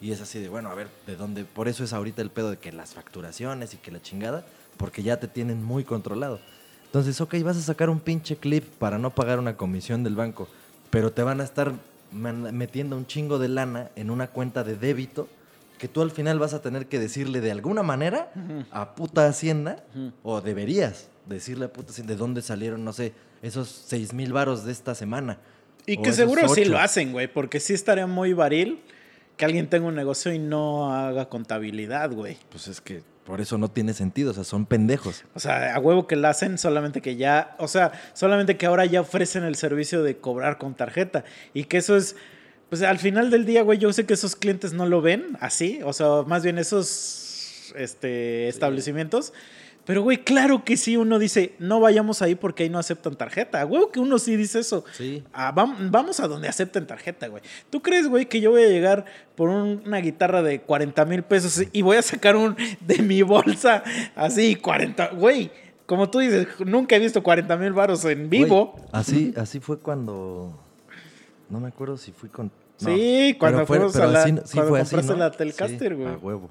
Y 0.00 0.10
es 0.10 0.20
así 0.20 0.40
de, 0.40 0.48
bueno, 0.48 0.68
a 0.68 0.74
ver, 0.74 0.88
¿de 1.06 1.16
dónde? 1.16 1.44
Por 1.44 1.68
eso 1.68 1.84
es 1.84 1.92
ahorita 1.92 2.22
el 2.22 2.30
pedo 2.30 2.50
de 2.50 2.58
que 2.58 2.72
las 2.72 2.92
facturaciones 2.92 3.72
y 3.72 3.76
que 3.78 3.90
la 3.90 4.02
chingada, 4.02 4.44
porque 4.76 5.02
ya 5.02 5.18
te 5.18 5.28
tienen 5.28 5.64
muy 5.64 5.84
controlado. 5.84 6.40
Entonces, 6.86 7.20
ok, 7.20 7.36
vas 7.42 7.56
a 7.56 7.62
sacar 7.62 7.88
un 7.88 8.00
pinche 8.00 8.36
clip 8.36 8.64
para 8.78 8.98
no 8.98 9.10
pagar 9.10 9.38
una 9.38 9.56
comisión 9.56 10.04
del 10.04 10.14
banco, 10.14 10.48
pero 10.90 11.12
te 11.12 11.22
van 11.22 11.40
a 11.40 11.44
estar 11.44 11.72
metiendo 12.12 12.96
un 12.96 13.06
chingo 13.06 13.38
de 13.38 13.48
lana 13.48 13.90
en 13.96 14.10
una 14.10 14.26
cuenta 14.26 14.62
de 14.62 14.76
débito 14.76 15.28
que 15.82 15.88
tú 15.88 16.00
al 16.00 16.12
final 16.12 16.38
vas 16.38 16.54
a 16.54 16.62
tener 16.62 16.86
que 16.86 17.00
decirle 17.00 17.40
de 17.40 17.50
alguna 17.50 17.82
manera 17.82 18.32
a 18.70 18.94
puta 18.94 19.26
Hacienda, 19.26 19.82
o 20.22 20.40
deberías 20.40 21.08
decirle 21.26 21.64
a 21.64 21.72
puta 21.72 21.90
Hacienda 21.90 22.12
de 22.12 22.18
dónde 22.20 22.40
salieron, 22.40 22.84
no 22.84 22.92
sé, 22.92 23.14
esos 23.42 23.68
seis 23.68 24.12
mil 24.12 24.32
varos 24.32 24.64
de 24.64 24.70
esta 24.70 24.94
semana. 24.94 25.40
Y 25.84 25.96
que 25.96 26.12
seguro 26.12 26.46
sí 26.50 26.66
lo 26.66 26.78
hacen, 26.78 27.10
güey. 27.10 27.26
Porque 27.26 27.58
sí 27.58 27.74
estaría 27.74 28.06
muy 28.06 28.32
varil 28.32 28.80
que 29.36 29.44
alguien 29.44 29.68
tenga 29.68 29.88
un 29.88 29.96
negocio 29.96 30.32
y 30.32 30.38
no 30.38 30.94
haga 30.94 31.28
contabilidad, 31.28 32.12
güey. 32.12 32.38
Pues 32.50 32.68
es 32.68 32.80
que 32.80 33.02
por 33.26 33.40
eso 33.40 33.58
no 33.58 33.68
tiene 33.68 33.92
sentido, 33.92 34.30
o 34.30 34.34
sea, 34.34 34.44
son 34.44 34.66
pendejos. 34.66 35.24
O 35.34 35.40
sea, 35.40 35.74
a 35.74 35.80
huevo 35.80 36.06
que 36.06 36.14
la 36.14 36.28
hacen, 36.28 36.58
solamente 36.58 37.02
que 37.02 37.16
ya, 37.16 37.56
o 37.58 37.66
sea, 37.66 37.90
solamente 38.12 38.56
que 38.56 38.66
ahora 38.66 38.84
ya 38.86 39.00
ofrecen 39.00 39.42
el 39.42 39.56
servicio 39.56 40.04
de 40.04 40.18
cobrar 40.18 40.58
con 40.58 40.76
tarjeta. 40.76 41.24
Y 41.54 41.64
que 41.64 41.78
eso 41.78 41.96
es, 41.96 42.14
pues 42.72 42.80
al 42.80 42.98
final 42.98 43.30
del 43.30 43.44
día, 43.44 43.60
güey, 43.60 43.78
yo 43.78 43.92
sé 43.92 44.06
que 44.06 44.14
esos 44.14 44.34
clientes 44.34 44.72
no 44.72 44.86
lo 44.86 45.02
ven 45.02 45.36
así, 45.40 45.80
o 45.84 45.92
sea, 45.92 46.22
más 46.26 46.42
bien 46.42 46.56
esos 46.56 47.74
este, 47.76 48.48
establecimientos. 48.48 49.34
Pero, 49.84 50.00
güey, 50.00 50.24
claro 50.24 50.64
que 50.64 50.78
sí, 50.78 50.96
uno 50.96 51.18
dice, 51.18 51.54
no 51.58 51.80
vayamos 51.80 52.22
ahí 52.22 52.34
porque 52.34 52.62
ahí 52.62 52.70
no 52.70 52.78
aceptan 52.78 53.14
tarjeta. 53.16 53.66
Huevo 53.66 53.90
que 53.92 54.00
uno 54.00 54.18
sí 54.18 54.36
dice 54.36 54.60
eso. 54.60 54.86
Sí. 54.92 55.22
Ah, 55.34 55.52
vam- 55.54 55.90
vamos 55.90 56.18
a 56.20 56.28
donde 56.28 56.48
acepten 56.48 56.86
tarjeta, 56.86 57.26
güey. 57.28 57.42
¿Tú 57.68 57.82
crees, 57.82 58.08
güey, 58.08 58.24
que 58.24 58.40
yo 58.40 58.52
voy 58.52 58.62
a 58.62 58.68
llegar 58.68 59.04
por 59.36 59.50
un- 59.50 59.82
una 59.84 59.98
guitarra 59.98 60.40
de 60.42 60.62
40 60.62 61.04
mil 61.04 61.24
pesos 61.24 61.62
y 61.74 61.82
voy 61.82 61.98
a 61.98 62.02
sacar 62.02 62.36
un 62.36 62.56
de 62.80 63.02
mi 63.02 63.20
bolsa 63.20 63.82
así, 64.16 64.54
40, 64.56 65.08
güey? 65.08 65.50
Como 65.84 66.08
tú 66.08 66.20
dices, 66.20 66.46
nunca 66.64 66.96
he 66.96 67.00
visto 67.00 67.22
40 67.22 67.54
mil 67.58 67.74
varos 67.74 68.02
en 68.06 68.30
vivo. 68.30 68.72
Güey, 68.72 68.84
así, 68.92 69.34
así 69.36 69.60
fue 69.60 69.78
cuando. 69.78 70.58
No 71.50 71.60
me 71.60 71.68
acuerdo 71.68 71.98
si 71.98 72.12
fui 72.12 72.30
con. 72.30 72.50
No, 72.80 72.94
Sí, 72.96 73.36
cuando 73.38 73.66
fue- 73.66 73.78
fuimos 73.78 73.96
a 73.96 74.06
la- 74.06 74.24
sí 74.24 74.32
cuando 74.54 74.68
fue 74.70 74.80
así, 74.80 74.90
compraste 74.96 75.12
¿no? 75.12 75.18
la 75.18 75.30
Telecaster, 75.30 75.92
Sí, 75.92 75.94
güey. 75.94 76.08
A 76.14 76.16
huevo. 76.18 76.50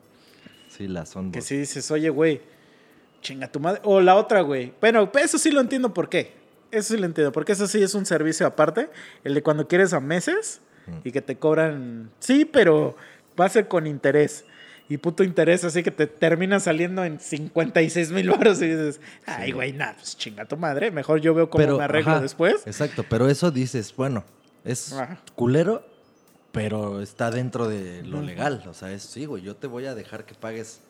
Sí, 0.70 0.88
la 0.88 1.06
son. 1.06 1.32
Que 1.32 1.42
si 1.42 1.58
dices, 1.58 1.90
oye, 1.92 2.10
güey, 2.10 2.42
chinga 3.22 3.48
tu 3.52 3.60
madre. 3.60 3.82
O 3.84 4.00
la 4.02 4.16
otra, 4.16 4.42
güey. 4.42 4.74
Bueno, 4.80 5.10
eso 5.22 5.38
sí 5.38 5.52
lo 5.52 5.60
entiendo 5.62 5.94
por 5.94 6.10
qué. 6.10 6.34
Eso 6.72 6.94
sí 6.94 7.00
lo 7.00 7.06
entiendo, 7.06 7.32
porque 7.34 7.52
eso 7.52 7.68
sí 7.68 7.84
es 7.84 7.94
un 7.94 8.06
servicio 8.06 8.48
aparte. 8.48 8.90
El 9.26 9.34
de 9.34 9.44
cuando 9.44 9.68
quieres 9.68 9.92
a 9.94 10.00
meses 10.00 10.62
y 11.04 11.12
que 11.12 11.22
te 11.22 11.36
cobran. 11.38 12.10
Sí, 12.20 12.46
pero 12.46 12.96
va 13.40 13.46
a 13.46 13.50
ser 13.50 13.68
con 13.68 13.86
interés. 13.88 14.46
Y 14.90 14.98
puto 14.98 15.24
interés, 15.24 15.64
así 15.64 15.84
que 15.84 15.92
te 15.92 16.06
termina 16.08 16.60
saliendo 16.60 17.04
en 17.06 17.20
56 17.20 18.12
mil 18.12 18.30
baros 18.30 18.62
y 18.62 18.68
dices, 18.68 19.00
ay, 19.26 19.48
Sí. 19.48 19.52
güey, 19.54 19.72
nada, 19.74 19.96
pues 19.98 20.18
chinga 20.18 20.46
tu 20.46 20.58
madre. 20.58 20.92
Mejor 20.92 21.22
yo 21.22 21.34
veo 21.34 21.50
cómo 21.50 21.78
me 21.78 21.84
arreglo 21.84 22.12
ajá, 22.12 22.22
después. 22.22 22.64
Exacto, 22.66 23.06
pero 23.10 23.30
eso 23.30 23.52
dices, 23.52 23.94
bueno, 23.96 24.26
es 24.66 24.92
Ajá. 24.94 25.20
culero, 25.36 25.86
pero 26.52 27.02
está 27.02 27.32
dentro 27.32 27.68
de 27.68 28.04
lo 28.04 28.22
legal. 28.22 28.64
O 28.68 28.74
sea, 28.74 28.92
es 28.92 29.04
sí, 29.04 29.26
güey, 29.26 29.44
yo 29.44 29.56
te 29.56 29.68
voy 29.68 29.86
a 29.86 29.96
dejar 29.96 30.26
que 30.26 30.36
pagues 30.36 30.82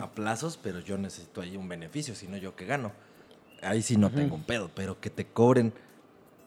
a 0.00 0.10
plazos, 0.10 0.58
pero 0.62 0.80
yo 0.80 0.96
necesito 0.96 1.40
ahí 1.40 1.56
un 1.56 1.68
beneficio, 1.68 2.14
si 2.14 2.28
no 2.28 2.36
yo 2.36 2.54
que 2.54 2.66
gano. 2.66 2.92
Ahí 3.62 3.82
sí 3.82 3.96
no 3.96 4.10
tengo 4.10 4.34
un 4.34 4.44
pedo, 4.44 4.70
pero 4.74 5.00
que 5.00 5.10
te 5.10 5.26
cobren 5.26 5.72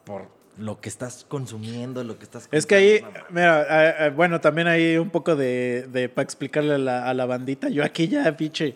por 0.04 0.28
lo 0.58 0.80
que 0.80 0.88
estás 0.88 1.26
consumiendo, 1.28 2.04
lo 2.04 2.18
que 2.18 2.24
estás 2.24 2.48
Es 2.52 2.66
que 2.66 2.76
ahí, 2.76 3.06
mira, 3.30 4.14
bueno, 4.16 4.40
también 4.40 4.68
hay 4.68 4.98
un 4.98 5.10
poco 5.10 5.36
de, 5.36 5.88
de 5.92 6.08
para 6.08 6.24
explicarle 6.24 6.76
a 6.76 6.78
la, 6.78 7.10
a 7.10 7.14
la 7.14 7.26
bandita. 7.26 7.70
Yo 7.70 7.84
aquí 7.84 8.08
ya, 8.08 8.36
pinche. 8.38 8.76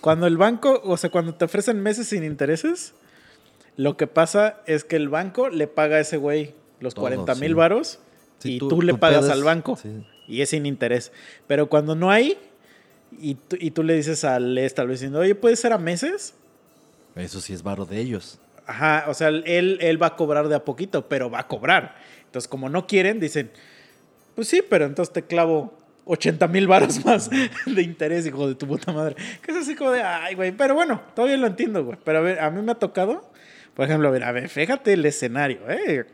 Cuando 0.00 0.26
el 0.26 0.36
banco, 0.36 0.80
o 0.84 0.96
sea, 0.96 1.10
cuando 1.10 1.34
te 1.34 1.44
ofrecen 1.44 1.80
meses 1.80 2.08
sin 2.08 2.24
intereses, 2.24 2.94
lo 3.76 3.96
que 3.96 4.06
pasa 4.06 4.60
es 4.66 4.84
que 4.84 4.96
el 4.96 5.08
banco 5.08 5.48
le 5.48 5.66
paga 5.66 5.96
a 5.96 6.00
ese 6.00 6.16
güey 6.16 6.54
los 6.80 6.94
Todo, 6.94 7.02
40 7.04 7.34
mil 7.36 7.50
sí. 7.50 7.54
varos 7.54 8.00
Sí, 8.40 8.54
y 8.54 8.58
tú- 8.58 8.68
tú, 8.68 8.82
le 8.82 8.92
tú 8.94 8.98
pagas 8.98 9.20
puedes- 9.20 9.32
al 9.32 9.44
banco 9.44 9.76
sí. 9.76 9.88
y 10.26 10.40
es 10.42 10.48
sin 10.50 10.66
interés. 10.66 11.12
Pero 11.46 11.68
cuando 11.68 11.94
no 11.94 12.10
hay 12.10 12.36
y 13.20 13.34
tú, 13.36 13.56
y 13.60 13.70
tú 13.70 13.82
le 13.84 13.94
dices 13.94 14.24
al 14.24 14.58
establecimiento, 14.58 15.20
oye, 15.20 15.34
¿puede 15.36 15.54
ser 15.56 15.72
a 15.72 15.78
meses? 15.78 16.34
Eso 17.16 17.40
sí 17.40 17.52
es 17.52 17.62
varo 17.62 17.84
de 17.86 17.98
ellos. 18.00 18.38
Ajá, 18.66 19.04
o 19.08 19.14
sea, 19.14 19.28
él, 19.28 19.78
él 19.80 20.02
va 20.02 20.08
a 20.08 20.16
cobrar 20.16 20.48
de 20.48 20.54
a 20.56 20.64
poquito, 20.64 21.08
pero 21.08 21.28
va 21.30 21.40
a 21.40 21.46
cobrar. 21.48 21.96
Entonces, 22.26 22.48
como 22.48 22.68
no 22.68 22.86
quieren, 22.86 23.18
dicen, 23.20 23.50
pues 24.36 24.46
sí, 24.48 24.62
pero 24.68 24.84
entonces 24.86 25.12
te 25.12 25.22
clavo 25.22 25.76
80 26.04 26.46
mil 26.48 26.66
varos 26.68 27.04
más 27.04 27.28
de 27.66 27.82
interés, 27.82 28.26
hijo 28.26 28.48
de 28.48 28.54
tu 28.54 28.66
puta 28.68 28.92
madre. 28.92 29.16
Que 29.42 29.50
es 29.50 29.56
así 29.58 29.74
como 29.74 29.90
de, 29.90 30.02
ay, 30.02 30.34
güey, 30.36 30.52
pero 30.52 30.74
bueno, 30.74 31.02
todavía 31.14 31.36
lo 31.36 31.46
entiendo, 31.48 31.84
güey. 31.84 31.98
Pero 32.04 32.18
a 32.18 32.22
ver, 32.22 32.38
a 32.40 32.50
mí 32.50 32.62
me 32.62 32.72
ha 32.72 32.76
tocado, 32.76 33.28
por 33.74 33.84
ejemplo, 33.86 34.06
a 34.08 34.12
ver, 34.12 34.22
a 34.24 34.30
ver, 34.32 34.48
fíjate 34.48 34.92
el 34.92 35.04
escenario, 35.04 35.68
¿eh? 35.68 36.06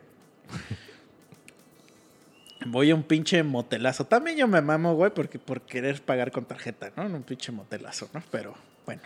Voy 2.66 2.90
a 2.90 2.94
un 2.94 3.02
pinche 3.02 3.42
motelazo. 3.42 4.04
También 4.04 4.36
yo 4.36 4.48
me 4.48 4.60
mamo, 4.60 4.94
güey, 4.94 5.12
porque 5.12 5.38
por 5.38 5.62
querer 5.62 6.02
pagar 6.02 6.30
con 6.30 6.44
tarjeta, 6.44 6.92
¿no? 6.96 7.04
En 7.04 7.14
un 7.14 7.22
pinche 7.22 7.52
motelazo, 7.52 8.08
¿no? 8.12 8.22
Pero 8.30 8.54
bueno. 8.84 9.02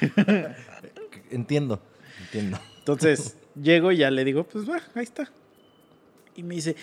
Entiendo, 1.30 1.80
entiendo. 2.20 2.58
Entonces, 2.78 3.36
llego 3.60 3.90
y 3.90 3.98
ya 3.98 4.10
le 4.10 4.22
digo, 4.24 4.44
pues 4.44 4.68
va, 4.68 4.82
ahí 4.94 5.02
está. 5.02 5.30
Y 6.36 6.42
me 6.42 6.56
dice, 6.56 6.76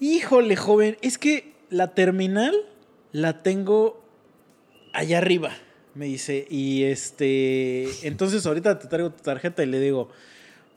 híjole, 0.00 0.54
joven, 0.56 0.98
es 1.00 1.16
que 1.16 1.54
la 1.70 1.94
terminal 1.94 2.54
la 3.12 3.42
tengo 3.42 4.02
allá 4.92 5.18
arriba. 5.18 5.52
Me 5.94 6.06
dice, 6.06 6.46
y 6.50 6.84
este, 6.84 7.88
entonces 8.06 8.44
ahorita 8.44 8.78
te 8.78 8.88
traigo 8.88 9.10
tu 9.10 9.22
tarjeta 9.22 9.62
y 9.62 9.66
le 9.66 9.80
digo, 9.80 10.10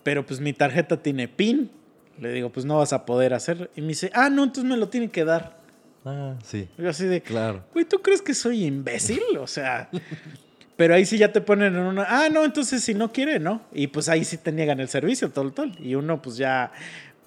pero 0.03 0.26
pues 0.26 0.39
mi 0.39 0.53
tarjeta 0.53 1.02
tiene 1.02 1.27
PIN. 1.27 1.72
Le 2.19 2.31
digo, 2.31 2.49
pues 2.52 2.65
no 2.65 2.77
vas 2.77 2.94
a 2.94 3.06
poder 3.06 3.34
hacer. 3.34 3.69
Y 3.76 3.81
me 3.81 3.89
dice, 3.89 4.10
ah, 4.14 4.30
no, 4.30 4.44
entonces 4.44 4.69
me 4.69 4.77
lo 4.77 4.89
tiene 4.89 5.10
que 5.10 5.23
dar. 5.26 5.57
Ah, 6.06 6.35
sí, 6.44 6.69
Yo 6.77 6.89
así 6.89 7.06
de, 7.06 7.22
claro. 7.22 7.64
Güey, 7.73 7.85
¿tú 7.85 7.99
crees 8.02 8.22
que 8.22 8.34
soy 8.34 8.64
imbécil? 8.65 9.22
O 9.39 9.48
sea, 9.48 9.89
pero 10.77 10.95
ahí 10.95 11.06
sí 11.06 11.18
ya 11.18 11.31
te 11.34 11.41
ponen 11.41 11.76
en 11.76 11.81
una, 11.81 12.06
ah, 12.07 12.30
no, 12.30 12.45
entonces 12.45 12.84
si 12.84 12.94
no 12.94 13.11
quiere, 13.11 13.39
¿no? 13.39 13.61
Y 13.73 13.88
pues 13.88 14.07
ahí 14.07 14.23
sí 14.23 14.38
te 14.38 14.52
niegan 14.52 14.80
el 14.80 14.88
servicio, 14.88 15.31
todo, 15.31 15.52
todo. 15.52 15.68
Y 15.80 15.95
uno 15.95 16.22
pues 16.22 16.38
ya, 16.38 16.72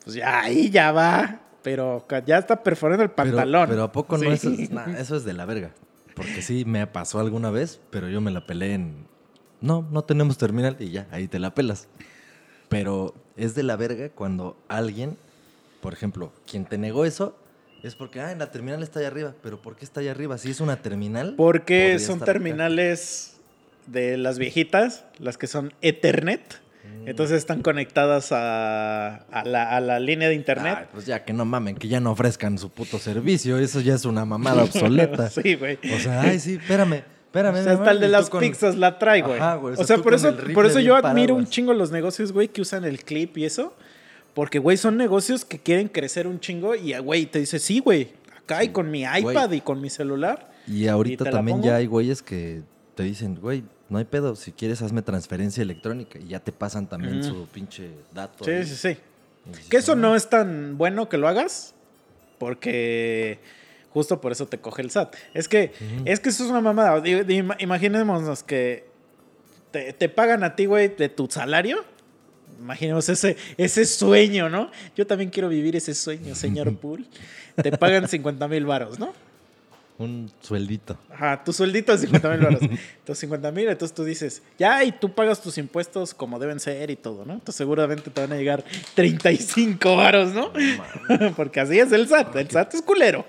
pues 0.03 0.17
ya 0.17 0.41
ahí 0.41 0.71
ya 0.71 0.93
va, 0.93 1.41
pero 1.63 2.07
ya 2.27 2.39
está 2.39 2.63
perforando 2.63 3.03
el 3.05 3.11
pantalón. 3.11 3.69
Pero, 3.69 3.83
¿a 3.85 3.93
poco 3.93 4.17
no 4.17 4.35
Sí. 4.37 4.57
es, 4.63 4.71
nah, 4.71 4.87
eso 4.99 5.17
es 5.17 5.25
de 5.25 5.35
la 5.35 5.45
verga? 5.45 5.73
Porque 6.15 6.41
sí 6.43 6.65
me 6.65 6.87
pasó 6.87 7.21
alguna 7.21 7.51
vez, 7.51 7.81
pero 7.91 8.09
yo 8.09 8.21
me 8.21 8.31
la 8.31 8.47
pelé 8.47 8.75
en... 8.75 9.07
No, 9.61 9.87
no 9.91 10.03
tenemos 10.05 10.39
terminal 10.39 10.77
y 10.81 10.91
ya, 10.91 11.07
ahí 11.11 11.29
te 11.29 11.39
la 11.39 11.55
pelas. 11.55 11.89
Pero 12.69 13.15
es 13.41 13.55
de 13.55 13.63
la 13.63 13.77
verga 13.77 14.11
cuando 14.11 14.57
alguien, 14.69 15.17
por 15.81 15.93
ejemplo, 15.93 16.33
quien 16.47 16.67
te 16.67 16.79
negó 16.79 17.05
eso, 17.05 17.37
es 17.83 17.95
porque, 17.95 18.21
ah, 18.21 18.31
en 18.33 18.39
la 18.39 18.51
terminal 18.51 18.83
está 18.83 18.99
allá 18.99 19.09
arriba. 19.09 19.35
Pero 19.43 19.63
¿por 19.63 19.77
qué 19.77 19.85
está 19.85 20.01
allá 20.01 20.11
arriba? 20.11 20.37
Si 20.37 20.51
es 20.51 20.61
una 20.61 20.83
terminal. 20.83 21.35
Porque 21.37 21.99
son 21.99 22.17
acá. 22.17 22.27
terminales 22.27 23.37
de 23.87 24.19
las 24.19 24.39
viejitas, 24.39 25.05
las 25.19 25.39
que 25.39 25.47
son 25.47 25.73
Ethernet. 25.81 26.61
Mm. 26.85 27.09
Entonces 27.09 27.39
están 27.39 27.63
conectadas 27.63 28.33
a, 28.33 29.15
a 29.31 29.45
la, 29.45 29.75
a 29.75 29.81
la 29.81 29.99
línea 29.99 30.29
de 30.29 30.35
internet. 30.35 30.77
Ay, 30.79 30.87
pues 30.93 31.07
ya 31.07 31.25
que 31.25 31.33
no 31.33 31.47
mamen, 31.47 31.77
que 31.77 31.89
ya 31.89 32.01
no 32.01 32.11
ofrezcan 32.11 32.59
su 32.59 32.69
puto 32.69 32.99
servicio. 32.99 33.59
Eso 33.59 33.81
ya 33.81 33.95
es 33.95 34.05
una 34.05 34.27
mamada 34.27 34.65
obsoleta. 34.65 35.31
sí, 35.31 35.55
güey. 35.55 35.79
O 35.95 35.99
sea, 35.99 36.21
ay, 36.21 36.39
sí, 36.39 36.57
espérame, 36.57 37.03
espérame. 37.31 37.55
O 37.61 37.63
sea, 37.63 37.73
hasta 37.75 37.91
el 37.93 38.01
de 38.01 38.09
las 38.09 38.29
con- 38.31 38.41
pizzas 38.41 38.77
la 38.77 38.99
trae, 38.99 39.23
güey. 39.23 39.39
Ajá, 39.39 39.55
güey, 39.57 39.75
o 39.77 39.81
O 39.81 39.85
sea, 39.85 39.99
por 39.99 40.15
eso, 40.15 40.37
por 40.55 40.67
eso 40.67 40.81
yo 40.81 40.97
admiro 40.97 41.35
un 41.35 41.47
chingo 41.47 41.73
los 41.73 41.91
negocios, 41.91 42.33
güey, 42.33 42.49
que 42.49 42.61
usan 42.61 42.85
el 42.85 43.05
clip 43.05 43.39
y 43.39 43.45
eso. 43.45 43.75
Porque, 44.35 44.59
güey, 44.61 44.77
son 44.77 44.97
negocios 44.97 45.45
que 45.45 45.59
quieren 45.59 45.89
crecer 45.89 46.27
un 46.27 46.39
chingo 46.39 46.75
y, 46.77 46.97
güey, 46.99 47.27
te 47.27 47.41
dice, 47.41 47.59
sí, 47.59 47.81
güey, 47.81 48.13
acá 48.37 48.63
y 48.63 48.69
con 48.69 48.91
mi 48.91 49.03
iPad 49.03 49.51
y 49.53 49.61
con 49.61 49.81
mi 49.81 49.91
celular. 49.91 50.51
Y 50.69 50.87
ahorita 50.87 51.25
¿Y 51.25 51.27
te 51.27 51.31
la 51.33 51.39
también 51.39 51.63
ya 51.63 51.77
hay 51.77 51.87
güeyes 51.87 52.23
que 52.23 52.63
te 52.95 53.03
dicen, 53.03 53.35
güey, 53.41 53.65
no 53.89 53.99
hay 53.99 54.05
pedo, 54.05 54.37
si 54.37 54.53
quieres 54.53 54.83
hazme 54.83 55.03
transferencia 55.03 55.63
electrónica 55.63 56.19
y 56.21 56.29
ya 56.29 56.39
te 56.39 56.53
pasan 56.53 56.87
también 56.89 57.25
su 57.25 57.47
pinche 57.49 57.91
dato. 58.15 58.45
Sí, 58.45 58.65
sí, 58.65 58.77
sí. 58.77 58.97
Y 59.67 59.69
Que 59.69 59.79
eso 59.79 59.93
"Ah". 59.93 59.97
no 59.97 60.15
es 60.15 60.29
tan 60.29 60.79
bueno 60.79 61.09
que 61.09 61.17
lo 61.17 61.27
hagas, 61.27 61.75
porque 62.39 63.39
justo 63.93 64.21
por 64.21 64.33
eso 64.33 64.47
te 64.47 64.59
coge 64.59 64.83
el 64.83 64.91
SAT. 64.91 65.15
Es 65.35 65.49
que, 65.49 65.73
es 66.05 66.21
que 66.21 66.29
eso 66.29 66.45
es 66.45 66.51
una 66.51 66.61
mamada. 66.61 67.03
Imaginémonos 67.59 68.43
que 68.43 68.87
te, 69.71 69.93
te 69.93 70.09
pagan 70.09 70.45
a 70.45 70.57
ti, 70.57 70.67
güey, 70.67 70.89
de 70.89 71.09
tu 71.09 71.29
salario. 71.31 71.85
Imaginemos 72.61 73.09
ese, 73.09 73.37
ese 73.57 73.85
sueño, 73.85 74.49
¿no? 74.49 74.71
Yo 74.97 75.07
también 75.07 75.31
quiero 75.31 75.49
vivir 75.49 75.77
ese 75.77 75.95
sueño, 75.95 76.35
señor 76.35 76.77
Pool. 76.77 77.07
Te 77.57 77.73
pagan 77.73 78.07
50 78.07 78.49
mil 78.49 78.67
varos, 78.67 78.99
¿no? 78.99 79.13
Un 79.99 80.31
sueldito. 80.41 80.99
Ajá, 81.11 81.45
tu 81.45 81.53
sueldito 81.53 81.93
es 81.93 82.01
50 82.01 82.31
mil 82.31 82.41
baros. 82.41 82.63
Entonces 82.63 83.19
50 83.19 83.53
mil, 83.53 83.69
entonces 83.69 83.95
tú 83.95 84.03
dices, 84.03 84.43
ya, 84.59 84.83
y 84.83 84.93
tú 84.93 85.15
pagas 85.15 85.43
tus 85.43 85.59
impuestos 85.59 86.15
como 86.15 86.39
deben 86.39 86.59
ser 86.59 86.91
y 86.91 86.97
todo, 86.97 87.27
¿no? 87.27 87.35
Entonces 87.35 87.57
seguramente 87.57 88.11
te 88.11 88.21
van 88.21 88.33
a 88.33 88.37
llegar 88.37 88.65
35 88.95 89.97
varos, 89.97 90.33
¿no? 90.33 90.53
Porque 91.37 91.61
así 91.61 91.79
es 91.79 91.93
el 91.93 92.09
SAT, 92.09 92.37
el 92.37 92.51
SAT 92.51 92.75
es 92.75 92.83
culero. 92.83 93.27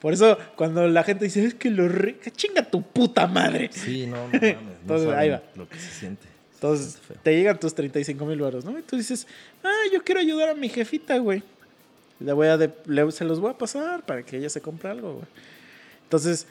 Por 0.00 0.12
eso 0.14 0.38
cuando 0.56 0.86
la 0.88 1.02
gente 1.04 1.24
dice, 1.26 1.44
es 1.44 1.54
que 1.54 1.70
lo 1.70 1.88
re... 1.88 2.16
que 2.16 2.30
chinga 2.30 2.62
tu 2.64 2.82
puta 2.82 3.26
madre. 3.26 3.68
Sí, 3.72 4.06
no, 4.06 4.16
no 4.28 4.32
mames. 4.32 4.56
no 4.62 4.70
Entonces, 4.80 5.04
saben 5.08 5.18
ahí 5.18 5.28
va. 5.30 5.42
Lo 5.56 5.68
que 5.68 5.78
se 5.78 5.90
siente. 5.90 6.22
Se 6.24 6.54
Entonces 6.54 6.98
siente 7.06 7.22
te 7.22 7.34
llegan 7.36 7.60
tus 7.60 7.74
35 7.74 8.24
mil 8.26 8.40
varos, 8.40 8.64
¿no? 8.64 8.78
Y 8.78 8.82
tú 8.82 8.96
dices, 8.96 9.26
ah, 9.62 9.82
yo 9.92 10.02
quiero 10.02 10.20
ayudar 10.20 10.48
a 10.50 10.54
mi 10.54 10.68
jefita, 10.68 11.18
güey. 11.18 11.42
Le 12.18 12.32
voy 12.32 12.48
a 12.48 12.56
de- 12.58 12.70
le- 12.86 13.10
se 13.12 13.24
los 13.24 13.40
voy 13.40 13.50
a 13.50 13.58
pasar 13.58 14.04
para 14.04 14.22
que 14.22 14.36
ella 14.36 14.48
se 14.50 14.60
compre 14.60 14.90
algo, 14.90 15.14
güey. 15.14 15.26
Entonces, 16.04 16.46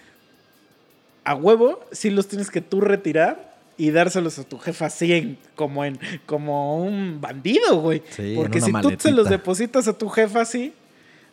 a 1.24 1.36
huevo, 1.36 1.84
sí 1.92 2.10
los 2.10 2.28
tienes 2.28 2.50
que 2.50 2.62
tú 2.62 2.82
retirar 2.82 3.56
y 3.78 3.92
dárselos 3.92 4.40
a 4.40 4.44
tu 4.44 4.58
jefa 4.58 4.88
así 4.88 5.14
en- 5.14 5.38
como 5.56 5.86
en 5.86 6.00
como 6.26 6.84
un 6.84 7.22
bandido, 7.22 7.80
güey. 7.82 8.02
Sí, 8.10 8.32
en 8.32 8.36
porque 8.36 8.58
una 8.60 8.82
si 8.82 8.88
tú 8.90 9.02
se 9.02 9.12
los 9.12 9.30
depositas 9.30 9.88
a 9.88 9.98
tu 9.98 10.10
jefa 10.10 10.42
así, 10.42 10.74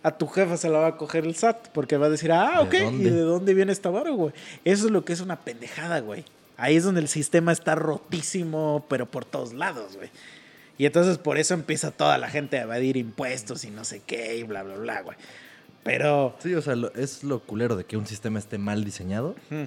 a 0.07 0.17
tu 0.19 0.27
jefa 0.29 0.57
se 0.57 0.69
la 0.69 0.79
va 0.79 0.87
a 0.89 0.97
coger 0.97 1.25
el 1.27 1.35
SAT, 1.35 1.69
porque 1.73 1.97
va 1.97 2.07
a 2.07 2.11
decir, 2.11 2.31
ah, 2.33 2.63
¿De 2.71 2.85
ok, 2.85 2.93
¿y 2.93 3.03
de 3.05 3.21
dónde 3.21 3.55
viene 3.55 3.73
esta 3.73 3.91
varo, 3.91 4.15
güey? 4.15 4.33
Eso 4.65 4.87
es 4.87 4.93
lo 4.93 5.05
que 5.05 5.13
es 5.13 5.21
una 5.21 5.37
pendejada, 5.41 5.99
güey. 6.01 6.25
Ahí 6.57 6.77
es 6.77 6.85
donde 6.85 7.01
el 7.01 7.09
sistema 7.09 7.51
está 7.53 7.75
rotísimo, 7.75 8.87
pero 8.89 9.07
por 9.07 9.25
todos 9.25 9.53
lados, 9.53 9.97
güey. 9.97 10.11
Y 10.79 10.87
entonces 10.87 11.19
por 11.19 11.39
eso 11.39 11.55
empieza 11.55 11.91
toda 11.91 12.19
la 12.19 12.29
gente 12.29 12.59
a 12.59 12.63
evadir 12.63 12.97
impuestos 12.97 13.65
y 13.65 13.71
no 13.71 13.85
sé 13.85 14.03
qué 14.07 14.37
y 14.37 14.43
bla, 14.45 14.63
bla, 14.63 14.77
bla, 14.77 15.03
güey. 15.03 15.17
Pero... 15.83 16.37
Sí, 16.43 16.55
o 16.55 16.63
sea, 16.63 16.77
lo- 16.77 16.93
es 16.95 17.25
lo 17.25 17.41
culero 17.41 17.77
de 17.77 17.85
que 17.85 17.97
un 17.97 18.07
sistema 18.07 18.39
esté 18.39 18.59
mal 18.59 18.85
diseñado 18.85 19.35
mm, 19.51 19.65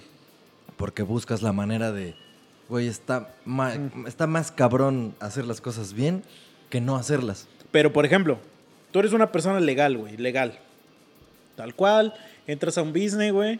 porque 0.78 1.03
buscas 1.03 1.41
la 1.41 1.52
manera 1.53 1.91
de, 1.91 2.16
güey, 2.70 2.88
está, 2.88 3.34
ma- 3.45 3.74
está 4.07 4.28
más 4.28 4.52
cabrón 4.52 5.16
hacer 5.20 5.45
las 5.45 5.61
cosas 5.61 5.94
bien 5.94 6.24
que 6.70 6.80
no 6.82 6.95
hacerlas. 6.95 7.48
Pero, 7.72 7.91
por 7.94 8.06
ejemplo, 8.06 8.38
tú 8.91 8.99
eres 8.99 9.14
una 9.14 9.32
persona 9.32 9.60
legal, 9.60 9.98
güey, 9.98 10.18
legal. 10.18 10.57
Tal 11.56 11.76
cual, 11.76 12.14
entras 12.48 12.78
a 12.78 12.82
un 12.82 12.94
business, 12.94 13.32
güey, 13.32 13.60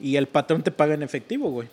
y 0.00 0.16
el 0.16 0.26
patrón 0.26 0.62
te 0.62 0.70
paga 0.70 0.94
en 0.94 1.02
efectivo, 1.02 1.50
güey. 1.50 1.68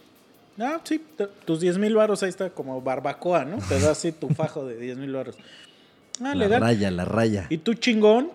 Ah, 0.59 0.79
sí, 0.83 1.01
tus 1.45 1.59
10 1.59 1.79
mil 1.79 1.95
baros 1.95 2.21
ahí 2.21 2.29
está 2.29 2.49
como 2.49 2.79
barbacoa, 2.81 3.43
¿no? 3.45 3.57
Te 3.67 3.79
da 3.79 3.91
así 3.91 4.11
tu 4.11 4.29
fajo 4.29 4.65
de 4.65 4.77
10 4.77 4.97
mil 4.97 5.13
baros. 5.13 5.35
Ah, 6.19 6.35
la 6.35 6.35
legal. 6.35 6.61
raya, 6.61 6.91
la 6.91 7.05
raya. 7.05 7.47
Y 7.49 7.57
tú 7.57 7.73
chingón, 7.73 8.31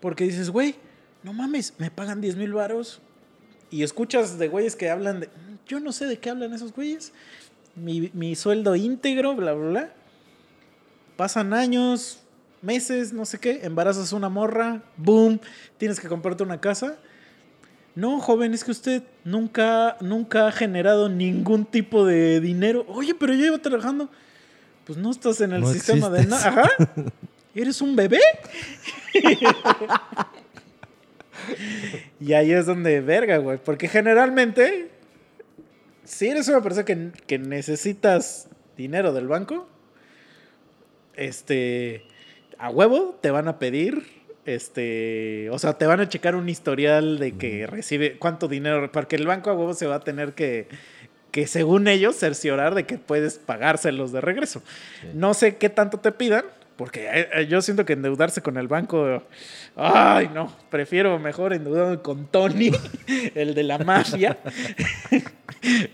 porque 0.00 0.24
dices, 0.24 0.50
güey, 0.50 0.76
no 1.22 1.32
mames, 1.32 1.74
me 1.78 1.90
pagan 1.90 2.20
10 2.20 2.36
mil 2.36 2.52
varos. 2.52 3.00
Y 3.70 3.82
escuchas 3.82 4.38
de 4.38 4.48
güeyes 4.48 4.76
que 4.76 4.90
hablan 4.90 5.20
de, 5.20 5.28
yo 5.66 5.80
no 5.80 5.92
sé 5.92 6.06
de 6.06 6.18
qué 6.18 6.30
hablan 6.30 6.54
esos 6.54 6.72
güeyes. 6.72 7.12
Mi, 7.74 8.10
mi 8.14 8.34
sueldo 8.34 8.74
íntegro, 8.76 9.34
bla, 9.34 9.52
bla, 9.52 9.68
bla. 9.70 9.92
Pasan 11.16 11.52
años, 11.52 12.21
meses, 12.62 13.12
no 13.12 13.24
sé 13.24 13.38
qué, 13.38 13.60
embarazas 13.64 14.12
una 14.12 14.28
morra, 14.28 14.82
boom, 14.96 15.40
tienes 15.78 16.00
que 16.00 16.08
comprarte 16.08 16.42
una 16.42 16.60
casa. 16.60 16.96
No, 17.94 18.20
joven, 18.20 18.54
es 18.54 18.64
que 18.64 18.70
usted 18.70 19.02
nunca, 19.24 19.98
nunca 20.00 20.46
ha 20.46 20.52
generado 20.52 21.10
ningún 21.10 21.66
tipo 21.66 22.06
de 22.06 22.40
dinero. 22.40 22.86
Oye, 22.88 23.14
pero 23.14 23.34
yo 23.34 23.40
llevo 23.40 23.58
trabajando. 23.58 24.08
Pues 24.86 24.98
no 24.98 25.10
estás 25.10 25.40
en 25.42 25.52
el 25.52 25.60
No 25.60 25.72
sistema 25.72 26.08
de 26.08 26.26
nada. 26.26 26.48
Ajá. 26.48 26.70
¿Eres 27.54 27.82
un 27.82 27.94
bebé? 27.94 28.20
y 32.20 32.32
ahí 32.32 32.52
es 32.52 32.64
donde 32.64 33.02
verga, 33.02 33.36
güey. 33.36 33.58
Porque 33.62 33.88
generalmente, 33.88 34.90
si 36.04 36.28
eres 36.28 36.48
una 36.48 36.62
persona 36.62 36.86
que, 36.86 37.10
que 37.26 37.38
necesitas 37.38 38.48
dinero 38.78 39.12
del 39.12 39.28
banco, 39.28 39.68
este, 41.14 42.06
a 42.62 42.70
huevo 42.70 43.18
te 43.20 43.32
van 43.32 43.48
a 43.48 43.58
pedir, 43.58 44.06
este, 44.46 45.50
o 45.50 45.58
sea, 45.58 45.72
te 45.72 45.86
van 45.86 45.98
a 45.98 46.08
checar 46.08 46.36
un 46.36 46.48
historial 46.48 47.18
de 47.18 47.32
que 47.32 47.66
recibe, 47.66 48.18
cuánto 48.20 48.46
dinero, 48.46 48.92
porque 48.92 49.16
el 49.16 49.26
banco 49.26 49.50
a 49.50 49.54
huevo 49.54 49.74
se 49.74 49.88
va 49.88 49.96
a 49.96 50.00
tener 50.00 50.34
que, 50.34 50.68
que 51.32 51.48
según 51.48 51.88
ellos, 51.88 52.14
cerciorar 52.14 52.76
de 52.76 52.84
que 52.84 52.98
puedes 52.98 53.40
pagárselos 53.40 54.12
de 54.12 54.20
regreso. 54.20 54.62
Sí. 55.00 55.08
No 55.12 55.34
sé 55.34 55.56
qué 55.56 55.70
tanto 55.70 55.98
te 55.98 56.12
pidan, 56.12 56.44
porque 56.76 57.08
eh, 57.12 57.28
eh, 57.34 57.46
yo 57.48 57.62
siento 57.62 57.84
que 57.84 57.94
endeudarse 57.94 58.42
con 58.42 58.56
el 58.56 58.68
banco, 58.68 59.24
ay 59.74 60.30
no, 60.32 60.56
prefiero 60.70 61.18
mejor 61.18 61.52
endeudarme 61.54 61.98
con 61.98 62.28
Tony, 62.28 62.70
el 63.34 63.56
de 63.56 63.62
la 63.64 63.78
mafia, 63.78 64.38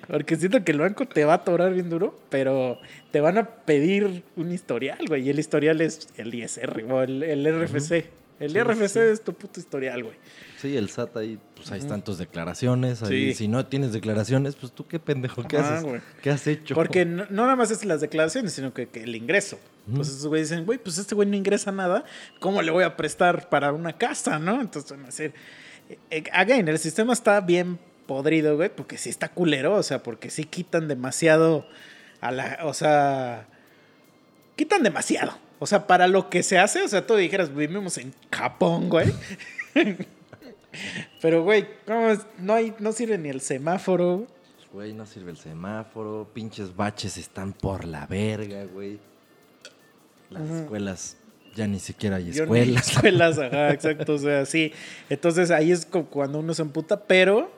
porque 0.06 0.36
siento 0.36 0.64
que 0.64 0.72
el 0.72 0.78
banco 0.78 1.06
te 1.06 1.24
va 1.24 1.32
a 1.34 1.36
atorar 1.36 1.72
bien 1.74 1.90
duro, 1.90 2.18
pero 2.30 2.78
te 3.10 3.20
van 3.20 3.38
a 3.38 3.46
pedir 3.48 4.22
un 4.36 4.52
historial, 4.52 4.98
güey, 5.06 5.26
y 5.26 5.30
el 5.30 5.38
historial 5.38 5.80
es 5.80 6.08
el 6.16 6.34
ISR 6.34 6.84
o 6.90 7.02
el, 7.02 7.22
el 7.22 7.46
RFC. 7.64 8.06
El 8.40 8.52
Sí, 8.52 8.60
RFC 8.60 8.88
sí. 8.88 8.98
es 9.00 9.22
tu 9.24 9.34
puto 9.34 9.58
historial, 9.58 10.04
güey. 10.04 10.14
Sí, 10.58 10.76
el 10.76 10.88
SAT 10.90 11.16
ahí, 11.16 11.40
pues 11.56 11.72
están 11.72 12.02
tus 12.02 12.18
declaraciones. 12.18 13.02
Ahí, 13.02 13.30
Sí. 13.30 13.34
Si 13.34 13.48
no 13.48 13.66
tienes 13.66 13.92
declaraciones, 13.92 14.54
pues 14.54 14.70
tú 14.72 14.86
qué 14.86 15.00
pendejo, 15.00 15.42
¿qué 15.42 15.56
has 16.30 16.46
hecho? 16.46 16.76
Porque 16.76 17.04
no, 17.04 17.24
no 17.30 17.42
nada 17.42 17.56
más 17.56 17.72
es 17.72 17.84
las 17.84 18.00
declaraciones, 18.00 18.52
sino 18.52 18.72
que, 18.72 18.88
que 18.88 19.02
el 19.02 19.16
ingreso. 19.16 19.58
Entonces 19.88 20.14
esos 20.16 20.28
güeyes 20.28 20.50
dicen, 20.50 20.66
güey, 20.66 20.78
pues 20.78 20.98
este 20.98 21.14
güey 21.16 21.28
no 21.28 21.36
ingresa 21.36 21.72
nada, 21.72 22.04
¿cómo 22.38 22.62
le 22.62 22.70
voy 22.70 22.84
a 22.84 22.96
prestar 22.96 23.48
para 23.48 23.72
una 23.72 23.94
casa, 23.98 24.38
no? 24.38 24.60
Entonces 24.60 24.90
van 24.92 25.02
a 25.02 25.06
decir, 25.06 25.32
eh, 25.88 25.98
eh, 26.10 26.24
again, 26.32 26.68
el 26.68 26.78
sistema 26.78 27.12
está 27.14 27.40
bien 27.40 27.78
podrido, 28.08 28.56
güey, 28.56 28.70
porque 28.74 28.98
sí 28.98 29.08
está 29.10 29.28
culero, 29.28 29.74
o 29.76 29.82
sea, 29.84 30.02
porque 30.02 30.30
sí 30.30 30.42
quitan 30.42 30.88
demasiado 30.88 31.64
a 32.20 32.32
la, 32.32 32.58
o 32.64 32.74
sea, 32.74 33.46
quitan 34.56 34.82
demasiado. 34.82 35.38
O 35.60 35.66
sea, 35.66 35.86
para 35.86 36.08
lo 36.08 36.30
que 36.30 36.42
se 36.42 36.58
hace, 36.58 36.82
o 36.82 36.88
sea, 36.88 37.06
tú 37.06 37.14
dijeras, 37.14 37.54
vivimos 37.54 37.98
en 37.98 38.12
Japón, 38.32 38.88
güey. 38.88 39.12
Pero, 41.20 41.42
güey, 41.42 41.66
no, 42.38 42.54
hay, 42.54 42.74
no 42.78 42.92
sirve 42.92 43.18
ni 43.18 43.28
el 43.28 43.40
semáforo. 43.40 44.26
Güey, 44.72 44.92
no 44.92 45.06
sirve 45.06 45.30
el 45.30 45.36
semáforo, 45.36 46.28
pinches 46.32 46.74
baches 46.76 47.16
están 47.16 47.52
por 47.52 47.84
la 47.84 48.06
verga, 48.06 48.64
güey. 48.64 48.98
Las 50.30 50.48
escuelas, 50.50 51.16
ya 51.56 51.66
ni 51.66 51.78
siquiera 51.80 52.16
hay 52.16 52.32
Yo 52.32 52.46
ni 52.46 52.60
escuelas. 52.60 52.88
escuelas, 52.90 53.38
ajá, 53.40 53.70
exacto. 53.72 54.14
O 54.14 54.18
sea, 54.18 54.44
sí. 54.46 54.72
Entonces 55.08 55.50
ahí 55.50 55.72
es 55.72 55.86
co- 55.86 56.04
cuando 56.06 56.38
uno 56.38 56.52
se 56.54 56.62
emputa, 56.62 57.02
pero 57.04 57.50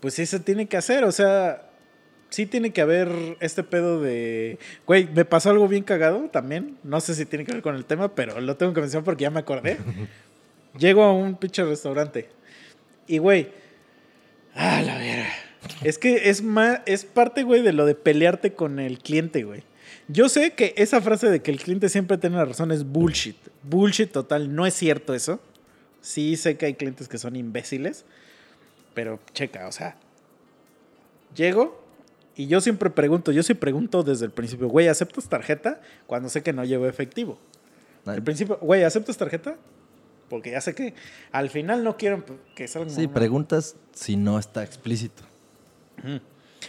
pues 0.00 0.14
sí 0.14 0.26
se 0.26 0.40
tiene 0.40 0.66
que 0.66 0.76
hacer. 0.76 1.04
O 1.04 1.12
sea, 1.12 1.68
sí 2.30 2.46
tiene 2.46 2.72
que 2.72 2.80
haber 2.80 3.08
este 3.40 3.62
pedo 3.62 4.00
de. 4.00 4.58
Güey, 4.86 5.08
me 5.12 5.24
pasó 5.24 5.50
algo 5.50 5.68
bien 5.68 5.84
cagado 5.84 6.28
también. 6.30 6.76
No 6.82 7.00
sé 7.00 7.14
si 7.14 7.24
tiene 7.24 7.44
que 7.44 7.52
ver 7.52 7.62
con 7.62 7.74
el 7.74 7.84
tema, 7.84 8.14
pero 8.14 8.40
lo 8.40 8.56
tengo 8.56 8.72
que 8.72 8.80
mencionar 8.80 9.04
porque 9.04 9.22
ya 9.22 9.30
me 9.30 9.40
acordé. 9.40 9.78
Llego 10.78 11.02
a 11.02 11.12
un 11.12 11.36
pinche 11.36 11.64
restaurante. 11.64 12.28
Y, 13.06 13.18
güey. 13.18 13.48
Ah, 14.54 14.82
la 14.82 14.98
verga. 14.98 15.28
Es 15.82 15.98
que 15.98 16.30
es 16.30 16.42
más, 16.42 16.80
es 16.86 17.04
parte, 17.04 17.42
güey, 17.42 17.62
de 17.62 17.72
lo 17.72 17.86
de 17.86 17.94
pelearte 17.94 18.52
con 18.52 18.78
el 18.78 18.98
cliente, 18.98 19.42
güey. 19.42 19.62
Yo 20.08 20.28
sé 20.28 20.52
que 20.52 20.74
esa 20.76 21.00
frase 21.00 21.28
de 21.28 21.42
que 21.42 21.50
el 21.50 21.60
cliente 21.60 21.88
siempre 21.88 22.16
tiene 22.18 22.36
la 22.36 22.44
razón 22.44 22.72
es 22.72 22.84
bullshit. 22.84 23.36
Bullshit 23.62 24.10
total. 24.10 24.54
No 24.54 24.66
es 24.66 24.74
cierto 24.74 25.14
eso. 25.14 25.40
Sí 26.00 26.36
sé 26.36 26.56
que 26.56 26.66
hay 26.66 26.74
clientes 26.74 27.08
que 27.08 27.18
son 27.18 27.36
imbéciles, 27.36 28.04
pero 28.98 29.20
checa, 29.32 29.68
o 29.68 29.70
sea, 29.70 29.94
llego 31.32 31.80
y 32.34 32.48
yo 32.48 32.60
siempre 32.60 32.90
pregunto, 32.90 33.30
yo 33.30 33.44
sí 33.44 33.54
pregunto 33.54 34.02
desde 34.02 34.24
el 34.24 34.32
principio, 34.32 34.66
güey, 34.66 34.88
¿aceptas 34.88 35.28
tarjeta? 35.28 35.80
Cuando 36.08 36.28
sé 36.28 36.42
que 36.42 36.52
no 36.52 36.64
llevo 36.64 36.88
efectivo. 36.88 37.38
Al 38.06 38.24
principio, 38.24 38.58
güey, 38.60 38.82
¿aceptas 38.82 39.16
tarjeta? 39.16 39.56
Porque 40.28 40.50
ya 40.50 40.60
sé 40.60 40.74
que 40.74 40.94
al 41.30 41.48
final 41.48 41.84
no 41.84 41.96
quiero 41.96 42.24
que 42.56 42.66
salga. 42.66 42.90
Sí, 42.90 43.06
preguntas 43.06 43.76
si 43.92 44.16
no 44.16 44.36
está 44.36 44.64
explícito. 44.64 45.22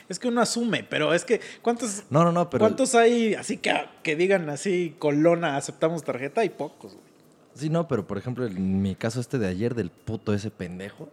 Es 0.08 0.20
que 0.20 0.28
uno 0.28 0.42
asume, 0.42 0.84
pero 0.84 1.16
es 1.16 1.26
que 1.26 1.42
¿cuántos, 1.64 2.04
no, 2.12 2.24
no, 2.24 2.32
no, 2.32 2.48
pero... 2.52 2.60
¿cuántos 2.60 2.94
hay 2.94 3.34
así 3.34 3.58
que, 3.58 3.74
que 4.04 4.16
digan 4.16 4.52
así, 4.52 4.96
colona, 5.00 5.58
aceptamos 5.58 6.04
tarjeta? 6.04 6.42
Hay 6.42 6.50
pocos, 6.50 6.94
güey. 6.94 7.10
Sí, 7.56 7.72
no, 7.72 7.88
pero 7.88 8.06
por 8.06 8.20
ejemplo, 8.20 8.46
en 8.46 8.84
mi 8.84 8.94
caso 8.94 9.20
este 9.20 9.40
de 9.40 9.48
ayer 9.48 9.74
del 9.74 9.90
puto 9.90 10.36
ese 10.36 10.52
pendejo, 10.52 11.10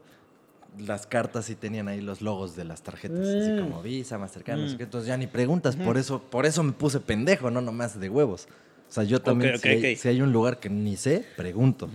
las 0.78 1.06
cartas 1.06 1.46
sí 1.46 1.54
tenían 1.54 1.88
ahí 1.88 2.00
los 2.00 2.20
logos 2.20 2.56
de 2.56 2.64
las 2.64 2.82
tarjetas, 2.82 3.20
así 3.20 3.52
mm. 3.52 3.60
como 3.60 3.82
Visa, 3.82 4.18
Mastercard, 4.18 4.58
no 4.58 4.68
sé 4.68 4.74
mm. 4.74 4.78
qué. 4.78 4.84
Entonces 4.84 5.08
ya 5.08 5.16
ni 5.16 5.26
preguntas, 5.26 5.76
por 5.76 5.96
eso, 5.96 6.20
por 6.20 6.46
eso 6.46 6.62
me 6.62 6.72
puse 6.72 7.00
pendejo, 7.00 7.50
no 7.50 7.60
nomás 7.60 7.98
de 7.98 8.08
huevos. 8.08 8.48
O 8.88 8.92
sea, 8.92 9.04
yo 9.04 9.20
también, 9.20 9.58
si, 9.58 10.08
Hay, 10.08 10.22
un 10.22 10.32
lugar 10.32 10.58
que 10.58 10.70
ni 10.70 10.96
sé, 10.96 11.24
pregunto. 11.36 11.88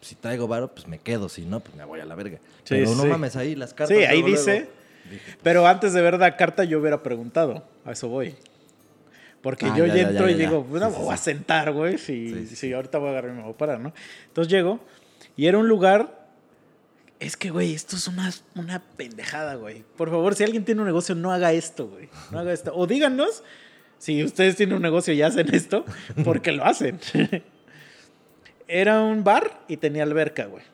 Si 0.00 0.14
traigo 0.14 0.48
varo, 0.48 0.68
pues 0.68 0.86
me 0.86 0.98
quedo. 0.98 1.28
Si 1.28 1.42
no, 1.42 1.60
pues 1.60 1.74
me 1.76 1.84
voy 1.84 2.00
a 2.00 2.04
la 2.04 2.14
verga. 2.14 2.38
pero 2.68 2.94
no 2.94 3.04
mames 3.04 3.36
ahí 3.36 3.54
las 3.54 3.74
cartas. 3.74 3.96
Sí, 3.96 4.04
ahí 4.04 4.22
dice. 4.22 4.68
Pues, 5.08 5.20
pero 5.42 5.66
antes 5.66 5.92
de 5.92 6.00
ver 6.00 6.18
la 6.18 6.36
carta, 6.36 6.64
yo 6.64 6.78
hubiera 6.78 7.02
preguntado. 7.02 7.64
A 7.84 7.92
eso 7.92 8.08
voy. 8.08 8.34
Porque 9.42 9.66
ah, 9.66 9.74
yo 9.76 9.86
ya, 9.86 10.08
entro 10.08 10.28
y 10.28 10.34
digo, 10.34 10.62
bueno, 10.62 10.90
me 10.90 10.98
voy 10.98 11.14
a 11.14 11.16
sentar, 11.16 11.72
güey. 11.72 11.98
Si, 11.98 12.46
si 12.46 12.72
ahorita 12.72 12.98
voy 12.98 13.08
a 13.08 13.10
agarrar 13.12 13.32
y 13.32 13.36
me 13.36 13.42
voy 13.42 13.52
a 13.52 13.56
parar, 13.56 13.80
¿no? 13.80 13.92
Entonces 14.28 14.52
llego 14.52 14.80
y 15.36 15.46
era 15.46 15.58
un 15.58 15.68
lugar. 15.68 16.19
Es 17.20 17.36
que, 17.36 17.50
güey, 17.50 17.74
esto 17.74 17.96
es 17.96 18.08
una, 18.08 18.32
una 18.54 18.80
pendejada, 18.96 19.54
güey. 19.54 19.84
Por 19.96 20.08
favor, 20.08 20.34
si 20.34 20.42
alguien 20.42 20.64
tiene 20.64 20.80
un 20.80 20.86
negocio, 20.86 21.14
no 21.14 21.30
haga 21.30 21.52
esto, 21.52 21.86
güey. 21.86 22.08
No 22.30 22.38
haga 22.38 22.52
esto. 22.52 22.74
O 22.74 22.86
díganos 22.86 23.42
si 23.98 24.24
ustedes 24.24 24.56
tienen 24.56 24.76
un 24.76 24.82
negocio 24.82 25.12
y 25.12 25.20
hacen 25.20 25.54
esto, 25.54 25.84
porque 26.24 26.52
lo 26.52 26.64
hacen. 26.64 26.98
Era 28.66 29.02
un 29.02 29.22
bar 29.22 29.60
y 29.68 29.76
tenía 29.76 30.02
alberca, 30.04 30.46
güey. 30.46 30.64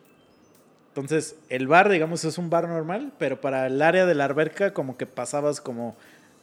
Entonces, 0.89 1.37
el 1.49 1.67
bar, 1.67 1.89
digamos, 1.89 2.25
es 2.25 2.39
un 2.39 2.49
bar 2.49 2.69
normal, 2.69 3.13
pero 3.19 3.41
para 3.41 3.67
el 3.67 3.83
área 3.83 4.07
de 4.07 4.15
la 4.15 4.27
alberca, 4.27 4.73
como 4.73 4.97
que 4.97 5.07
pasabas 5.07 5.61
como. 5.61 5.97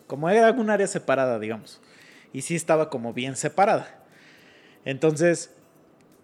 Como 0.06 0.30
era 0.30 0.52
un 0.52 0.70
área 0.70 0.86
separada, 0.86 1.40
digamos. 1.40 1.80
Y 2.34 2.42
sí 2.42 2.56
estaba 2.56 2.90
como 2.90 3.14
bien 3.14 3.38
separada. 3.38 4.04
Entonces, 4.84 5.52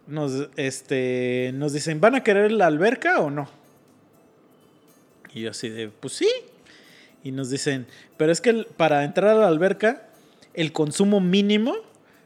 nos, 0.05 0.49
este, 0.57 1.51
nos 1.53 1.71
dicen, 1.71 2.01
¿van 2.01 2.15
a 2.15 2.23
querer 2.23 2.51
la 2.51 2.67
alberca 2.67 3.19
o 3.21 3.29
no? 3.31 3.58
Y 5.33 5.41
yo 5.41 5.51
así 5.51 5.69
de, 5.69 5.89
pues 5.89 6.13
sí. 6.13 6.29
Y 7.23 7.31
nos 7.31 7.49
dicen, 7.49 7.85
pero 8.17 8.31
es 8.31 8.41
que 8.41 8.65
para 8.77 9.03
entrar 9.03 9.35
a 9.35 9.39
la 9.39 9.47
alberca 9.47 10.07
el 10.53 10.71
consumo 10.71 11.19
mínimo 11.19 11.75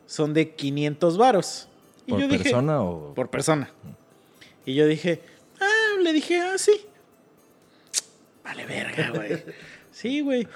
son 0.06 0.34
de 0.34 0.52
500 0.52 1.18
varos. 1.18 1.68
¿Por 2.08 2.28
persona 2.28 2.82
o...? 2.82 3.14
Por 3.14 3.30
persona. 3.30 3.72
Y 4.66 4.76
yo 4.76 4.88
dije, 4.88 5.22
ah, 5.60 6.00
le 6.02 6.14
dije, 6.14 6.40
ah, 6.40 6.58
sí. 6.58 6.74
Vale 8.44 8.66
verga, 8.66 9.12
güey. 9.12 9.44
sí, 9.92 10.22
güey. 10.22 10.48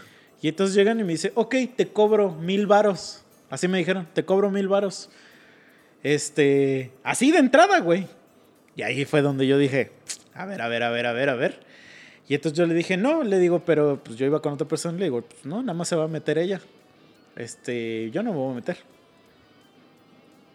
Y 0.41 0.49
entonces 0.49 0.75
llegan 0.75 0.99
y 0.99 1.03
me 1.03 1.13
dicen, 1.13 1.31
ok, 1.35 1.55
te 1.75 1.87
cobro 1.87 2.31
mil 2.33 2.67
varos. 2.67 3.23
Así 3.49 3.67
me 3.67 3.77
dijeron, 3.77 4.07
te 4.13 4.25
cobro 4.25 4.51
mil 4.51 4.67
varos. 4.67 5.09
Este, 6.03 6.91
así 7.03 7.31
de 7.31 7.39
entrada, 7.39 7.79
güey. 7.79 8.07
Y 8.75 8.83
ahí 8.83 9.05
fue 9.05 9.21
donde 9.21 9.47
yo 9.47 9.57
dije, 9.57 9.91
a 10.33 10.45
ver, 10.45 10.61
a 10.61 10.67
ver, 10.67 10.83
a 10.83 10.89
ver, 10.91 11.07
a 11.07 11.13
ver, 11.13 11.29
a 11.29 11.35
ver. 11.35 11.66
Y 12.27 12.35
entonces 12.35 12.57
yo 12.57 12.65
le 12.65 12.73
dije, 12.73 12.97
no, 12.97 13.23
le 13.23 13.39
digo, 13.39 13.63
pero 13.65 14.01
pues 14.03 14.17
yo 14.17 14.25
iba 14.25 14.41
con 14.41 14.53
otra 14.53 14.67
persona 14.67 14.95
y 14.97 14.99
le 14.99 15.05
digo, 15.05 15.21
pues 15.21 15.45
no, 15.45 15.61
nada 15.61 15.73
más 15.73 15.87
se 15.87 15.95
va 15.95 16.05
a 16.05 16.09
meter 16.09 16.37
ella 16.37 16.61
este, 17.37 18.09
yo 18.11 18.23
no 18.23 18.31
me 18.31 18.37
voy 18.37 18.51
a 18.51 18.55
meter. 18.55 18.77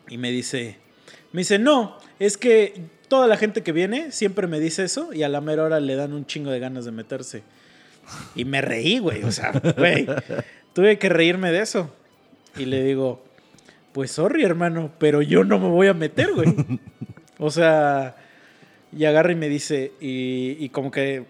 Y 0.09 0.19
me 0.19 0.31
dice, 0.31 0.77
me 1.33 1.41
dice, 1.41 1.59
no, 1.59 1.97
es 2.19 2.37
que 2.37 2.75
toda 3.09 3.27
la 3.27 3.37
gente 3.37 3.63
que 3.63 3.73
viene 3.73 4.11
siempre 4.11 4.47
me 4.47 4.61
dice 4.61 4.85
eso 4.85 5.13
y 5.13 5.23
a 5.23 5.29
la 5.29 5.41
mera 5.41 5.65
hora 5.65 5.81
le 5.81 5.95
dan 5.95 6.13
un 6.13 6.27
chingo 6.27 6.51
de 6.51 6.59
ganas 6.59 6.85
de 6.85 6.91
meterse. 6.91 7.43
Y 8.35 8.45
me 8.45 8.61
reí, 8.61 8.99
güey, 8.99 9.23
o 9.23 9.31
sea, 9.31 9.53
güey, 9.77 10.07
tuve 10.73 10.99
que 10.99 11.09
reírme 11.09 11.53
de 11.53 11.61
eso. 11.61 11.95
Y 12.57 12.67
le 12.67 12.83
digo, 12.83 13.25
pues 13.93 14.11
sorry, 14.11 14.43
hermano, 14.43 14.91
pero 14.99 15.23
yo 15.23 15.45
no 15.45 15.59
me 15.59 15.69
voy 15.69 15.87
a 15.87 15.95
meter, 15.95 16.33
güey. 16.35 16.55
O 17.45 17.51
sea, 17.51 18.15
y 18.97 19.05
agarra 19.05 19.33
y 19.33 19.35
me 19.35 19.49
dice, 19.49 19.91
y, 20.01 20.57
y 20.61 20.69
como 20.69 20.93
que 20.93 21.25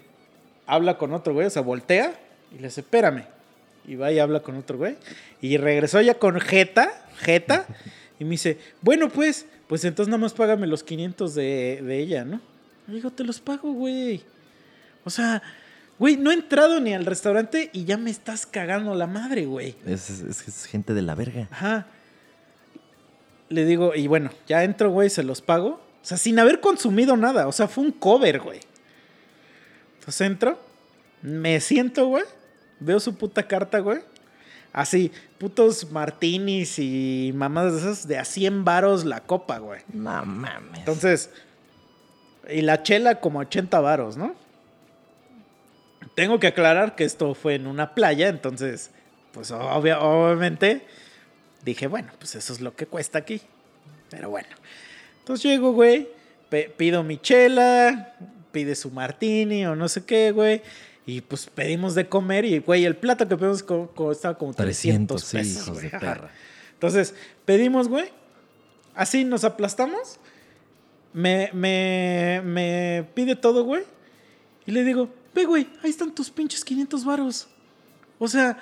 habla 0.66 0.98
con 0.98 1.12
otro 1.12 1.34
güey, 1.34 1.47
o 1.47 1.51
sea, 1.51 1.62
voltea 1.62 2.14
y 2.52 2.56
le 2.56 2.68
dice, 2.68 2.80
espérame. 2.80 3.24
Y 3.86 3.97
va 3.97 4.12
y 4.12 4.18
habla 4.18 4.40
con 4.40 4.56
otro 4.56 4.78
güey. 4.78 4.97
Y 5.40 5.56
regresó 5.56 6.01
ya 6.01 6.14
con 6.14 6.40
Jeta, 6.40 6.93
Jeta. 7.18 7.66
Y 8.18 8.24
me 8.24 8.32
dice, 8.32 8.59
bueno, 8.80 9.09
pues, 9.09 9.47
pues 9.66 9.84
entonces 9.84 10.09
nada 10.09 10.20
más 10.20 10.32
págame 10.32 10.66
los 10.66 10.84
500 10.84 11.34
de, 11.34 11.98
ella, 11.98 12.24
¿no? 12.24 12.40
Le 12.86 12.94
digo, 12.94 13.10
te 13.10 13.24
los 13.24 13.40
pago, 13.40 13.72
güey. 13.72 14.22
O 15.05 15.10
sea, 15.10 15.43
güey, 15.98 16.16
no 16.16 16.30
he 16.30 16.34
entrado 16.34 16.78
ni 16.80 16.94
al 16.94 17.05
restaurante 17.05 17.70
y 17.72 17.84
ya 17.84 17.97
me 17.97 18.10
estás 18.10 18.47
cagando 18.47 18.94
la 18.94 19.06
madre, 19.06 19.47
güey. 19.47 19.74
Es, 19.84 20.10
es, 20.10 20.66
gente 20.66 20.94
de 20.94 21.02
la 21.02 21.14
verga. 21.14 21.48
Ajá. 21.51 21.86
Le 23.48 23.64
digo, 23.64 23.94
y 23.94 24.06
bueno, 24.06 24.30
ya 24.47 24.62
entro, 24.62 24.90
güey, 24.90 25.10
se 25.10 25.24
los 25.24 25.43
pago. 25.43 25.80
O 26.02 26.05
sea, 26.05 26.16
sin 26.16 26.39
haber 26.39 26.60
consumido 26.60 27.16
nada. 27.16 27.48
O 27.48 27.52
sea, 27.52 27.66
fue 27.66 27.84
un 27.84 27.93
cover, 27.93 28.40
güey. 28.40 28.60
Entonces 30.03 30.27
entro, 30.27 30.59
me 31.23 31.61
siento, 31.61 32.09
güey. 32.09 32.24
Veo 32.81 32.99
su 32.99 33.15
puta 33.15 33.47
carta, 33.47 33.79
güey. 33.79 34.01
Así, 34.73 35.12
putos 35.39 35.93
martinis 35.93 36.81
y 36.81 37.31
mamadas 37.37 37.74
de 37.74 37.79
esas, 37.79 38.09
de 38.09 38.19
a 38.19 38.24
100 38.24 38.65
varos 38.65 39.05
la 39.05 39.20
copa, 39.20 39.59
güey. 39.59 39.81
No 39.93 40.24
mames. 40.24 40.81
Entonces, 40.81 41.31
y 42.51 42.62
la 42.62 42.83
chela 42.83 43.20
como 43.20 43.39
80 43.39 43.79
varos, 43.79 44.16
¿no? 44.16 44.35
Tengo 46.16 46.41
que 46.41 46.49
aclarar 46.49 46.97
que 46.97 47.05
esto 47.05 47.33
fue 47.35 47.55
en 47.55 47.69
una 47.69 47.95
playa, 47.95 48.29
entonces, 48.29 48.91
pues 49.31 49.53
obviamente 49.53 50.85
dije, 51.65 51.87
bueno, 51.87 52.11
pues 52.19 52.35
eso 52.35 52.53
es 52.53 52.61
lo 52.61 52.74
que 52.74 52.87
cuesta 52.87 53.19
aquí. 53.19 53.41
Pero 54.11 54.31
bueno. 54.31 54.49
Entonces 55.20 55.45
llego, 55.45 55.70
güey, 55.73 56.09
pido 56.77 57.05
mi 57.05 57.19
chela, 57.19 58.16
pide 58.53 58.74
su 58.74 58.91
martini 58.91 59.66
o 59.66 59.74
no 59.74 59.89
sé 59.89 60.05
qué, 60.05 60.31
güey. 60.31 60.62
Y 61.05 61.20
pues 61.23 61.47
pedimos 61.47 61.95
de 61.95 62.09
comer 62.09 62.45
y, 62.45 62.59
güey, 62.61 62.85
el 62.85 62.97
plato 62.97 63.27
que 63.27 63.37
pedimos 63.37 63.65
estaba 64.12 64.39
como 64.39 64.55
300, 64.55 65.33
pesos. 65.33 65.83
de 65.83 65.91
perra. 65.91 66.31
Entonces, 66.74 67.15
pedimos, 67.45 67.89
güey. 67.89 68.09
Así 68.95 69.24
nos 69.24 69.43
aplastamos. 69.43 70.19
Me, 71.12 71.51
me, 71.53 72.41
me 72.45 73.07
pide 73.15 73.35
todo, 73.35 73.65
güey. 73.65 73.83
Y 74.65 74.70
le 74.70 74.85
digo, 74.85 75.09
ve, 75.35 75.45
güey, 75.45 75.69
ahí 75.83 75.91
están 75.91 76.15
tus 76.15 76.31
pinches 76.31 76.65
500 76.65 77.05
varos. 77.05 77.49
O 78.19 78.29
sea, 78.29 78.59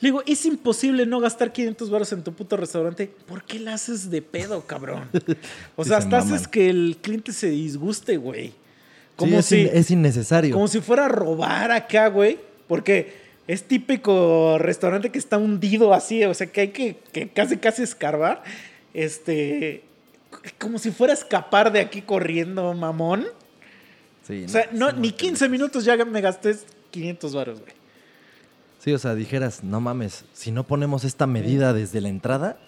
le 0.00 0.08
digo, 0.08 0.22
es 0.26 0.44
imposible 0.46 1.06
no 1.06 1.20
gastar 1.20 1.52
500 1.52 1.90
varos 1.90 2.12
en 2.12 2.24
tu 2.24 2.32
puto 2.32 2.56
restaurante. 2.56 3.14
¿Por 3.26 3.44
qué 3.44 3.58
la 3.58 3.74
haces 3.74 4.10
de 4.10 4.22
pedo, 4.22 4.66
cabrón? 4.66 5.10
O 5.76 5.84
sea, 5.84 5.98
hasta 5.98 6.18
haces 6.18 6.48
que 6.48 6.70
el 6.70 6.98
cliente 7.00 7.32
se 7.32 7.50
disguste, 7.50 8.16
güey. 8.16 8.54
Como 9.16 9.42
si, 9.42 9.68
es, 9.72 9.90
innecesario. 9.90 10.54
Como 10.54 10.68
si 10.68 10.80
fuera 10.80 11.06
a 11.06 11.08
robar 11.08 11.70
acá, 11.70 12.08
güey. 12.08 12.38
Porque 12.66 13.14
es 13.46 13.64
típico 13.64 14.58
restaurante 14.58 15.10
que 15.10 15.18
está 15.18 15.38
hundido 15.38 15.94
así, 15.94 16.24
o 16.24 16.34
sea, 16.34 16.46
que 16.46 16.62
hay 16.62 16.68
que, 16.68 16.96
casi, 17.34 17.58
casi 17.58 17.82
escarbar. 17.82 18.42
Este. 18.92 19.84
Como 20.58 20.78
si 20.78 20.90
fuera 20.90 21.12
a 21.12 21.16
escapar 21.16 21.72
de 21.72 21.80
aquí 21.80 22.02
corriendo, 22.02 22.74
mamón. 22.74 23.26
Sí, 24.26 24.44
o 24.44 24.48
sea, 24.48 24.68
no, 24.72 24.90
ni 24.92 25.12
15 25.12 25.48
minutos 25.48 25.84
ya 25.84 26.02
me 26.04 26.20
gasté 26.20 26.56
500 26.90 27.34
baros, 27.34 27.60
güey. 27.60 27.72
Sí, 28.84 28.92
o 28.92 28.98
sea, 28.98 29.14
dijeras, 29.14 29.62
no 29.64 29.80
mames, 29.80 30.24
si 30.32 30.50
no 30.50 30.64
ponemos 30.64 31.04
esta 31.04 31.26
medida 31.26 31.72
desde 31.72 32.00
la 32.00 32.08
entrada, 32.08 32.58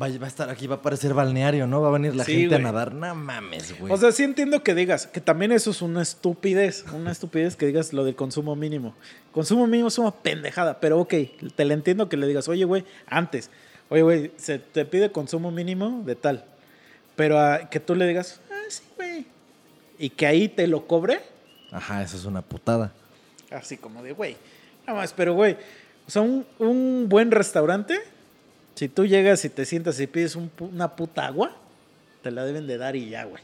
va, 0.00 0.06
a 0.06 0.28
estar 0.28 0.50
aquí, 0.50 0.66
va 0.66 0.76
a 0.76 0.82
parecer 0.82 1.14
balneario, 1.14 1.66
¿no? 1.66 1.80
Va 1.80 1.88
a 1.88 1.92
venir 1.92 2.14
la 2.14 2.24
gente 2.24 2.54
a 2.54 2.58
nadar. 2.58 2.94
No 2.94 3.14
mames, 3.14 3.78
güey. 3.78 3.92
O 3.92 3.96
sea, 3.96 4.12
sí 4.12 4.22
entiendo 4.22 4.62
que 4.62 4.74
digas, 4.74 5.06
que 5.06 5.20
también 5.20 5.52
eso 5.52 5.70
es 5.70 5.82
una 5.82 6.02
estupidez. 6.02 6.84
Una 6.92 7.12
estupidez 7.12 7.56
que 7.56 7.66
digas 7.66 7.92
lo 7.92 8.04
del 8.04 8.16
consumo 8.16 8.56
mínimo. 8.56 8.94
Consumo 9.32 9.66
mínimo 9.66 9.88
es 9.88 9.98
una 9.98 10.10
pendejada, 10.10 10.80
pero 10.80 10.98
ok, 11.00 11.14
te 11.54 11.64
le 11.64 11.74
entiendo 11.74 12.08
que 12.08 12.16
le 12.16 12.26
digas, 12.26 12.48
oye, 12.48 12.64
güey, 12.64 12.84
antes, 13.06 13.50
oye, 13.88 14.02
güey, 14.02 14.32
se 14.36 14.58
te 14.58 14.84
pide 14.84 15.12
consumo 15.12 15.50
mínimo 15.50 16.02
de 16.04 16.16
tal. 16.16 16.44
Pero 17.16 17.38
que 17.70 17.80
tú 17.80 17.94
le 17.94 18.06
digas, 18.06 18.40
ah, 18.50 18.64
sí, 18.68 18.82
güey. 18.96 19.26
Y 19.98 20.10
que 20.10 20.26
ahí 20.26 20.48
te 20.48 20.66
lo 20.66 20.86
cobre. 20.86 21.20
Ajá, 21.70 22.02
eso 22.02 22.16
es 22.16 22.24
una 22.24 22.42
putada. 22.42 22.92
Así 23.50 23.76
como 23.76 24.02
de, 24.02 24.12
güey. 24.12 24.36
Nada 24.86 25.00
más, 25.00 25.12
pero, 25.12 25.34
güey, 25.34 25.56
o 26.06 26.10
sea, 26.10 26.22
un, 26.22 26.44
un 26.58 27.06
buen 27.08 27.30
restaurante 27.30 28.00
si 28.74 28.88
tú 28.88 29.06
llegas 29.06 29.44
y 29.44 29.48
te 29.50 29.64
sientas 29.64 29.98
y 30.00 30.06
pides 30.06 30.36
una 30.36 30.96
puta 30.96 31.26
agua, 31.26 31.56
te 32.22 32.30
la 32.30 32.44
deben 32.44 32.66
de 32.66 32.78
dar 32.78 32.96
y 32.96 33.10
ya, 33.10 33.24
güey. 33.24 33.42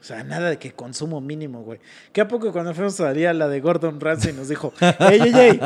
O 0.00 0.04
sea, 0.04 0.24
nada 0.24 0.50
de 0.50 0.58
que 0.58 0.72
consumo 0.72 1.20
mínimo, 1.20 1.62
güey. 1.62 1.78
¿Qué 2.12 2.20
a 2.20 2.26
poco 2.26 2.50
cuando 2.50 2.74
fuimos 2.74 2.98
a 3.00 3.12
la 3.12 3.48
de 3.48 3.60
Gordon 3.60 4.00
Ramsay 4.00 4.32
nos 4.32 4.48
dijo, 4.48 4.72
ey, 4.98 5.20
ey, 5.20 5.32
ey, 5.32 5.60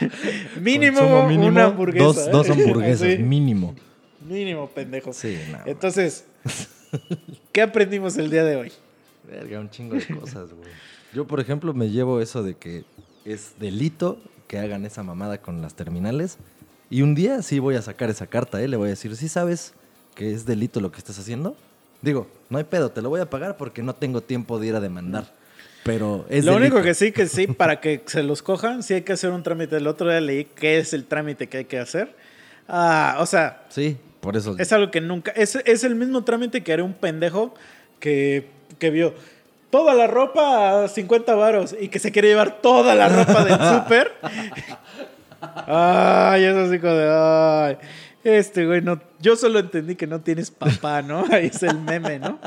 mínimo, 0.60 1.00
una 1.26 1.64
hamburguesa? 1.64 2.04
Dos, 2.04 2.18
¿eh? 2.18 2.30
dos 2.30 2.50
hamburguesas, 2.50 3.08
Sí, 3.16 3.18
mínimo. 3.18 3.74
mínimo, 4.24 4.68
pendejo. 4.68 5.12
Sí, 5.12 5.36
no. 5.50 5.58
Entonces, 5.66 6.26
¿qué 7.50 7.62
aprendimos 7.62 8.16
el 8.18 8.30
día 8.30 8.44
de 8.44 8.54
hoy? 8.54 8.72
Verga, 9.28 9.58
un 9.58 9.70
chingo 9.70 9.96
de 9.96 10.06
cosas, 10.06 10.52
güey. 10.52 10.70
Yo, 11.12 11.26
por 11.26 11.40
ejemplo, 11.40 11.74
me 11.74 11.90
llevo 11.90 12.20
eso 12.20 12.44
de 12.44 12.54
que 12.54 12.84
es 13.24 13.54
delito 13.58 14.18
que 14.46 14.58
hagan 14.58 14.84
esa 14.84 15.02
mamada 15.02 15.38
con 15.38 15.60
las 15.60 15.74
terminales. 15.74 16.38
Y 16.92 17.00
un 17.00 17.14
día 17.14 17.40
sí 17.40 17.58
voy 17.58 17.74
a 17.76 17.80
sacar 17.80 18.10
esa 18.10 18.26
carta, 18.26 18.60
¿eh? 18.60 18.68
Le 18.68 18.76
voy 18.76 18.88
a 18.88 18.90
decir, 18.90 19.16
¿sí 19.16 19.26
sabes 19.26 19.72
que 20.14 20.30
es 20.32 20.44
delito 20.44 20.78
lo 20.78 20.92
que 20.92 20.98
estás 20.98 21.18
haciendo? 21.18 21.56
Digo, 22.02 22.26
no 22.50 22.58
hay 22.58 22.64
pedo, 22.64 22.90
te 22.90 23.00
lo 23.00 23.08
voy 23.08 23.20
a 23.22 23.30
pagar 23.30 23.56
porque 23.56 23.82
no 23.82 23.94
tengo 23.94 24.20
tiempo 24.20 24.58
de 24.58 24.66
ir 24.66 24.74
a 24.74 24.80
demandar. 24.80 25.24
Pero 25.84 26.26
es 26.28 26.44
Lo 26.44 26.52
delito. 26.52 26.74
único 26.76 26.82
que 26.86 26.92
sí, 26.92 27.10
que 27.10 27.26
sí, 27.28 27.46
para 27.46 27.80
que 27.80 28.02
se 28.04 28.22
los 28.22 28.42
cojan, 28.42 28.82
sí 28.82 28.92
hay 28.92 29.02
que 29.02 29.14
hacer 29.14 29.30
un 29.30 29.42
trámite. 29.42 29.76
El 29.78 29.86
otro 29.86 30.10
día 30.10 30.20
leí 30.20 30.44
qué 30.44 30.76
es 30.78 30.92
el 30.92 31.06
trámite 31.06 31.48
que 31.48 31.58
hay 31.58 31.64
que 31.64 31.78
hacer. 31.78 32.14
Ah, 32.68 33.16
o 33.20 33.24
sea, 33.26 33.62
Sí, 33.70 33.96
por 34.20 34.36
eso. 34.36 34.54
es 34.58 34.70
algo 34.74 34.90
que 34.90 35.00
nunca. 35.00 35.30
Es, 35.32 35.56
es 35.64 35.84
el 35.84 35.94
mismo 35.94 36.24
trámite 36.24 36.62
que 36.62 36.74
haré 36.74 36.82
un 36.82 36.92
pendejo 36.92 37.54
que, 38.00 38.48
que 38.78 38.90
vio 38.90 39.14
toda 39.70 39.94
la 39.94 40.08
ropa 40.08 40.84
a 40.84 40.88
50 40.88 41.34
varos 41.36 41.74
y 41.80 41.88
que 41.88 41.98
se 41.98 42.12
quiere 42.12 42.28
llevar 42.28 42.60
toda 42.60 42.94
la 42.94 43.08
ropa 43.08 43.44
del 43.44 43.54
súper. 43.82 44.12
Ay, 45.66 46.44
eso 46.44 46.60
así 46.60 46.78
como 46.78 46.92
de. 46.94 47.08
Ay. 47.10 47.78
Este 48.24 48.66
güey 48.66 48.80
no. 48.82 49.00
Yo 49.20 49.36
solo 49.36 49.58
entendí 49.58 49.96
que 49.96 50.06
no 50.06 50.20
tienes 50.20 50.50
papá, 50.50 51.02
¿no? 51.02 51.24
Ahí 51.30 51.46
es 51.46 51.62
el 51.62 51.78
meme, 51.80 52.18
¿no? 52.18 52.38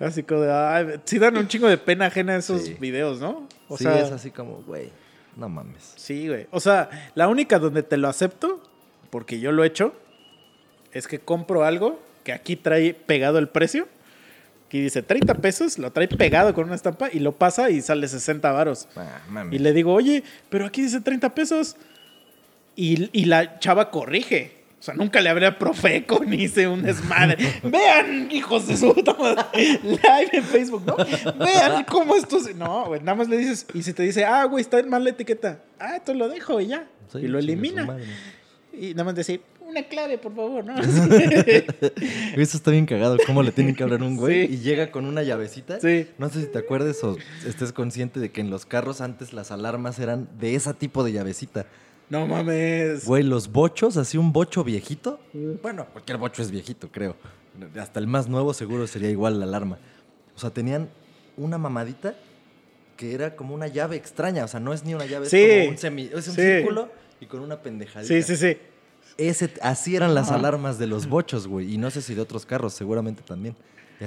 Así 0.00 0.22
como 0.22 0.42
de. 0.42 0.52
Ay, 0.52 1.00
sí 1.04 1.18
dan 1.18 1.36
un 1.36 1.48
chingo 1.48 1.66
de 1.68 1.78
pena 1.78 2.06
ajena 2.06 2.36
esos 2.36 2.62
Sí. 2.62 2.76
videos, 2.78 3.20
¿no? 3.20 3.48
O 3.68 3.76
sí, 3.78 3.84
sea, 3.84 3.98
es 3.98 4.12
así 4.12 4.30
como, 4.30 4.62
güey, 4.66 4.90
no 5.36 5.48
mames. 5.48 5.94
Sí, 5.96 6.28
güey. 6.28 6.46
O 6.50 6.60
sea, 6.60 6.90
la 7.14 7.28
única 7.28 7.58
donde 7.58 7.82
te 7.82 7.96
lo 7.96 8.08
acepto, 8.08 8.62
porque 9.10 9.40
yo 9.40 9.50
lo 9.52 9.64
he 9.64 9.66
hecho, 9.66 9.94
es 10.92 11.08
que 11.08 11.18
compro 11.18 11.64
algo 11.64 12.00
que 12.24 12.32
aquí 12.32 12.56
trae 12.56 12.92
pegado 12.94 13.38
el 13.38 13.48
precio. 13.48 13.88
Aquí 14.66 14.82
dice 14.82 15.00
30 15.02 15.32
pesos, 15.36 15.78
lo 15.78 15.90
trae 15.92 16.08
pegado 16.08 16.52
con 16.52 16.64
una 16.66 16.74
estampa 16.74 17.08
y 17.10 17.20
lo 17.20 17.32
pasa 17.32 17.70
y 17.70 17.80
sale 17.80 18.06
60 18.06 18.52
varos. 18.52 18.86
Ah. 18.96 19.46
Y 19.50 19.58
le 19.60 19.72
digo, 19.72 19.94
oye, 19.94 20.22
pero 20.50 20.66
aquí 20.66 20.82
dice 20.82 21.00
30 21.00 21.34
pesos. 21.34 21.76
Y, 22.80 23.10
y 23.12 23.24
la 23.24 23.58
chava 23.58 23.90
corrige. 23.90 24.52
O 24.78 24.82
sea, 24.84 24.94
nunca 24.94 25.20
le 25.20 25.28
hablé 25.28 25.46
a 25.46 25.58
Profeco 25.58 26.24
ni 26.24 26.44
hice 26.44 26.68
un 26.68 26.84
desmadre. 26.84 27.36
Vean, 27.64 28.30
hijos 28.30 28.68
de 28.68 28.76
su 28.76 28.94
puta 28.94 29.14
madre. 29.14 29.42
Live 29.82 30.30
en 30.32 30.44
Facebook, 30.44 30.84
¿no? 30.86 30.94
Vean 31.44 31.82
cómo 31.82 32.14
esto 32.14 32.38
se... 32.38 32.54
No, 32.54 32.86
güey, 32.86 33.00
nada 33.00 33.16
más 33.16 33.28
le 33.28 33.36
dices... 33.38 33.66
Y 33.74 33.82
si 33.82 33.92
te 33.92 34.04
dice, 34.04 34.24
ah, 34.24 34.44
güey, 34.44 34.62
está 34.62 34.80
mal 34.84 35.02
la 35.02 35.10
etiqueta. 35.10 35.60
Ah, 35.80 35.94
entonces 35.96 36.16
lo 36.16 36.28
dejo 36.28 36.60
y 36.60 36.68
ya. 36.68 36.86
Sí, 37.12 37.18
y 37.18 37.26
lo 37.26 37.40
elimina. 37.40 37.98
Y 38.72 38.90
nada 38.92 39.02
más 39.02 39.16
decir, 39.16 39.40
una 39.60 39.82
clave, 39.82 40.16
por 40.16 40.32
favor, 40.36 40.64
¿no? 40.64 40.76
Eso 42.36 42.56
está 42.56 42.70
bien 42.70 42.86
cagado, 42.86 43.16
cómo 43.26 43.42
le 43.42 43.50
tienen 43.50 43.74
que 43.74 43.82
hablar 43.82 44.00
a 44.02 44.04
un 44.04 44.16
güey 44.16 44.46
Sí. 44.46 44.54
y 44.54 44.58
llega 44.58 44.92
con 44.92 45.04
una 45.04 45.24
llavecita. 45.24 45.80
Sí. 45.80 46.06
No 46.18 46.28
sé 46.30 46.42
si 46.42 46.46
te 46.46 46.58
acuerdes 46.58 47.02
o 47.02 47.16
estés 47.44 47.72
consciente 47.72 48.20
de 48.20 48.30
que 48.30 48.40
en 48.40 48.50
los 48.50 48.66
carros 48.66 49.00
antes 49.00 49.32
las 49.32 49.50
alarmas 49.50 49.98
eran 49.98 50.28
de 50.38 50.54
ese 50.54 50.72
tipo 50.74 51.02
de 51.02 51.10
llavecita. 51.12 51.66
No 52.10 52.26
mames. 52.26 53.04
Güey, 53.06 53.22
los 53.22 53.50
bochos, 53.52 53.96
así 53.96 54.16
un 54.18 54.32
bocho 54.32 54.64
viejito. 54.64 55.20
Bueno, 55.62 55.86
cualquier 55.92 56.18
bocho 56.18 56.42
es 56.42 56.50
viejito, 56.50 56.88
creo. 56.90 57.16
Hasta 57.78 58.00
el 58.00 58.06
más 58.06 58.28
nuevo 58.28 58.54
seguro 58.54 58.86
sería 58.86 59.10
igual 59.10 59.38
la 59.40 59.46
alarma. 59.46 59.78
O 60.36 60.38
sea, 60.38 60.50
tenían 60.50 60.88
una 61.36 61.58
mamadita 61.58 62.14
que 62.96 63.14
era 63.14 63.36
como 63.36 63.54
una 63.54 63.66
llave 63.68 63.96
extraña. 63.96 64.44
O 64.44 64.48
sea, 64.48 64.60
no 64.60 64.72
es 64.72 64.84
ni 64.84 64.94
una 64.94 65.06
llave, 65.06 65.28
Sí. 65.28 65.36
es 65.40 65.58
como 65.66 65.70
un, 65.70 65.76
semi- 65.76 66.10
es 66.12 66.28
un 66.28 66.34
Sí. 66.34 66.40
círculo 66.42 66.88
y 67.20 67.26
con 67.26 67.40
una 67.40 67.60
pendejadita. 67.62 68.12
Sí, 68.14 68.22
sí, 68.22 68.36
sí. 68.36 68.56
Ese, 69.16 69.52
así 69.62 69.96
eran 69.96 70.14
las 70.14 70.30
alarmas 70.30 70.78
de 70.78 70.86
los 70.86 71.08
bochos, 71.08 71.48
güey. 71.48 71.74
Y 71.74 71.78
no 71.78 71.90
sé 71.90 72.02
si 72.02 72.14
de 72.14 72.20
otros 72.20 72.46
carros, 72.46 72.72
seguramente 72.74 73.22
también. 73.22 73.56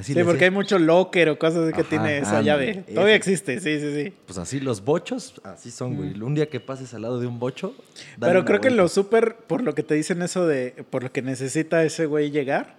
Sí, 0.01 0.15
porque 0.23 0.45
hay 0.45 0.51
mucho 0.51 0.80
locker 0.80 1.27
o 1.30 1.38
cosas 1.38 1.73
que 1.73 1.81
Ajá, 1.81 1.89
tiene 1.89 2.18
esa 2.19 2.41
llave. 2.41 2.69
ese. 2.72 2.93
Todavía 2.93 3.15
existe, 3.15 3.59
sí, 3.59 3.80
sí, 3.80 3.93
sí. 3.93 4.13
Pues 4.26 4.38
así 4.38 4.61
los 4.61 4.85
bochos, 4.85 5.41
así 5.43 5.69
son, 5.69 5.95
güey. 5.97 6.19
Un 6.22 6.34
día 6.34 6.47
que 6.49 6.61
pases 6.61 6.93
al 6.93 7.01
lado 7.01 7.19
de 7.19 7.27
un 7.27 7.39
bocho. 7.39 7.76
dale 8.18 8.34
Pero 8.34 8.45
creo 8.45 8.61
que 8.61 8.69
vuelta. 8.69 8.84
lo 8.84 8.88
súper, 8.88 9.35
por 9.35 9.63
lo 9.63 9.76
que 9.76 9.84
te 9.84 9.93
dicen 9.95 10.22
eso 10.22 10.47
de, 10.47 10.85
por 10.89 11.03
lo 11.03 11.11
que 11.11 11.22
necesita 11.22 11.84
ese 11.84 12.05
güey 12.05 12.31
llegar, 12.31 12.77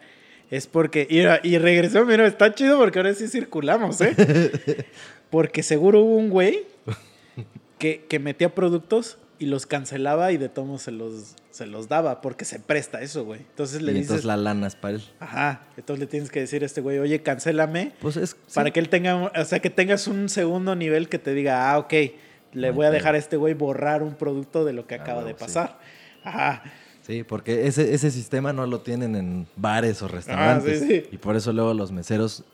es 0.50 0.66
porque, 0.66 1.06
y, 1.10 1.20
y 1.48 1.58
regresó, 1.58 2.04
mira, 2.06 2.26
está 2.26 2.54
chido 2.54 2.78
porque 2.78 2.98
ahora 2.98 3.14
sí 3.14 3.28
circulamos, 3.28 4.00
¿eh? 4.00 4.14
Porque 5.30 5.62
seguro 5.62 6.00
hubo 6.00 6.16
un 6.16 6.28
güey 6.28 6.66
que, 7.78 8.04
que 8.08 8.18
metía 8.18 8.54
productos 8.54 9.16
y 9.38 9.46
los 9.46 9.64
cancelaba 9.66 10.30
y 10.32 10.36
de 10.36 10.50
modos 10.66 10.82
se 10.82 10.90
los, 10.92 11.36
se 11.52 11.66
los 11.66 11.86
daba 11.88 12.20
porque 12.20 12.44
se 12.44 12.58
presta 12.58 13.00
eso, 13.02 13.24
güey. 13.24 13.40
Entonces 13.40 13.80
Y 13.80 13.84
le 13.84 13.92
dices, 13.92 14.06
entonces 14.08 14.24
la 14.24 14.36
lana 14.36 14.66
es 14.66 14.74
para 14.74 14.94
él. 14.96 15.02
ajá, 15.20 15.60
entonces 15.76 16.00
le 16.00 16.06
tienes 16.08 16.30
que 16.30 16.40
decir 16.40 16.62
a 16.64 16.66
este 16.66 16.80
güey, 16.80 16.98
oye, 16.98 17.22
cancélame 17.22 17.92
Pues 18.00 18.16
es. 18.16 18.34
para 18.54 18.66
sí. 18.68 18.72
que 18.72 18.80
él 18.80 18.88
tenga, 18.88 19.14
o 19.38 19.44
sea, 19.44 19.60
que 19.60 19.70
tengas 19.70 20.08
un 20.08 20.28
segundo 20.28 20.74
nivel 20.74 21.08
que 21.08 21.18
te 21.20 21.32
diga, 21.34 21.70
ah, 21.70 21.78
ok, 21.78 21.92
le 22.54 22.70
voy 22.72 22.86
a 22.86 22.90
dejar 22.90 23.14
a 23.14 23.18
este 23.18 23.36
güey 23.36 23.54
borrar 23.54 24.02
un 24.02 24.14
producto 24.14 24.64
de 24.64 24.72
lo 24.72 24.86
que 24.86 24.96
Ah, 24.96 25.02
acaba 25.02 25.20
de 25.20 25.26
huevo, 25.32 25.38
sí. 25.38 25.44
pasar. 25.44 25.78
Ajá. 26.24 26.62
Sí, 27.06 27.24
porque 27.24 27.66
ese, 27.66 27.94
ese 27.94 28.10
sistema 28.10 28.52
no 28.52 28.66
lo 28.66 28.80
tienen 28.80 29.14
en 29.16 29.46
bares 29.56 30.02
o 30.02 30.08
restaurantes. 30.08 30.82
Ah, 30.82 30.86
sí, 30.86 31.00
sí. 31.02 31.08
Y 31.12 31.18
por 31.18 31.36
eso 31.36 31.52
luego 31.52 31.74
los 31.74 31.90
meseros 31.92 32.44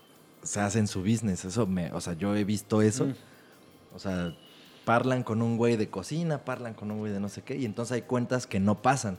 se 0.43 0.61
hacen 0.61 0.87
su 0.87 1.01
business. 1.01 1.45
Eso 1.45 1.67
me, 1.67 1.93
o 1.93 2.01
sea, 2.01 2.15
yo 2.15 2.35
he 2.35 2.45
visto 2.45 2.81
eso. 2.83 3.05
Mm. 3.07 3.15
O 3.95 3.99
sea, 3.99 4.35
parlan 4.89 5.23
con 5.23 5.43
un 5.43 5.59
güey 5.59 5.77
de 5.77 5.91
cocina, 5.91 6.39
parlan 6.47 6.73
con 6.73 6.91
un 6.91 7.01
güey 7.01 7.13
de 7.13 7.21
no 7.21 7.29
sé 7.29 7.43
qué, 7.43 7.57
y 7.57 7.67
entonces 7.67 7.93
hay 7.93 8.01
cuentas 8.03 8.47
que 8.47 8.59
no 8.59 8.81
pasan. 8.81 9.19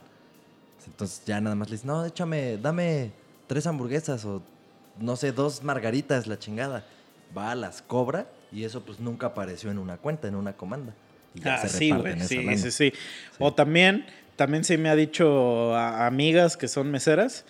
Entonces 0.84 1.22
ya 1.24 1.40
nada 1.40 1.54
más 1.54 1.68
le 1.70 1.74
dicen, 1.76 1.86
no, 1.86 2.04
échame, 2.04 2.56
dame 2.56 3.12
tres 3.46 3.68
hamburguesas 3.68 4.24
o 4.24 4.42
no 4.98 5.14
sé, 5.14 5.30
dos 5.30 5.62
margaritas, 5.62 6.26
la 6.26 6.40
chingada. 6.40 6.84
Va, 7.38 7.54
las 7.54 7.82
cobra 7.82 8.26
y 8.50 8.64
eso 8.64 8.82
pues 8.84 8.98
nunca 8.98 9.28
apareció 9.28 9.70
en 9.70 9.78
una 9.78 9.96
cuenta, 9.96 10.26
en 10.26 10.34
una 10.34 10.54
comanda. 10.54 10.92
Y 11.34 11.40
ya 11.40 11.54
Ah, 11.54 11.58
se 11.58 11.68
sí, 11.68 11.92
güey. 11.92 12.18
Sí, 12.20 12.42
lana. 12.42 12.56
sí, 12.58 12.70
sí, 12.72 12.92
O 13.38 13.54
también, 13.54 14.04
también 14.34 14.64
sí 14.64 14.76
me 14.76 14.88
ha 14.88 14.96
dicho 14.96 15.72
a- 15.76 16.06
amigas 16.08 16.56
que 16.56 16.66
son 16.66 16.90
meseras 16.90 17.44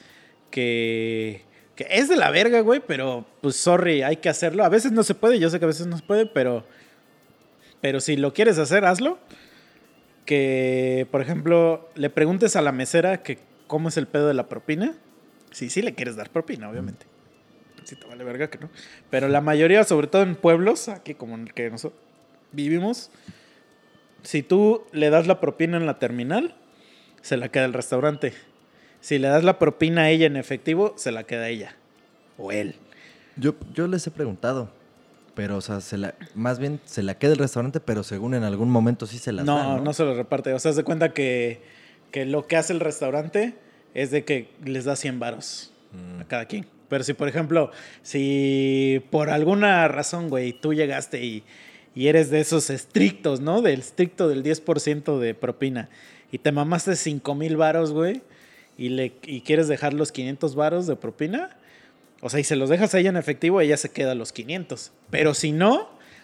que, 0.51 1.43
que 1.75 1.87
es 1.89 2.09
de 2.11 2.17
la 2.17 2.31
verga, 2.31 2.61
güey, 2.61 2.81
pero 2.87 3.25
pues 3.41 3.57
sorry, 3.57 4.03
hay 4.03 4.17
que 4.17 4.29
hacerlo. 4.29 4.63
A 4.65 4.69
veces 4.69 4.93
no 4.93 5.03
se 5.05 5.15
puede, 5.15 5.39
yo 5.39 5.49
sé 5.49 5.59
que 5.59 5.65
a 5.65 5.69
veces 5.69 5.87
no 5.87 5.97
se 5.97 6.03
puede, 6.03 6.27
pero, 6.27 6.65
pero 7.81 8.01
si 8.01 8.17
lo 8.17 8.33
quieres 8.33 8.59
hacer, 8.59 8.85
hazlo. 8.85 9.19
Que, 10.27 11.09
por 11.11 11.21
ejemplo, 11.23 11.89
le 11.95 12.11
preguntes 12.11 12.55
a 12.55 12.63
la 12.63 12.73
mesera 12.73 13.23
que 13.23 13.39
cómo 13.67 13.89
es 13.89 13.97
el 13.97 14.07
pedo 14.07 14.29
de 14.29 14.35
la 14.35 14.49
propina. 14.49 14.95
Sí, 15.51 15.71
sí 15.71 15.83
le 15.83 15.95
quieres 15.95 16.17
dar 16.17 16.31
propina, 16.31 16.69
obviamente. 16.69 17.07
Si 17.85 17.97
te 17.97 18.07
vale 18.07 18.23
verga 18.25 18.51
que 18.51 18.59
no. 18.59 18.71
Pero 19.09 19.29
la 19.29 19.41
mayoría, 19.41 19.83
sobre 19.85 20.07
todo 20.07 20.23
en 20.23 20.37
pueblos, 20.37 20.89
aquí 20.89 21.15
como 21.15 21.35
en 21.35 21.43
el 21.43 21.55
que 21.55 21.71
nosotros 21.71 22.01
vivimos, 22.53 23.11
si 24.23 24.43
tú 24.43 24.85
le 24.93 25.11
das 25.11 25.27
la 25.27 25.41
propina 25.41 25.77
en 25.77 25.87
la 25.87 25.99
terminal, 25.99 26.55
se 27.23 27.37
la 27.37 27.49
queda 27.49 27.65
el 27.65 27.73
restaurante. 27.73 28.33
Si 29.01 29.19
le 29.19 29.29
das 29.29 29.45
la 29.45 29.59
propina 29.59 30.03
a 30.03 30.11
ella 30.11 30.27
en 30.27 30.37
efectivo, 30.37 30.95
se 30.97 31.11
la 31.11 31.25
queda 31.25 31.49
ella. 31.49 31.75
O 32.39 32.53
él. 32.53 32.75
Yo, 33.37 33.55
yo 33.73 33.87
les 33.87 34.07
he 34.07 34.11
preguntado, 34.11 34.71
pero, 35.41 35.57
o 35.57 35.61
sea, 35.63 35.81
se 35.81 35.97
la, 35.97 36.15
más 36.35 36.59
bien 36.59 36.81
se 36.85 37.03
la 37.03 37.15
queda 37.17 37.33
el 37.33 37.39
restaurante, 37.39 37.81
pero 37.81 38.03
según 38.03 38.35
en 38.35 38.43
algún 38.45 38.69
momento 38.69 39.07
sí 39.07 39.17
se 39.17 39.33
las 39.33 39.47
No, 39.47 39.57
dan, 39.57 39.77
no, 39.79 39.85
¿no? 39.85 39.93
se 39.95 40.05
lo 40.05 40.15
reparte. 40.15 40.53
O 40.53 40.59
sea, 40.59 40.75
se 40.75 40.85
cuenta 40.85 41.15
que, 41.15 41.63
que 42.11 42.27
lo 42.27 42.47
que 42.47 42.59
hace 42.59 42.75
el 42.75 42.81
restaurante 42.81 43.55
es 43.95 44.11
de 44.11 44.23
que 44.27 44.51
les 44.67 44.85
da 44.85 44.97
100 44.97 45.19
varos 45.19 45.73
Mm. 45.93 46.21
a 46.21 46.25
cada 46.29 46.45
quien. 46.45 46.67
Pero 46.91 47.05
si, 47.05 47.15
por 47.15 47.27
ejemplo, 47.27 47.71
si 48.03 49.03
por 49.11 49.31
alguna 49.31 49.89
razón, 49.89 50.29
güey, 50.29 50.53
tú 50.53 50.75
llegaste 50.75 51.25
y, 51.25 51.43
y 51.95 52.09
eres 52.09 52.29
de 52.31 52.41
esos 52.41 52.69
estrictos, 52.69 53.41
¿no? 53.41 53.63
Del 53.63 53.81
estricto 53.81 54.29
del 54.29 54.43
10% 54.43 55.19
de 55.19 55.35
propina 55.35 55.89
y 56.31 56.37
te 56.39 56.53
mamaste 56.53 56.97
5 56.97 57.35
mil 57.35 57.57
varos, 57.57 57.93
güey, 57.93 58.21
y, 58.77 58.91
le, 58.91 59.15
y 59.25 59.41
quieres 59.41 59.69
dejar 59.69 59.95
los 59.95 60.13
500 60.13 60.55
varos 60.55 60.87
de 60.87 60.97
propina, 60.97 61.57
o 62.21 62.29
sea, 62.31 62.41
y 62.41 62.45
se 62.45 62.57
los 62.57 62.69
dejas 62.69 62.95
a 62.95 62.99
ella 62.99 63.11
en 63.11 63.17
efectivo, 63.17 63.61
ella 63.61 63.77
se 63.77 63.91
queda 63.91 64.15
los 64.15 64.33
500. 64.33 64.93
Pero 65.11 65.35
si 65.35 65.53
no, 65.53 65.75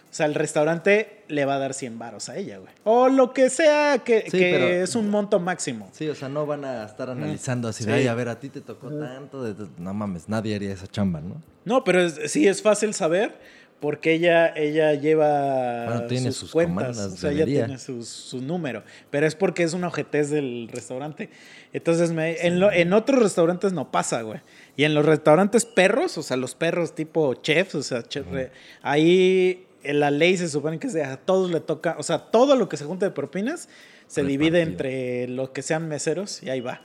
o 0.09 0.13
sea, 0.17 0.25
el 0.25 0.35
restaurante 0.35 1.23
le 1.27 1.43
va 1.45 1.55
a 1.55 1.59
dar 1.59 1.73
100 1.73 1.99
varos 1.99 2.29
a 2.29 2.37
ella, 2.37 2.57
güey. 2.59 2.71
O 2.85 3.09
lo 3.09 3.33
que 3.33 3.49
sea 3.49 3.99
que, 4.05 4.21
Sí, 4.31 4.37
que 4.37 4.51
pero- 4.53 4.67
es 4.67 4.95
un 4.95 5.09
monto 5.09 5.39
máximo. 5.39 5.89
Sí, 5.91 6.07
o 6.07 6.15
sea, 6.15 6.29
no 6.29 6.45
van 6.45 6.63
a 6.65 6.85
estar 6.85 7.09
analizando 7.09 7.67
así 7.67 7.83
de, 7.85 7.91
Sí. 7.93 7.99
ay, 7.99 8.07
a 8.07 8.13
ver, 8.13 8.29
a 8.29 8.39
ti 8.39 8.49
te 8.49 8.61
tocó 8.61 8.89
tanto. 8.89 9.43
de- 9.43 9.53
de-". 9.53 9.69
No 9.77 9.93
mames, 9.93 10.29
nadie 10.29 10.55
haría 10.55 10.71
esa 10.73 10.87
chamba, 10.87 11.19
¿no? 11.21 11.41
No, 11.65 11.83
pero 11.83 12.01
es- 12.01 12.31
sí 12.31 12.47
es 12.47 12.61
fácil 12.61 12.93
saber 12.93 13.37
porque 13.81 14.13
ella, 14.13 14.47
ella 14.55 14.93
lleva 14.93 15.85
Bueno, 15.85 16.03
tiene 16.07 16.27
sus, 16.31 16.37
sus 16.37 16.51
cuentas, 16.51 16.97
o 16.97 17.09
sea, 17.17 17.31
ella 17.31 17.45
tiene 17.45 17.77
sus- 17.77 18.07
su 18.07 18.41
número, 18.41 18.83
pero 19.11 19.27
es 19.27 19.35
porque 19.35 19.63
es 19.63 19.73
una 19.73 19.87
ojetez 19.89 20.29
del 20.29 20.69
restaurante. 20.71 21.29
Entonces, 21.73 22.11
me- 22.11 22.47
en, 22.47 22.59
lo- 22.59 22.71
en 22.71 22.93
otros 22.93 23.21
restaurantes 23.21 23.73
no 23.73 23.91
pasa, 23.91 24.21
güey. 24.21 24.39
Y 24.77 24.85
en 24.85 24.93
los 24.93 25.05
restaurantes 25.05 25.65
perros, 25.65 26.17
o 26.17 26.23
sea, 26.23 26.37
los 26.37 26.55
perros 26.55 26.95
tipo 26.95 27.33
chefs, 27.33 27.75
o 27.75 27.83
sea, 27.83 28.03
chef- 28.03 28.29
re- 28.31 28.51
ahí 28.83 29.65
en 29.83 29.99
la 29.99 30.09
ley 30.11 30.37
se 30.37 30.47
supone 30.47 30.79
que 30.79 30.87
a 31.03 31.17
todos 31.17 31.51
le 31.51 31.59
toca, 31.59 31.95
o 31.99 32.03
sea, 32.03 32.19
todo 32.31 32.55
lo 32.55 32.69
que 32.69 32.77
se 32.77 32.85
junta 32.85 33.05
de 33.05 33.11
propinas 33.11 33.67
se 34.07 34.23
divide 34.23 34.61
entre 34.61 35.27
los 35.27 35.49
que 35.49 35.61
sean 35.63 35.89
meseros 35.89 36.41
y 36.43 36.49
ahí 36.49 36.61
va. 36.61 36.81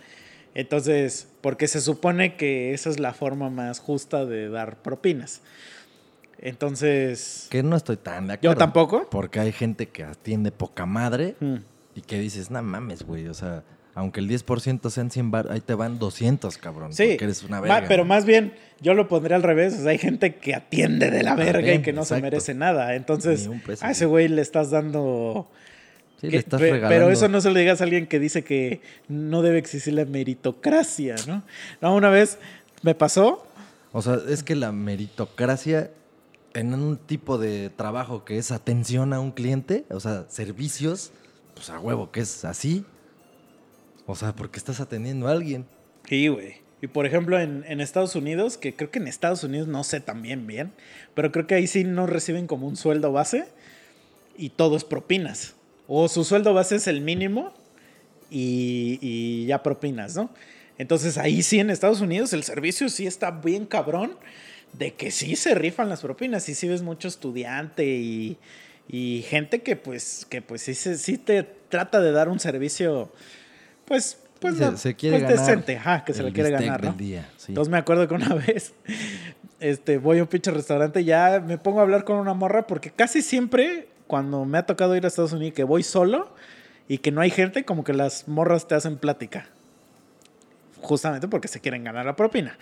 Entonces, 0.55 1.29
porque 1.41 1.69
se 1.69 1.81
supone 1.81 2.37
que 2.37 2.75
esa 2.75 2.91
es 2.91 2.99
la 2.99 3.15
forma 3.15 3.49
más 3.51 3.79
justa 3.79 4.25
de 4.27 4.49
dar 4.49 4.83
propinas. 4.83 5.41
Entonces, 6.39 7.47
Que 7.51 7.63
no 7.63 7.77
estoy 7.77 7.97
tan 7.97 8.27
de 8.27 8.35
acuerdo. 8.35 8.55
yo 8.55 8.59
tampoco. 8.59 9.09
Porque 9.11 9.41
hay 9.41 9.53
gente 9.53 9.89
que 9.89 10.03
atiende 10.05 10.51
poca 10.51 10.87
madre 10.87 11.37
Mm. 11.41 11.57
y 11.95 12.01
que 12.03 12.19
dices, 12.19 12.51
no 12.51 12.63
mames, 12.63 13.05
güey. 13.05 13.29
O 13.29 13.35
sea, 13.35 13.63
aunque 13.95 14.21
el 14.21 14.29
10% 14.29 14.89
sean 14.91 15.11
100 15.11 15.31
bar, 15.31 15.49
ahí 15.51 15.61
te 15.61 15.75
van 15.75 15.99
200, 15.99 16.57
cabrón. 16.59 16.93
Sí, 16.95 17.09
Porque 17.11 17.25
eres 17.25 17.43
una 17.43 17.61
ma- 17.61 17.69
verga. 17.75 17.89
pero 17.89 18.05
más 18.05 18.25
bien 18.25 18.55
yo 18.81 18.95
lo 18.95 19.09
pondré 19.09 19.35
al 19.35 19.43
revés. 19.43 19.75
O 19.75 19.83
sea, 19.83 19.91
hay 19.91 19.99
gente 19.99 20.37
que 20.37 20.55
atiende 20.55 21.11
de 21.11 21.23
la 21.23 21.35
verga 21.35 21.73
y 21.75 21.83
que 21.83 21.93
no 21.93 22.05
se 22.05 22.21
merece 22.21 22.55
nada. 22.55 22.95
Entonces, 22.95 23.49
peso, 23.67 23.85
a 23.85 23.91
ese 23.91 24.07
güey. 24.07 24.29
le 24.29 24.41
estás 24.43 24.71
dando... 24.71 25.51
Sí, 26.21 26.29
que- 26.29 26.33
le 26.33 26.39
estás 26.39 26.61
regalando. 26.61 26.89
pero 26.89 27.11
eso 27.11 27.29
no 27.29 27.41
se 27.41 27.51
lo 27.51 27.59
digas 27.59 27.81
a 27.81 27.85
alguien 27.85 28.07
que 28.07 28.19
dice 28.21 28.45
que 28.45 28.81
no 29.09 29.43
debe 29.43 29.59
existir 29.59 29.93
la 29.95 30.05
meritocracia, 30.05 31.17
¿no? 31.27 31.43
No, 31.81 31.95
una 31.97 32.11
vez 32.11 32.39
me 32.83 32.95
pasó, 32.95 33.47
O 33.93 34.01
sea, 34.03 34.19
es 34.29 34.43
que 34.43 34.55
la 34.55 34.73
meritocracia 34.73 35.91
en 36.55 36.75
un 36.75 36.97
tipo 36.97 37.39
de 37.39 37.71
trabajo 37.71 38.25
que 38.25 38.39
es 38.39 38.53
atención 38.53 39.13
a 39.13 39.21
un 39.21 39.33
cliente, 39.33 39.85
o 39.91 40.01
sea, 40.01 40.25
servicios, 40.29 41.11
pues 41.55 41.71
a 41.71 41.79
huevo 41.81 42.11
que 42.11 42.21
es 42.21 42.45
así. 42.45 42.85
O 44.07 44.17
sea, 44.17 44.35
porque 44.35 44.59
estás 44.59 44.81
atendiendo 44.81 45.29
a 45.29 45.33
alguien. 45.33 45.67
Sí, 46.09 46.29
güey. 46.29 46.57
Y 46.81 46.89
por 46.89 47.07
ejemplo, 47.07 47.39
en, 47.39 47.65
en 47.69 47.81
Estados 47.81 48.17
Unidos, 48.17 48.59
que 48.59 48.75
creo 48.75 48.91
que 48.91 48.99
en 48.99 49.07
Estados 49.07 49.45
Unidos 49.45 49.69
no 49.69 49.85
sé 49.85 50.01
también 50.01 50.47
bien, 50.47 50.73
pero 51.15 51.31
creo 51.31 51.47
que 51.47 51.55
ahí 51.55 51.67
sí 51.67 51.85
no 51.85 52.07
reciben 52.07 52.47
como 52.47 52.67
un 52.67 52.77
sueldo 52.77 53.13
base 53.13 53.47
y 54.37 54.51
todo 54.51 54.77
es 54.77 54.85
propinas. 54.85 55.55
O 55.87 56.09
su 56.09 56.25
sueldo 56.25 56.55
base 56.55 56.77
es 56.77 56.89
el 56.89 57.01
mínimo 57.01 57.53
y, 58.31 58.99
y 59.01 59.47
ya 59.47 59.63
propinas, 59.63 60.17
¿no? 60.17 60.31
Entonces 60.79 61.19
ahí 61.19 61.43
sí 61.43 61.61
en 61.61 61.71
Estados 61.71 62.01
Unidos 62.01 62.33
el 62.33 62.43
servicio 62.43 62.89
sí 62.89 63.07
está 63.07 63.31
bien 63.31 63.67
cabrón 63.67 64.17
de 64.73 64.95
que 64.95 65.11
sí 65.11 65.37
se 65.37 65.55
rifan 65.55 65.89
las 65.89 66.01
propinas 66.01 66.49
y 66.49 66.55
sí 66.55 66.67
ves 66.67 66.83
mucho 66.83 67.09
estudiante 67.09 67.87
y, 67.87 68.39
y 68.89 69.25
gente 69.29 69.63
que 69.63 69.77
pues, 69.77 70.27
que 70.29 70.43
pues 70.43 70.63
sí, 70.63 70.75
sí 70.75 71.19
te 71.19 71.45
trata 71.69 72.01
de 72.01 72.11
dar 72.11 72.29
un 72.29 72.41
servicio 72.41 73.13
pues, 73.93 74.17
pues, 74.41 74.57
se, 74.57 74.71
no, 74.71 74.77
se 74.79 74.97
quiere 74.97 75.19
pues 75.19 75.31
ganar. 75.31 75.47
decente, 75.47 75.77
ajá, 75.77 76.03
que 76.03 76.15
se 76.15 76.23
le 76.23 76.33
quiere 76.33 76.49
ganar, 76.49 76.83
¿no? 76.83 76.93
día, 76.95 77.29
sí. 77.37 77.49
Entonces 77.49 77.71
me 77.71 77.77
acuerdo 77.77 78.09
que 78.09 78.15
una 78.15 78.35
vez 78.47 78.73
este, 79.61 79.99
voy 79.99 80.19
a 80.19 80.23
un 80.23 80.29
pinche 80.29 80.51
restaurante 80.51 81.03
y 81.03 81.05
ya 81.05 81.45
me 81.47 81.59
pongo 81.59 81.81
a 81.81 81.83
hablar 81.83 82.05
con 82.05 82.17
una 82.17 82.33
morra 82.33 82.67
porque 82.67 82.91
casi 82.91 83.21
siempre 83.21 83.89
cuando 84.07 84.47
me 84.47 84.57
ha 84.57 84.65
tocado 84.65 84.97
ir 84.97 85.05
a 85.05 85.09
Estados 85.09 85.35
Unidos 85.35 85.53
que 85.53 85.63
voy 85.65 85.83
solo 85.83 86.35
y 86.89 86.99
que 86.99 87.13
no 87.13 87.21
hay 87.21 87.29
gente, 87.29 87.67
como 87.67 87.85
que 87.85 87.93
las 87.93 88.29
morras 88.29 88.67
te 88.67 88.75
hacen 88.75 88.97
plática. 88.97 89.45
Justamente 90.81 91.29
porque 91.29 91.49
se 91.49 91.61
quieren 91.61 91.85
ganar 91.85 92.07
la 92.07 92.17
propina. 92.17 92.57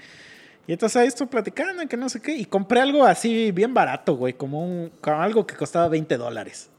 Y 0.67 0.73
entonces 0.73 0.97
ahí 0.97 1.07
estoy 1.07 1.29
platicando, 1.29 1.87
que 1.87 1.97
no 1.97 2.09
sé 2.09 2.21
qué. 2.21 2.35
Y 2.35 2.45
compré 2.45 2.81
algo 2.81 3.05
así 3.05 3.53
bien 3.53 3.73
barato, 3.73 4.17
güey. 4.17 4.33
Como, 4.33 4.65
un, 4.65 4.91
como 5.01 5.23
algo 5.23 5.47
que 5.47 5.55
costaba 5.55 5.87
20 5.87 6.17
dólares. 6.17 6.71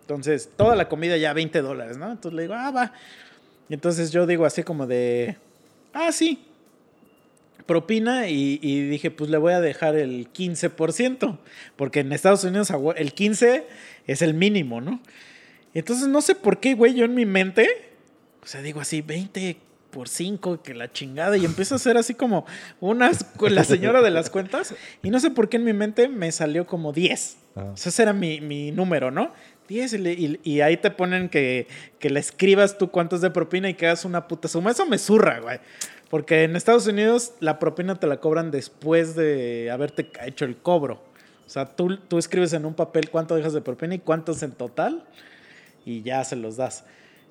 Entonces, 0.00 0.50
toda 0.56 0.74
la 0.74 0.88
comida 0.88 1.16
ya 1.16 1.32
20 1.32 1.62
dólares, 1.62 1.96
¿no? 1.96 2.10
Entonces 2.10 2.34
le 2.34 2.42
digo, 2.42 2.54
ah, 2.54 2.72
va. 2.72 2.92
Y 3.68 3.74
entonces 3.74 4.10
yo 4.10 4.26
digo 4.26 4.44
así 4.44 4.62
como 4.62 4.86
de, 4.86 5.36
ah, 5.92 6.12
sí. 6.12 6.44
Propina 7.66 8.28
y, 8.28 8.58
y 8.60 8.88
dije, 8.88 9.10
pues 9.10 9.30
le 9.30 9.38
voy 9.38 9.52
a 9.52 9.60
dejar 9.60 9.94
el 9.96 10.32
15%. 10.32 11.38
Porque 11.76 12.00
en 12.00 12.12
Estados 12.12 12.44
Unidos 12.44 12.72
el 12.96 13.12
15 13.12 13.66
es 14.06 14.22
el 14.22 14.34
mínimo, 14.34 14.80
¿no? 14.80 15.00
Entonces 15.74 16.08
no 16.08 16.20
sé 16.20 16.34
por 16.34 16.60
qué, 16.60 16.74
güey, 16.74 16.94
yo 16.94 17.04
en 17.04 17.14
mi 17.14 17.24
mente, 17.24 17.68
o 18.42 18.46
sea, 18.46 18.60
digo 18.60 18.80
así, 18.80 19.00
20 19.00 19.56
por 19.90 20.08
5, 20.08 20.62
que 20.62 20.74
la 20.74 20.90
chingada, 20.90 21.36
y 21.36 21.44
empiezo 21.44 21.74
a 21.74 21.76
hacer 21.76 21.96
así 21.96 22.14
como 22.14 22.46
unas, 22.80 23.24
con 23.24 23.54
la 23.54 23.64
señora 23.64 24.02
de 24.02 24.10
las 24.10 24.30
cuentas, 24.30 24.74
y 25.02 25.10
no 25.10 25.20
sé 25.20 25.30
por 25.30 25.48
qué 25.48 25.58
en 25.58 25.64
mi 25.64 25.72
mente 25.72 26.08
me 26.08 26.32
salió 26.32 26.66
como 26.66 26.92
10. 26.92 27.36
Ah. 27.54 27.70
O 27.74 27.76
sea, 27.76 27.90
ese 27.90 28.02
era 28.02 28.12
mi, 28.12 28.40
mi 28.40 28.72
número, 28.72 29.10
¿no? 29.10 29.32
10 29.72 29.92
y, 29.94 29.98
le- 29.98 30.12
y- 30.12 30.40
y 30.44 30.60
ahí 30.60 30.76
te 30.76 30.90
ponen 30.90 31.28
que, 31.28 31.66
que 31.98 32.10
le 32.10 32.20
escribas 32.20 32.78
tú 32.78 32.90
cuántos 32.90 33.20
de 33.20 33.30
propina 33.30 33.68
y 33.68 33.74
que 33.74 33.86
hagas 33.86 34.04
una 34.04 34.28
puta 34.28 34.48
suma. 34.48 34.70
Eso 34.70 34.86
me 34.86 34.98
zurra, 34.98 35.40
güey. 35.40 35.58
Porque 36.10 36.44
en 36.44 36.56
Estados 36.56 36.86
Unidos 36.86 37.32
la 37.40 37.58
propina 37.58 37.94
te 37.98 38.06
la 38.06 38.18
cobran 38.18 38.50
después 38.50 39.14
de 39.16 39.70
haberte 39.70 40.10
hecho 40.26 40.44
el 40.44 40.56
cobro. 40.56 41.02
O 41.46 41.50
sea, 41.52 41.66
tú, 41.66 41.96
tú 41.96 42.18
escribes 42.18 42.52
en 42.52 42.64
un 42.66 42.74
papel 42.74 43.10
cuánto 43.10 43.34
dejas 43.34 43.52
de 43.52 43.60
propina 43.62 43.94
y 43.94 43.98
cuántos 43.98 44.42
en 44.42 44.52
total 44.52 45.04
y 45.84 46.02
ya 46.02 46.22
se 46.24 46.36
los 46.36 46.56
das. 46.56 46.84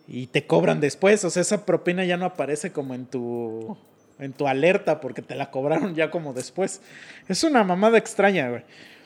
Y 0.07 0.27
te 0.27 0.45
cobran 0.47 0.79
después, 0.81 1.23
o 1.25 1.29
sea, 1.29 1.41
esa 1.41 1.65
propina 1.65 2.03
ya 2.05 2.17
no 2.17 2.25
aparece 2.25 2.71
como 2.71 2.93
en 2.95 3.05
tu 3.05 3.77
en 4.19 4.33
tu 4.33 4.47
alerta 4.47 4.99
porque 5.01 5.21
te 5.23 5.35
la 5.35 5.49
cobraron 5.51 5.95
ya 5.95 6.11
como 6.11 6.33
después. 6.33 6.81
Es 7.27 7.43
una 7.43 7.63
mamada 7.63 7.97
extraña, 7.97 8.49
güey. 8.49 8.61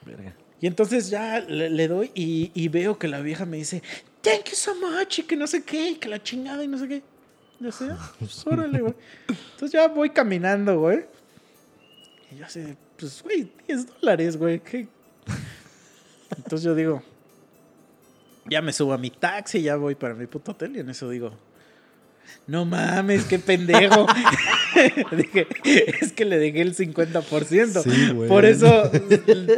Verga. 0.05 0.33
Y 0.65 0.67
entonces 0.67 1.11
ya 1.11 1.41
le, 1.41 1.69
le 1.69 1.87
doy 1.87 2.09
y, 2.15 2.49
y 2.55 2.69
veo 2.69 2.97
que 2.97 3.07
la 3.07 3.21
vieja 3.21 3.45
me 3.45 3.57
dice, 3.57 3.83
thank 4.21 4.45
you 4.45 4.55
so 4.55 4.73
much, 4.73 5.19
y 5.19 5.21
que 5.21 5.35
no 5.35 5.45
sé 5.45 5.63
qué, 5.63 5.91
y 5.91 5.95
que 5.97 6.09
la 6.09 6.23
chingada 6.23 6.63
y 6.63 6.67
no 6.67 6.79
sé 6.79 6.87
qué. 6.87 7.03
Yo 7.59 7.71
sé, 7.71 7.91
pues 8.17 8.47
órale, 8.47 8.79
güey. 8.79 8.95
Entonces 9.27 9.73
ya 9.73 9.87
voy 9.87 10.09
caminando, 10.09 10.79
güey. 10.79 11.05
Y 12.31 12.37
yo 12.37 12.49
sé, 12.49 12.75
pues, 12.97 13.21
güey, 13.21 13.51
10 13.67 14.01
dólares, 14.01 14.37
güey. 14.37 14.59
¿qué? 14.59 14.87
Entonces 16.35 16.63
yo 16.63 16.73
digo, 16.73 17.03
ya 18.49 18.63
me 18.63 18.73
subo 18.73 18.93
a 18.93 18.97
mi 18.97 19.11
taxi, 19.11 19.61
ya 19.61 19.75
voy 19.75 19.93
para 19.93 20.15
mi 20.15 20.25
puto 20.25 20.53
hotel 20.53 20.77
y 20.77 20.79
en 20.79 20.89
eso 20.89 21.07
digo, 21.11 21.31
no 22.47 22.65
mames, 22.65 23.25
qué 23.25 23.37
pendejo. 23.37 24.07
Dije, 25.15 25.47
es 26.01 26.11
que 26.13 26.25
le 26.25 26.37
dejé 26.37 26.61
el 26.61 26.75
50%. 26.75 27.81
Sí, 27.83 28.11
güey. 28.13 28.29
por 28.29 28.45
eso, 28.45 28.91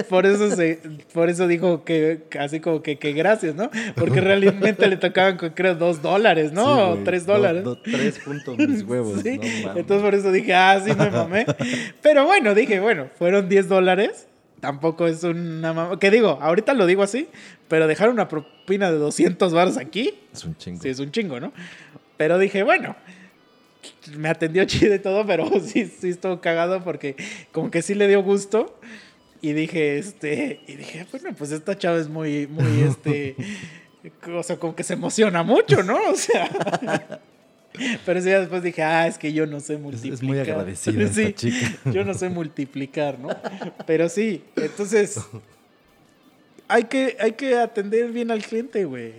por 0.10 0.26
eso 0.26 0.56
se, 0.56 0.80
por 1.14 1.30
eso 1.30 1.48
dijo 1.48 1.84
que 1.84 2.23
así 2.39 2.60
como 2.60 2.81
que, 2.81 2.98
que 2.99 3.14
gracias, 3.14 3.56
¿no? 3.56 3.69
Porque 3.95 4.22
realmente 4.22 4.88
le 4.88 4.98
tocaban 4.98 5.38
creo 5.38 5.76
dos 5.76 6.02
dólares, 6.02 6.52
¿no? 6.52 6.64
Sí, 6.95 6.99
o 7.02 7.03
tres 7.03 7.26
Do- 7.26 7.34
dólares. 7.34 7.64
do- 7.64 7.77
tres 7.81 8.19
puntos 8.19 8.57
mis 8.57 8.84
huevos. 8.84 9.22
Sí, 9.22 9.38
no 9.64 9.77
entonces 9.77 10.03
por 10.03 10.15
eso 10.15 10.31
dije, 10.31 10.53
ah, 10.53 10.81
sí 10.84 10.94
me 10.94 11.10
mamé. 11.10 11.45
Pero 12.02 12.26
bueno, 12.26 12.53
dije, 12.56 12.80
bueno, 12.80 13.07
fueron 13.18 13.49
10 13.49 13.68
dólares. 13.69 14.27
Tampoco 14.60 15.06
es 15.07 15.23
una 15.23 15.72
mamá. 15.73 15.99
Que 15.99 16.10
digo, 16.10 16.39
ahorita 16.41 16.73
lo 16.73 16.88
digo 16.88 17.03
así, 17.03 17.27
pero 17.68 17.85
dejar 17.88 18.10
una 18.10 18.27
propina 18.27 18.91
de 18.91 18.98
200 18.98 19.53
baros 19.53 19.77
aquí, 19.77 20.15
Es 20.34 20.44
un 20.45 20.56
chingo. 20.57 20.81
sí 20.81 20.89
es 20.89 20.99
un 20.99 21.11
chingo, 21.11 21.39
¿no? 21.39 21.53
Pero 22.18 22.39
dije, 22.39 22.64
bueno, 22.64 22.95
me 24.15 24.30
atendió 24.30 24.65
chido 24.65 24.95
y 24.95 24.99
todo, 24.99 25.26
pero 25.26 25.49
sí, 25.61 25.85
sí 25.85 26.09
estuvo 26.09 26.39
cagado 26.41 26.84
porque 26.84 27.15
como 27.51 27.69
que 27.72 27.81
sí 27.81 27.95
le 27.95 28.07
dio 28.07 28.23
gusto. 28.23 28.80
Y 29.41 29.53
dije, 29.53 29.99
este, 29.99 30.61
y 30.68 30.76
dije, 30.77 31.05
bueno, 31.11 31.30
pues 31.38 31.51
esta 31.51 31.77
chava 31.77 31.97
es 31.99 32.07
muy, 32.09 32.47
muy, 32.47 32.81
este, 32.81 33.35
o 34.34 34.41
sea, 34.41 34.57
como 34.57 34.76
que 34.76 34.84
se 34.84 34.93
emociona 34.93 35.43
mucho, 35.43 35.84
¿no? 35.84 35.97
O 36.09 36.15
sea, 36.15 37.22
pero 38.05 38.19
sí, 38.19 38.30
después 38.30 38.64
dije, 38.64 38.81
ah, 38.81 39.05
es 39.05 39.19
que 39.19 39.31
yo 39.34 39.45
no 39.45 39.59
sé 39.59 39.77
multiplicar. 39.77 40.14
es 40.15 40.23
muy 40.23 40.39
agradecida 40.39 41.07
Sí, 41.14 41.22
esta 41.22 41.35
chica. 41.35 41.77
yo 41.91 42.03
no 42.03 42.15
sé 42.15 42.30
multiplicar, 42.30 43.19
¿no? 43.19 43.30
Pero 43.85 44.09
sí, 44.09 44.43
entonces, 44.55 45.19
hay 46.68 46.85
que, 46.85 47.15
hay 47.19 47.34
que 47.34 47.55
atender 47.57 48.11
bien 48.11 48.31
al 48.31 48.41
cliente, 48.43 48.85
güey. 48.85 49.14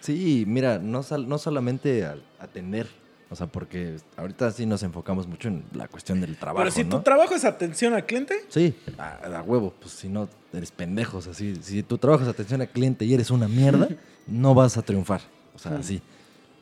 Sí, 0.00 0.44
mira, 0.46 0.78
no, 0.78 1.02
sal- 1.02 1.28
no 1.28 1.36
solamente 1.38 2.04
al 2.04 2.22
atender, 2.38 2.86
o 3.34 3.36
sea, 3.36 3.46
porque 3.48 3.96
ahorita 4.16 4.50
sí 4.52 4.64
nos 4.64 4.82
enfocamos 4.82 5.26
mucho 5.26 5.48
en 5.48 5.64
la 5.74 5.88
cuestión 5.88 6.20
del 6.20 6.36
trabajo, 6.36 6.60
Pero 6.64 6.70
si 6.70 6.84
¿no? 6.84 6.90
tu 6.96 7.02
trabajo 7.02 7.34
es 7.34 7.44
atención 7.44 7.92
al 7.94 8.06
cliente, 8.06 8.34
Sí, 8.48 8.74
a, 8.96 9.16
a 9.38 9.42
huevo, 9.42 9.74
pues 9.80 9.92
si 9.92 10.08
no 10.08 10.28
eres 10.52 10.70
pendejo, 10.70 11.18
o 11.18 11.22
sea, 11.22 11.34
si, 11.34 11.56
si 11.56 11.82
tu 11.82 11.98
trabajo 11.98 12.22
es 12.22 12.28
atención 12.28 12.60
al 12.60 12.68
cliente 12.68 13.04
y 13.04 13.12
eres 13.12 13.30
una 13.30 13.48
mierda, 13.48 13.88
no 14.26 14.54
vas 14.54 14.76
a 14.78 14.82
triunfar, 14.82 15.20
o 15.54 15.58
sea, 15.58 15.72
Mm. 15.72 15.80
así. 15.80 16.02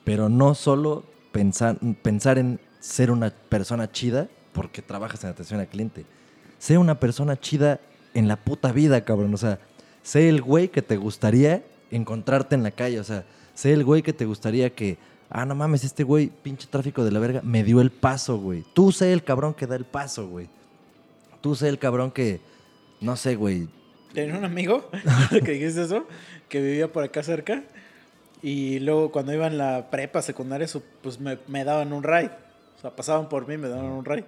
Pero 0.03 0.27
no 0.29 0.53
solo 0.55 1.03
pensar, 1.31 1.77
pensar 2.01 2.37
en 2.37 2.59
ser 2.79 3.09
una 3.11 3.29
persona 3.29 3.91
chida 3.91 4.27
porque 4.51 4.81
trabajas 4.81 5.23
en 5.23 5.29
atención 5.29 5.59
al 5.61 5.67
cliente. 5.67 6.05
Sé 6.59 6.77
una 6.77 6.99
persona 6.99 7.39
chida 7.39 7.79
en 8.13 8.27
la 8.27 8.35
puta 8.35 8.71
vida, 8.71 9.05
cabrón, 9.05 9.33
o 9.33 9.37
sea, 9.37 9.59
sé 10.01 10.27
el 10.27 10.41
güey 10.41 10.67
que 10.69 10.81
te 10.81 10.97
gustaría 10.97 11.63
encontrarte 11.91 12.55
en 12.55 12.63
la 12.63 12.71
calle, 12.71 12.99
o 12.99 13.03
sea, 13.03 13.25
sé 13.53 13.71
el 13.73 13.83
güey 13.83 14.01
que 14.01 14.13
te 14.13 14.25
gustaría 14.25 14.69
que, 14.71 14.97
ah, 15.33 15.45
no 15.45 15.55
mames, 15.55 15.83
este 15.83 16.03
güey, 16.03 16.27
pinche 16.27 16.67
tráfico 16.67 17.03
de 17.03 17.11
la 17.11 17.19
verga, 17.19 17.41
me 17.43 17.63
dio 17.63 17.81
el 17.81 17.91
paso, 17.91 18.37
güey. 18.37 18.63
Tú 18.73 18.91
sé 18.91 19.11
el 19.11 19.23
cabrón 19.23 19.53
que 19.53 19.67
da 19.67 19.75
el 19.75 19.85
paso, 19.85 20.27
güey. 20.27 20.47
Tú 21.41 21.55
sé 21.55 21.67
el 21.67 21.77
cabrón 21.79 22.11
que 22.11 22.39
No 23.01 23.17
sé, 23.17 23.35
güey. 23.35 23.67
Tenía 24.13 24.37
un 24.37 24.45
amigo, 24.45 24.89
que 25.29 25.51
dijiste 25.51 25.81
eso, 25.81 26.07
que 26.47 26.61
vivía 26.61 26.91
por 26.93 27.03
acá 27.03 27.23
cerca. 27.23 27.63
Y 28.43 28.79
luego 28.79 29.11
cuando 29.11 29.33
iba 29.33 29.47
en 29.47 29.57
la 29.57 29.89
prepa 29.89 30.21
secundaria, 30.21 30.67
pues 31.01 31.19
me, 31.19 31.63
daban 31.63 31.93
un 31.93 32.03
ride. 32.03 32.31
O 32.77 32.81
sea, 32.81 32.95
pasaban 32.95 33.27
por 33.27 33.47
mí, 33.47 33.57
me 33.57 33.69
daban 33.69 33.85
un 33.85 34.05
ride. 34.05 34.25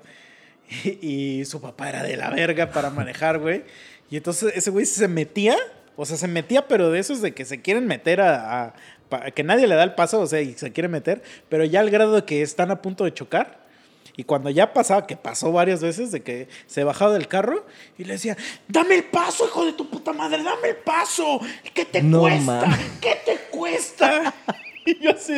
Y, 1.01 1.45
su 1.45 1.61
papá 1.61 1.89
era 1.89 2.01
de 2.01 2.17
la 2.17 2.31
verga 2.31 2.71
para 2.71 2.89
manejar, 2.89 3.39
güey. 3.39 3.63
Y 4.09 4.17
entonces 4.17 4.53
ese 4.55 4.71
güey 4.71 4.85
se 4.85 5.07
metía, 5.07 5.55
o 5.95 6.05
sea, 6.05 6.17
se 6.17 6.27
metía, 6.27 6.67
pero 6.67 6.89
de 6.89 6.99
esos 6.99 7.21
de 7.21 7.33
que 7.33 7.45
se 7.45 7.61
quieren 7.61 7.85
meter 7.85 8.21
a, 8.21 8.73
que 9.33 9.43
nadie 9.43 9.67
le 9.67 9.75
da 9.75 9.83
el 9.83 9.95
paso, 9.95 10.19
o 10.21 10.27
sea, 10.27 10.41
y 10.41 10.53
se 10.53 10.71
quiere 10.71 10.87
meter, 10.89 11.21
pero 11.49 11.63
ya 11.65 11.79
al 11.79 11.89
grado 11.89 12.13
de 12.15 12.23
que 12.25 12.41
están 12.41 12.71
a 12.71 12.81
punto 12.81 13.03
de 13.03 13.13
chocar. 13.13 13.63
Y 14.17 14.23
cuando 14.23 14.49
ya 14.49 14.71
pasaba, 14.71 15.05
que 15.07 15.17
pasó 15.17 15.51
varias 15.51 15.81
veces, 15.81 16.11
de 16.11 16.23
que 16.23 16.47
se 16.67 16.85
bajaba 16.85 17.11
del 17.13 17.27
carro 17.27 17.65
y 17.97 18.05
le 18.05 18.13
decía, 18.13 18.37
dame 18.67 18.95
el 18.95 19.03
paso, 19.03 19.45
hijo 19.45 19.65
de 19.65 19.73
tu 19.73 19.89
puta 19.89 20.13
madre, 20.13 20.41
dame 20.41 20.69
el 20.69 20.77
paso. 20.77 21.41
¿Qué 21.73 21.83
te 21.83 22.01
No 22.01 22.21
cuesta? 22.21 22.79
¿Qué 23.01 23.17
te 23.25 23.37
cuesta? 23.51 24.33
Y 24.87 25.03
yo 25.03 25.09
así, 25.09 25.33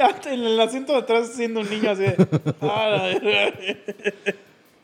hasta 0.00 0.34
en 0.34 0.40
el 0.42 0.58
asiento 0.60 0.92
de 0.92 0.98
atrás 0.98 1.30
siendo 1.32 1.60
un 1.60 1.70
niño 1.70 1.88
así 1.92 2.02
de, 2.02 2.16
"Ah, 2.60 2.88
la 2.90 3.02
verga". 3.04 3.54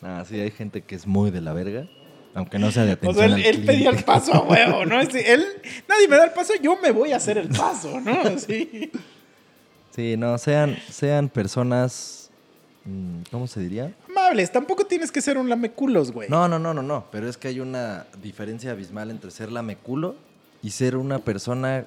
Ah, 0.03 0.25
sí, 0.25 0.39
hay 0.39 0.53
gente 0.53 0.83
que 0.83 0.95
es 0.95 1.05
muy 1.05 1.33
de 1.33 1.41
la 1.41 1.53
verga. 1.53 1.89
Aunque 2.35 2.59
no 2.59 2.73
sea 2.73 2.85
de 2.85 2.93
O 2.93 2.95
atención 2.95 3.39
sea, 3.39 3.49
él, 3.49 3.65
pedía 3.65 3.91
el 3.91 4.03
paso 4.03 4.35
a 4.35 4.41
huevo, 4.49 4.85
¿no? 4.85 5.01
Él, 5.01 5.47
nadie 5.89 6.09
me 6.09 6.17
da 6.17 6.25
el 6.25 6.33
paso, 6.33 6.53
yo 6.61 6.77
me 6.83 6.91
voy 6.91 7.13
a 7.13 7.17
hacer 7.17 7.39
el 7.39 7.49
paso, 7.49 8.01
¿no? 8.01 8.21
Así. 8.23 8.91
Sí, 9.95 10.17
no, 10.17 10.37
sean, 10.39 10.77
sean 10.91 11.29
personas. 11.29 12.31
mm, 12.85 13.23
¿Cómo 13.31 13.47
se 13.47 13.61
diría? 13.61 13.95
Amables, 14.09 14.51
tampoco 14.51 14.85
tienes 14.85 15.13
que 15.13 15.21
ser 15.21 15.39
un 15.39 15.49
lameculos, 15.49 16.11
güey. 16.11 16.29
No, 16.29 16.49
no, 16.49 16.59
no, 16.59 16.75
no, 16.75 16.83
no. 16.83 17.07
Pero 17.13 17.29
es 17.29 17.37
que 17.37 17.49
hay 17.49 17.61
una 17.61 18.07
diferencia 18.21 18.73
abismal 18.73 19.13
entre 19.13 19.31
ser 19.31 19.53
lameculo 19.53 20.17
y 20.63 20.71
ser 20.71 20.97
una 20.97 21.21
persona 21.21 21.85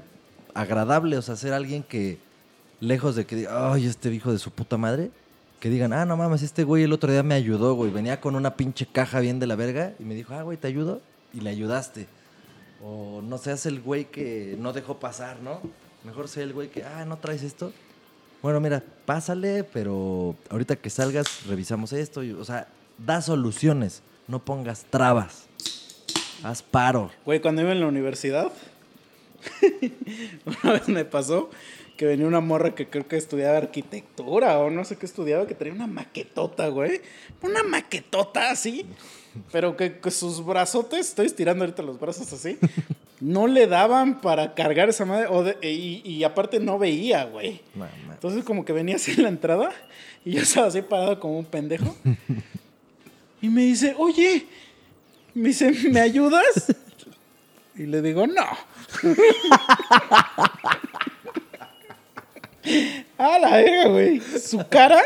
agradable. 0.53 1.17
O 1.17 1.21
sea, 1.21 1.35
ser 1.35 1.51
alguien 1.51 1.83
que, 1.83 2.19
lejos 2.79 3.17
de 3.17 3.25
que 3.25 3.35
diga, 3.35 3.73
ay, 3.73 3.85
este 3.85 4.13
hijo 4.13 4.31
de 4.31 4.39
su 4.39 4.51
puta 4.51 4.77
madre, 4.77 5.11
que 5.59 5.69
digan, 5.69 5.91
ah, 5.93 6.05
no 6.05 6.15
mames, 6.17 6.43
este 6.43 6.63
güey 6.63 6.83
el 6.83 6.93
otro 6.93 7.11
día 7.11 7.23
me 7.23 7.35
ayudó, 7.35 7.73
güey. 7.73 7.91
Venía 7.91 8.21
con 8.21 8.35
una 8.35 8.55
pinche 8.55 8.85
caja 8.85 9.19
bien 9.19 9.39
de 9.39 9.47
la 9.47 9.55
verga 9.55 9.93
y 9.99 10.03
me 10.03 10.13
dijo, 10.15 10.33
ah, 10.33 10.43
güey, 10.43 10.57
te 10.57 10.67
ayudo. 10.67 11.01
Y 11.33 11.41
le 11.41 11.49
ayudaste. 11.49 12.07
O 12.83 13.21
no 13.23 13.37
seas 13.37 13.65
el 13.65 13.81
güey 13.81 14.05
que 14.05 14.55
no 14.59 14.71
dejó 14.73 14.99
pasar, 14.99 15.39
¿no? 15.41 15.61
Mejor 16.03 16.27
sea 16.27 16.43
el 16.43 16.53
güey 16.53 16.69
que, 16.69 16.83
ah, 16.83 17.05
no 17.05 17.17
traes 17.17 17.41
esto. 17.43 17.73
Bueno, 18.43 18.59
mira, 18.59 18.83
pásale, 19.05 19.63
pero 19.63 20.35
ahorita 20.49 20.75
que 20.75 20.89
salgas 20.91 21.45
revisamos 21.47 21.91
esto. 21.91 22.23
y- 22.23 22.31
o 22.33 22.45
sea, 22.45 22.67
da 22.99 23.21
soluciones, 23.21 24.03
no 24.27 24.39
pongas 24.39 24.85
trabas. 24.89 25.45
Haz 26.43 26.61
paro. 26.61 27.09
Güey, 27.25 27.41
cuando 27.41 27.63
iba 27.63 27.71
en 27.71 27.79
la 27.79 27.87
universidad, 27.87 28.51
una 30.45 30.73
vez 30.73 30.87
me 30.87 31.03
pasó 31.05 31.49
que 31.97 32.05
venía 32.05 32.27
una 32.27 32.39
morra 32.41 32.75
que 32.75 32.87
creo 32.87 33.07
que 33.07 33.17
estudiaba 33.17 33.57
arquitectura 33.57 34.59
o 34.59 34.69
no 34.69 34.85
sé 34.85 34.97
qué 34.97 35.05
estudiaba, 35.07 35.47
que 35.47 35.55
traía 35.55 35.73
una 35.73 35.87
maquetota, 35.87 36.67
güey. 36.69 37.01
Una 37.41 37.63
maquetota 37.63 38.51
así, 38.51 38.85
pero 39.51 39.75
que, 39.75 39.99
que 39.99 40.11
sus 40.11 40.45
brazotes, 40.45 41.09
estoy 41.09 41.25
estirando 41.25 41.63
ahorita 41.65 41.81
los 41.81 41.99
brazos 41.99 42.31
así, 42.31 42.57
no 43.19 43.47
le 43.47 43.65
daban 43.65 44.21
para 44.21 44.53
cargar 44.53 44.89
esa 44.89 45.05
madre, 45.05 45.25
o 45.29 45.43
de- 45.43 45.57
y, 45.67 46.01
y 46.07 46.23
aparte 46.23 46.59
no 46.59 46.77
veía, 46.77 47.25
güey. 47.25 47.61
Entonces 48.11 48.43
como 48.43 48.63
que 48.63 48.73
venía 48.73 48.95
así 48.97 49.11
en 49.11 49.23
la 49.23 49.29
entrada 49.29 49.71
y 50.23 50.33
yo 50.33 50.41
estaba 50.41 50.67
así 50.67 50.81
parado 50.83 51.19
como 51.19 51.39
un 51.39 51.45
pendejo. 51.45 51.95
Y 53.41 53.49
me 53.49 53.63
dice, 53.63 53.95
oye, 53.97 54.45
me 55.33 55.49
dice, 55.49 55.71
¿me 55.91 55.99
ayudas? 55.99 56.75
Y 57.75 57.83
le 57.87 58.01
digo, 58.03 58.25
no. 58.27 58.45
A 63.17 63.39
la 63.39 63.57
verga, 63.57 63.87
güey. 63.87 64.19
Su 64.19 64.65
cara, 64.69 65.01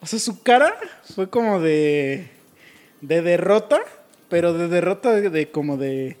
o 0.00 0.06
sea, 0.06 0.18
su 0.18 0.42
cara 0.42 0.74
fue 1.14 1.28
como 1.28 1.60
de, 1.60 2.28
de 3.00 3.22
derrota, 3.22 3.78
pero 4.28 4.52
de 4.52 4.68
derrota 4.68 5.12
de, 5.12 5.30
de 5.30 5.50
como 5.50 5.76
de, 5.76 6.16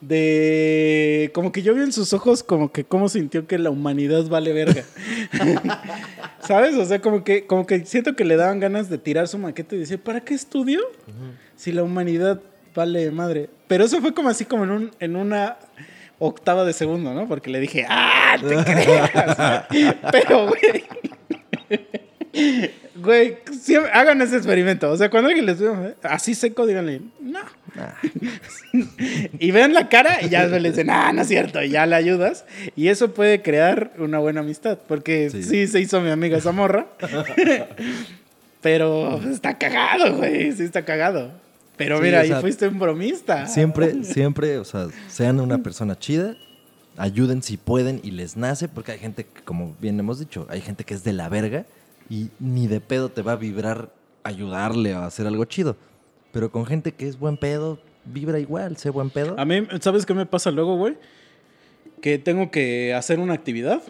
de, 0.00 1.30
como 1.32 1.52
que 1.52 1.62
yo 1.62 1.74
vi 1.74 1.82
en 1.82 1.92
sus 1.92 2.12
ojos 2.12 2.42
como 2.42 2.72
que 2.72 2.84
cómo 2.84 3.08
sintió 3.08 3.46
que 3.46 3.58
la 3.58 3.70
humanidad 3.70 4.24
vale 4.26 4.52
verga. 4.52 4.84
¿Sabes? 6.40 6.76
O 6.76 6.84
sea, 6.84 7.00
como 7.00 7.22
que, 7.24 7.46
como 7.46 7.66
que 7.66 7.86
siento 7.86 8.16
que 8.16 8.24
le 8.24 8.36
daban 8.36 8.60
ganas 8.60 8.90
de 8.90 8.98
tirar 8.98 9.28
su 9.28 9.38
maqueta 9.38 9.76
y 9.76 9.78
decir, 9.78 10.00
¿para 10.00 10.20
qué 10.20 10.34
estudio? 10.34 10.80
Si 11.56 11.70
la 11.72 11.84
humanidad 11.84 12.40
vale 12.74 13.10
madre. 13.10 13.48
Pero 13.68 13.84
eso 13.84 14.00
fue 14.00 14.12
como 14.12 14.28
así, 14.28 14.44
como 14.44 14.64
en, 14.64 14.70
un, 14.70 14.90
en 14.98 15.16
una 15.16 15.56
octava 16.26 16.64
de 16.64 16.72
segundo, 16.72 17.12
¿no? 17.14 17.26
Porque 17.28 17.50
le 17.50 17.60
dije, 17.60 17.86
¡ah! 17.88 18.36
¡Te 18.40 18.54
creas! 18.64 19.64
Pero, 20.12 20.46
güey. 20.48 20.84
Güey, 22.94 23.38
siempre- 23.60 23.90
hagan 23.92 24.22
ese 24.22 24.36
experimento. 24.36 24.90
O 24.90 24.96
sea, 24.96 25.10
cuando 25.10 25.28
alguien 25.28 25.46
les 25.46 25.58
vea 25.60 25.94
así 26.02 26.34
seco, 26.34 26.66
díganle, 26.66 27.00
no. 27.20 27.40
Ah, 27.76 27.94
y 29.38 29.50
ven 29.50 29.72
la 29.74 29.88
cara 29.88 30.18
y 30.22 30.28
ya 30.28 30.46
le 30.46 30.70
dicen, 30.70 30.90
ah, 30.90 31.12
no 31.12 31.22
es 31.22 31.28
cierto, 31.28 31.62
y 31.62 31.70
ya 31.70 31.86
le 31.86 31.96
ayudas. 31.96 32.44
Y 32.76 32.88
eso 32.88 33.12
puede 33.12 33.42
crear 33.42 33.92
una 33.98 34.18
buena 34.18 34.40
amistad, 34.40 34.78
porque 34.86 35.30
sí, 35.30 35.42
Sí. 35.42 35.66
se 35.66 35.80
hizo 35.80 36.00
mi 36.00 36.10
amiga 36.10 36.36
esa 36.38 36.52
morra. 36.52 36.86
Pero 38.60 39.20
está 39.28 39.58
cagado, 39.58 40.16
güey, 40.16 40.52
sí 40.52 40.62
está 40.62 40.84
cagado. 40.84 41.32
Pero 41.76 41.98
Sí, 41.98 42.04
mira, 42.04 42.20
ahí 42.20 42.28
sea, 42.28 42.40
fuiste 42.40 42.68
un 42.68 42.78
bromista. 42.78 43.46
Siempre, 43.46 44.04
siempre, 44.04 44.58
o 44.58 44.64
sea, 44.64 44.88
sean 45.08 45.40
una 45.40 45.58
persona 45.58 45.98
chida, 45.98 46.36
ayuden 46.96 47.42
si 47.42 47.56
pueden 47.56 48.00
y 48.02 48.10
les 48.10 48.36
nace, 48.36 48.68
porque 48.68 48.92
hay 48.92 48.98
gente 48.98 49.24
que, 49.24 49.42
como 49.42 49.74
bien 49.80 49.98
hemos 49.98 50.18
dicho, 50.18 50.46
hay 50.50 50.60
gente 50.60 50.84
que 50.84 50.94
es 50.94 51.04
de 51.04 51.12
la 51.12 51.28
verga 51.28 51.64
y 52.10 52.28
ni 52.38 52.66
de 52.66 52.80
pedo 52.80 53.08
te 53.08 53.22
va 53.22 53.32
a 53.32 53.36
vibrar 53.36 53.90
ayudarle 54.24 54.92
a 54.92 55.06
hacer 55.06 55.26
algo 55.26 55.44
chido. 55.44 55.76
Pero 56.32 56.50
con 56.50 56.66
gente 56.66 56.92
que 56.92 57.08
es 57.08 57.18
buen 57.18 57.36
pedo, 57.36 57.78
vibra 58.04 58.38
igual, 58.38 58.76
sé 58.76 58.90
buen 58.90 59.10
pedo. 59.10 59.38
A 59.38 59.44
mí, 59.44 59.66
¿sabes 59.80 60.06
qué 60.06 60.14
me 60.14 60.26
pasa 60.26 60.50
luego, 60.50 60.76
güey? 60.76 60.96
Que 62.00 62.18
tengo 62.18 62.50
que 62.50 62.94
hacer 62.94 63.20
una 63.20 63.34
actividad 63.34 63.82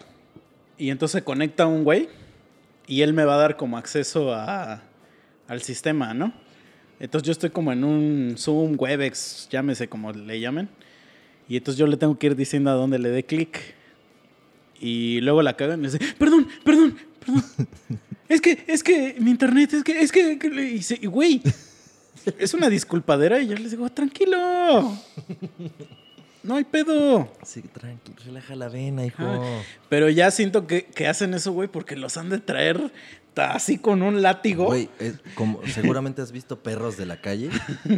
y 0.77 0.89
entonces 0.89 1.23
conecta 1.23 1.67
un 1.67 1.83
güey 1.83 2.09
y 2.87 3.01
él 3.01 3.13
me 3.13 3.25
va 3.25 3.35
a 3.35 3.37
dar 3.37 3.57
como 3.57 3.77
acceso 3.77 4.33
a, 4.33 4.81
al 5.47 5.61
sistema, 5.61 6.13
¿no? 6.13 6.33
Entonces 7.03 7.27
yo 7.27 7.31
estoy 7.33 7.49
como 7.49 7.73
en 7.73 7.83
un 7.83 8.35
Zoom, 8.37 8.77
Webex, 8.79 9.49
llámese 9.51 9.89
como 9.89 10.13
le 10.13 10.39
llamen. 10.39 10.69
Y 11.49 11.57
entonces 11.57 11.77
yo 11.77 11.85
le 11.85 11.97
tengo 11.97 12.17
que 12.17 12.27
ir 12.27 12.35
diciendo 12.37 12.69
a 12.69 12.75
dónde 12.75 12.97
le 12.97 13.09
dé 13.09 13.25
clic. 13.25 13.59
Y 14.79 15.19
luego 15.19 15.41
la 15.41 15.57
cagan 15.57 15.81
y 15.81 15.83
le 15.83 15.91
dice, 15.91 16.15
perdón, 16.17 16.47
perdón, 16.63 16.97
perdón. 17.19 17.43
Es 18.29 18.39
que, 18.39 18.63
es 18.67 18.81
que 18.81 19.17
mi 19.19 19.31
internet, 19.31 19.73
es 19.73 19.83
que, 19.83 19.99
es 19.99 20.13
que, 20.13 20.39
y 21.01 21.07
güey, 21.07 21.41
es 22.39 22.53
una 22.53 22.69
disculpadera 22.69 23.41
y 23.41 23.47
yo 23.47 23.55
les 23.57 23.71
digo, 23.71 23.89
tranquilo. 23.89 24.97
No 26.41 26.55
hay 26.55 26.63
pedo. 26.63 27.29
Sí, 27.43 27.61
tranquilo, 27.63 28.15
relaja 28.25 28.55
la 28.55 28.69
vena, 28.69 29.05
hijo. 29.05 29.23
Ah, 29.23 29.61
Pero 29.89 30.09
ya 30.09 30.31
siento 30.31 30.67
que, 30.67 30.85
que 30.85 31.07
hacen 31.07 31.33
eso, 31.33 31.51
güey, 31.51 31.67
porque 31.67 31.97
los 31.97 32.15
han 32.15 32.29
de 32.29 32.39
traer 32.39 32.91
así 33.37 33.77
con 33.77 34.01
un 34.01 34.21
látigo. 34.21 34.65
Güey, 34.65 34.89
es 34.99 35.15
como 35.35 35.59
seguramente 35.67 36.21
has 36.21 36.31
visto 36.31 36.59
perros 36.59 36.97
de 36.97 37.05
la 37.05 37.21
calle 37.21 37.49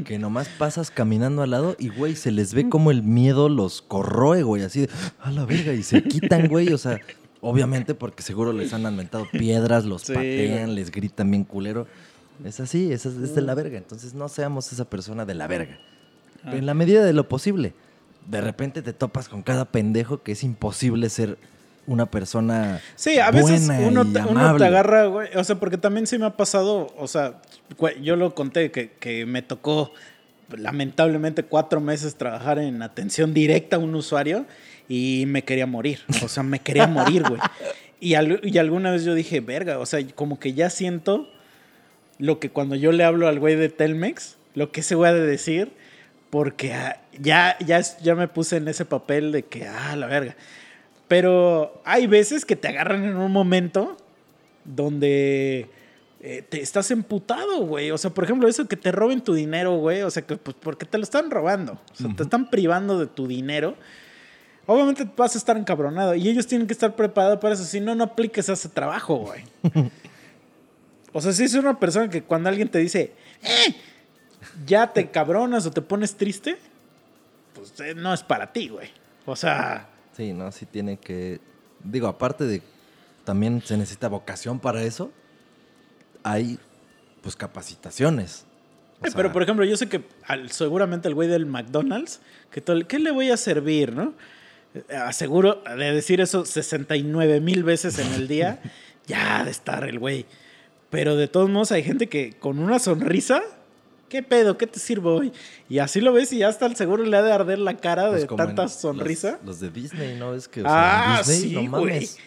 que 0.06 0.18
nomás 0.18 0.48
pasas 0.48 0.92
caminando 0.92 1.42
al 1.42 1.52
lado 1.52 1.76
y, 1.80 1.90
güey, 1.90 2.16
se 2.16 2.32
les 2.32 2.54
ve 2.54 2.70
como 2.70 2.92
el 2.92 3.04
miedo 3.04 3.50
los 3.50 3.82
corroe, 3.82 4.44
güey, 4.44 4.64
así 4.64 4.82
de, 4.82 4.90
a 5.20 5.32
la 5.32 5.46
verga, 5.46 5.74
y 5.74 5.84
se 5.84 6.04
quitan, 6.04 6.48
güey, 6.48 6.72
o 6.74 6.78
sea, 6.78 7.00
obviamente 7.42 7.96
porque 7.96 8.24
seguro 8.24 8.54
les 8.54 8.74
han 8.74 8.86
aventado 8.86 9.28
piedras, 9.32 9.86
los 9.86 10.04
Sí, 10.04 10.14
patean, 10.14 10.76
les 10.76 10.92
gritan 10.92 11.30
bien 11.30 11.44
culero. 11.44 11.88
Es 12.44 12.60
así, 12.60 12.92
es, 12.92 13.06
es 13.06 13.36
de 13.36 13.42
la 13.42 13.56
verga, 13.56 13.78
entonces 13.78 14.14
no 14.14 14.28
seamos 14.28 14.72
esa 14.72 14.90
persona 14.90 15.26
de 15.26 15.36
la 15.36 15.48
verga. 15.48 15.80
Ah. 16.44 16.56
En 16.56 16.66
la 16.66 16.74
medida 16.74 17.04
de 17.04 17.14
lo 17.14 17.28
posible. 17.28 17.74
De 18.28 18.42
repente 18.42 18.82
te 18.82 18.92
topas 18.92 19.30
con 19.30 19.44
cada 19.44 19.66
pendejo 19.66 20.24
que 20.24 20.32
es 20.32 20.44
imposible 20.44 21.10
ser 21.10 21.38
una 21.88 22.06
persona 22.06 22.82
Sí, 22.96 23.20
a 23.20 23.32
veces 23.32 23.68
buena 23.68 23.88
uno 23.88 24.04
y 24.04 24.14
te, 24.14 24.20
uno 24.22 24.40
amable. 24.40 24.60
te 24.60 24.66
agarra, 24.66 25.06
güey. 25.06 25.30
O 25.36 25.44
sea, 25.44 25.56
porque 25.58 25.78
también 25.78 26.08
sí 26.08 26.18
me 26.18 26.26
ha 26.26 26.32
pasado, 26.38 26.94
o 26.98 27.08
sea, 27.08 27.42
yo 28.02 28.16
lo 28.16 28.34
conté 28.36 28.72
que, 28.72 28.92
que 29.00 29.26
me 29.26 29.42
tocó 29.42 29.92
lamentablemente 30.56 31.44
cuatro 31.44 31.82
meses 31.82 32.16
trabajar 32.16 32.60
en 32.60 32.82
atención 32.82 33.34
directa 33.34 33.76
a 33.78 33.80
un 33.80 33.96
usuario 33.96 34.46
y 34.88 35.26
me 35.28 35.44
quería 35.44 35.66
morir. 35.66 36.00
O 36.24 36.28
sea, 36.28 36.44
me 36.44 36.60
quería 36.60 36.88
morir, 36.88 37.24
güey. 37.28 37.42
Y, 38.00 38.14
al- 38.16 38.40
y 38.44 38.58
alguna 38.58 38.92
vez 38.92 39.04
yo 39.04 39.14
dije, 39.16 39.40
verga, 39.40 39.80
o 39.80 39.86
sea, 39.86 40.00
como 40.16 40.40
que 40.40 40.54
ya 40.54 40.70
siento 40.70 41.28
lo 42.20 42.40
que 42.40 42.50
cuando 42.50 42.76
yo 42.76 42.92
le 42.92 43.04
hablo 43.04 43.28
al 43.28 43.40
güey 43.40 43.56
de 43.56 43.70
Telmex, 43.70 44.36
lo 44.54 44.72
que 44.72 44.82
ese 44.82 44.96
güey 44.96 45.12
ha 45.12 45.14
de 45.14 45.26
decir, 45.26 45.72
porque 46.30 46.74
ah, 46.74 47.02
ya, 47.20 47.58
ya, 47.66 47.82
ya 48.02 48.16
me 48.16 48.28
puse 48.28 48.58
en 48.58 48.68
ese 48.68 48.86
papel 48.86 49.32
de 49.32 49.44
que, 49.44 49.68
ah, 49.68 49.96
la 49.96 50.08
verga. 50.08 50.36
Pero 51.08 51.82
hay 51.86 52.08
veces 52.08 52.46
que 52.46 52.56
te 52.56 52.68
agarran 52.68 53.04
en 53.04 53.18
un 53.18 53.32
momento 53.32 53.96
donde 54.64 55.70
eh, 56.20 56.42
te 56.42 56.62
estás 56.62 56.90
emputado, 56.90 57.66
güey. 57.66 57.92
O 57.92 57.98
sea, 57.98 58.10
por 58.10 58.24
ejemplo, 58.24 58.48
eso 58.48 58.68
que 58.68 58.76
te 58.76 58.92
roben 58.92 59.22
tu 59.22 59.34
dinero, 59.34 59.78
güey. 59.78 60.02
O 60.02 60.10
sea, 60.10 60.26
que 60.26 60.38
pues 60.38 60.58
porque 60.60 60.86
te 60.86 60.98
lo 60.98 61.04
están 61.04 61.30
robando. 61.30 61.74
O 61.74 61.96
sea, 61.96 62.16
te 62.16 62.24
están 62.24 62.50
privando 62.50 62.98
de 62.98 63.06
tu 63.06 63.28
dinero. 63.28 63.76
Obviamente 64.66 65.08
vas 65.16 65.36
a 65.36 65.38
estar 65.38 65.58
encabronado. 65.58 66.16
Y 66.16 66.28
ellos 66.28 66.48
tienen 66.48 66.66
que 66.66 66.74
estar 66.74 66.96
preparados 66.96 67.40
para 67.40 67.54
eso. 67.54 67.64
Si 67.64 67.80
no, 67.80 67.94
no 67.94 68.06
apliques 68.06 68.50
ese 68.50 68.70
trabajo, 68.70 69.18
güey. 69.18 69.44
o 71.14 71.22
sea, 71.22 71.32
si 71.32 71.44
es 71.44 71.54
una 71.54 71.80
persona 71.80 72.10
que 72.10 72.24
cuando 72.24 72.50
alguien 72.50 72.70
te 72.70 72.80
dice, 72.80 73.14
eh, 73.44 73.76
ya 74.66 74.92
te 74.92 75.12
cabronas 75.12 75.68
o 75.68 75.72
te 75.72 75.82
pones 75.82 76.16
triste, 76.16 76.58
pues 77.54 77.80
eh, 77.82 77.94
no 77.94 78.12
es 78.12 78.24
para 78.24 78.52
ti, 78.52 78.70
güey. 78.70 78.90
O 79.28 79.36
sea, 79.36 79.90
Sí, 80.16 80.34
no, 80.34 80.52
sí 80.52 80.66
tiene 80.66 80.98
que. 80.98 81.40
Digo, 81.84 82.08
aparte 82.08 82.46
de. 82.46 82.62
También 83.24 83.62
se 83.62 83.76
necesita 83.78 84.08
vocación 84.08 84.60
para 84.60 84.84
eso. 84.84 85.12
Hay, 86.24 86.60
pues, 87.22 87.36
capacitaciones. 87.36 88.46
O 89.02 89.06
sea, 89.08 89.16
Pero, 89.16 89.32
por 89.34 89.44
ejemplo, 89.44 89.66
yo 89.66 89.76
sé 89.78 89.90
que 89.90 90.04
al- 90.26 90.52
seguramente 90.52 91.08
el 91.08 91.16
güey 91.16 91.28
del 91.28 91.46
McDonald's, 91.46 92.22
que 92.52 92.62
todo 92.62 92.88
¿qué 92.88 93.00
le 93.00 93.12
voy 93.12 93.30
a 93.32 93.38
servir, 93.38 93.94
no? 93.94 94.14
Eh, 94.74 94.96
Aseguro 94.96 95.62
de 95.78 95.92
decir 95.92 96.22
eso 96.22 96.46
69 96.46 97.42
mil 97.42 97.64
veces 97.64 98.00
en 98.00 98.14
el 98.14 98.28
día, 98.28 98.60
ya 99.08 99.40
ha 99.40 99.44
de 99.44 99.52
estar 99.52 99.84
el 99.88 100.00
güey. 100.00 100.26
Pero 100.90 101.16
de 101.18 101.28
todos 101.28 101.50
modos 101.50 101.72
hay 101.72 101.84
gente 101.84 102.08
que 102.08 102.34
con 102.40 102.58
una 102.60 102.80
sonrisa, 102.80 103.42
¿qué 104.16 104.24
pedo? 104.24 104.58
¿Qué 104.58 104.66
te 104.66 104.80
sirvo 104.80 105.16
hoy? 105.16 105.34
Y 105.68 105.80
así 105.80 106.00
lo 106.00 106.14
ves 106.14 106.32
y 106.32 106.38
ya 106.38 106.48
hasta 106.48 106.66
el 106.68 106.76
seguro 106.78 107.04
le 107.04 107.18
ha 107.18 107.22
de 107.22 107.34
arder 107.34 107.60
la 107.60 107.76
cara 107.76 108.08
pues, 108.10 108.22
de 108.22 108.28
en 108.30 108.36
tanta 108.38 108.64
los- 108.64 108.72
sonrisa. 108.72 109.40
Los, 109.46 109.60
de 109.60 109.70
Disney, 109.70 110.18
¿no? 110.18 110.34
Es 110.34 110.48
que. 110.48 110.62
o 110.62 110.66
Ah, 110.66 111.22
sea, 111.24 111.36
en 111.36 111.42
Disney, 111.42 111.50
sí, 111.64 111.68
no 111.70 111.80
güey. 111.80 111.94
mames. 111.94 112.18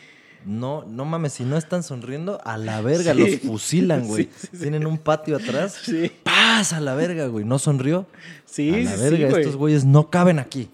No, 0.44 0.84
no 0.84 1.04
mames, 1.06 1.32
si 1.32 1.44
no 1.44 1.56
están 1.56 1.82
sonriendo, 1.82 2.40
a 2.44 2.58
la 2.58 2.80
verga, 2.82 3.12
Sí. 3.14 3.18
los 3.18 3.40
fusilan, 3.40 4.06
güey. 4.06 4.24
Sí, 4.30 4.30
sí, 4.40 4.48
sí. 4.52 4.58
Tienen 4.58 4.86
un 4.86 4.98
patio 4.98 5.36
atrás. 5.36 5.78
Sí. 5.82 6.12
¡Paz! 6.22 6.72
A 6.74 6.80
la 6.80 6.94
verga, 6.94 7.26
güey. 7.26 7.44
No 7.46 7.58
sonrió. 7.58 8.06
Sí, 8.44 8.68
a 8.72 8.76
la 8.90 8.96
sí, 8.96 9.02
verga, 9.02 9.16
sí, 9.18 9.24
güey. 9.30 9.40
estos 9.42 9.56
güeyes 9.56 9.84
no 9.86 10.10
caben 10.10 10.38
aquí. 10.38 10.68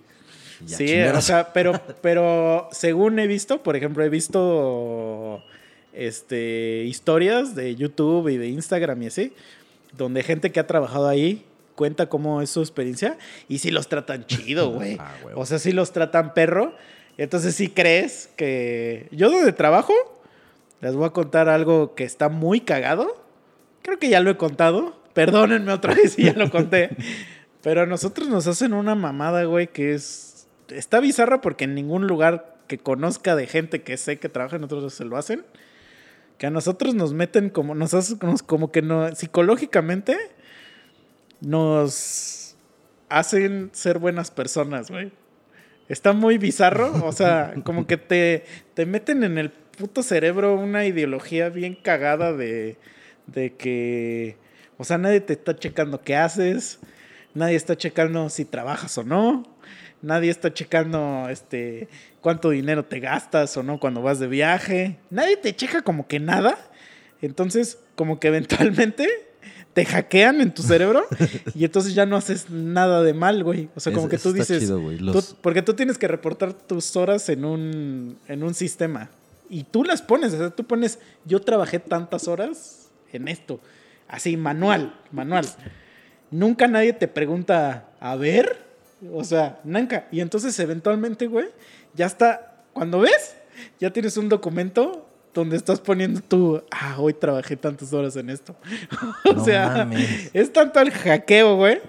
Sí, 0.66 0.86
chingar 0.86 1.15
a 1.15 1.19
o 1.19 1.23
sea, 1.23 1.53
pero, 1.53 1.73
pero 2.03 2.69
según 2.73 3.19
he 3.20 3.27
visto, 3.27 3.62
por 3.62 3.77
ejemplo, 3.77 4.03
he 4.05 4.09
visto 4.09 5.43
este, 5.93 6.85
historias 6.85 7.55
de 7.55 7.74
YouTube 7.77 8.28
y 8.28 8.36
de 8.36 8.49
Instagram 8.49 9.03
y 9.03 9.07
así, 9.07 9.32
donde 9.97 10.23
gente 10.23 10.53
que 10.53 10.61
ha 10.61 10.66
trabajado 10.66 11.09
ahí 11.09 11.45
cuenta 11.75 12.07
cómo 12.07 12.41
es 12.41 12.51
su 12.51 12.61
experiencia 12.61 13.19
y 13.49 13.59
sí 13.59 13.71
los 13.71 13.89
tratan 13.89 14.27
chido, 14.27 14.71
güey. 14.73 14.97
Ah, 15.01 15.15
huevo. 15.25 15.41
o 15.41 15.47
sea, 15.47 15.59
sí 15.59 15.73
los 15.73 15.93
tratan 15.93 16.35
perro. 16.35 16.75
Entonces 17.16 17.55
sí 17.55 17.69
crees 17.69 18.29
que... 18.37 19.09
Yo 19.12 19.31
donde 19.31 19.53
trabajo, 19.53 19.93
les 20.81 20.95
voy 20.95 21.07
a 21.07 21.11
contar 21.11 21.49
algo 21.49 21.95
que 21.95 22.05
está 22.05 22.29
muy 22.29 22.61
cagado. 22.61 23.25
Creo 23.83 23.99
que 23.99 24.09
ya 24.09 24.21
lo 24.21 24.31
he 24.31 24.37
contado. 24.37 24.97
Perdónenme 25.12 25.73
otra 25.73 25.95
vez 25.95 26.15
si 26.15 26.25
ya 26.25 26.33
lo 26.33 26.51
conté. 26.51 26.91
Pero 27.62 27.83
a 27.83 27.87
nosotros 27.87 28.29
nos 28.29 28.47
hacen 28.47 28.75
una 28.75 28.95
mamada, 28.95 29.45
güey, 29.45 29.69
que 29.69 29.95
es... 29.95 30.49
Está 30.69 30.99
bizarra 31.01 31.41
porque 31.41 31.65
en 31.65 31.75
ningún 31.75 32.07
lugar 32.07 32.57
que 32.66 32.79
conozca 32.79 33.37
de 33.37 33.47
gente 33.47 33.83
que 33.83 33.97
sé 33.97 34.19
que 34.19 34.29
trabaja 34.29 34.57
en 34.57 34.62
nosotros 34.62 34.93
se 34.93 35.05
lo 35.05 35.16
hacen. 35.16 35.45
Que 36.39 36.47
a 36.47 36.51
nosotros 36.51 36.94
nos 36.94 37.12
meten 37.12 37.51
como... 37.51 37.74
Nos 37.74 37.93
como 38.47 38.73
que 38.73 38.82
no... 38.82 39.15
Psicológicamente 39.15 40.16
nos 41.40 42.56
hacen 43.09 43.70
ser 43.73 43.98
buenas 43.98 44.31
personas, 44.31 44.90
güey. 44.90 45.12
Está 45.89 46.12
muy 46.12 46.39
bizarro. 46.39 46.93
O 47.05 47.12
sea, 47.12 47.55
como 47.65 47.86
que 47.86 47.97
te, 47.97 48.44
te 48.74 48.86
meten 48.86 49.23
en 49.23 49.39
el 49.39 49.51
puto 49.51 50.02
cerebro 50.02 50.55
una 50.55 50.86
ideología 50.86 51.48
bien 51.51 51.74
cagada 51.74 52.32
de, 52.32 52.77
de 53.27 53.55
que... 53.55 54.36
O 54.77 54.85
sea, 54.85 54.98
nadie 54.98 55.20
te 55.20 55.35
está 55.35 55.56
checando 55.56 56.01
qué 56.01 56.16
haces. 56.16 56.81
Nadie 57.35 57.56
está 57.56 57.77
checando 57.77 58.28
si 58.28 58.44
trabajas 58.44 58.97
o 58.98 59.05
no. 59.05 59.44
Nadie 60.02 60.31
está 60.31 60.52
checando 60.52 61.28
este 61.31 61.89
cuánto 62.25 62.49
dinero 62.49 62.87
te 62.87 63.01
gastas 63.01 63.55
o 63.59 63.63
no 63.63 63.79
cuando 63.79 64.01
vas 64.01 64.19
de 64.19 64.27
viaje. 64.29 64.99
Nadie 65.11 65.37
te 65.37 65.55
checa 65.55 65.83
como 65.83 66.09
que 66.09 66.19
nada. 66.21 66.57
Entonces, 67.21 67.79
como 67.97 68.19
que 68.19 68.29
eventualmente 68.29 69.07
te 69.75 69.85
hackean 69.85 70.41
en 70.41 70.55
tu 70.55 70.63
cerebro 70.63 71.05
y 71.55 71.67
entonces 71.67 71.95
ya 71.95 72.07
no 72.07 72.17
haces 72.17 72.49
nada 72.49 73.03
de 73.03 73.13
mal, 73.13 73.45
güey. 73.45 73.69
O 73.75 73.81
sea, 73.81 73.93
como 73.93 74.07
Es- 74.07 74.11
que 74.13 74.19
tú 74.19 74.33
dices, 74.33 74.59
chido, 74.61 74.81
tú- 75.13 75.37
porque 75.43 75.61
tú 75.61 75.75
tienes 75.75 75.99
que 75.99 76.09
reportar 76.09 76.55
tus 76.55 76.97
horas 76.97 77.29
en 77.29 77.45
un, 77.45 78.17
en 78.27 78.43
un 78.43 78.55
sistema 78.55 79.11
y 79.51 79.65
tú 79.65 79.85
las 79.85 80.01
pones, 80.01 80.33
o 80.33 80.39
sea, 80.39 80.49
tú 80.51 80.65
pones, 80.65 80.99
yo 81.27 81.41
trabajé 81.43 81.79
tantas 81.79 82.27
horas 82.27 82.89
en 83.13 83.29
esto, 83.29 83.61
así, 84.09 84.39
manual, 84.39 84.99
manual. 85.13 85.45
Nunca 86.31 86.67
nadie 86.69 86.95
te 86.95 87.07
pregunta, 87.07 87.91
a 88.01 88.17
ver, 88.17 88.65
o 89.13 89.23
sea, 89.25 89.61
nunca. 89.65 90.09
Y 90.11 90.21
entonces 90.21 90.59
eventualmente, 90.59 91.27
güey, 91.27 91.47
ya 91.95 92.07
está, 92.07 92.65
cuando 92.73 93.01
ves, 93.01 93.37
ya 93.81 93.93
tienes 93.93 94.16
un 94.16 94.29
documento 94.29 95.07
donde 95.33 95.57
estás 95.57 95.81
poniendo 95.81 96.21
tú, 96.21 96.62
ah, 96.71 96.97
hoy 96.99 97.12
trabajé 97.15 97.57
tantas 97.57 97.93
horas 97.93 98.15
en 98.16 98.31
esto. 98.31 98.55
o 99.29 99.33
No 99.33 99.45
sea, 99.45 99.69
mames. 99.69 100.31
es 100.33 100.53
tanto 100.53 100.81
el 100.81 100.91
hackeo, 100.93 101.57
güey, 101.57 101.81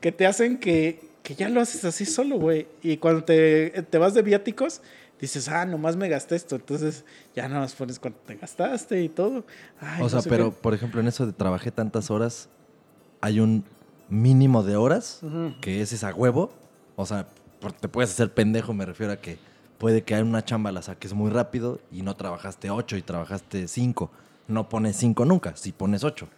que 0.00 0.12
te 0.12 0.26
hacen 0.26 0.58
que, 0.58 1.00
que 1.22 1.34
ya 1.34 1.48
lo 1.48 1.60
haces 1.60 1.84
así 1.84 2.04
solo, 2.04 2.38
güey. 2.38 2.66
Y 2.82 2.98
cuando 2.98 3.24
te, 3.24 3.70
te 3.88 3.96
vas 3.98 4.12
de 4.12 4.20
viáticos, 4.22 4.82
dices, 5.18 5.48
ah, 5.48 5.64
nomás 5.64 5.96
me 5.96 6.08
gasté 6.10 6.36
esto. 6.36 6.56
Entonces 6.56 7.04
ya 7.34 7.48
nada 7.48 7.60
más 7.60 7.74
pones 7.74 7.98
cuánto 7.98 8.20
te 8.26 8.36
gastaste 8.36 9.02
y 9.02 9.08
todo. 9.08 9.44
Ay, 9.80 10.00
o 10.00 10.04
no 10.04 10.08
sea, 10.10 10.20
sé 10.22 10.28
pero, 10.28 10.50
qué. 10.50 10.56
por 10.60 10.74
ejemplo, 10.74 11.00
en 11.00 11.08
eso 11.08 11.24
de 11.26 11.32
trabajé 11.32 11.70
tantas 11.70 12.10
horas, 12.10 12.48
hay 13.22 13.40
un 13.40 13.64
mínimo 14.10 14.62
de 14.62 14.76
horas 14.76 15.20
que 15.62 15.80
ese 15.80 15.94
es 15.94 16.04
a 16.04 16.14
huevo. 16.14 16.52
O 16.96 17.06
sea, 17.06 17.26
te 17.80 17.88
puedes 17.88 18.10
hacer 18.10 18.32
pendejo, 18.34 18.74
me 18.74 18.84
refiero 18.84 19.12
a 19.14 19.16
que 19.16 19.38
puede 19.80 20.02
que 20.02 20.14
en 20.14 20.26
una 20.28 20.44
chamba 20.44 20.70
la 20.70 20.82
saques 20.82 21.12
muy 21.14 21.30
rápido 21.30 21.80
y 21.90 22.02
no 22.02 22.14
trabajaste 22.14 22.70
ocho 22.70 22.96
y 22.96 23.02
trabajaste 23.02 23.66
cinco. 23.66 24.12
No 24.46 24.68
pones 24.68 24.94
cinco 24.96 25.24
nunca, 25.24 25.56
si 25.56 25.72
pones 25.72 26.04
ocho. 26.04 26.28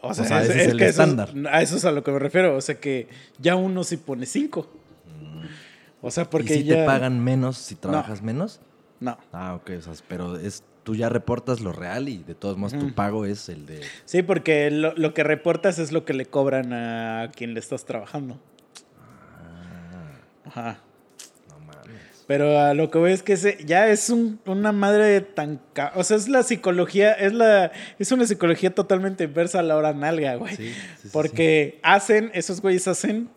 O 0.00 0.12
sea, 0.14 0.24
o 0.24 0.26
sea, 0.26 0.42
es, 0.42 0.48
ese 0.50 0.58
es 0.58 0.66
es 0.66 0.72
el 0.72 0.78
que 0.78 0.84
eso 0.86 1.02
es- 1.02 1.08
estándar. 1.10 1.52
a 1.54 1.62
eso 1.62 1.76
es 1.76 1.84
a 1.84 1.92
lo 1.92 2.02
que 2.02 2.10
me 2.10 2.18
refiero. 2.18 2.56
O 2.56 2.60
sea, 2.60 2.80
que 2.80 3.06
ya 3.38 3.54
uno 3.54 3.84
sí 3.84 3.96
pone 3.98 4.26
cinco. 4.26 4.68
O 6.02 6.10
sea, 6.10 6.28
porque 6.28 6.54
¿Y 6.54 6.58
si 6.58 6.64
ya... 6.64 6.76
te 6.76 6.84
pagan 6.86 7.22
menos 7.22 7.56
si 7.58 7.74
trabajas 7.76 8.20
menos? 8.22 8.60
No. 9.00 9.16
Ah, 9.32 9.54
ok, 9.54 9.70
o 9.78 9.82
sea, 9.82 9.92
pero 10.08 10.36
es, 10.36 10.62
tú 10.84 10.94
ya 10.94 11.08
reportas 11.08 11.60
lo 11.60 11.72
real 11.72 12.08
y 12.08 12.18
de 12.22 12.34
todos 12.34 12.56
modos 12.58 12.74
tu 12.78 12.86
Ujú. 12.86 12.94
pago 12.94 13.24
es 13.26 13.48
el 13.48 13.64
de... 13.66 13.80
Sí, 14.04 14.22
porque 14.22 14.70
lo, 14.70 14.94
lo 14.96 15.14
que 15.14 15.22
reportas 15.24 15.78
es 15.78 15.92
lo 15.92 16.04
que 16.04 16.12
le 16.14 16.26
cobran 16.26 16.72
a 16.72 17.30
quien 17.34 17.54
le 17.54 17.60
estás 17.60 17.84
trabajando. 17.86 18.38
Ajá. 20.44 20.78
Pero 22.26 22.58
a 22.58 22.72
lo 22.72 22.90
que 22.90 22.96
voy 22.98 23.12
es 23.12 23.22
que 23.22 23.34
ese 23.34 23.58
ya 23.66 23.88
es 23.88 24.08
un- 24.08 24.40
una 24.46 24.72
madre 24.72 25.20
tan... 25.20 25.60
ca- 25.74 25.92
O 25.94 26.02
sea, 26.04 26.16
es 26.16 26.26
la 26.28 26.42
psicología, 26.42 27.12
es 27.12 27.34
la 27.34 27.70
es 27.98 28.12
una 28.12 28.26
psicología 28.26 28.74
totalmente 28.74 29.24
inversa 29.24 29.58
a 29.58 29.62
la 29.62 29.76
hora 29.76 29.92
nalga, 29.92 30.36
güey. 30.36 30.56
Sí, 30.56 30.68
sí, 30.72 30.74
sí, 31.02 31.08
Porque 31.12 31.78
hacen, 31.82 32.30
esos 32.32 32.62
güeyes 32.62 32.88
hacen, 32.88 33.28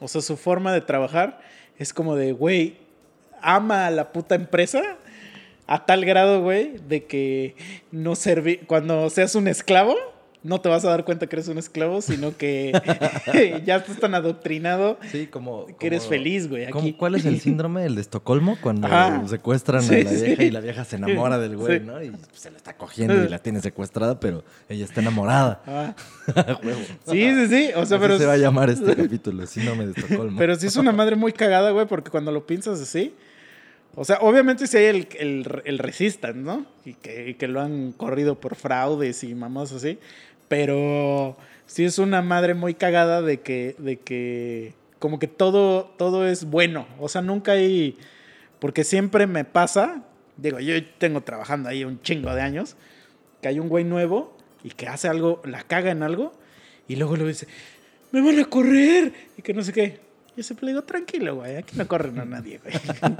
o 0.00 0.08
sea, 0.08 0.22
su 0.22 0.36
forma 0.38 0.72
de 0.72 0.80
trabajar 0.80 1.40
es 1.78 1.92
como 1.92 2.16
de, 2.16 2.32
güey, 2.32 2.78
ama 3.42 3.86
a 3.86 3.90
la 3.90 4.12
puta 4.12 4.34
empresa 4.34 4.82
a 5.66 5.84
tal 5.84 6.04
grado, 6.06 6.42
güey, 6.42 6.76
de 6.88 7.04
que 7.04 7.54
no 7.90 8.14
serví, 8.14 8.58
cuando 8.58 9.10
seas 9.10 9.34
un 9.34 9.46
esclavo, 9.46 9.94
no 10.46 10.60
te 10.60 10.68
vas 10.68 10.84
a 10.84 10.90
dar 10.90 11.04
cuenta 11.04 11.26
que 11.26 11.36
eres 11.36 11.48
un 11.48 11.58
esclavo, 11.58 12.00
sino 12.00 12.36
que 12.36 12.72
ya 13.66 13.76
estás 13.76 13.98
tan 13.98 14.14
adoctrinado 14.14 14.98
Sí, 15.10 15.26
como... 15.26 15.66
que 15.78 15.88
eres 15.88 16.06
feliz, 16.06 16.48
güey. 16.48 16.70
¿Cómo- 16.70 16.80
Aquí. 16.84 16.92
¿Cuál 16.94 17.16
es 17.16 17.24
el 17.26 17.40
síndrome? 17.40 17.84
¿El 17.84 17.96
de 17.96 18.00
Estocolmo? 18.00 18.56
Cuando 18.62 18.86
Ajá. 18.86 19.26
secuestran 19.28 19.82
Sí, 19.82 19.94
a 20.00 20.04
la 20.04 20.10
sí. 20.10 20.22
vieja 20.24 20.42
y 20.44 20.50
la 20.50 20.60
vieja 20.60 20.84
se 20.84 20.96
enamora 20.96 21.38
del 21.38 21.56
güey. 21.56 21.80
¿no? 21.80 22.02
Y 22.02 22.12
se 22.32 22.50
la 22.50 22.56
está 22.56 22.76
cogiendo 22.76 23.24
y 23.24 23.28
la 23.28 23.38
tiene 23.40 23.60
secuestrada, 23.60 24.20
pero 24.20 24.44
ella 24.68 24.84
está 24.84 25.00
enamorada. 25.00 25.62
Ah. 25.66 25.94
Sí, 27.06 27.30
sí, 27.34 27.46
sí. 27.48 27.70
O 27.76 27.86
sea, 27.86 27.96
Así 27.98 28.02
pero, 28.06 28.18
se 28.18 28.26
va 28.26 28.34
a 28.34 28.36
llamar 28.38 28.70
este 28.70 28.94
capítulo, 29.02 29.46
síndrome 29.46 29.86
de 29.86 29.92
Estocolmo. 30.00 30.38
pero 30.38 30.56
sí 30.56 30.66
es 30.66 30.76
una 30.76 30.92
madre 30.92 31.16
muy 31.16 31.32
cagada, 31.32 31.70
güey, 31.70 31.86
porque 31.86 32.10
cuando 32.10 32.32
lo 32.32 32.46
piensas 32.46 32.80
así. 32.80 33.14
O 33.94 34.04
sea, 34.04 34.18
obviamente 34.20 34.66
sí 34.66 34.76
hay 34.76 34.84
el, 34.86 35.08
el, 35.18 35.62
el 35.64 35.78
resistant, 35.78 36.36
¿no? 36.36 36.66
Y 36.84 36.92
que, 36.94 37.30
y 37.30 37.34
que 37.34 37.48
lo 37.48 37.60
han 37.62 37.92
corrido 37.92 38.34
por 38.38 38.54
fraudes 38.54 39.24
y 39.24 39.34
mamás 39.34 39.72
así. 39.72 39.98
Pero 40.48 41.36
sí 41.66 41.84
es 41.84 41.98
una 41.98 42.22
madre 42.22 42.54
muy 42.54 42.74
cagada 42.74 43.22
de 43.22 43.40
que, 43.40 43.74
de 43.78 43.98
que 43.98 44.74
como 44.98 45.18
que 45.18 45.26
todo, 45.28 45.84
todo 45.98 46.26
es 46.26 46.44
bueno. 46.44 46.86
O 46.98 47.08
sea, 47.08 47.22
nunca 47.22 47.52
hay. 47.52 47.98
Porque 48.58 48.84
siempre 48.84 49.26
me 49.26 49.44
pasa. 49.44 50.02
Digo, 50.36 50.60
yo 50.60 50.74
tengo 50.98 51.22
trabajando 51.22 51.68
ahí 51.68 51.84
un 51.84 52.00
chingo 52.02 52.34
de 52.34 52.42
años. 52.42 52.76
Que 53.40 53.48
hay 53.48 53.58
un 53.58 53.68
güey 53.68 53.84
nuevo 53.84 54.36
y 54.62 54.70
que 54.70 54.88
hace 54.88 55.08
algo, 55.08 55.42
la 55.44 55.62
caga 55.62 55.90
en 55.90 56.02
algo. 56.02 56.32
Y 56.88 56.96
luego 56.96 57.16
le 57.16 57.26
dice, 57.26 57.46
me 58.12 58.20
van 58.20 58.38
a 58.38 58.44
correr. 58.46 59.12
Y 59.36 59.42
que 59.42 59.52
no 59.52 59.62
sé 59.62 59.72
qué. 59.72 60.05
Yo 60.36 60.42
siempre 60.42 60.66
le 60.66 60.72
digo, 60.72 60.82
tranquilo, 60.84 61.36
güey, 61.36 61.56
aquí 61.56 61.76
no 61.76 61.88
corren 61.88 62.18
a 62.18 62.24
nadie, 62.24 62.60
güey. 62.62 62.74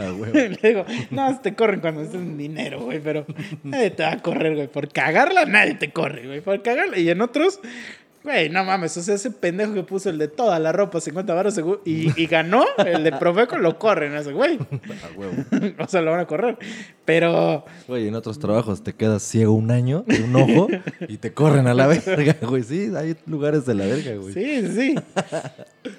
Ah, 0.00 0.12
huevo. 0.12 0.32
le 0.34 0.58
digo, 0.62 0.84
no, 1.10 1.38
te 1.40 1.54
corren 1.54 1.80
cuando 1.80 2.02
estés 2.02 2.20
en 2.20 2.36
dinero, 2.36 2.80
güey, 2.80 2.98
pero 2.98 3.24
nadie 3.62 3.90
te 3.90 4.02
va 4.02 4.12
a 4.12 4.18
correr, 4.18 4.54
güey. 4.56 4.66
Por 4.66 4.88
cagarla, 4.88 5.44
nadie 5.44 5.74
te 5.74 5.92
corre, 5.92 6.26
güey. 6.26 6.40
Por 6.40 6.60
cagarla. 6.62 6.98
Y 6.98 7.08
en 7.08 7.20
otros, 7.20 7.60
güey, 8.22 8.50
no 8.50 8.64
mames, 8.64 8.96
o 8.96 9.02
sea, 9.02 9.14
ese 9.14 9.30
pendejo 9.30 9.72
que 9.72 9.82
puso 9.82 10.10
el 10.10 10.18
de 10.18 10.28
toda 10.28 10.58
la 10.58 10.72
ropa, 10.72 11.00
50 11.00 11.32
baros 11.32 11.58
y, 11.84 12.10
y 12.20 12.26
ganó, 12.26 12.64
el 12.84 13.04
de 13.04 13.12
Profeco, 13.12 13.58
lo 13.58 13.78
corren 13.78 14.14
ese 14.14 14.32
güey. 14.32 14.58
A 15.02 15.18
huevo. 15.18 15.32
o 15.78 15.88
sea, 15.88 16.02
lo 16.02 16.10
van 16.10 16.20
a 16.20 16.26
correr. 16.26 16.58
Pero, 17.04 17.64
Güey, 17.88 18.08
en 18.08 18.14
otros 18.14 18.38
trabajos 18.38 18.82
te 18.82 18.92
quedas 18.92 19.22
ciego 19.22 19.52
un 19.52 19.70
año 19.70 20.04
de 20.06 20.22
un 20.22 20.36
ojo 20.36 20.68
y 21.08 21.16
te 21.16 21.32
corren 21.32 21.66
a 21.66 21.74
la 21.74 21.86
verga, 21.86 22.36
güey. 22.46 22.62
Sí, 22.62 22.92
hay 22.94 23.16
lugares 23.26 23.66
de 23.66 23.74
la 23.74 23.86
verga, 23.86 24.14
güey. 24.16 24.34
sí, 24.34 24.66
sí, 24.66 24.74
sí. 24.74 24.94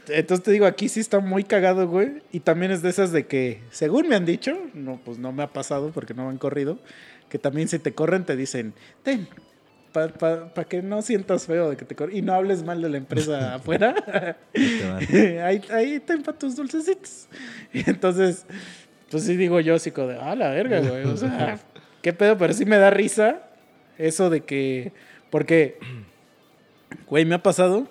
Entonces 0.07 0.43
te 0.43 0.51
digo, 0.51 0.65
aquí 0.65 0.89
sí 0.89 0.99
está 0.99 1.19
muy 1.19 1.43
cagado, 1.43 1.87
güey. 1.87 2.21
Y 2.31 2.41
también 2.41 2.71
es 2.71 2.81
de 2.81 2.89
esas 2.89 3.11
de 3.11 3.25
que, 3.25 3.61
según 3.71 4.07
me 4.07 4.15
han 4.15 4.25
dicho, 4.25 4.57
no, 4.73 4.99
pues 5.03 5.17
no 5.17 5.31
me 5.31 5.43
ha 5.43 5.47
pasado 5.47 5.91
porque 5.91 6.13
no 6.13 6.23
me 6.23 6.29
han 6.29 6.37
corrido, 6.37 6.79
que 7.29 7.39
también 7.39 7.67
si 7.67 7.79
te 7.79 7.93
corren 7.93 8.25
te 8.25 8.35
dicen, 8.35 8.73
ten, 9.03 9.27
para 9.91 10.63
que 10.67 10.81
no 10.81 11.01
sientas 11.01 11.45
feo 11.45 11.69
de 11.69 11.77
que 11.77 11.85
te 11.85 11.95
corren 11.95 12.15
y 12.15 12.21
no 12.21 12.33
hables 12.33 12.63
mal 12.63 12.81
de 12.81 12.89
la 12.89 12.97
empresa 12.97 13.55
afuera. 13.55 13.95
Ahí, 15.43 15.61
ahí 15.71 15.99
ten 15.99 16.23
para 16.23 16.37
tus 16.37 16.55
dulcecitos. 16.55 17.27
Y 17.73 17.89
entonces, 17.89 18.45
pues 19.09 19.23
sí 19.23 19.35
digo 19.35 19.59
yo, 19.59 19.75
así 19.75 19.91
como 19.91 20.07
de, 20.07 20.17
ah, 20.19 20.35
la 20.35 20.49
verga, 20.49 20.79
güey. 20.79 21.03
O 21.05 21.17
sea, 21.17 21.59
qué 22.01 22.13
pedo, 22.13 22.37
pero 22.37 22.53
sí 22.53 22.65
me 22.65 22.77
da 22.77 22.89
risa 22.89 23.41
eso 23.97 24.29
de 24.29 24.41
que, 24.41 24.93
porque, 25.29 25.77
güey, 27.07 27.25
me 27.25 27.35
ha 27.35 27.43
pasado, 27.43 27.87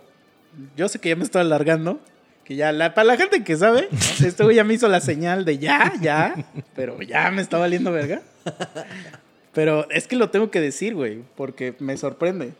yo 0.77 0.89
sé 0.89 0.99
que 0.99 1.11
ya 1.11 1.17
me 1.17 1.25
estoy 1.25 1.43
alargando, 1.43 2.01
que 2.45 2.57
ya, 2.57 2.73
la, 2.73 2.95
para 2.95 3.05
la 3.05 3.17
gente 3.17 3.45
que 3.45 3.57
sabe, 3.57 3.89
este 4.25 4.43
güey 4.43 4.57
ya 4.57 4.65
me 4.65 4.75
hizo 4.75 4.89
la 4.89 5.01
señal 5.01 5.45
de 5.45 5.59
ya, 5.59 5.93
ya, 6.01 6.35
pero 6.75 7.01
ya 7.03 7.31
me 7.31 7.43
está 7.43 7.59
valiendo 7.59 7.93
verga. 7.93 8.23
Pero 9.61 9.91
es 9.91 10.09
que 10.09 10.17
lo 10.17 10.31
tengo 10.31 10.51
que 10.51 10.59
decir, 10.59 10.95
güey, 10.95 11.23
porque 11.37 11.75
me 11.81 11.95
sorprende. 11.99 12.55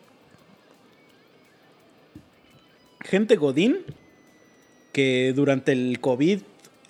Gente 3.01 3.37
Godín 3.37 3.79
que 4.93 5.33
durante 5.35 5.73
el 5.73 5.99
COVID, 5.99 6.41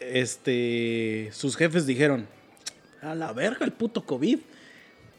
este, 0.01 1.29
sus 1.31 1.57
jefes 1.57 1.87
dijeron, 1.87 2.27
a 3.01 3.15
la 3.15 3.33
verga 3.33 3.65
el 3.65 3.71
puto 3.71 4.05
COVID, 4.05 4.41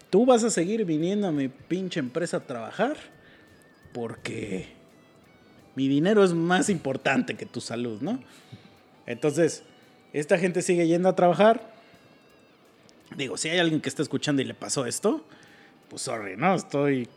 tú 0.10 0.26
vas 0.26 0.44
a 0.44 0.50
seguir 0.50 0.84
viniendo 0.84 1.26
a 1.26 1.32
mi 1.32 1.48
pinche 1.48 2.02
empresa 2.02 2.36
a 2.36 2.46
trabajar 2.46 2.98
porque 3.94 4.74
mi 5.78 5.88
dinero 5.88 6.22
es 6.22 6.34
más 6.34 6.68
importante 6.68 7.36
que 7.36 7.46
tu 7.46 7.62
salud, 7.62 8.02
¿no? 8.02 8.22
Entonces, 9.06 9.64
esta 10.12 10.38
gente 10.38 10.62
sigue 10.62 10.86
yendo 10.86 11.08
a 11.08 11.16
trabajar. 11.16 11.71
Digo, 13.16 13.38
si 13.38 13.50
hay 13.50 13.60
alguien 13.60 13.82
que 13.82 13.90
está 13.90 14.02
escuchando 14.02 14.42
y 14.42 14.46
le 14.46 14.54
pasó 14.54 14.86
esto, 14.86 15.26
pues 15.90 16.02
sorry, 16.02 16.38
¿no? 16.38 16.56
Estoy... 16.56 17.08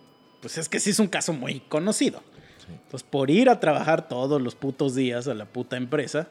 Pues 0.40 0.58
es 0.58 0.68
que 0.68 0.78
sí 0.78 0.90
es 0.90 0.98
un 0.98 1.06
caso 1.06 1.32
muy 1.32 1.60
conocido. 1.60 2.22
Pues 2.90 3.02
por 3.02 3.30
ir 3.30 3.48
a 3.48 3.60
trabajar 3.60 4.08
todos 4.08 4.40
los 4.40 4.54
putos 4.54 4.94
días 4.94 5.26
a 5.28 5.34
la 5.34 5.46
puta 5.46 5.76
empresa, 5.76 6.28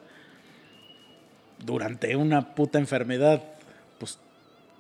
durante 1.66 2.16
una 2.16 2.56
puta 2.56 2.80
enfermedad, 2.80 3.44
pues 4.00 4.20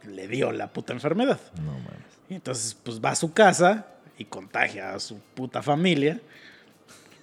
le 0.05 0.27
dio 0.27 0.51
la 0.51 0.67
puta 0.71 0.93
enfermedad. 0.93 1.39
No 1.57 1.71
mames. 1.71 2.13
Y 2.29 2.35
entonces, 2.35 2.75
pues 2.81 2.99
va 2.99 3.11
a 3.11 3.15
su 3.15 3.33
casa 3.33 3.87
y 4.17 4.25
contagia 4.25 4.93
a 4.93 4.99
su 4.99 5.19
puta 5.33 5.61
familia. 5.61 6.19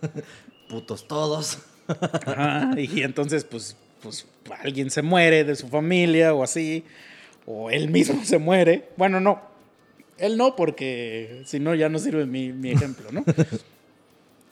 Putos 0.69 1.07
todos. 1.07 1.59
Ajá, 1.89 2.73
y 2.78 3.03
entonces, 3.03 3.45
pues, 3.45 3.77
pues 4.03 4.27
alguien 4.62 4.91
se 4.91 5.03
muere 5.03 5.45
de 5.45 5.57
su 5.57 5.69
familia 5.69 6.32
o 6.35 6.43
así, 6.43 6.85
o 7.51 7.70
él 7.70 7.90
mismo 7.90 8.24
se 8.24 8.39
muere. 8.39 8.89
Bueno, 8.97 9.20
no, 9.20 9.40
él 10.18 10.36
no, 10.36 10.55
porque 10.55 11.43
si 11.47 11.59
no 11.59 11.74
ya 11.74 11.89
no 11.89 11.98
sirve 11.98 12.27
mi, 12.27 12.52
mi 12.52 12.70
ejemplo, 12.70 13.10
¿no? 13.12 13.24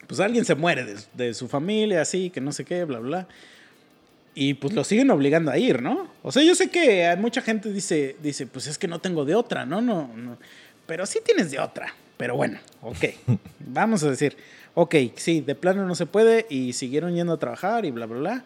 Pues 0.07 0.19
alguien 0.21 0.43
se 0.43 0.55
muere 0.55 0.85
de, 0.85 0.95
de 1.13 1.35
su 1.35 1.47
familia, 1.47 2.01
así, 2.01 2.31
que 2.31 2.41
no 2.41 2.51
sé 2.51 2.65
qué, 2.65 2.83
bla, 2.83 2.97
bla. 2.97 3.27
Y 4.33 4.55
pues 4.55 4.73
lo 4.73 4.83
siguen 4.83 5.11
obligando 5.11 5.51
a 5.51 5.57
ir, 5.59 5.83
¿no? 5.83 6.07
O 6.23 6.31
sea, 6.31 6.41
yo 6.41 6.55
sé 6.55 6.71
que 6.71 7.05
hay 7.05 7.15
mucha 7.15 7.43
gente 7.43 7.71
dice, 7.71 8.15
dice, 8.19 8.47
pues 8.47 8.65
es 8.65 8.79
que 8.79 8.87
no 8.87 8.97
tengo 8.97 9.23
de 9.23 9.35
otra, 9.35 9.67
¿no? 9.67 9.81
no, 9.81 10.09
no. 10.15 10.39
Pero 10.87 11.05
sí 11.05 11.19
tienes 11.23 11.51
de 11.51 11.59
otra. 11.59 11.93
Pero 12.17 12.35
bueno, 12.35 12.57
ok. 12.81 13.05
Vamos 13.59 14.01
a 14.01 14.09
decir, 14.09 14.35
ok, 14.73 14.95
sí, 15.15 15.41
de 15.41 15.53
plano 15.53 15.85
no 15.85 15.93
se 15.93 16.07
puede 16.07 16.47
y 16.49 16.73
siguieron 16.73 17.13
yendo 17.13 17.33
a 17.33 17.37
trabajar 17.37 17.85
y 17.85 17.91
bla, 17.91 18.07
bla, 18.07 18.17
bla. 18.17 18.45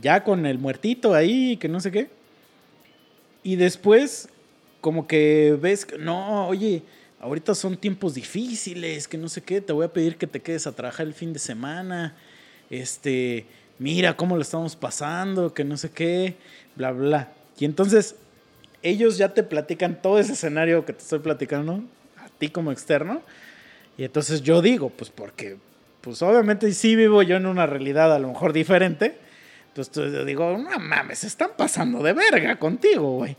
Ya 0.00 0.24
con 0.24 0.46
el 0.46 0.58
muertito 0.58 1.12
ahí, 1.12 1.58
que 1.58 1.68
no 1.68 1.80
sé 1.80 1.92
qué. 1.92 2.08
Y 3.42 3.56
después, 3.56 4.28
como 4.80 5.06
que 5.06 5.56
ves, 5.60 5.86
que, 5.86 5.98
no, 5.98 6.48
oye, 6.48 6.82
ahorita 7.20 7.54
son 7.54 7.76
tiempos 7.76 8.14
difíciles, 8.14 9.08
que 9.08 9.18
no 9.18 9.28
sé 9.28 9.42
qué, 9.42 9.60
te 9.60 9.72
voy 9.72 9.86
a 9.86 9.92
pedir 9.92 10.16
que 10.16 10.26
te 10.26 10.40
quedes 10.40 10.66
a 10.66 10.72
trabajar 10.72 11.06
el 11.06 11.14
fin 11.14 11.32
de 11.32 11.38
semana. 11.38 12.16
Este, 12.68 13.46
mira 13.78 14.16
cómo 14.16 14.36
lo 14.36 14.42
estamos 14.42 14.76
pasando, 14.76 15.54
que 15.54 15.64
no 15.64 15.76
sé 15.76 15.90
qué, 15.90 16.36
bla, 16.76 16.92
bla. 16.92 17.32
Y 17.58 17.64
entonces, 17.64 18.16
ellos 18.82 19.18
ya 19.18 19.34
te 19.34 19.42
platican 19.42 20.00
todo 20.00 20.18
ese 20.18 20.32
escenario 20.32 20.84
que 20.84 20.92
te 20.92 21.00
estoy 21.00 21.18
platicando, 21.18 21.82
a 22.16 22.28
ti 22.38 22.48
como 22.48 22.72
externo. 22.72 23.22
Y 23.98 24.04
entonces 24.04 24.42
yo 24.42 24.62
digo, 24.62 24.90
pues 24.90 25.10
porque, 25.10 25.56
pues 26.00 26.22
obviamente 26.22 26.72
sí 26.72 26.96
vivo 26.96 27.22
yo 27.22 27.36
en 27.36 27.46
una 27.46 27.66
realidad 27.66 28.14
a 28.14 28.18
lo 28.18 28.28
mejor 28.28 28.52
diferente. 28.52 29.18
Entonces 29.74 30.12
yo 30.12 30.24
digo, 30.24 30.58
no 30.58 30.78
mames, 30.78 31.24
están 31.24 31.50
pasando 31.56 32.02
de 32.02 32.12
verga 32.12 32.56
contigo, 32.58 33.16
güey. 33.18 33.36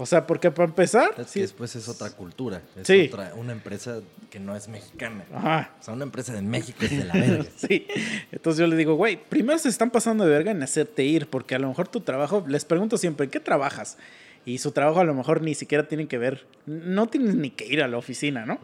O 0.00 0.06
sea, 0.06 0.26
porque 0.28 0.52
para 0.52 0.68
empezar, 0.68 1.10
Es 1.18 1.26
sí, 1.28 1.40
que 1.40 1.40
después 1.40 1.74
es 1.74 1.88
otra 1.88 2.10
cultura. 2.10 2.62
Es 2.76 2.86
Sí. 2.86 3.08
otra, 3.12 3.32
una 3.34 3.50
empresa 3.52 3.98
que 4.30 4.38
no 4.38 4.54
es 4.54 4.68
mexicana. 4.68 5.24
Ajá. 5.34 5.72
O 5.80 5.82
sea, 5.82 5.94
una 5.94 6.04
empresa 6.04 6.32
de 6.32 6.42
México 6.42 6.78
es 6.82 6.96
de 6.96 7.04
la 7.04 7.14
verga. 7.14 7.44
Sí. 7.56 7.86
Entonces 8.30 8.60
yo 8.60 8.68
le 8.68 8.76
digo, 8.76 8.94
güey, 8.94 9.18
primero 9.28 9.58
se 9.58 9.68
están 9.68 9.90
pasando 9.90 10.24
de 10.24 10.30
verga 10.30 10.52
en 10.52 10.62
hacerte 10.62 11.02
ir, 11.04 11.26
porque 11.28 11.56
a 11.56 11.58
lo 11.58 11.66
mejor 11.66 11.88
tu 11.88 12.00
trabajo, 12.00 12.44
les 12.46 12.64
pregunto 12.64 12.96
siempre, 12.96 13.24
¿en 13.24 13.30
qué 13.30 13.40
trabajas? 13.40 13.98
Y 14.44 14.58
su 14.58 14.70
trabajo 14.70 15.00
a 15.00 15.04
lo 15.04 15.14
mejor 15.14 15.42
ni 15.42 15.54
siquiera 15.56 15.88
tiene 15.88 16.06
que 16.06 16.16
ver, 16.16 16.46
no 16.66 17.08
tienes 17.08 17.34
ni 17.34 17.50
que 17.50 17.66
ir 17.66 17.82
a 17.82 17.88
la 17.88 17.98
oficina, 17.98 18.46
¿no? 18.46 18.60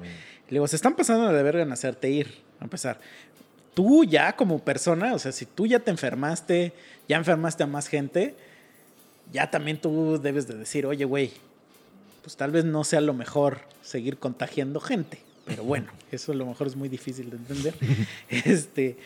Le 0.48 0.50
digo, 0.50 0.68
se 0.68 0.76
están 0.76 0.94
pasando 0.94 1.32
de 1.32 1.42
verga 1.42 1.62
en 1.62 1.72
hacerte 1.72 2.10
ir, 2.10 2.42
a 2.60 2.64
empezar. 2.64 3.00
Tú 3.74 4.04
ya 4.04 4.36
como 4.36 4.60
persona, 4.60 5.14
o 5.14 5.18
sea, 5.18 5.32
si 5.32 5.46
tú 5.46 5.66
ya 5.66 5.80
te 5.80 5.90
enfermaste, 5.90 6.72
ya 7.09 7.16
enfermaste 7.16 7.62
a 7.62 7.66
más 7.66 7.89
gente, 7.89 8.35
ya 9.32 9.51
también 9.51 9.81
tú 9.81 10.20
debes 10.20 10.47
de 10.47 10.55
decir, 10.55 10.86
oye, 10.86 11.05
güey, 11.05 11.32
pues 12.22 12.36
tal 12.36 12.51
vez 12.51 12.64
no 12.64 12.85
sea 12.85 13.01
lo 13.01 13.14
mejor 13.14 13.60
seguir 13.82 14.18
contagiando 14.18 14.81
gente. 14.81 15.18
Pero 15.44 15.64
bueno, 15.64 15.93
eso 16.10 16.32
a 16.32 16.35
lo 16.35 16.47
mejor 16.47 16.66
es 16.66 16.76
muy 16.76 16.89
difícil 16.89 17.31
de 17.31 17.36
entender. 17.36 17.74
este, 18.28 18.97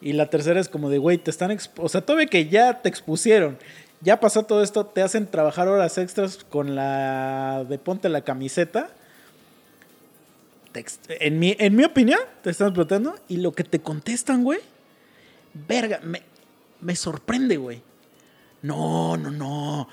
y 0.00 0.12
la 0.12 0.30
tercera 0.30 0.60
es 0.60 0.68
como 0.68 0.90
de, 0.90 0.98
güey, 0.98 1.18
te 1.18 1.30
están... 1.30 1.56
O 1.76 1.88
sea, 1.88 2.00
todavía 2.00 2.26
que 2.26 2.48
ya 2.48 2.82
te 2.82 2.88
expusieron, 2.88 3.58
ya 4.00 4.20
pasó 4.20 4.42
todo 4.42 4.62
esto, 4.62 4.84
te 4.84 5.02
hacen 5.02 5.26
trabajar 5.26 5.68
horas 5.68 5.96
extras 5.98 6.44
con 6.44 6.74
la 6.74 7.64
de 7.68 7.78
ponte 7.78 8.08
la 8.08 8.20
camiseta. 8.20 8.90
Te 10.72 10.84
en, 11.08 11.38
mi, 11.38 11.56
en 11.58 11.74
mi 11.74 11.84
opinión, 11.84 12.20
te 12.42 12.50
están 12.50 12.68
explotando. 12.68 13.14
Y 13.28 13.38
lo 13.38 13.52
que 13.52 13.64
te 13.64 13.80
contestan, 13.80 14.44
güey, 14.44 14.60
verga, 15.54 16.00
me, 16.02 16.22
me 16.84 16.94
sorprende, 16.94 17.56
güey. 17.56 17.82
No, 18.62 19.16
no, 19.16 19.30
no. 19.30 19.88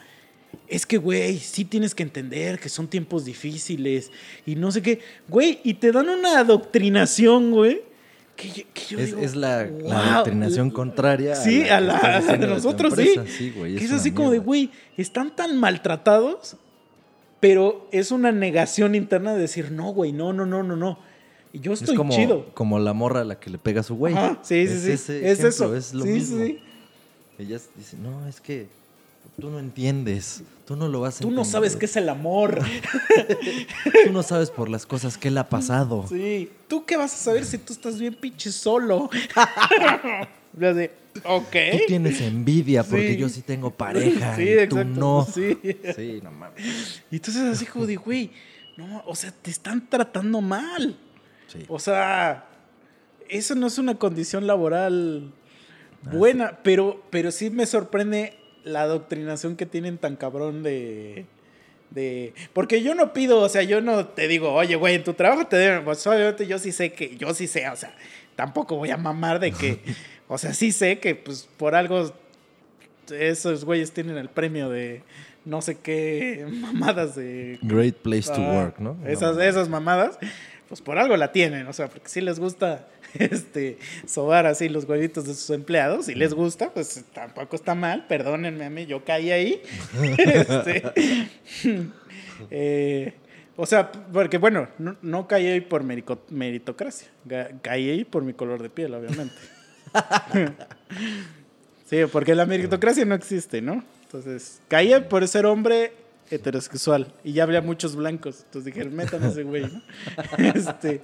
Es 0.67 0.85
que, 0.85 0.97
güey, 0.97 1.37
sí 1.39 1.65
tienes 1.65 1.95
que 1.95 2.03
entender 2.03 2.59
que 2.59 2.69
son 2.69 2.87
tiempos 2.87 3.25
difíciles 3.25 4.11
y 4.45 4.55
no 4.55 4.71
sé 4.71 4.81
qué. 4.81 4.99
Güey, 5.27 5.59
y 5.63 5.73
te 5.75 5.91
dan 5.91 6.09
una 6.09 6.39
adoctrinación, 6.39 7.51
güey. 7.51 7.81
Que, 8.35 8.47
yo- 8.49 8.63
que 8.73 8.81
yo 8.89 8.99
Es, 8.99 9.05
digo, 9.07 9.21
es 9.21 9.35
la, 9.35 9.63
la 9.65 9.69
"Wow". 9.71 9.91
adoctrinación 9.91 10.71
contraria 10.71 11.35
Sí, 11.35 11.67
a 11.69 11.79
la, 11.81 11.97
a 11.97 12.21
de 12.37 12.47
nosotros, 12.47 12.93
sí. 12.95 13.09
empresa. 13.09 13.25
Sí, 13.37 13.53
güey. 13.55 13.75
Que 13.75 13.83
es 13.85 13.91
así 13.91 14.11
como 14.11 14.31
de, 14.31 14.39
güey, 14.39 14.71
están 14.97 15.35
tan 15.35 15.57
maltratados, 15.57 16.55
pero 17.39 17.87
es 17.91 18.11
una 18.11 18.31
negación 18.31 18.95
interna 18.95 19.33
de 19.33 19.41
decir, 19.41 19.71
no, 19.71 19.91
güey, 19.93 20.11
no, 20.11 20.31
no, 20.33 20.45
no, 20.45 20.63
no, 20.63 20.75
no. 20.75 20.99
Y 21.53 21.59
yo 21.59 21.73
Es 21.73 21.81
estoy 21.81 21.97
como, 21.97 22.13
chido. 22.15 22.49
como 22.53 22.79
la 22.79 22.93
morra 22.93 23.21
a 23.21 23.25
la 23.25 23.39
que 23.39 23.49
le 23.49 23.57
pega 23.57 23.81
a 23.81 23.83
su 23.83 23.95
güey. 23.95 24.13
Ajá, 24.15 24.39
sí, 24.41 24.65
sí, 24.67 24.91
es 24.91 25.01
sí. 25.01 25.13
es 25.13 25.39
ejemplo, 25.39 25.49
eso. 25.49 25.75
Es 25.75 25.93
lo 25.93 26.05
sí, 26.05 26.09
mismo. 26.11 26.37
sí, 26.37 26.45
sí. 26.47 26.59
Ellas 27.41 27.69
dicen, 27.75 28.03
no, 28.03 28.27
es 28.27 28.39
que 28.39 28.67
tú 29.39 29.49
no 29.49 29.59
entiendes. 29.59 30.43
Tú 30.65 30.75
no 30.75 30.87
lo 30.87 31.01
vas 31.01 31.17
a 31.17 31.19
Tú 31.21 31.27
no 31.31 31.41
entender. 31.41 31.51
sabes 31.51 31.75
qué 31.75 31.85
es 31.85 31.95
el 31.97 32.07
amor. 32.09 32.61
Tú 34.05 34.11
no 34.13 34.23
sabes 34.23 34.49
por 34.51 34.69
las 34.69 34.85
cosas 34.85 35.17
que 35.17 35.27
él 35.29 35.37
ha 35.37 35.49
pasado. 35.49 36.05
Sí. 36.07 36.49
¿Tú 36.67 36.85
qué 36.85 36.95
vas 36.97 37.13
a 37.13 37.17
saber 37.17 37.45
si 37.45 37.57
tú 37.57 37.73
estás 37.73 37.99
bien 37.99 38.13
pinche 38.13 38.51
solo? 38.51 39.09
De, 40.53 40.91
ok. 41.23 41.55
Tú 41.71 41.77
tienes 41.87 42.19
envidia 42.21 42.83
porque 42.83 43.13
Sí. 43.13 43.17
yo 43.17 43.29
sí 43.29 43.41
tengo 43.41 43.71
pareja 43.71 44.35
Sí, 44.35 44.43
y 44.43 44.67
tú 44.67 44.77
exacto. 44.79 44.83
no. 44.99 45.27
Sí. 45.33 45.57
Sí, 45.95 46.19
no 46.23 46.31
mames. 46.31 47.01
Y 47.09 47.15
entonces 47.15 47.41
así 47.43 47.65
como 47.65 47.85
de, 47.85 47.95
güey, 47.95 48.31
no, 48.77 49.01
o 49.05 49.15
sea, 49.15 49.31
te 49.31 49.49
están 49.49 49.89
tratando 49.89 50.41
mal. 50.41 50.97
Sí. 51.47 51.59
O 51.69 51.79
sea, 51.79 52.45
eso 53.29 53.55
no 53.55 53.67
es 53.67 53.77
una 53.77 53.95
condición 53.97 54.45
laboral 54.45 55.33
buena, 56.03 56.59
pero, 56.63 57.03
pero 57.09 57.31
sí 57.31 57.49
me 57.49 57.65
sorprende 57.65 58.33
la 58.63 58.81
adoctrinación 58.83 59.55
que 59.55 59.65
tienen 59.65 59.97
tan 59.97 60.15
cabrón 60.15 60.63
de... 60.63 61.25
De, 61.89 62.33
porque 62.53 62.81
yo 62.81 62.95
no 62.95 63.11
pido, 63.11 63.41
o 63.41 63.49
sea, 63.49 63.63
yo 63.63 63.81
no 63.81 64.07
te 64.07 64.29
digo, 64.29 64.53
oye, 64.53 64.77
güey, 64.77 64.95
en 64.95 65.03
tu 65.03 65.13
trabajo 65.13 65.47
te 65.47 65.57
deben, 65.57 65.83
pues 65.83 66.07
obviamente 66.07 66.47
yo 66.47 66.57
sí 66.57 66.71
sé 66.71 66.93
que, 66.93 67.17
yo 67.17 67.33
sí 67.33 67.47
sé, 67.47 67.67
o 67.67 67.75
sea, 67.75 67.93
tampoco 68.37 68.77
voy 68.77 68.91
a 68.91 68.97
mamar 68.97 69.41
de 69.41 69.51
que, 69.51 69.81
o 70.29 70.37
sea, 70.37 70.53
sí 70.53 70.71
sé 70.71 70.99
que 70.99 71.15
pues 71.15 71.49
por 71.57 71.75
algo 71.75 72.13
esos 73.11 73.65
güeyes 73.65 73.91
tienen 73.91 74.17
el 74.17 74.29
premio 74.29 74.69
de 74.69 75.03
no 75.43 75.61
sé 75.61 75.79
qué 75.79 76.47
mamadas 76.49 77.15
de... 77.15 77.59
Great 77.61 77.95
place 77.95 78.31
to 78.31 78.41
Ah, 78.41 78.53
work, 78.53 78.79
¿no? 78.79 78.97
Esas, 79.05 79.37
esas 79.37 79.67
mamadas, 79.67 80.17
pues 80.69 80.79
por 80.81 80.97
algo 80.97 81.17
la 81.17 81.33
tienen, 81.33 81.67
o 81.67 81.73
sea, 81.73 81.89
porque 81.89 82.07
si 82.07 82.21
les 82.21 82.39
gusta 82.39 82.87
este 83.19 83.77
sobar 84.05 84.45
así 84.45 84.69
los 84.69 84.85
huevitos 84.85 85.25
de 85.25 85.33
sus 85.33 85.49
empleados, 85.49 86.05
si 86.05 86.15
les 86.15 86.33
gusta, 86.33 86.73
pues 86.73 87.03
tampoco 87.13 87.55
está 87.55 87.75
mal, 87.75 88.05
perdónenme 88.07 88.65
a 88.65 88.69
mí, 88.69 88.85
yo 88.85 89.03
caí 89.03 89.31
ahí. 89.31 89.61
Este, 90.31 90.83
eh, 92.51 93.13
o 93.55 93.65
sea, 93.65 93.91
porque 93.91 94.37
bueno, 94.37 94.67
no, 94.77 94.95
no 95.01 95.27
caí 95.27 95.47
ahí 95.47 95.61
por 95.61 95.83
meritocracia, 95.83 97.07
caí 97.61 97.89
ahí 97.89 98.03
por 98.03 98.23
mi 98.23 98.33
color 98.33 98.61
de 98.61 98.69
piel, 98.69 98.93
obviamente. 98.93 99.35
sí, 101.85 101.97
porque 102.11 102.35
la 102.35 102.45
meritocracia 102.45 103.05
no 103.05 103.15
existe, 103.15 103.61
¿no? 103.61 103.83
Entonces, 104.03 104.61
caí 104.67 104.93
por 105.09 105.27
ser 105.27 105.45
hombre 105.45 105.93
heterosexual 106.31 107.13
y 107.23 107.33
ya 107.33 107.43
había 107.43 107.61
muchos 107.61 107.95
blancos, 107.95 108.43
entonces 108.45 108.73
dije, 108.73 108.89
métame 108.89 109.27
ese 109.27 109.43
güey, 109.43 109.63
¿no? 109.63 109.81
este, 110.55 111.01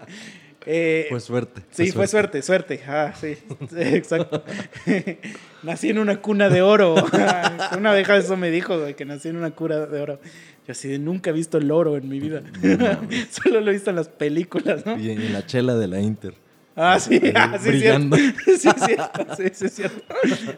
eh, 0.69 1.05
Fue 1.09 1.21
suerte. 1.21 1.61
Sí, 1.71 1.91
fue 1.91 2.07
suerte, 2.07 2.41
suerte. 2.41 2.81
Ah, 2.85 3.13
sí, 3.19 3.35
sí, 3.69 3.77
exacto. 3.79 4.43
nací 5.63 5.89
en 5.89 5.99
una 5.99 6.21
cuna 6.21 6.49
de 6.49 6.61
oro. 6.61 6.95
una 7.77 7.93
vieja 7.93 8.17
eso 8.17 8.35
me 8.35 8.51
dijo, 8.51 8.77
güey, 8.77 8.93
que 8.93 9.05
nací 9.05 9.29
en 9.29 9.37
una 9.37 9.51
cuna 9.51 9.85
de 9.85 10.01
oro. 10.01 10.19
Yo 10.67 10.73
así 10.73 10.99
nunca 10.99 11.29
he 11.29 11.33
visto 11.33 11.57
el 11.57 11.71
oro 11.71 11.95
en 11.95 12.09
mi 12.09 12.19
vida. 12.19 12.43
Solo 13.31 13.61
lo 13.61 13.71
he 13.71 13.73
visto 13.73 13.91
en 13.91 13.95
las 13.95 14.09
películas, 14.09 14.85
¿no? 14.85 14.99
Y 14.99 15.11
en 15.11 15.31
la 15.31 15.45
chela 15.45 15.75
de 15.75 15.87
la 15.87 16.01
Inter. 16.01 16.33
Ah, 16.75 16.99
sí, 16.99 17.19
ah, 17.33 17.57
sí, 17.59 17.69
Brillando. 17.69 18.17
cierto. 18.17 18.39
Sí, 18.45 18.69
cierto. 18.85 19.35
Sí, 19.37 19.43
sí, 19.53 19.69
cierto. 19.69 20.13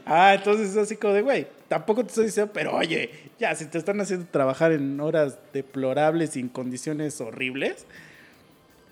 Ah, 0.06 0.34
entonces 0.34 0.72
es 0.72 0.78
así 0.78 0.96
como 0.98 1.14
de, 1.14 1.22
güey, 1.22 1.48
tampoco 1.68 2.02
te 2.02 2.10
estoy 2.10 2.26
diciendo, 2.26 2.52
pero 2.52 2.76
oye, 2.76 3.12
ya, 3.40 3.54
si 3.54 3.66
te 3.66 3.78
están 3.78 4.02
haciendo 4.02 4.26
trabajar 4.30 4.72
en 4.72 5.00
horas 5.00 5.38
deplorables 5.54 6.36
y 6.36 6.40
en 6.40 6.50
condiciones 6.50 7.22
horribles, 7.22 7.86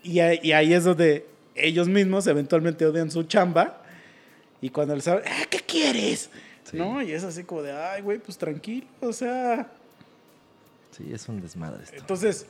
y 0.03 0.19
ahí, 0.19 0.39
y 0.43 0.51
ahí 0.51 0.73
es 0.73 0.83
donde 0.83 1.25
ellos 1.55 1.87
mismos 1.87 2.27
eventualmente 2.27 2.85
odian 2.85 3.09
su 3.11 3.23
chamba, 3.23 3.81
y 4.61 4.69
cuando 4.69 4.95
les 4.95 5.07
hablan, 5.07 5.25
ah, 5.27 5.45
¿qué 5.49 5.59
quieres? 5.59 6.29
Sí. 6.63 6.77
¿No? 6.77 7.01
Y 7.01 7.11
es 7.11 7.23
así 7.23 7.43
como 7.43 7.61
de, 7.63 7.71
ay, 7.71 8.01
güey, 8.01 8.19
pues 8.19 8.37
tranquilo, 8.37 8.87
o 9.01 9.13
sea... 9.13 9.71
Sí, 10.91 11.05
es 11.13 11.27
un 11.29 11.39
desmadre 11.41 11.83
esto. 11.83 11.95
Entonces, 11.97 12.45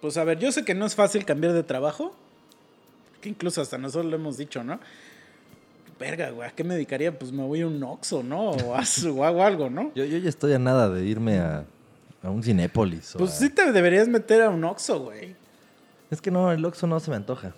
pues 0.00 0.16
a 0.16 0.24
ver, 0.24 0.38
yo 0.38 0.52
sé 0.52 0.64
que 0.64 0.74
no 0.74 0.86
es 0.86 0.94
fácil 0.94 1.24
cambiar 1.24 1.52
de 1.52 1.62
trabajo, 1.64 2.14
que 3.20 3.28
incluso 3.28 3.60
hasta 3.60 3.76
nosotros 3.78 4.06
lo 4.10 4.16
hemos 4.16 4.36
dicho, 4.36 4.62
¿no? 4.62 4.78
Verga, 5.98 6.30
güey, 6.30 6.48
¿a 6.48 6.52
qué 6.52 6.62
me 6.62 6.74
dedicaría? 6.74 7.18
Pues 7.18 7.32
me 7.32 7.42
voy 7.42 7.62
a 7.62 7.66
un 7.66 7.82
Oxxo, 7.82 8.22
¿no? 8.22 8.50
O, 8.50 8.76
haz- 8.76 9.04
o 9.12 9.24
hago 9.24 9.42
algo, 9.42 9.68
¿no? 9.68 9.90
Yo, 9.96 10.04
yo 10.04 10.16
ya 10.18 10.28
estoy 10.28 10.52
a 10.52 10.58
nada 10.60 10.88
de 10.88 11.04
irme 11.04 11.38
a, 11.40 11.64
a 12.22 12.30
un 12.30 12.42
Cinépolis. 12.44 13.14
Pues 13.18 13.32
a- 13.32 13.36
sí 13.36 13.50
te 13.50 13.72
deberías 13.72 14.06
meter 14.06 14.42
a 14.42 14.50
un 14.50 14.62
Oxxo, 14.62 15.00
güey. 15.00 15.34
Es 16.10 16.20
que 16.20 16.30
no, 16.30 16.50
el 16.52 16.64
Oxxo 16.64 16.86
no 16.86 17.00
se 17.00 17.10
me 17.10 17.16
antoja. 17.16 17.54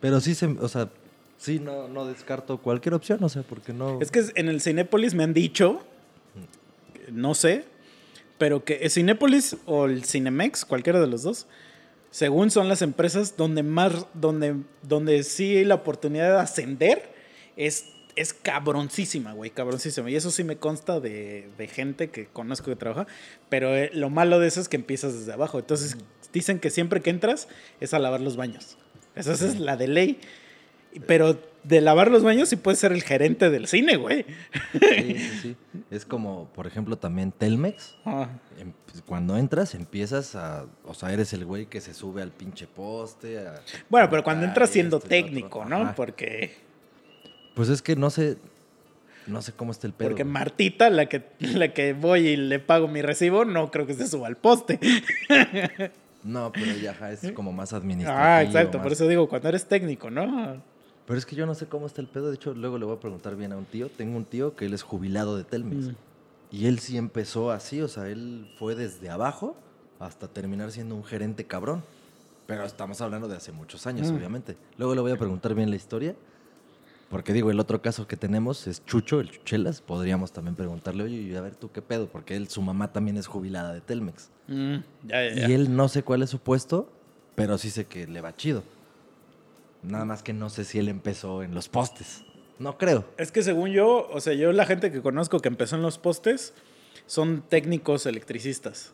Pero 0.00 0.20
sí 0.20 0.34
se, 0.34 0.46
o 0.46 0.68
sea, 0.68 0.90
sí 1.38 1.58
no, 1.58 1.88
no 1.88 2.06
descarto 2.06 2.58
cualquier 2.58 2.94
opción, 2.94 3.22
o 3.22 3.28
sea, 3.28 3.42
porque 3.42 3.72
no. 3.72 4.00
Es 4.00 4.10
que 4.10 4.24
en 4.34 4.48
el 4.48 4.60
Cinépolis 4.60 5.14
me 5.14 5.24
han 5.24 5.32
dicho, 5.32 5.80
no 7.10 7.34
sé, 7.34 7.64
pero 8.38 8.64
que 8.64 8.74
el 8.76 8.90
Cinépolis 8.90 9.56
o 9.66 9.86
el 9.86 10.04
Cinemex, 10.04 10.64
cualquiera 10.64 11.00
de 11.00 11.06
los 11.06 11.22
dos, 11.22 11.46
según 12.10 12.50
son 12.50 12.68
las 12.68 12.82
empresas 12.82 13.36
donde 13.36 13.62
más, 13.62 14.06
donde, 14.14 14.56
donde 14.82 15.22
sí 15.22 15.56
hay 15.56 15.64
la 15.64 15.76
oportunidad 15.76 16.34
de 16.34 16.40
ascender, 16.40 17.14
es, 17.56 17.86
es 18.14 18.32
cabroncísima, 18.34 19.32
güey, 19.32 19.50
cabroncísima. 19.50 20.10
Y 20.10 20.16
eso 20.16 20.30
sí 20.30 20.44
me 20.44 20.56
consta 20.56 21.00
de, 21.00 21.48
de 21.56 21.68
gente 21.68 22.10
que 22.10 22.26
conozco 22.26 22.66
que 22.66 22.76
trabaja, 22.76 23.06
pero 23.48 23.74
eh, 23.74 23.90
lo 23.92 24.10
malo 24.10 24.38
de 24.38 24.48
eso 24.48 24.60
es 24.60 24.68
que 24.68 24.76
empiezas 24.76 25.14
desde 25.14 25.32
abajo. 25.32 25.58
Entonces 25.58 25.96
dicen 26.36 26.58
que 26.60 26.70
siempre 26.70 27.00
que 27.00 27.10
entras 27.10 27.48
es 27.80 27.94
a 27.94 27.98
lavar 27.98 28.20
los 28.20 28.36
baños. 28.36 28.76
Esa 29.14 29.32
es 29.32 29.58
la 29.58 29.76
de 29.76 29.88
ley. 29.88 30.20
Pero 31.06 31.38
de 31.62 31.80
lavar 31.82 32.10
los 32.10 32.22
baños 32.22 32.48
sí 32.48 32.56
puedes 32.56 32.78
ser 32.78 32.92
el 32.92 33.02
gerente 33.02 33.50
del 33.50 33.66
cine, 33.66 33.96
güey. 33.96 34.24
Sí, 34.72 35.14
sí, 35.18 35.38
sí. 35.42 35.56
Es 35.90 36.06
como, 36.06 36.48
por 36.54 36.66
ejemplo, 36.66 36.96
también 36.96 37.32
Telmex. 37.32 37.96
Ah, 38.06 38.28
Em- 38.58 38.72
Cuando 39.06 39.36
entras, 39.36 39.74
empiezas 39.74 40.34
a. 40.36 40.64
O 40.84 40.94
sea, 40.94 41.12
eres 41.12 41.32
el 41.34 41.44
güey 41.44 41.66
que 41.66 41.80
se 41.82 41.92
sube 41.92 42.22
al 42.22 42.30
pinche 42.32 42.66
poste. 42.66 43.38
a- 43.40 43.60
Bueno, 43.90 44.08
pero 44.10 44.22
cuando 44.24 44.46
entras 44.46 44.70
siendo 44.70 44.96
esto 44.98 45.08
técnico, 45.08 45.64
¿no? 45.66 45.82
Ajá. 45.82 45.94
Porque, 45.94 46.54
Pues 47.54 47.68
es 47.68 47.82
que 47.82 47.96
no 47.96 48.08
sé. 48.10 48.36
No 49.26 49.42
sé 49.42 49.52
cómo 49.52 49.72
está 49.72 49.86
el 49.88 49.92
pedo. 49.92 50.08
porque 50.08 50.22
güey. 50.22 50.32
Martita, 50.32 50.88
la 50.88 51.06
que, 51.10 51.24
la 51.40 51.74
que 51.74 51.92
voy 51.94 52.28
y 52.28 52.36
le 52.36 52.58
pago 52.58 52.86
mi 52.88 53.02
recibo, 53.02 53.44
no 53.44 53.70
creo 53.70 53.86
que 53.86 53.94
se 53.94 54.06
suba 54.06 54.28
al 54.28 54.36
poste. 54.36 54.78
No, 56.26 56.50
pero 56.52 56.72
ya 56.76 56.90
ajá, 56.90 57.12
es 57.12 57.30
como 57.32 57.52
más 57.52 57.72
administrativo. 57.72 58.24
Ah, 58.24 58.42
exacto, 58.42 58.78
más- 58.78 58.82
por 58.84 58.92
eso 58.92 59.06
digo, 59.06 59.28
cuando 59.28 59.48
eres 59.48 59.66
técnico, 59.66 60.10
¿no? 60.10 60.60
Pero 61.06 61.18
es 61.18 61.24
que 61.24 61.36
yo 61.36 61.46
no 61.46 61.54
sé 61.54 61.66
cómo 61.66 61.86
está 61.86 62.00
el 62.00 62.08
pedo. 62.08 62.28
De 62.30 62.34
hecho, 62.34 62.52
luego 62.52 62.78
le 62.78 62.84
voy 62.84 62.96
a 62.96 63.00
preguntar 63.00 63.36
bien 63.36 63.52
a 63.52 63.56
un 63.56 63.64
tío. 63.64 63.88
Tengo 63.88 64.16
un 64.16 64.24
tío 64.24 64.56
que 64.56 64.66
él 64.66 64.74
es 64.74 64.82
jubilado 64.82 65.36
de 65.36 65.44
Telmex. 65.44 65.86
Mm. 65.88 65.94
Y 66.50 66.66
él 66.66 66.80
sí 66.80 66.96
empezó 66.96 67.52
así. 67.52 67.80
O 67.80 67.86
sea, 67.88 68.08
él 68.08 68.50
fue 68.58 68.74
desde 68.74 69.08
abajo 69.08 69.56
hasta 70.00 70.26
terminar 70.26 70.72
siendo 70.72 70.96
un 70.96 71.04
gerente 71.04 71.44
cabrón. 71.44 71.82
Pero 72.48 72.64
estamos 72.64 73.00
hablando 73.00 73.28
de 73.28 73.36
hace 73.36 73.52
muchos 73.52 73.86
años, 73.86 74.10
Mm. 74.10 74.16
obviamente. 74.16 74.56
Luego 74.78 74.94
le 74.96 75.00
voy 75.00 75.12
a 75.12 75.16
preguntar 75.16 75.54
bien 75.54 75.70
la 75.70 75.76
historia. 75.76 76.16
Porque 77.08 77.32
digo, 77.32 77.50
el 77.50 77.60
otro 77.60 77.80
caso 77.82 78.08
que 78.08 78.16
tenemos 78.16 78.66
es 78.66 78.84
Chucho, 78.84 79.20
el 79.20 79.30
Chuchelas. 79.30 79.80
Podríamos 79.80 80.32
también 80.32 80.56
preguntarle, 80.56 81.04
oye, 81.04 81.16
y 81.16 81.36
a 81.36 81.40
ver 81.40 81.54
tú 81.54 81.70
qué 81.70 81.80
pedo. 81.80 82.08
Porque 82.08 82.34
él, 82.36 82.48
su 82.48 82.62
mamá 82.62 82.92
también 82.92 83.16
es 83.16 83.26
jubilada 83.28 83.72
de 83.72 83.80
Telmex. 83.80 84.30
Mm, 84.48 84.76
ya, 85.04 85.28
ya, 85.28 85.34
ya. 85.34 85.48
Y 85.48 85.52
él 85.52 85.76
no 85.76 85.88
sé 85.88 86.02
cuál 86.02 86.22
es 86.22 86.30
su 86.30 86.40
puesto, 86.40 86.90
pero 87.36 87.58
sí 87.58 87.70
sé 87.70 87.84
que 87.84 88.06
le 88.08 88.20
va 88.20 88.34
chido. 88.34 88.64
Nada 89.82 90.04
más 90.04 90.22
que 90.24 90.32
no 90.32 90.50
sé 90.50 90.64
si 90.64 90.78
él 90.80 90.88
empezó 90.88 91.44
en 91.44 91.54
los 91.54 91.68
postes. 91.68 92.24
No 92.58 92.76
creo. 92.76 93.04
Es 93.18 93.30
que 93.30 93.42
según 93.42 93.70
yo, 93.70 94.08
o 94.10 94.20
sea, 94.20 94.32
yo 94.34 94.50
la 94.52 94.66
gente 94.66 94.90
que 94.90 95.00
conozco 95.00 95.40
que 95.40 95.48
empezó 95.48 95.76
en 95.76 95.82
los 95.82 95.98
postes 95.98 96.54
son 97.06 97.44
técnicos 97.48 98.06
electricistas. 98.06 98.92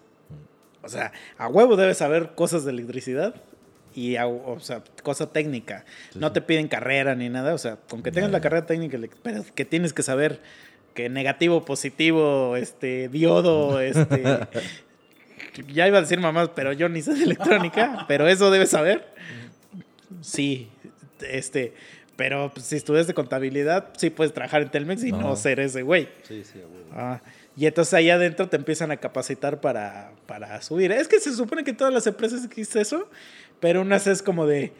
O 0.82 0.88
sea, 0.88 1.12
a 1.38 1.48
huevo 1.48 1.76
debes 1.76 1.98
saber 1.98 2.34
cosas 2.34 2.64
de 2.64 2.72
electricidad 2.72 3.36
y, 3.94 4.16
o 4.18 4.58
sea, 4.60 4.82
cosa 5.02 5.32
técnica. 5.32 5.84
Sí, 6.12 6.18
no 6.18 6.28
sí. 6.28 6.34
te 6.34 6.40
piden 6.42 6.68
carrera 6.68 7.14
ni 7.14 7.28
nada, 7.28 7.54
o 7.54 7.58
sea, 7.58 7.76
con 7.88 8.02
que 8.02 8.10
tengas 8.10 8.30
Ya, 8.30 8.32
la 8.32 8.40
carrera 8.40 8.66
técnica, 8.66 8.98
pero 9.22 9.44
que 9.54 9.64
tienes 9.64 9.92
que 9.92 10.02
saber 10.02 10.40
que 10.94 11.08
negativo, 11.08 11.64
positivo, 11.64 12.56
este, 12.56 13.08
diodo, 13.08 13.80
este... 13.80 14.22
ya 15.72 15.86
iba 15.86 15.98
a 15.98 16.00
decir 16.02 16.18
mamás, 16.20 16.50
pero 16.54 16.72
yo 16.72 16.88
ni 16.88 17.02
sé 17.02 17.14
de 17.14 17.24
electrónica, 17.24 18.04
pero 18.08 18.28
eso 18.28 18.50
debes 18.50 18.70
saber. 18.70 19.12
Sí, 20.20 20.68
este, 21.20 21.74
pero 22.16 22.50
pues, 22.52 22.66
si 22.66 22.76
estudias 22.76 23.06
de 23.06 23.14
contabilidad, 23.14 23.90
sí 23.96 24.10
puedes 24.10 24.32
trabajar 24.32 24.62
en 24.62 24.70
Telmex 24.70 25.04
y 25.04 25.12
no, 25.12 25.20
No. 25.20 25.36
ser 25.36 25.60
ese 25.60 25.82
güey. 25.82 26.08
Sí, 26.22 26.44
sí, 26.44 26.58
güey. 26.58 26.82
Ah, 26.92 27.20
y 27.56 27.66
entonces 27.66 27.92
ahí 27.94 28.10
adentro 28.10 28.48
te 28.48 28.56
empiezan 28.56 28.90
a 28.90 28.96
capacitar 28.96 29.60
para, 29.60 30.12
para 30.26 30.60
subir. 30.62 30.92
Es 30.92 31.08
que 31.08 31.20
se 31.20 31.34
supone 31.34 31.64
que 31.64 31.72
todas 31.72 31.92
las 31.92 32.06
empresas 32.06 32.44
existe 32.44 32.80
eso, 32.80 33.08
pero 33.62 33.80
unas 33.80 34.08
es 34.08 34.22
como 34.24 34.44
de, 34.44 34.72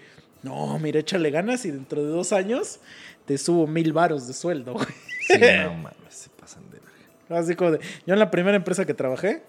no, 0.43 0.77
mira, 0.81 0.99
échale 0.99 1.31
ganas 1.31 1.65
y 1.65 1.71
dentro 1.71 2.03
de 2.05 2.11
dos 2.11 2.33
años 2.33 2.81
te 3.27 3.39
subo 3.39 3.69
mil 3.69 3.93
varos 3.93 4.27
de 4.27 4.35
sueldo. 4.35 4.73
güey". 4.75 4.87
Sí, 5.29 5.39
no 5.63 5.75
mames, 5.75 5.95
se 6.09 6.29
pasan 6.31 6.65
de 6.65 6.81
verga. 6.81 7.41
Así 7.41 7.55
como 7.55 7.71
de, 7.71 7.79
yo 8.05 8.13
en 8.13 8.19
la 8.19 8.33
primera 8.33 8.57
empresa 8.57 8.85
que 8.85 8.93
trabajé, 8.93 9.45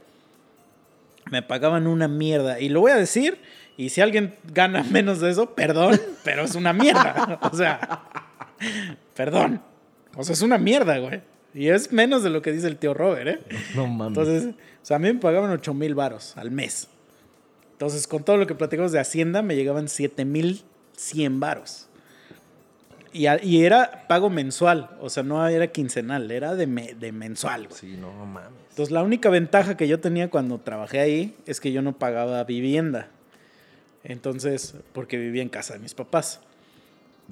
me 1.32 1.42
pagaban 1.42 1.88
una 1.88 2.08
mierda. 2.08 2.60
Y 2.60 2.70
lo 2.70 2.82
voy 2.82 2.92
a 2.92 2.96
decir, 2.96 3.40
y 3.76 3.90
si 3.90 4.02
alguien 4.02 4.36
gana 4.54 4.84
menos 4.84 5.20
de 5.20 5.32
eso, 5.32 5.56
perdón, 5.56 6.00
pero 6.24 6.44
es 6.44 6.54
una 6.54 6.72
mierda. 6.72 7.40
O 7.52 7.58
sea, 7.58 8.04
perdón. 9.16 9.64
O 10.16 10.24
sea, 10.24 10.34
es 10.34 10.44
una 10.44 10.60
mierda, 10.60 11.00
güey. 11.00 11.22
Y 11.56 11.70
es 11.70 11.92
menos 11.92 12.22
de 12.22 12.30
lo 12.30 12.44
que 12.44 12.52
dice 12.52 12.68
el 12.68 12.78
tío 12.78 12.94
Robert, 12.94 13.28
¿eh? 13.28 13.40
No 13.74 13.88
mames. 13.88 14.16
Entonces, 14.16 14.54
o 14.54 14.86
sea, 14.86 14.98
a 14.98 15.00
mí 15.00 15.12
me 15.12 15.20
pagaban 15.20 15.50
8 15.50 15.74
mil 15.74 15.96
varos 15.96 16.38
al 16.38 16.52
mes. 16.52 16.88
Entonces, 17.74 18.08
con 18.08 18.24
todo 18.24 18.38
lo 18.38 18.48
que 18.48 18.56
platicamos 18.56 18.92
de 18.92 19.00
Hacienda, 19.00 19.42
me 19.42 19.56
llegaban 19.56 19.90
7 19.90 20.26
mil 20.26 20.64
100 20.96 21.40
varos. 21.40 21.88
Y, 23.12 23.28
era 23.64 24.08
pago 24.08 24.32
mensual, 24.32 24.90
o 25.00 25.08
sea, 25.08 25.22
no 25.22 25.48
era 25.48 25.68
quincenal, 25.68 26.32
era 26.32 26.56
de, 26.56 26.66
me- 26.66 26.96
de 26.96 27.12
mensual. 27.12 27.68
güey. 27.68 27.80
sí, 27.80 27.96
no 28.00 28.12
mames. 28.26 28.50
Entonces, 28.72 28.92
la 28.92 29.04
única 29.04 29.30
ventaja 29.30 29.78
que 29.78 29.88
yo 29.88 30.00
tenía 30.00 30.32
cuando 30.32 30.60
trabajé 30.60 31.00
ahí 31.00 31.36
es 31.46 31.60
que 31.60 31.72
yo 31.72 31.84
no 31.84 31.98
pagaba 32.00 32.44
vivienda. 32.44 33.10
Entonces, 34.04 34.74
porque 34.94 35.18
vivía 35.18 35.44
en 35.44 35.50
casa 35.50 35.74
de 35.74 35.80
mis 35.80 35.94
papás. 35.94 36.40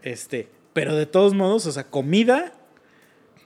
Este, 0.04 0.50
pero 0.74 0.96
de 0.96 1.08
todos 1.08 1.34
modos, 1.34 1.66
o 1.66 1.72
sea, 1.72 1.86
comida, 1.86 2.54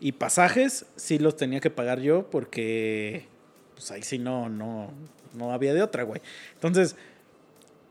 Y 0.02 0.12
pasajes 0.12 0.86
sí 0.98 1.20
los 1.20 1.38
tenía 1.38 1.62
que 1.62 1.70
pagar 1.70 2.02
yo 2.02 2.30
porque 2.30 3.28
pues 3.76 3.92
ahí 3.92 4.04
sí 4.04 4.20
no, 4.20 4.50
no, 4.50 4.92
no 5.36 5.52
había 5.52 5.74
de 5.74 5.82
otra, 5.82 6.04
güey. 6.04 6.22
Entonces, 6.54 6.96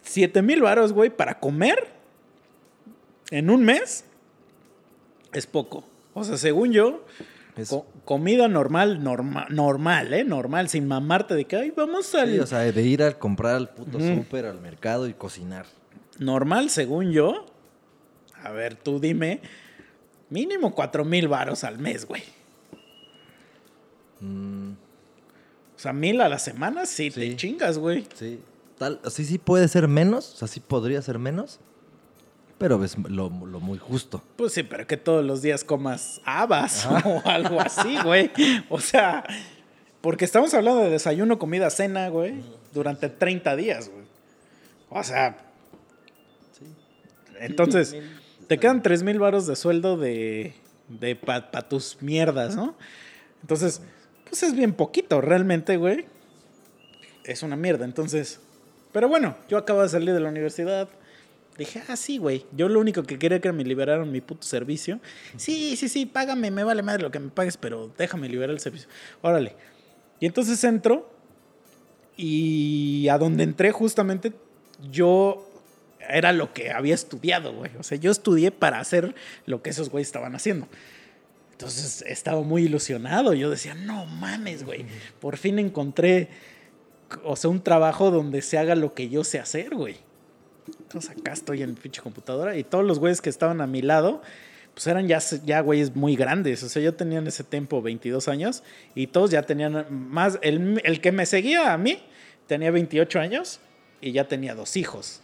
7 0.02 0.42
mil 0.42 0.62
varos, 0.62 0.92
güey, 0.92 1.10
para 1.10 1.38
comer 1.40 1.88
en 3.30 3.50
un 3.50 3.64
mes 3.64 4.04
es 5.32 5.46
poco. 5.46 5.84
O 6.12 6.22
sea, 6.24 6.36
según 6.36 6.72
yo, 6.72 7.04
co- 7.68 7.86
comida 8.04 8.46
normal, 8.48 9.02
norma- 9.02 9.46
normal, 9.50 10.12
¿eh? 10.14 10.24
Normal, 10.24 10.68
sin 10.68 10.86
mamarte 10.86 11.34
de 11.34 11.44
que, 11.46 11.56
ay, 11.56 11.72
vamos 11.76 12.14
al... 12.14 12.30
Sí, 12.32 12.38
o 12.38 12.46
sea, 12.46 12.58
de 12.60 12.82
ir 12.82 13.02
a 13.02 13.18
comprar 13.18 13.54
al 13.56 13.70
puto 13.70 13.98
súper, 13.98 14.46
al 14.46 14.60
mercado 14.60 15.08
y 15.08 15.14
cocinar. 15.14 15.66
normal, 16.18 16.70
según 16.70 17.10
yo. 17.12 17.46
A 18.42 18.50
ver, 18.50 18.76
tú 18.76 19.00
dime. 19.00 19.40
Mínimo 20.30 20.74
4 20.74 21.04
mil 21.04 21.28
varos 21.28 21.64
al 21.64 21.78
mes, 21.78 22.06
güey. 22.06 22.22
Mm, 24.20 24.72
sea, 25.84 25.92
mil 25.92 26.20
a 26.20 26.28
la 26.28 26.38
semana, 26.38 26.84
sí, 26.86 27.10
te 27.10 27.36
chingas, 27.36 27.78
güey. 27.78 28.06
sí. 28.14 28.40
Tal, 28.78 28.98
sí, 29.08 29.24
sí 29.24 29.38
puede 29.38 29.68
ser 29.68 29.86
menos, 29.86 30.34
o 30.34 30.36
sea, 30.38 30.48
sí 30.48 30.58
podría 30.58 31.00
ser 31.00 31.20
menos, 31.20 31.60
pero 32.58 32.82
es 32.82 32.98
lo, 32.98 33.28
lo 33.30 33.60
muy 33.60 33.78
justo. 33.78 34.20
Pues 34.36 34.52
sí, 34.52 34.64
pero 34.64 34.84
que 34.86 34.96
todos 34.96 35.24
los 35.24 35.42
días 35.42 35.62
comas 35.62 36.20
habas 36.24 36.84
o 37.04 37.22
algo 37.24 37.60
así, 37.60 37.96
güey. 38.02 38.32
O 38.68 38.80
sea, 38.80 39.22
porque 40.00 40.24
estamos 40.24 40.52
hablando 40.54 40.80
de 40.82 40.90
desayuno, 40.90 41.38
comida, 41.38 41.70
cena, 41.70 42.08
güey, 42.08 42.42
durante 42.72 43.08
30 43.08 43.54
días, 43.54 43.88
güey. 43.90 44.04
O 44.90 45.04
sea, 45.04 45.36
Sí. 46.58 46.64
entonces, 47.38 47.90
Sí, 47.90 48.00
te 48.48 48.58
quedan 48.58 48.82
3 48.82 49.04
mil 49.04 49.20
varos 49.20 49.46
de 49.46 49.54
sueldo 49.54 49.96
de, 49.96 50.54
de 50.88 51.14
para 51.14 51.68
tus 51.68 52.02
mierdas, 52.02 52.56
¿no? 52.56 52.74
Entonces, 53.42 53.82
pues 54.34 54.50
es 54.50 54.56
bien 54.56 54.72
poquito, 54.72 55.20
realmente, 55.20 55.76
güey. 55.76 56.06
Es 57.22 57.44
una 57.44 57.54
mierda, 57.54 57.84
entonces. 57.84 58.40
Pero 58.90 59.08
bueno, 59.08 59.36
yo 59.48 59.58
acabo 59.58 59.80
de 59.80 59.88
salir 59.88 60.12
de 60.12 60.18
la 60.18 60.28
universidad. 60.28 60.88
Dije, 61.56 61.80
ah, 61.86 61.94
sí, 61.94 62.18
güey. 62.18 62.44
Yo 62.50 62.68
lo 62.68 62.80
único 62.80 63.04
que 63.04 63.16
quería 63.16 63.36
era 63.36 63.42
que 63.42 63.52
me 63.52 63.62
liberaran 63.62 64.10
mi 64.10 64.20
puto 64.20 64.42
servicio. 64.44 64.98
Sí, 65.36 65.76
sí, 65.76 65.88
sí, 65.88 66.04
págame, 66.04 66.50
me 66.50 66.64
vale 66.64 66.82
madre 66.82 67.04
lo 67.04 67.12
que 67.12 67.20
me 67.20 67.30
pagues, 67.30 67.56
pero 67.56 67.92
déjame 67.96 68.28
liberar 68.28 68.50
el 68.50 68.58
servicio. 68.58 68.88
Órale. 69.22 69.54
Y 70.18 70.26
entonces 70.26 70.64
entro 70.64 71.08
y 72.16 73.06
a 73.06 73.18
donde 73.18 73.44
entré 73.44 73.70
justamente 73.70 74.32
yo 74.90 75.48
era 76.00 76.32
lo 76.32 76.52
que 76.52 76.72
había 76.72 76.94
estudiado, 76.94 77.54
güey. 77.54 77.70
O 77.78 77.84
sea, 77.84 77.98
yo 77.98 78.10
estudié 78.10 78.50
para 78.50 78.80
hacer 78.80 79.14
lo 79.46 79.62
que 79.62 79.70
esos 79.70 79.90
güeyes 79.90 80.08
estaban 80.08 80.34
haciendo. 80.34 80.66
Entonces 81.54 82.02
estaba 82.08 82.40
muy 82.42 82.64
ilusionado. 82.64 83.32
Yo 83.32 83.48
decía, 83.48 83.74
no 83.74 84.06
mames, 84.06 84.64
güey. 84.64 84.86
Por 85.20 85.36
fin 85.36 85.60
encontré, 85.60 86.28
o 87.22 87.36
sea, 87.36 87.48
un 87.48 87.62
trabajo 87.62 88.10
donde 88.10 88.42
se 88.42 88.58
haga 88.58 88.74
lo 88.74 88.92
que 88.92 89.08
yo 89.08 89.22
sé 89.22 89.38
hacer, 89.38 89.72
güey. 89.72 89.96
Entonces 90.66 91.12
acá 91.12 91.32
estoy 91.32 91.62
en 91.62 91.76
pinche 91.76 92.02
computadora 92.02 92.56
y 92.56 92.64
todos 92.64 92.84
los 92.84 92.98
güeyes 92.98 93.20
que 93.20 93.30
estaban 93.30 93.60
a 93.60 93.68
mi 93.68 93.82
lado, 93.82 94.20
pues 94.74 94.88
eran 94.88 95.06
ya, 95.06 95.20
ya 95.44 95.60
güeyes 95.60 95.94
muy 95.94 96.16
grandes. 96.16 96.64
O 96.64 96.68
sea, 96.68 96.82
yo 96.82 96.94
tenía 96.94 97.20
en 97.20 97.28
ese 97.28 97.44
tiempo 97.44 97.80
22 97.80 98.26
años 98.26 98.64
y 98.96 99.06
todos 99.06 99.30
ya 99.30 99.42
tenían 99.42 99.86
más. 99.90 100.40
El, 100.42 100.80
el 100.82 101.00
que 101.00 101.12
me 101.12 101.24
seguía 101.24 101.72
a 101.72 101.78
mí 101.78 101.98
tenía 102.48 102.72
28 102.72 103.20
años 103.20 103.60
y 104.00 104.10
ya 104.10 104.26
tenía 104.26 104.56
dos 104.56 104.76
hijos. 104.76 105.20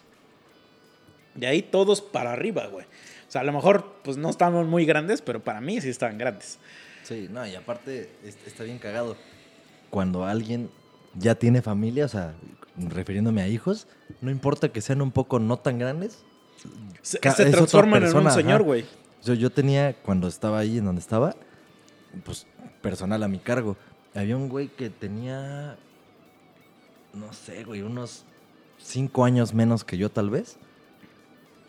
De 1.35 1.48
ahí 1.48 1.62
todos 1.62 2.01
para 2.01 2.32
arriba, 2.32 2.69
güey. 2.69 2.86
O 3.31 3.32
sea, 3.32 3.43
a 3.43 3.44
lo 3.44 3.52
mejor 3.52 3.94
pues 4.02 4.16
no 4.16 4.28
estaban 4.28 4.66
muy 4.69 4.85
grandes, 4.85 5.23
pero 5.23 5.39
para 5.39 5.61
mí 5.61 5.81
sí 5.81 5.89
estaban 5.89 6.19
grandes. 6.19 6.59
Sí, 7.05 7.28
no, 7.31 7.47
y 7.47 7.55
aparte 7.55 8.11
es- 8.24 8.36
está 8.44 8.65
bien 8.65 8.78
cagado. 8.78 9.16
Cuando 9.89 10.24
alguien 10.27 10.69
ya 11.15 11.36
tiene 11.36 11.62
familia, 11.62 12.07
o 12.07 12.09
sea, 12.09 12.35
refiriéndome 12.77 13.40
a 13.43 13.47
hijos, 13.48 13.86
no 14.20 14.32
importa 14.32 14.70
que 14.70 14.81
sean 14.81 15.01
un 15.01 15.12
poco 15.12 15.39
no 15.39 15.57
tan 15.59 15.78
grandes. 15.78 16.24
Se, 17.02 17.19
se 17.19 17.44
transforman 17.52 18.02
en 18.05 18.16
un 18.16 18.31
señor, 18.32 18.62
güey. 18.65 18.85
Yo, 19.24 19.35
yo 19.35 19.51
tenía, 19.51 19.94
cuando 19.94 20.27
estaba 20.27 20.59
ahí 20.59 20.78
en 20.78 20.85
donde 20.86 21.01
estaba, 21.01 21.36
pues 22.24 22.47
personal 22.82 23.23
a 23.23 23.28
mi 23.28 23.39
cargo. 23.39 23.77
Había 24.15 24.36
un 24.36 24.48
güey 24.48 24.66
que 24.69 24.90
tenía, 24.90 25.77
no 27.15 27.32
sé, 27.32 27.62
güey, 27.65 27.82
unos 27.82 28.24
cinco 28.78 29.24
años 29.24 29.55
menos 29.55 29.85
que 29.85 29.97
yo 29.97 30.11
tal 30.11 30.31
vez. 30.31 30.57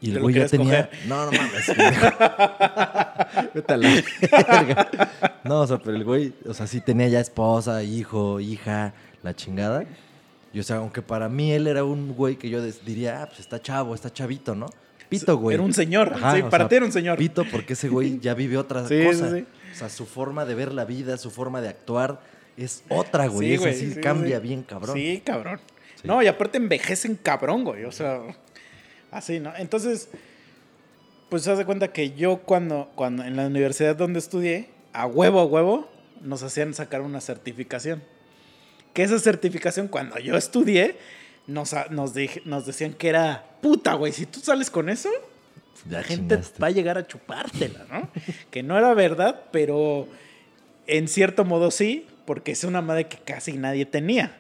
Y 0.02 0.10
¿Te 0.10 0.18
el 0.18 0.22
güey 0.24 0.36
ya 0.36 0.48
tenía... 0.48 0.90
coger? 0.90 1.08
No, 1.08 1.26
no 1.26 1.32
mames. 1.32 1.68
Vete 3.54 3.74
a 3.74 3.78
la. 3.78 4.90
No, 5.44 5.62
o 5.62 5.68
sea, 5.68 5.78
pero 5.78 5.96
el 5.96 6.04
güey, 6.04 6.34
o 6.48 6.54
sea, 6.54 6.68
sí 6.68 6.82
tenía 6.82 7.08
ya 7.08 7.20
esposa, 7.20 7.84
hijo, 7.84 8.40
hija, 8.40 8.94
la 9.22 9.36
chingada. 9.36 9.86
Y 10.54 10.60
o 10.60 10.64
sea, 10.64 10.78
aunque 10.78 11.02
para 11.02 11.30
mí 11.30 11.52
él 11.52 11.68
era 11.68 11.84
un 11.84 12.14
güey 12.14 12.36
que 12.36 12.50
yo 12.50 12.62
diría, 12.64 13.22
ah, 13.22 13.28
pues 13.28 13.40
está 13.40 13.62
chavo, 13.62 13.96
está 13.96 14.12
chavito, 14.12 14.56
¿no? 14.56 14.66
Pito, 15.08 15.38
güey. 15.38 15.56
Era 15.56 15.64
un 15.64 15.74
señor. 15.74 16.14
Ajá, 16.16 16.36
sí, 16.36 16.44
para 16.44 16.68
ti 16.68 16.76
era 16.76 16.86
un 16.86 16.92
señor. 16.92 17.18
Pito 17.18 17.44
porque 17.52 17.74
ese 17.74 17.90
güey 17.90 18.20
ya 18.20 18.34
vive 18.34 18.58
otra 18.58 18.88
Sí, 18.88 19.04
cosa. 19.04 19.30
sí, 19.30 19.40
sí. 19.40 19.46
O 19.74 19.76
sea, 19.76 19.90
su 19.90 20.06
forma 20.06 20.46
de 20.46 20.56
ver 20.56 20.74
la 20.74 20.86
vida, 20.86 21.18
su 21.18 21.32
forma 21.32 21.62
de 21.62 21.70
actuar 21.70 22.22
es 22.58 22.84
otra, 22.90 23.28
güey. 23.28 23.50
Sí, 23.50 23.54
es 23.54 23.60
güey, 23.60 23.74
así, 23.74 23.94
sí, 23.94 24.02
cambia 24.02 24.40
bien, 24.40 24.64
cabrón. 24.64 24.96
Sí, 24.96 25.22
cabrón. 25.26 25.60
No, 26.04 26.22
y 26.24 26.28
aparte 26.28 26.58
envejecen 26.58 27.16
cabrón, 27.16 27.64
güey. 27.64 27.86
O 27.86 27.92
sea, 27.92 28.22
así, 29.12 29.40
¿no? 29.40 29.54
Entonces, 29.58 30.10
pues 31.30 31.44
se 31.44 31.52
hace 31.52 31.66
cuenta 31.66 31.94
que 31.94 32.12
yo 32.12 32.38
cuando, 32.40 32.92
cuando 32.96 33.24
en 33.24 33.36
la 33.36 33.46
universidad 33.48 33.96
donde 33.96 34.20
estudié, 34.20 34.70
a 34.94 35.06
huevo, 35.06 35.40
a 35.40 35.46
huevo, 35.46 35.90
nos 36.22 36.44
hacían 36.44 36.74
sacar 36.74 37.02
una 37.02 37.22
certificación. 37.22 38.04
Que 38.94 39.04
esa 39.04 39.20
certificación, 39.20 39.88
cuando 39.88 40.20
yo 40.20 40.36
estudié, 40.36 40.98
nos, 41.48 41.74
nos, 41.90 42.14
nos 42.46 42.66
decían 42.66 42.94
que 42.94 43.10
era 43.10 43.46
puta, 43.62 43.94
güey. 43.94 44.12
Si 44.12 44.26
tú 44.26 44.40
sales 44.42 44.70
con 44.70 44.90
eso, 44.90 45.10
Ya 45.90 46.00
la 46.00 46.04
gente 46.04 46.36
chingaste. 46.36 46.60
va 46.62 46.68
a 46.68 46.72
llegar 46.72 46.98
a 46.98 47.08
chupártela, 47.08 47.86
¿no? 47.90 48.10
que 48.52 48.64
no 48.64 48.78
era 48.78 48.94
verdad, 48.94 49.44
pero 49.52 50.08
en 50.88 51.08
cierto 51.08 51.46
modo 51.46 51.72
sí, 51.72 52.06
porque 52.26 52.52
es 52.52 52.64
una 52.64 52.82
madre 52.82 53.08
que 53.08 53.18
casi 53.18 53.54
nadie 53.54 53.86
tenía. 53.86 54.38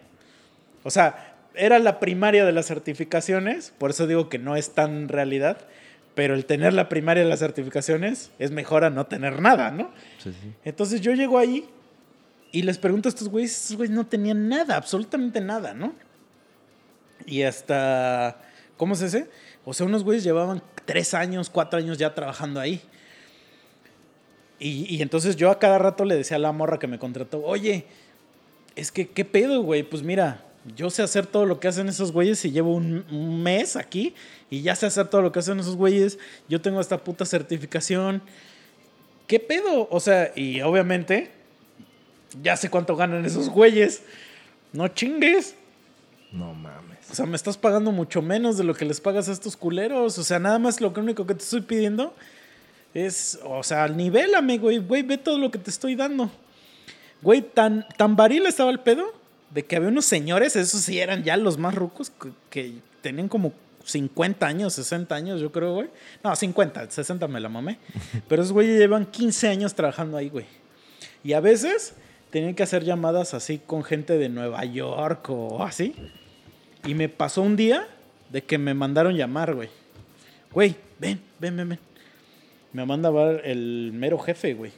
O 0.84 0.91
sea, 0.91 1.31
era 1.53 1.80
la 1.80 1.99
primaria 1.99 2.45
de 2.45 2.52
las 2.52 2.68
certificaciones, 2.68 3.73
por 3.78 3.91
eso 3.91 4.07
digo 4.07 4.30
que 4.30 4.40
no 4.40 4.56
es 4.56 4.73
tan 4.73 5.10
realidad, 5.10 5.68
pero 6.15 6.34
el 6.34 6.45
tener 6.45 6.73
la 6.73 6.90
primaria 6.90 7.23
de 7.23 7.30
las 7.30 7.40
certificaciones 7.40 8.32
es 8.40 8.52
mejor 8.52 8.84
a 8.84 8.90
no 8.90 9.06
tener 9.07 9.41
nada, 9.41 9.72
¿no? 9.72 9.91
Sí, 10.18 10.32
sí. 10.32 10.53
Entonces 10.64 11.02
yo 11.02 11.14
llego 11.14 11.38
ahí 11.38 11.69
y 12.52 12.64
les 12.64 12.78
pregunto 12.78 13.07
a 13.07 13.11
estos 13.11 13.30
güeyes, 13.30 13.52
estos 13.52 13.78
güeyes 13.78 13.95
no 13.95 14.06
tenían 14.06 14.49
nada, 14.49 14.76
absolutamente 14.76 15.40
nada, 15.40 15.73
¿no? 15.73 15.94
Y 17.26 17.44
hasta, 17.44 18.41
¿cómo 18.78 18.95
se 18.95 19.06
dice? 19.06 19.30
O 19.64 19.73
sea, 19.73 19.86
unos 19.86 20.03
güeyes 20.03 20.23
llevaban 20.23 20.61
tres 20.86 21.14
años, 21.14 21.49
cuatro 21.49 21.80
años 21.80 21.98
ya 21.98 22.14
trabajando 22.14 22.60
ahí. 22.60 22.82
Y, 24.60 24.95
y 24.95 25.02
entonces 25.02 25.36
yo 25.36 25.49
a 25.49 25.60
cada 25.60 25.78
rato 25.78 26.03
le 26.03 26.15
decía 26.15 26.38
a 26.38 26.40
la 26.40 26.52
morra 26.52 26.78
que 26.78 26.88
me 26.88 26.99
contrató, 26.99 27.44
oye, 27.44 27.86
es 28.76 28.91
que, 28.91 29.10
¿qué 29.10 29.26
pedo, 29.26 29.61
güey? 29.61 29.84
Pues 29.84 30.03
mira, 30.03 30.44
yo 30.76 30.90
sé 30.90 31.02
hacer 31.02 31.26
todo 31.26 31.46
lo 31.46 31.60
que 31.60 31.68
hacen 31.68 31.90
esos 31.90 32.12
güeyes 32.12 32.44
y 32.46 32.52
llevo 32.52 32.76
un, 32.76 33.04
un 33.12 33.42
mes 33.42 33.76
aquí 33.76 34.14
y 34.50 34.62
ya 34.62 34.76
sé 34.76 34.86
hacer 34.86 35.08
todo 35.08 35.22
lo 35.22 35.32
que 35.32 35.40
hacen 35.40 35.60
esos 35.60 35.76
güeyes. 35.76 36.20
Yo 36.48 36.62
tengo 36.62 36.80
esta 36.80 36.98
puta 36.98 37.26
certificación. 37.26 38.22
¿Qué 39.28 39.40
pedo? 39.40 39.88
O 39.90 40.00
sea, 40.00 40.32
y 40.36 40.62
obviamente 40.62 41.32
ya 42.42 42.56
sé 42.58 42.70
cuánto 42.70 42.96
ganan 42.96 43.26
esos 43.26 43.50
güeyes. 43.50 44.04
No 44.74 44.88
chingues. 44.88 45.56
No 46.32 46.54
mames. 46.54 47.10
O 47.10 47.16
sea, 47.16 47.26
me 47.26 47.36
estás 47.36 47.58
pagando 47.58 47.92
mucho 47.92 48.22
menos 48.22 48.58
de 48.58 48.64
lo 48.64 48.74
que 48.74 48.86
les 48.86 49.02
pagas 49.02 49.28
a 49.30 49.32
estos 49.32 49.58
culeros. 49.58 50.18
O 50.18 50.24
sea, 50.24 50.40
nada 50.40 50.60
más 50.60 50.80
lo 50.80 50.94
único 50.96 51.26
que 51.26 51.34
te 51.34 51.44
estoy 51.44 51.62
pidiendo 51.62 52.14
es, 52.94 53.40
o 53.44 53.64
sea, 53.64 53.88
nivélame, 53.88 54.58
güey. 54.60 54.78
Güey, 54.78 55.02
ve 55.02 55.18
todo 55.18 55.38
lo 55.38 55.50
que 55.50 55.58
te 55.58 55.70
estoy 55.70 55.96
dando. 55.96 56.30
Güey, 57.22 57.42
tan, 57.42 57.88
tan 57.98 58.16
varil 58.16 58.46
estaba 58.46 58.72
el 58.72 58.80
pedo 58.80 59.20
de 59.53 59.64
que 59.65 59.76
había 59.76 59.90
unos 59.90 60.06
señores, 60.06 60.56
esos 60.56 60.82
sí 60.82 60.99
eran 60.99 61.23
ya 61.23 61.38
los 61.38 61.57
más 61.57 61.76
rucos, 61.76 62.10
que, 62.10 62.32
que 62.49 62.73
tenían 63.02 63.28
como 63.28 63.53
50 63.86 64.45
años, 64.45 64.73
60 64.73 65.14
años, 65.14 65.41
yo 65.41 65.52
creo, 65.52 65.73
güey. 65.73 65.90
No, 66.23 66.36
50, 66.36 66.90
60 66.90 67.28
me 67.28 67.40
la 67.40 67.49
mamé. 67.49 67.78
Pero 68.28 68.41
esos 68.41 68.53
güeyes 68.53 68.78
llevan 68.78 69.06
15 69.06 69.48
años 69.48 69.76
trabajando 69.76 70.18
ahí, 70.18 70.30
güey. 70.30 70.45
Y 71.23 71.34
a 71.34 71.40
veces 71.40 71.94
tenían 72.30 72.56
que 72.56 72.64
hacer 72.64 72.84
llamadas 72.84 73.34
así 73.34 73.60
con 73.60 73.84
gente 73.84 74.18
de 74.18 74.30
Nueva 74.30 74.64
York 74.65 75.30
o 75.30 75.64
así. 75.64 75.95
Y 76.86 76.94
me 76.94 77.10
pasó 77.10 77.41
un 77.41 77.56
día 77.56 77.88
de 78.30 78.44
que 78.44 78.57
me 78.57 78.73
mandaron 78.73 79.15
llamar, 79.15 79.53
güey. 79.53 79.69
Güey, 80.52 80.76
ven, 80.99 81.22
ven, 81.40 81.57
ven, 81.57 81.69
ven. 81.69 81.80
Me 82.73 82.86
manda 82.86 83.10
a 83.10 83.11
ver 83.11 83.41
el 83.45 83.91
mero 83.94 84.18
jefe, 84.18 84.53
güey. 84.53 84.72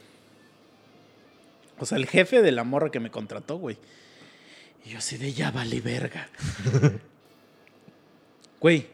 O 1.78 1.86
sea, 1.86 1.98
el 1.98 2.06
jefe 2.06 2.42
de 2.42 2.52
la 2.52 2.64
morra 2.64 2.90
que 2.90 3.00
me 3.00 3.10
contrató, 3.10 3.56
güey. 3.56 3.76
Y 4.84 4.90
yo 4.90 4.98
así 4.98 5.16
de 5.16 5.32
ya 5.32 5.50
vale 5.50 5.80
verga. 5.80 6.28
Güey, 8.60 8.86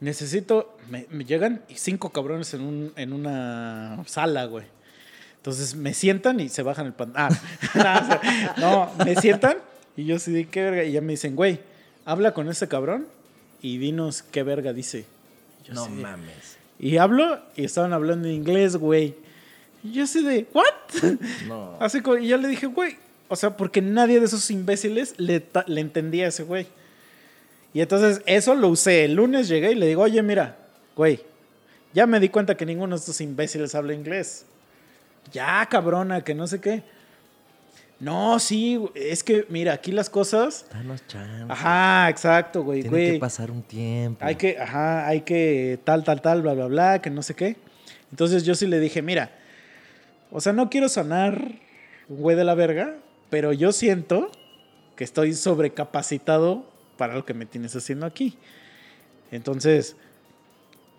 necesito. 0.00 0.76
Me, 0.90 1.06
me 1.10 1.24
llegan 1.24 1.62
cinco 1.74 2.10
cabrones 2.10 2.52
en, 2.54 2.62
un, 2.62 2.92
en 2.96 3.12
una 3.12 4.02
sala, 4.06 4.46
güey. 4.46 4.66
Entonces 5.36 5.74
me 5.76 5.94
sientan 5.94 6.40
y 6.40 6.48
se 6.48 6.62
bajan 6.62 6.86
el 6.86 6.94
pantalón. 6.94 7.38
Ah, 7.74 8.54
no, 8.58 9.04
me 9.04 9.14
sientan 9.16 9.58
y 9.96 10.04
yo 10.04 10.18
sí, 10.18 10.46
¿qué 10.46 10.62
verga? 10.62 10.84
Y 10.84 10.92
ya 10.92 11.00
me 11.00 11.12
dicen, 11.12 11.36
güey, 11.36 11.60
habla 12.04 12.32
con 12.34 12.48
ese 12.48 12.66
cabrón 12.66 13.06
y 13.62 13.78
dinos 13.78 14.22
qué 14.22 14.42
verga 14.42 14.72
dice. 14.72 15.04
Yo 15.64 15.74
no 15.74 15.84
así 15.84 15.94
de- 15.94 16.02
mames. 16.02 16.56
Y 16.78 16.96
hablo 16.96 17.40
y 17.54 17.64
estaban 17.64 17.92
hablando 17.92 18.26
en 18.26 18.34
inglés, 18.34 18.76
güey. 18.76 19.14
Y 19.84 19.92
yo 19.92 20.04
así 20.04 20.24
de, 20.24 20.46
¿what? 20.52 20.64
No. 21.46 21.76
Así 21.80 22.00
como, 22.00 22.16
y 22.16 22.26
yo 22.26 22.36
le 22.38 22.48
dije, 22.48 22.66
güey, 22.66 22.96
o 23.28 23.36
sea, 23.36 23.56
porque 23.56 23.80
nadie 23.82 24.20
de 24.20 24.26
esos 24.26 24.50
imbéciles 24.50 25.14
le, 25.18 25.44
le 25.66 25.80
entendía 25.80 26.26
a 26.26 26.28
ese 26.28 26.42
güey. 26.42 26.66
Y 27.72 27.80
entonces 27.80 28.22
eso 28.26 28.54
lo 28.54 28.68
usé. 28.68 29.04
El 29.04 29.14
lunes 29.14 29.48
llegué 29.48 29.72
y 29.72 29.74
le 29.74 29.86
digo, 29.86 30.02
oye, 30.02 30.22
mira, 30.22 30.56
güey, 30.94 31.20
ya 31.92 32.06
me 32.06 32.20
di 32.20 32.28
cuenta 32.28 32.56
que 32.56 32.66
ninguno 32.66 32.94
de 32.96 33.00
estos 33.00 33.20
imbéciles 33.20 33.74
habla 33.74 33.94
inglés. 33.94 34.46
Ya, 35.32 35.66
cabrona, 35.70 36.22
que 36.22 36.34
no 36.34 36.46
sé 36.46 36.60
qué. 36.60 36.82
No, 38.00 38.38
sí, 38.38 38.78
es 38.94 39.24
que, 39.24 39.46
mira, 39.48 39.72
aquí 39.72 39.90
las 39.90 40.10
cosas. 40.10 40.66
Danos 40.72 41.06
chance. 41.06 41.46
Ajá, 41.48 42.10
exacto, 42.10 42.62
güey, 42.62 42.82
Tiene 42.82 42.96
güey. 42.96 43.12
que 43.12 43.18
pasar 43.18 43.50
un 43.50 43.62
tiempo. 43.62 44.24
Hay 44.24 44.34
que, 44.34 44.58
ajá, 44.58 45.06
hay 45.06 45.22
que 45.22 45.78
tal, 45.84 46.04
tal, 46.04 46.20
tal, 46.20 46.42
bla, 46.42 46.54
bla, 46.54 46.66
bla, 46.66 47.00
que 47.00 47.10
no 47.10 47.22
sé 47.22 47.34
qué. 47.34 47.56
Entonces 48.10 48.44
yo 48.44 48.54
sí 48.54 48.66
le 48.66 48.78
dije, 48.80 49.00
mira, 49.00 49.30
o 50.30 50.40
sea, 50.40 50.52
no 50.52 50.68
quiero 50.68 50.88
sonar 50.88 51.52
güey 52.08 52.36
de 52.36 52.44
la 52.44 52.54
verga, 52.54 52.96
pero 53.34 53.52
yo 53.52 53.72
siento 53.72 54.30
que 54.94 55.02
estoy 55.02 55.34
sobrecapacitado 55.34 56.64
para 56.96 57.14
lo 57.16 57.24
que 57.24 57.34
me 57.34 57.46
tienes 57.46 57.74
haciendo 57.74 58.06
aquí. 58.06 58.38
Entonces, 59.32 59.96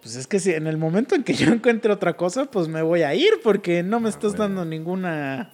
pues 0.04 0.18
es 0.18 0.28
que 0.28 0.42
si 0.42 0.52
en 0.52 0.68
el 0.68 0.76
momento 0.76 1.16
en 1.16 1.24
que 1.24 1.34
yo 1.34 1.48
encuentre 1.54 1.94
otra 1.94 2.18
cosa, 2.18 2.44
pues 2.44 2.68
me 2.68 2.82
voy 2.82 3.04
a 3.04 3.16
ir 3.16 3.36
porque 3.42 3.84
no 3.84 4.02
me 4.02 4.08
Ah, 4.08 4.10
estás 4.10 4.36
dando 4.36 4.66
ninguna 4.66 5.50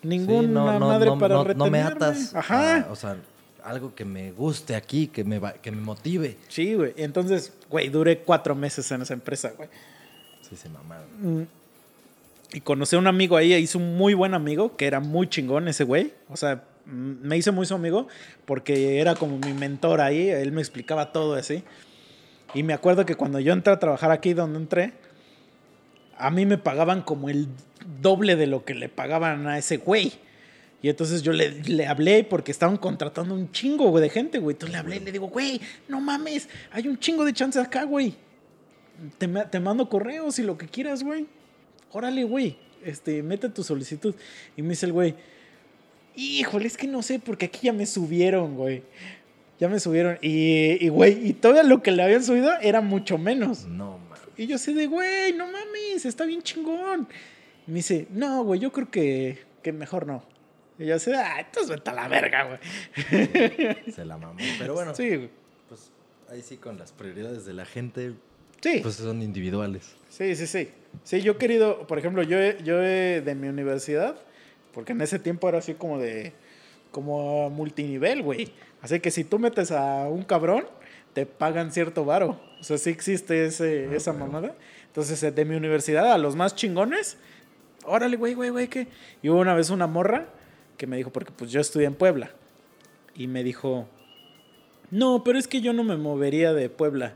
Sí, 0.00 0.08
ninguna 0.08 0.48
no, 0.48 0.78
no, 0.78 0.86
madre 0.88 1.06
no, 1.10 1.18
para 1.18 1.42
retenerme. 1.44 1.64
no 1.66 1.70
me 1.70 1.82
atas. 1.82 2.34
Ajá. 2.34 2.84
a- 2.86 2.90
o 2.90 2.96
sea, 2.96 3.18
algo 3.62 3.94
que 3.94 4.06
me 4.06 4.32
guste 4.32 4.76
aquí, 4.76 5.08
que 5.08 5.24
me, 5.24 5.38
va- 5.38 5.52
que 5.52 5.70
me 5.70 5.82
motive. 5.82 6.38
Sí, 6.48 6.72
güey. 6.72 6.94
Entonces, 6.96 7.52
güey, 7.68 7.90
duré 7.90 8.20
cuatro 8.20 8.54
meses 8.54 8.90
en 8.92 9.02
esa 9.02 9.12
empresa, 9.12 9.52
güey. 9.54 9.68
Sí, 10.40 10.56
se 10.56 10.70
mamaron. 10.70 11.46
Y 12.52 12.60
conocí 12.60 12.96
a 12.96 12.98
un 12.98 13.06
amigo 13.06 13.36
ahí, 13.36 13.52
hice 13.54 13.76
un 13.76 13.96
muy 13.96 14.14
buen 14.14 14.34
amigo, 14.34 14.76
que 14.76 14.86
era 14.86 15.00
muy 15.00 15.28
chingón 15.28 15.68
ese 15.68 15.84
güey. 15.84 16.14
O 16.28 16.36
sea, 16.36 16.64
me 16.86 17.36
hice 17.36 17.50
muy 17.50 17.66
su 17.66 17.74
amigo 17.74 18.08
porque 18.46 19.00
era 19.00 19.14
como 19.14 19.38
mi 19.38 19.52
mentor 19.52 20.00
ahí, 20.00 20.30
él 20.30 20.52
me 20.52 20.62
explicaba 20.62 21.12
todo 21.12 21.34
así. 21.34 21.62
Y 22.54 22.62
me 22.62 22.72
acuerdo 22.72 23.04
que 23.04 23.14
cuando 23.14 23.40
yo 23.40 23.52
entré 23.52 23.74
a 23.74 23.78
trabajar 23.78 24.10
aquí 24.10 24.32
donde 24.32 24.58
entré, 24.58 24.92
a 26.16 26.30
mí 26.30 26.46
me 26.46 26.56
pagaban 26.56 27.02
como 27.02 27.28
el 27.28 27.48
doble 28.00 28.36
de 28.36 28.46
lo 28.46 28.64
que 28.64 28.74
le 28.74 28.88
pagaban 28.88 29.46
a 29.46 29.58
ese 29.58 29.76
güey. 29.76 30.12
Y 30.80 30.88
entonces 30.88 31.22
yo 31.22 31.32
le, 31.32 31.50
le 31.64 31.86
hablé 31.86 32.24
porque 32.24 32.52
estaban 32.52 32.78
contratando 32.78 33.34
un 33.34 33.50
chingo 33.52 33.90
güey, 33.90 34.02
de 34.02 34.08
gente, 34.08 34.38
güey. 34.38 34.54
Entonces 34.54 34.72
le 34.72 34.78
hablé 34.78 34.96
y 34.96 35.00
le 35.00 35.12
digo, 35.12 35.28
güey, 35.28 35.60
no 35.88 36.00
mames, 36.00 36.48
hay 36.72 36.88
un 36.88 36.98
chingo 36.98 37.26
de 37.26 37.34
chances 37.34 37.62
acá, 37.62 37.84
güey. 37.84 38.14
Te, 39.18 39.28
te 39.28 39.60
mando 39.60 39.88
correos 39.88 40.38
y 40.38 40.42
lo 40.42 40.56
que 40.56 40.66
quieras, 40.66 41.02
güey. 41.02 41.26
Órale, 41.92 42.24
güey. 42.24 42.56
Este, 42.84 43.22
mete 43.22 43.48
tu 43.48 43.62
solicitud. 43.64 44.14
Y 44.56 44.62
me 44.62 44.70
dice 44.70 44.86
el 44.86 44.92
güey, 44.92 45.14
híjole, 46.16 46.66
es 46.66 46.76
que 46.76 46.86
no 46.86 47.02
sé, 47.02 47.18
porque 47.18 47.46
aquí 47.46 47.60
ya 47.66 47.72
me 47.72 47.86
subieron, 47.86 48.56
güey. 48.56 48.82
Ya 49.58 49.68
me 49.68 49.80
subieron. 49.80 50.18
Y, 50.22 50.84
y, 50.84 50.88
güey, 50.88 51.28
y 51.28 51.32
todavía 51.32 51.64
lo 51.64 51.82
que 51.82 51.90
le 51.90 52.02
habían 52.02 52.22
subido 52.22 52.50
era 52.60 52.80
mucho 52.80 53.18
menos. 53.18 53.64
No, 53.66 53.98
mames. 53.98 54.20
Y 54.36 54.46
yo 54.46 54.56
así 54.56 54.72
de, 54.72 54.86
güey, 54.86 55.32
no 55.32 55.46
mames, 55.46 56.04
está 56.06 56.24
bien 56.24 56.42
chingón. 56.42 57.08
Y 57.66 57.70
me 57.72 57.76
dice, 57.78 58.06
no, 58.10 58.44
güey, 58.44 58.60
yo 58.60 58.70
creo 58.70 58.88
que, 58.90 59.38
que 59.62 59.72
mejor 59.72 60.06
no. 60.06 60.22
Y 60.78 60.86
yo 60.86 60.94
así, 60.94 61.10
ah, 61.12 61.40
entonces 61.40 61.70
vete 61.70 61.90
a 61.90 61.94
la 61.94 62.06
verga, 62.06 62.44
güey. 62.44 63.92
Se 63.92 64.04
la 64.04 64.16
mamó. 64.16 64.38
Pero 64.60 64.74
bueno, 64.74 64.94
Sí, 64.94 65.08
güey. 65.08 65.30
pues 65.68 65.90
ahí 66.30 66.40
sí 66.40 66.56
con 66.58 66.78
las 66.78 66.92
prioridades 66.92 67.44
de 67.44 67.52
la 67.54 67.64
gente, 67.66 68.12
Sí. 68.60 68.80
pues 68.82 68.96
son 68.96 69.22
individuales. 69.22 69.94
Sí, 70.08 70.34
sí, 70.34 70.46
sí. 70.46 70.68
Sí, 71.04 71.20
yo 71.22 71.32
he 71.32 71.36
querido, 71.36 71.86
por 71.86 71.98
ejemplo, 71.98 72.22
yo, 72.22 72.38
yo 72.64 72.82
he- 72.82 73.20
de 73.20 73.34
mi 73.34 73.48
universidad, 73.48 74.16
porque 74.74 74.92
en 74.92 75.00
ese 75.00 75.18
tiempo 75.18 75.48
era 75.48 75.58
así 75.58 75.74
como 75.74 75.98
de, 75.98 76.32
como 76.90 77.50
multinivel, 77.50 78.22
güey. 78.22 78.50
Así 78.82 78.98
que 79.00 79.10
si 79.10 79.24
tú 79.24 79.38
metes 79.38 79.70
a 79.70 80.08
un 80.08 80.22
cabrón, 80.24 80.64
te 81.12 81.26
pagan 81.26 81.72
cierto 81.72 82.04
varo. 82.04 82.40
O 82.60 82.64
sea, 82.64 82.78
sí 82.78 82.90
existe 82.90 83.44
ese, 83.46 83.94
esa 83.94 84.12
mamada. 84.12 84.54
Entonces, 84.86 85.22
eh, 85.22 85.30
de 85.30 85.44
mi 85.44 85.54
universidad 85.54 86.12
a 86.12 86.18
los 86.18 86.34
más 86.34 86.56
chingones, 86.56 87.16
órale, 87.84 88.16
güey, 88.16 88.34
güey, 88.34 88.50
güey, 88.50 88.68
¿qué? 88.68 88.88
Y 89.22 89.28
hubo 89.28 89.38
una 89.40 89.54
vez 89.54 89.70
una 89.70 89.86
morra 89.86 90.26
que 90.76 90.86
me 90.86 90.96
dijo, 90.96 91.10
porque 91.10 91.32
pues 91.36 91.50
yo 91.52 91.60
estudié 91.60 91.86
en 91.86 91.94
Puebla, 91.94 92.30
y 93.14 93.26
me 93.26 93.42
dijo, 93.44 93.86
no, 94.90 95.22
pero 95.24 95.38
es 95.38 95.46
que 95.48 95.60
yo 95.60 95.72
no 95.72 95.84
me 95.84 95.96
movería 95.96 96.52
de 96.54 96.68
Puebla. 96.70 97.14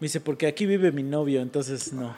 Me 0.00 0.06
dice, 0.06 0.20
porque 0.20 0.46
aquí 0.46 0.66
vive 0.66 0.92
mi 0.92 1.02
novio, 1.02 1.40
entonces 1.40 1.92
no. 1.92 2.16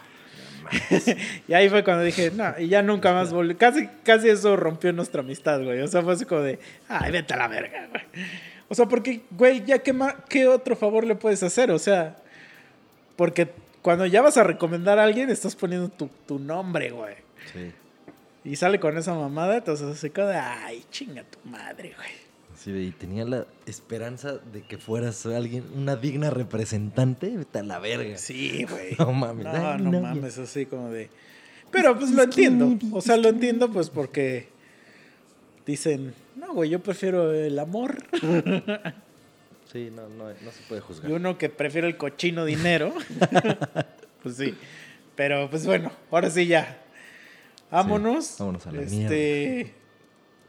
y 1.47 1.53
ahí 1.53 1.69
fue 1.69 1.83
cuando 1.83 2.03
dije, 2.03 2.31
no, 2.31 2.53
y 2.57 2.67
ya 2.67 2.81
nunca 2.81 3.13
más 3.13 3.31
volví. 3.31 3.55
Casi, 3.55 3.87
casi 4.03 4.29
eso 4.29 4.55
rompió 4.57 4.91
nuestra 4.93 5.21
amistad, 5.21 5.63
güey. 5.63 5.81
O 5.81 5.87
sea, 5.87 6.01
fue 6.01 6.13
así 6.13 6.25
como 6.25 6.41
de, 6.41 6.59
ay, 6.89 7.11
vete 7.11 7.33
a 7.33 7.37
la 7.37 7.47
verga, 7.47 7.87
güey. 7.89 8.03
O 8.67 8.75
sea, 8.75 8.85
porque, 8.87 9.21
güey, 9.31 9.63
ya 9.65 9.79
qué, 9.79 9.93
ma- 9.93 10.17
qué 10.27 10.47
otro 10.47 10.75
favor 10.75 11.05
le 11.05 11.15
puedes 11.15 11.41
hacer, 11.43 11.71
o 11.71 11.79
sea, 11.79 12.17
porque 13.15 13.47
cuando 13.81 14.05
ya 14.05 14.21
vas 14.21 14.35
a 14.37 14.43
recomendar 14.43 14.99
a 14.99 15.03
alguien, 15.03 15.29
estás 15.29 15.55
poniendo 15.55 15.87
tu, 15.87 16.09
tu 16.27 16.37
nombre, 16.39 16.89
güey. 16.89 17.15
Sí. 17.53 17.71
Y 18.43 18.55
sale 18.57 18.79
con 18.79 18.97
esa 18.97 19.13
mamada, 19.13 19.57
entonces 19.57 19.87
así 19.87 20.09
como 20.09 20.27
de, 20.27 20.35
ay, 20.37 20.83
chinga 20.91 21.23
tu 21.23 21.39
madre, 21.49 21.93
güey. 21.95 22.26
Sí, 22.57 22.71
y 22.71 22.91
tenía 22.91 23.23
la 23.23 23.45
esperanza 23.67 24.39
de 24.51 24.63
que 24.63 24.77
fueras 24.77 25.25
alguien, 25.27 25.63
una 25.75 25.95
digna 25.95 26.31
representante. 26.31 27.29
Vete 27.37 27.59
a 27.59 27.63
la 27.63 27.77
verga. 27.79 28.17
Sí, 28.17 28.65
güey. 28.67 28.95
No 28.97 29.11
mames. 29.13 29.45
No, 29.45 29.51
Ay, 29.51 29.81
no 29.81 29.91
no, 29.91 30.01
mames, 30.01 30.37
así 30.39 30.65
como 30.65 30.89
de. 30.89 31.09
Pero 31.71 31.97
pues 31.97 32.11
lo 32.11 32.23
entiendo. 32.23 32.77
O 32.91 33.01
sea, 33.01 33.17
lo 33.17 33.29
entiendo 33.29 33.71
pues 33.71 33.89
porque 33.91 34.47
dicen, 35.67 36.15
no, 36.35 36.53
güey, 36.53 36.69
yo 36.71 36.81
prefiero 36.81 37.33
el 37.33 37.57
amor. 37.59 38.03
Sí, 39.71 39.91
no, 39.93 40.07
no, 40.07 40.29
no 40.29 40.51
se 40.51 40.63
puede 40.69 40.79
juzgar. 40.79 41.11
Y 41.11 41.13
uno 41.13 41.37
que 41.37 41.49
prefiere 41.49 41.87
el 41.87 41.97
cochino 41.97 42.45
dinero. 42.45 42.93
pues 44.23 44.37
sí. 44.37 44.55
Pero 45.15 45.49
pues 45.49 45.65
bueno, 45.65 45.91
ahora 46.09 46.29
sí 46.29 46.47
ya. 46.47 46.81
Vámonos. 47.69 48.37
vámonos 48.39 48.65
a 48.65 48.71
la 48.71 48.81
este, 48.83 49.73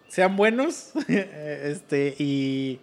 Sean 0.09 0.37
buenos. 0.37 0.91
este, 1.09 2.15
y. 2.19 2.81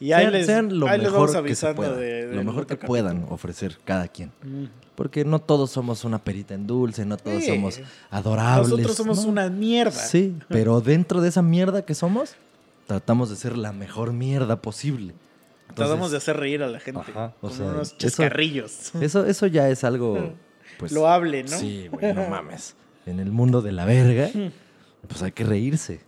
Y 0.00 0.12
ahí 0.12 0.22
sean, 0.22 0.32
les, 0.32 0.46
sean 0.46 0.78
lo 0.78 0.88
ahí 0.88 0.98
les 0.98 1.10
mejor 1.10 1.44
que 1.44 1.54
se 1.54 1.72
de, 1.72 2.34
lo 2.34 2.44
mejor 2.44 2.66
que 2.66 2.76
puedan 2.76 3.26
ofrecer 3.30 3.78
cada 3.84 4.08
quien. 4.08 4.32
Mm. 4.42 4.64
Porque 4.96 5.24
no 5.24 5.40
todos 5.40 5.70
somos 5.70 6.04
una 6.04 6.18
perita 6.18 6.54
en 6.54 6.66
dulce, 6.66 7.06
no 7.06 7.16
todos 7.16 7.42
Sí. 7.42 7.50
somos 7.50 7.80
adorables. 8.10 8.70
Nosotros 8.70 8.96
somos 8.96 9.24
¿no? 9.24 9.30
una 9.30 9.48
mierda. 9.50 9.92
Sí, 9.92 10.36
pero 10.48 10.80
dentro 10.80 11.20
de 11.20 11.28
esa 11.28 11.42
mierda 11.42 11.84
que 11.84 11.94
somos, 11.94 12.34
tratamos 12.86 13.30
de 13.30 13.36
ser 13.36 13.56
la 13.56 13.72
mejor 13.72 14.12
mierda 14.12 14.60
posible. 14.60 15.14
Tratamos 15.74 16.10
de 16.10 16.18
hacer 16.18 16.36
reír 16.36 16.62
a 16.62 16.68
la 16.68 16.80
gente. 16.80 17.00
Ajá, 17.00 17.34
o 17.40 17.48
con 17.48 17.56
sea, 17.56 17.66
unos 17.66 17.96
chascarrillos. 17.98 18.94
Eso, 18.96 19.26
eso 19.26 19.46
ya 19.46 19.68
es 19.68 19.82
algo, 19.82 20.34
pues... 20.78 20.92
Loable, 20.92 21.42
¿no? 21.42 21.58
Sí, 21.58 21.88
güey, 21.90 22.12
no 22.14 22.28
mames. 22.28 22.76
En 23.06 23.18
el 23.20 23.32
mundo 23.32 23.62
de 23.62 23.72
la 23.72 23.84
verga, 23.84 24.30
pues 25.08 25.22
hay 25.22 25.32
que 25.32 25.44
reírse. 25.44 26.00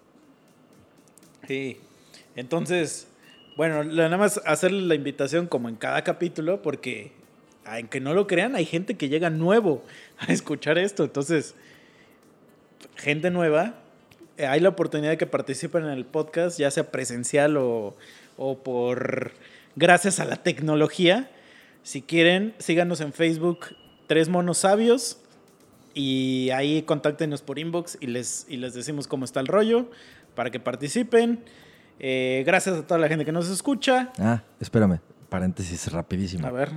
Sí. 1.47 1.79
Entonces, 2.35 3.09
bueno, 3.57 3.85
nada 3.85 4.17
más 4.17 4.41
hacerle 4.45 4.83
la 4.83 4.95
invitación 4.95 5.47
como 5.47 5.69
en 5.69 5.77
cada 5.77 6.05
capítulo, 6.05 6.61
porque 6.63 7.13
aunque 7.65 8.01
no 8.01 8.15
lo 8.15 8.27
crean, 8.27 8.55
hay 8.55 8.65
gente 8.65 8.97
que 8.97 9.09
llega 9.09 9.31
nuevo 9.31 9.83
a 10.19 10.27
escuchar 10.33 10.79
esto. 10.79 11.05
Entonces, 11.05 11.55
gente 12.97 13.31
nueva, 13.31 13.75
eh, 14.37 14.47
hay 14.47 14.61
la 14.61 14.69
oportunidad 14.69 15.11
de 15.11 15.19
que 15.19 15.27
participen 15.27 15.85
en 15.85 15.91
el 15.91 16.05
podcast, 16.05 16.59
ya 16.59 16.71
sea 16.71 16.91
presencial 16.91 17.57
o, 17.57 17.97
o 18.37 18.59
por 18.59 19.33
gracias 19.75 20.21
a 20.21 20.25
la 20.25 20.43
tecnología. 20.43 21.31
Si 21.83 22.03
quieren, 22.03 22.55
síganos 22.59 23.01
en 23.01 23.13
Facebook, 23.13 23.77
Tres 24.07 24.29
Monos 24.29 24.59
Sabios. 24.59 25.19
Y 25.95 26.51
ahí 26.51 26.83
contáctenos 26.83 27.41
por 27.41 27.59
inbox 27.59 27.97
y 28.03 28.09
les, 28.09 28.45
y 28.51 28.59
les 28.59 28.75
decimos 28.75 29.09
cómo 29.09 29.25
está 29.25 29.41
el 29.41 29.47
rollo 29.47 29.89
para 30.37 30.51
que 30.53 30.61
participen. 30.61 31.41
Eh, 31.99 32.45
gracias 32.47 32.77
a 32.79 32.87
toda 32.87 33.01
la 33.01 33.09
gente 33.09 33.25
que 33.25 33.33
nos 33.33 33.49
escucha. 33.49 34.13
Ah, 34.19 34.43
espérame, 34.61 35.01
paréntesis 35.29 35.91
rapidísimo. 35.91 36.47
A 36.47 36.53
ver. 36.53 36.71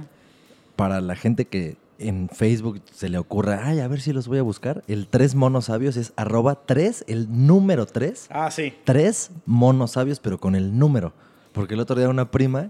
Para 0.76 1.02
la 1.02 1.15
gente 1.15 1.45
que 1.45 1.77
en 1.99 2.30
Facebook 2.30 2.81
se 2.94 3.10
le 3.10 3.18
ocurra, 3.18 3.60
ay, 3.65 3.81
a 3.81 3.88
ver 3.90 3.99
si 3.99 4.14
los 4.14 4.30
voy 4.30 4.38
a 4.40 4.41
buscar, 4.41 4.81
el 4.88 5.07
tres 5.07 5.36
monos 5.36 5.65
sabios 5.65 5.98
es 5.98 6.14
arroba 6.15 6.65
tres, 6.65 7.03
el 7.10 7.27
número 7.45 7.86
tres, 7.86 8.27
Ah, 8.31 8.49
sí. 8.49 8.73
tres 8.86 9.31
monos 9.45 9.91
sabios, 9.91 10.22
pero 10.22 10.40
con 10.40 10.56
el 10.56 10.80
número. 10.80 11.11
Porque 11.52 11.73
el 11.73 11.81
otro 11.81 11.98
día 11.98 12.07
una 12.07 12.31
prima 12.31 12.69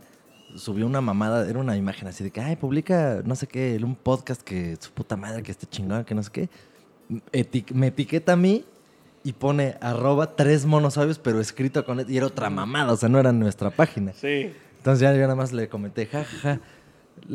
subió 0.56 0.88
una 0.88 1.02
mamada, 1.02 1.48
era 1.48 1.60
una 1.60 1.78
imagen 1.78 2.08
así 2.08 2.24
de 2.24 2.32
que, 2.32 2.42
ay, 2.42 2.56
publica 2.56 3.22
no 3.24 3.36
sé 3.36 3.46
qué, 3.46 3.80
un 3.84 3.96
podcast 3.96 4.42
que 4.42 4.76
su 4.80 4.90
puta 4.92 5.16
madre 5.16 5.44
que 5.44 5.52
esté 5.52 5.68
chingón, 5.68 6.04
que 6.06 6.16
no 6.16 6.24
sé 6.24 6.32
qué. 6.32 6.50
Eti- 7.32 7.72
me 7.74 7.88
etiqueta 7.88 8.34
a 8.34 8.36
mí 8.36 8.66
y 9.24 9.34
pone 9.34 9.76
arroba 9.82 10.36
tres 10.36 10.66
monosabios, 10.66 11.20
pero 11.20 11.40
escrito 11.42 11.86
con... 11.86 12.06
Y 12.10 12.18
era 12.18 12.26
otra 12.28 12.50
mamada, 12.50 12.94
o 12.94 12.98
sea, 12.98 13.10
no 13.10 13.20
era 13.20 13.32
nuestra 13.32 13.70
página. 13.70 14.14
Sí. 14.14 14.52
Entonces 14.78 15.02
ya 15.02 15.14
yo 15.14 15.20
nada 15.22 15.36
más 15.36 15.52
le 15.52 15.68
comenté, 15.68 16.06
jajaja, 16.06 16.60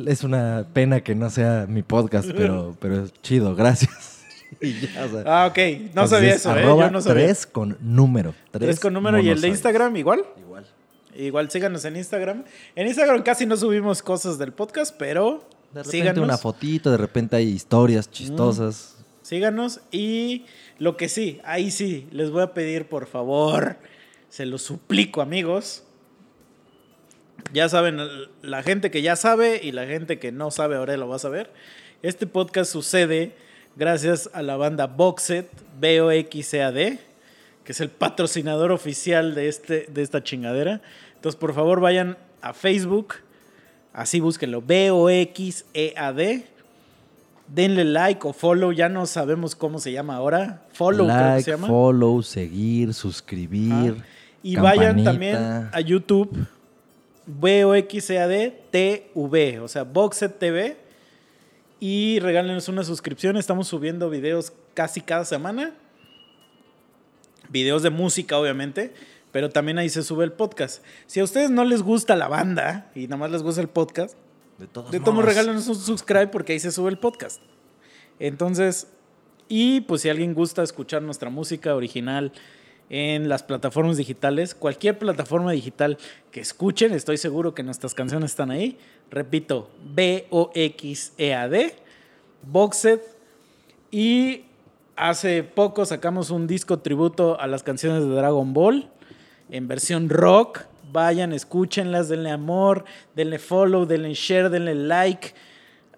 es 0.06 0.24
una 0.24 0.66
pena 0.72 1.02
que 1.02 1.14
no 1.14 1.28
sea 1.30 1.66
mi 1.68 1.82
podcast, 1.82 2.30
pero, 2.34 2.74
pero 2.80 3.04
es 3.04 3.12
chido, 3.22 3.54
gracias. 3.54 4.12
Y 4.60 4.72
ya, 4.80 5.04
o 5.04 5.08
sea, 5.08 5.22
Ah, 5.26 5.46
ok. 5.48 5.58
No 5.94 6.06
sabía 6.06 6.30
es 6.30 6.36
eso, 6.36 6.56
¿eh? 6.56 6.60
arroba 6.62 6.86
Yo 6.86 6.90
no 6.92 7.00
sabía. 7.00 7.24
tres 7.26 7.44
con 7.44 7.76
número. 7.80 8.34
Tres 8.52 8.78
con 8.78 8.92
número 8.94 9.18
y 9.18 9.28
el 9.28 9.40
de. 9.40 9.48
Instagram 9.48 9.96
igual. 9.96 10.24
Igual. 10.38 10.64
Igual 11.16 11.50
síganos 11.50 11.84
en 11.84 11.96
Instagram. 11.96 12.44
En 12.76 12.86
Instagram 12.86 13.22
casi 13.24 13.46
no 13.46 13.56
subimos 13.56 14.00
cosas 14.00 14.38
del 14.38 14.52
podcast, 14.52 14.94
pero 14.96 15.42
De 15.72 15.80
repente 15.82 15.90
síganos. 15.90 16.22
una 16.24 16.38
fotito, 16.38 16.88
de 16.92 16.98
repente 16.98 17.34
hay 17.34 17.48
historias 17.48 18.08
chistosas. 18.08 18.94
Síganos 19.22 19.80
y 19.90 20.44
lo 20.78 20.96
que 20.96 21.08
sí, 21.08 21.40
ahí 21.44 21.70
sí, 21.70 22.06
les 22.10 22.30
voy 22.30 22.42
a 22.42 22.54
pedir 22.54 22.86
por 22.86 23.06
favor, 23.06 23.76
se 24.28 24.46
los 24.46 24.62
suplico 24.62 25.20
amigos. 25.22 25.84
Ya 27.52 27.68
saben, 27.68 28.00
la 28.42 28.62
gente 28.62 28.90
que 28.90 29.02
ya 29.02 29.16
sabe 29.16 29.60
y 29.62 29.72
la 29.72 29.86
gente 29.86 30.18
que 30.18 30.32
no 30.32 30.50
sabe 30.50 30.76
ahora 30.76 30.96
lo 30.96 31.08
va 31.08 31.16
a 31.16 31.20
saber. 31.20 31.52
Este 32.02 32.26
podcast 32.26 32.72
sucede 32.72 33.32
gracias 33.76 34.30
a 34.32 34.42
la 34.42 34.56
banda 34.56 34.86
Boxet, 34.86 35.48
B-O-X-E-A-D, 35.78 36.98
que 37.64 37.72
es 37.72 37.80
el 37.80 37.90
patrocinador 37.90 38.72
oficial 38.72 39.34
de, 39.34 39.48
este, 39.48 39.86
de 39.88 40.02
esta 40.02 40.22
chingadera. 40.22 40.82
Entonces, 41.14 41.38
por 41.38 41.54
favor, 41.54 41.80
vayan 41.80 42.18
a 42.40 42.52
Facebook, 42.52 43.14
así 43.92 44.20
búsquenlo, 44.20 44.60
B-O-X-E-A-D. 44.62 46.53
Denle 47.46 47.84
like 47.84 48.26
o 48.26 48.32
follow, 48.32 48.72
ya 48.72 48.88
no 48.88 49.06
sabemos 49.06 49.54
cómo 49.54 49.78
se 49.78 49.92
llama 49.92 50.16
ahora. 50.16 50.62
Follow, 50.72 51.06
creo 51.06 51.18
que 51.18 51.24
like, 51.24 51.42
se 51.42 51.50
llama. 51.52 51.66
follow, 51.66 52.22
seguir, 52.22 52.94
suscribir. 52.94 53.96
Ah, 53.98 54.04
Y 54.42 54.56
vayan 54.56 55.04
también 55.04 55.36
a 55.72 55.80
YouTube, 55.80 56.46
B-O-X-E-A-D 57.26 58.62
T-V, 58.70 59.60
o 59.60 59.68
sea, 59.68 59.84
Boxet 59.84 60.38
TV. 60.38 60.76
Y 61.80 62.18
regálenos 62.20 62.68
una 62.68 62.82
suscripción. 62.82 63.36
Estamos 63.36 63.68
subiendo 63.68 64.08
videos 64.08 64.52
casi 64.72 65.00
cada 65.02 65.24
semana. 65.24 65.74
Videos 67.50 67.82
de 67.82 67.90
música, 67.90 68.38
obviamente. 68.38 68.94
Pero 69.32 69.50
también 69.50 69.78
ahí 69.78 69.88
se 69.90 70.02
sube 70.02 70.24
el 70.24 70.32
podcast. 70.32 70.82
Si 71.06 71.20
a 71.20 71.24
ustedes 71.24 71.50
no 71.50 71.64
les 71.64 71.82
gusta 71.82 72.16
la 72.16 72.28
banda 72.28 72.90
y 72.94 73.02
nada 73.04 73.16
más 73.16 73.30
les 73.32 73.42
gusta 73.42 73.60
el 73.60 73.68
podcast, 73.68 74.16
De 74.58 74.66
todos 74.66 74.90
de 74.90 75.00
todos 75.00 75.14
modos, 75.14 75.28
regálenos 75.28 75.66
un 75.68 75.74
subscribe 75.74 76.28
porque 76.28 76.52
ahí 76.52 76.60
se 76.60 76.70
sube 76.70 76.90
el 76.90 76.98
podcast. 76.98 77.40
Entonces, 78.18 78.88
y 79.48 79.80
pues 79.82 80.02
si 80.02 80.08
alguien 80.08 80.34
gusta 80.34 80.62
escuchar 80.62 81.02
nuestra 81.02 81.30
música 81.30 81.74
original 81.74 82.32
en 82.90 83.28
las 83.28 83.42
plataformas 83.42 83.96
digitales, 83.96 84.54
cualquier 84.54 84.98
plataforma 84.98 85.52
digital 85.52 85.98
que 86.30 86.40
escuchen, 86.40 86.92
estoy 86.92 87.16
seguro 87.16 87.54
que 87.54 87.62
nuestras 87.62 87.94
canciones 87.94 88.30
están 88.30 88.50
ahí. 88.50 88.78
Repito, 89.10 89.70
B-O-X-E-A-D, 89.94 91.76
Boxed. 92.42 93.00
Y 93.90 94.44
hace 94.96 95.42
poco 95.42 95.84
sacamos 95.84 96.30
un 96.30 96.46
disco 96.46 96.78
tributo 96.80 97.40
a 97.40 97.46
las 97.46 97.62
canciones 97.62 98.02
de 98.02 98.10
Dragon 98.10 98.52
Ball 98.52 98.90
en 99.50 99.68
versión 99.68 100.08
rock. 100.08 100.62
Vayan, 100.94 101.32
escúchenlas, 101.32 102.08
denle 102.08 102.30
amor, 102.30 102.84
denle 103.16 103.40
follow, 103.40 103.84
denle 103.84 104.14
share, 104.14 104.48
denle 104.48 104.76
like. 104.76 105.34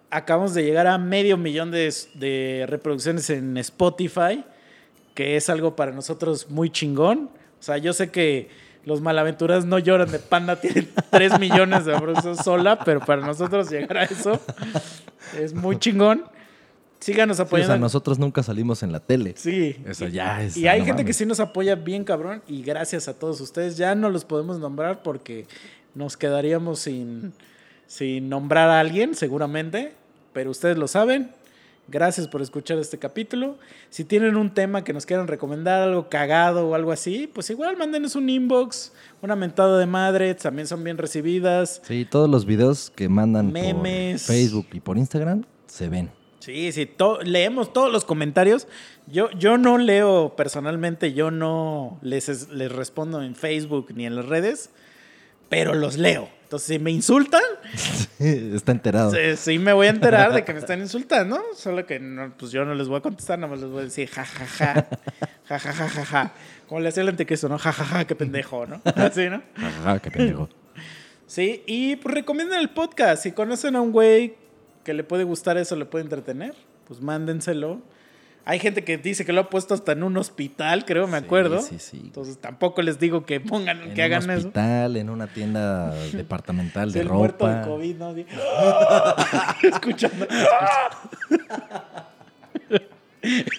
Acabamos 0.09 0.55
de 0.55 0.63
llegar 0.63 0.87
a 0.87 0.97
medio 0.97 1.37
millón 1.37 1.69
de, 1.69 1.93
de 2.15 2.65
reproducciones 2.67 3.29
en 3.29 3.55
Spotify, 3.57 4.43
que 5.13 5.35
es 5.35 5.51
algo 5.51 5.75
para 5.75 5.91
nosotros 5.91 6.49
muy 6.49 6.71
chingón. 6.71 7.29
O 7.59 7.63
sea, 7.63 7.77
yo 7.77 7.93
sé 7.93 8.09
que 8.09 8.49
los 8.85 8.99
malaventurados 8.99 9.65
no 9.65 9.77
lloran 9.77 10.11
de 10.11 10.17
panda, 10.17 10.59
tienen 10.59 10.89
3 11.11 11.39
millones 11.39 11.85
de 11.85 11.93
reproducciones 11.93 12.39
sola, 12.43 12.79
pero 12.79 12.99
para 12.99 13.21
nosotros 13.21 13.69
llegar 13.69 13.99
a 13.99 14.03
eso 14.05 14.41
es 15.39 15.53
muy 15.53 15.77
chingón. 15.77 16.25
Síganos 16.99 17.37
Sí, 17.37 17.43
o 17.43 17.45
apoyando. 17.45 17.73
sea, 17.73 17.79
nosotros 17.79 18.17
nunca 18.19 18.41
salimos 18.43 18.81
en 18.83 18.91
la 18.91 18.99
tele. 18.99 19.33
Sí. 19.37 19.75
Eso 19.85 20.07
ya 20.07 20.41
es. 20.43 20.57
Y 20.57 20.67
hay 20.67 20.79
no 20.79 20.85
gente 20.85 21.05
que 21.05 21.13
sí 21.13 21.25
nos 21.25 21.39
apoya 21.39 21.75
bien 21.75 22.03
cabrón 22.03 22.41
y 22.47 22.63
gracias 22.63 23.07
a 23.07 23.13
todos 23.13 23.39
ustedes. 23.41 23.77
Ya 23.77 23.93
no 23.95 24.09
los 24.09 24.25
podemos 24.25 24.59
nombrar 24.59 25.03
porque 25.03 25.45
nos 25.93 26.17
quedaríamos 26.17 26.79
sin, 26.79 27.33
sin 27.85 28.29
nombrar 28.29 28.69
a 28.69 28.79
alguien 28.79 29.13
seguramente, 29.15 29.93
pero 30.33 30.49
ustedes 30.51 30.77
lo 30.77 30.87
saben. 30.87 31.31
Gracias 31.89 32.27
por 32.27 32.41
escuchar 32.41 32.77
este 32.79 32.97
capítulo. 32.97 33.57
Si 33.89 34.03
tienen 34.03 34.35
un 34.35 34.53
tema 34.53 34.83
que 34.83 34.91
nos 34.91 35.05
quieran 35.05 35.27
recomendar, 35.27 35.83
algo 35.83 36.09
cagado 36.09 36.67
o 36.67 36.75
algo 36.75 36.91
así, 36.91 37.29
pues 37.33 37.49
igual 37.49 37.77
mándenos 37.77 38.15
un 38.17 38.29
inbox, 38.29 38.91
una 39.21 39.37
mentada 39.37 39.79
de 39.79 39.85
madre, 39.85 40.35
también 40.35 40.67
son 40.67 40.83
bien 40.83 40.97
recibidas. 40.97 41.81
Sí, 41.85 42.03
todos 42.09 42.29
los 42.29 42.45
videos 42.45 42.91
que 42.93 43.07
mandan 43.07 43.53
Memes. 43.53 44.23
por 44.25 44.35
Facebook 44.35 44.67
y 44.73 44.79
por 44.81 44.97
Instagram 44.97 45.45
se 45.67 45.87
ven. 45.87 46.09
Sí, 46.47 46.71
sí, 46.71 46.85
to- 46.85 47.19
leemos 47.23 47.73
todos 47.73 47.91
los 47.91 48.05
comentarios. 48.05 48.69
Yo, 49.05 49.29
yo 49.31 49.57
no 49.57 49.77
leo 49.77 50.33
personalmente, 50.37 51.11
yo 51.11 51.29
no 51.29 51.99
les, 52.01 52.29
es- 52.29 52.47
les 52.47 52.71
respondo 52.71 53.21
en 53.21 53.35
Facebook 53.35 53.87
ni 53.93 54.05
en 54.05 54.15
las 54.15 54.25
redes, 54.27 54.69
pero 55.49 55.73
los 55.73 55.97
leo. 55.97 56.29
Entonces, 56.43 56.67
si 56.69 56.79
me 56.79 56.89
insultan, 56.91 57.41
Está 58.19 58.71
enterado. 58.71 59.11
sí, 59.11 59.17
sí 59.35 59.59
me 59.59 59.73
voy 59.73 59.87
a 59.87 59.89
enterar 59.89 60.31
de 60.33 60.45
que 60.45 60.53
me 60.53 60.59
están 60.59 60.79
insultando. 60.79 61.37
Solo 61.53 61.85
que 61.85 61.99
no, 61.99 62.33
pues 62.37 62.53
yo 62.53 62.63
no 62.63 62.75
les 62.75 62.87
voy 62.87 62.99
a 62.99 63.01
contestar, 63.01 63.37
nada 63.37 63.51
más 63.51 63.59
les 63.59 63.69
voy 63.69 63.81
a 63.81 63.83
decir 63.83 64.07
ja, 64.07 64.23
ja, 64.23 64.45
ja, 64.45 64.87
ja, 65.49 65.59
ja, 65.59 65.73
ja, 65.73 65.89
ja, 65.89 66.05
ja. 66.05 66.33
Como 66.69 66.79
le 66.79 66.87
hacía 66.87 67.03
el 67.03 67.09
antequeso, 67.09 67.49
¿no? 67.49 67.57
Ja, 67.57 67.73
ja, 67.73 67.83
ja, 67.83 68.07
qué 68.07 68.15
pendejo, 68.15 68.65
¿no? 68.65 68.81
Así, 68.95 69.29
¿no? 69.29 69.43
Ajá, 69.57 69.99
qué 69.99 70.11
pendejo. 70.11 70.47
Sí, 71.25 71.63
y 71.67 71.97
pues 71.97 72.15
recomienden 72.15 72.61
el 72.61 72.69
podcast. 72.69 73.23
Si 73.23 73.33
conocen 73.33 73.75
a 73.75 73.81
un 73.81 73.91
güey 73.91 74.35
que 74.87 74.93
le 74.93 75.03
puede 75.03 75.23
gustar 75.25 75.57
eso, 75.57 75.75
le 75.75 75.83
puede 75.85 76.03
entretener, 76.05 76.55
pues 76.87 77.01
mándenselo. 77.01 77.81
Hay 78.45 78.59
gente 78.59 78.85
que 78.85 78.97
dice 78.97 79.25
que 79.25 79.33
lo 79.33 79.41
ha 79.41 79.49
puesto 79.49 79.73
hasta 79.73 79.91
en 79.91 80.03
un 80.03 80.15
hospital, 80.15 80.85
creo, 80.85 81.05
me 81.07 81.19
Sí, 81.19 81.25
acuerdo. 81.25 81.61
sí, 81.61 81.79
sí. 81.79 81.99
Entonces 82.01 82.37
tampoco 82.37 82.81
les 82.81 82.97
digo 82.97 83.25
que 83.25 83.41
pongan, 83.41 83.81
En 83.81 83.93
que 83.93 83.99
un 83.99 84.05
hagan 84.05 84.23
eso. 84.29 84.47
hospital, 84.47 84.95
en 84.95 85.09
una 85.09 85.27
tienda 85.27 85.93
departamental 86.13 86.93
de 86.93 86.99
el 87.01 87.09
muerto 87.09 87.45
de 87.45 87.55
ropa. 87.55 87.67
COVID, 87.67 87.95
¿no? 87.97 88.15
Escuchando. 89.63 90.27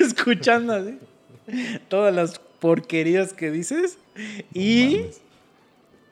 Escuchando 0.01 0.73
así. 0.73 0.99
Todas 1.89 2.15
las 2.15 2.39
porquerías 2.61 3.35
que 3.35 3.51
dices. 3.51 3.99
Y 4.55 4.97
mames. 5.01 5.21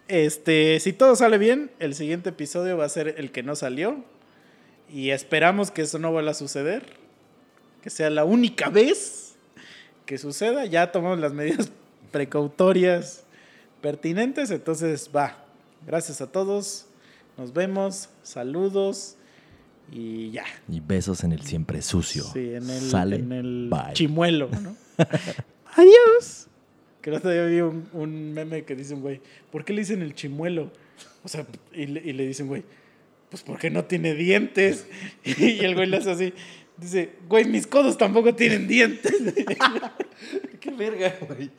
este, 0.08 0.80
si 0.80 0.92
todo 0.92 1.16
sale 1.16 1.38
bien, 1.38 1.70
el 1.78 1.94
siguiente 1.94 2.28
episodio 2.30 2.76
va 2.76 2.84
a 2.84 2.88
ser 2.90 3.14
el 3.18 3.30
que 3.32 3.42
no 3.42 3.56
salió. 3.56 4.04
Y 4.92 5.10
esperamos 5.10 5.70
que 5.70 5.82
eso 5.82 5.98
no 5.98 6.10
vuelva 6.12 6.30
a 6.30 6.34
suceder. 6.34 6.84
Que 7.82 7.90
sea 7.90 8.10
la 8.10 8.24
única 8.24 8.68
vez 8.68 9.34
que 10.04 10.18
suceda. 10.18 10.64
Ya 10.66 10.92
tomamos 10.92 11.18
las 11.18 11.32
medidas 11.32 11.70
precautorias 12.12 13.24
pertinentes. 13.80 14.50
Entonces, 14.50 15.10
va. 15.14 15.44
Gracias 15.86 16.20
a 16.20 16.26
todos. 16.26 16.86
Nos 17.36 17.52
vemos. 17.52 18.08
Saludos. 18.22 19.16
Y 19.92 20.30
ya. 20.30 20.44
Y 20.68 20.80
besos 20.80 21.22
en 21.24 21.32
el 21.32 21.42
siempre 21.42 21.82
sucio. 21.82 22.24
Sí, 22.24 22.54
en 22.54 22.68
el, 22.68 22.80
Sale. 22.80 23.16
en 23.16 23.32
el 23.32 23.70
chimuelo, 23.92 24.48
¿no? 24.62 24.76
Adiós. 25.74 26.48
Que 27.00 27.10
el 27.10 27.16
otro 27.16 27.30
día 27.30 27.44
vi 27.44 27.60
un, 27.60 27.88
un 27.92 28.32
meme 28.32 28.64
que 28.64 28.74
dice 28.74 28.94
un 28.94 29.02
güey, 29.02 29.20
¿por 29.52 29.64
qué 29.64 29.72
le 29.72 29.82
dicen 29.82 30.02
el 30.02 30.14
chimuelo? 30.14 30.72
O 31.22 31.28
sea, 31.28 31.46
y 31.72 31.86
le, 31.86 32.00
y 32.00 32.12
le 32.12 32.26
dicen, 32.26 32.48
güey, 32.48 32.64
pues 33.30 33.42
porque 33.42 33.70
no 33.70 33.84
tiene 33.84 34.14
dientes. 34.14 34.86
Y 35.24 35.64
el 35.64 35.74
güey 35.74 35.86
le 35.86 35.98
hace 35.98 36.10
así. 36.10 36.34
Dice, 36.76 37.10
güey, 37.28 37.46
mis 37.46 37.66
codos 37.66 37.96
tampoco 37.96 38.34
tienen 38.34 38.68
dientes. 38.68 39.14
qué 40.60 40.70
verga, 40.72 41.14
güey. 41.26 41.50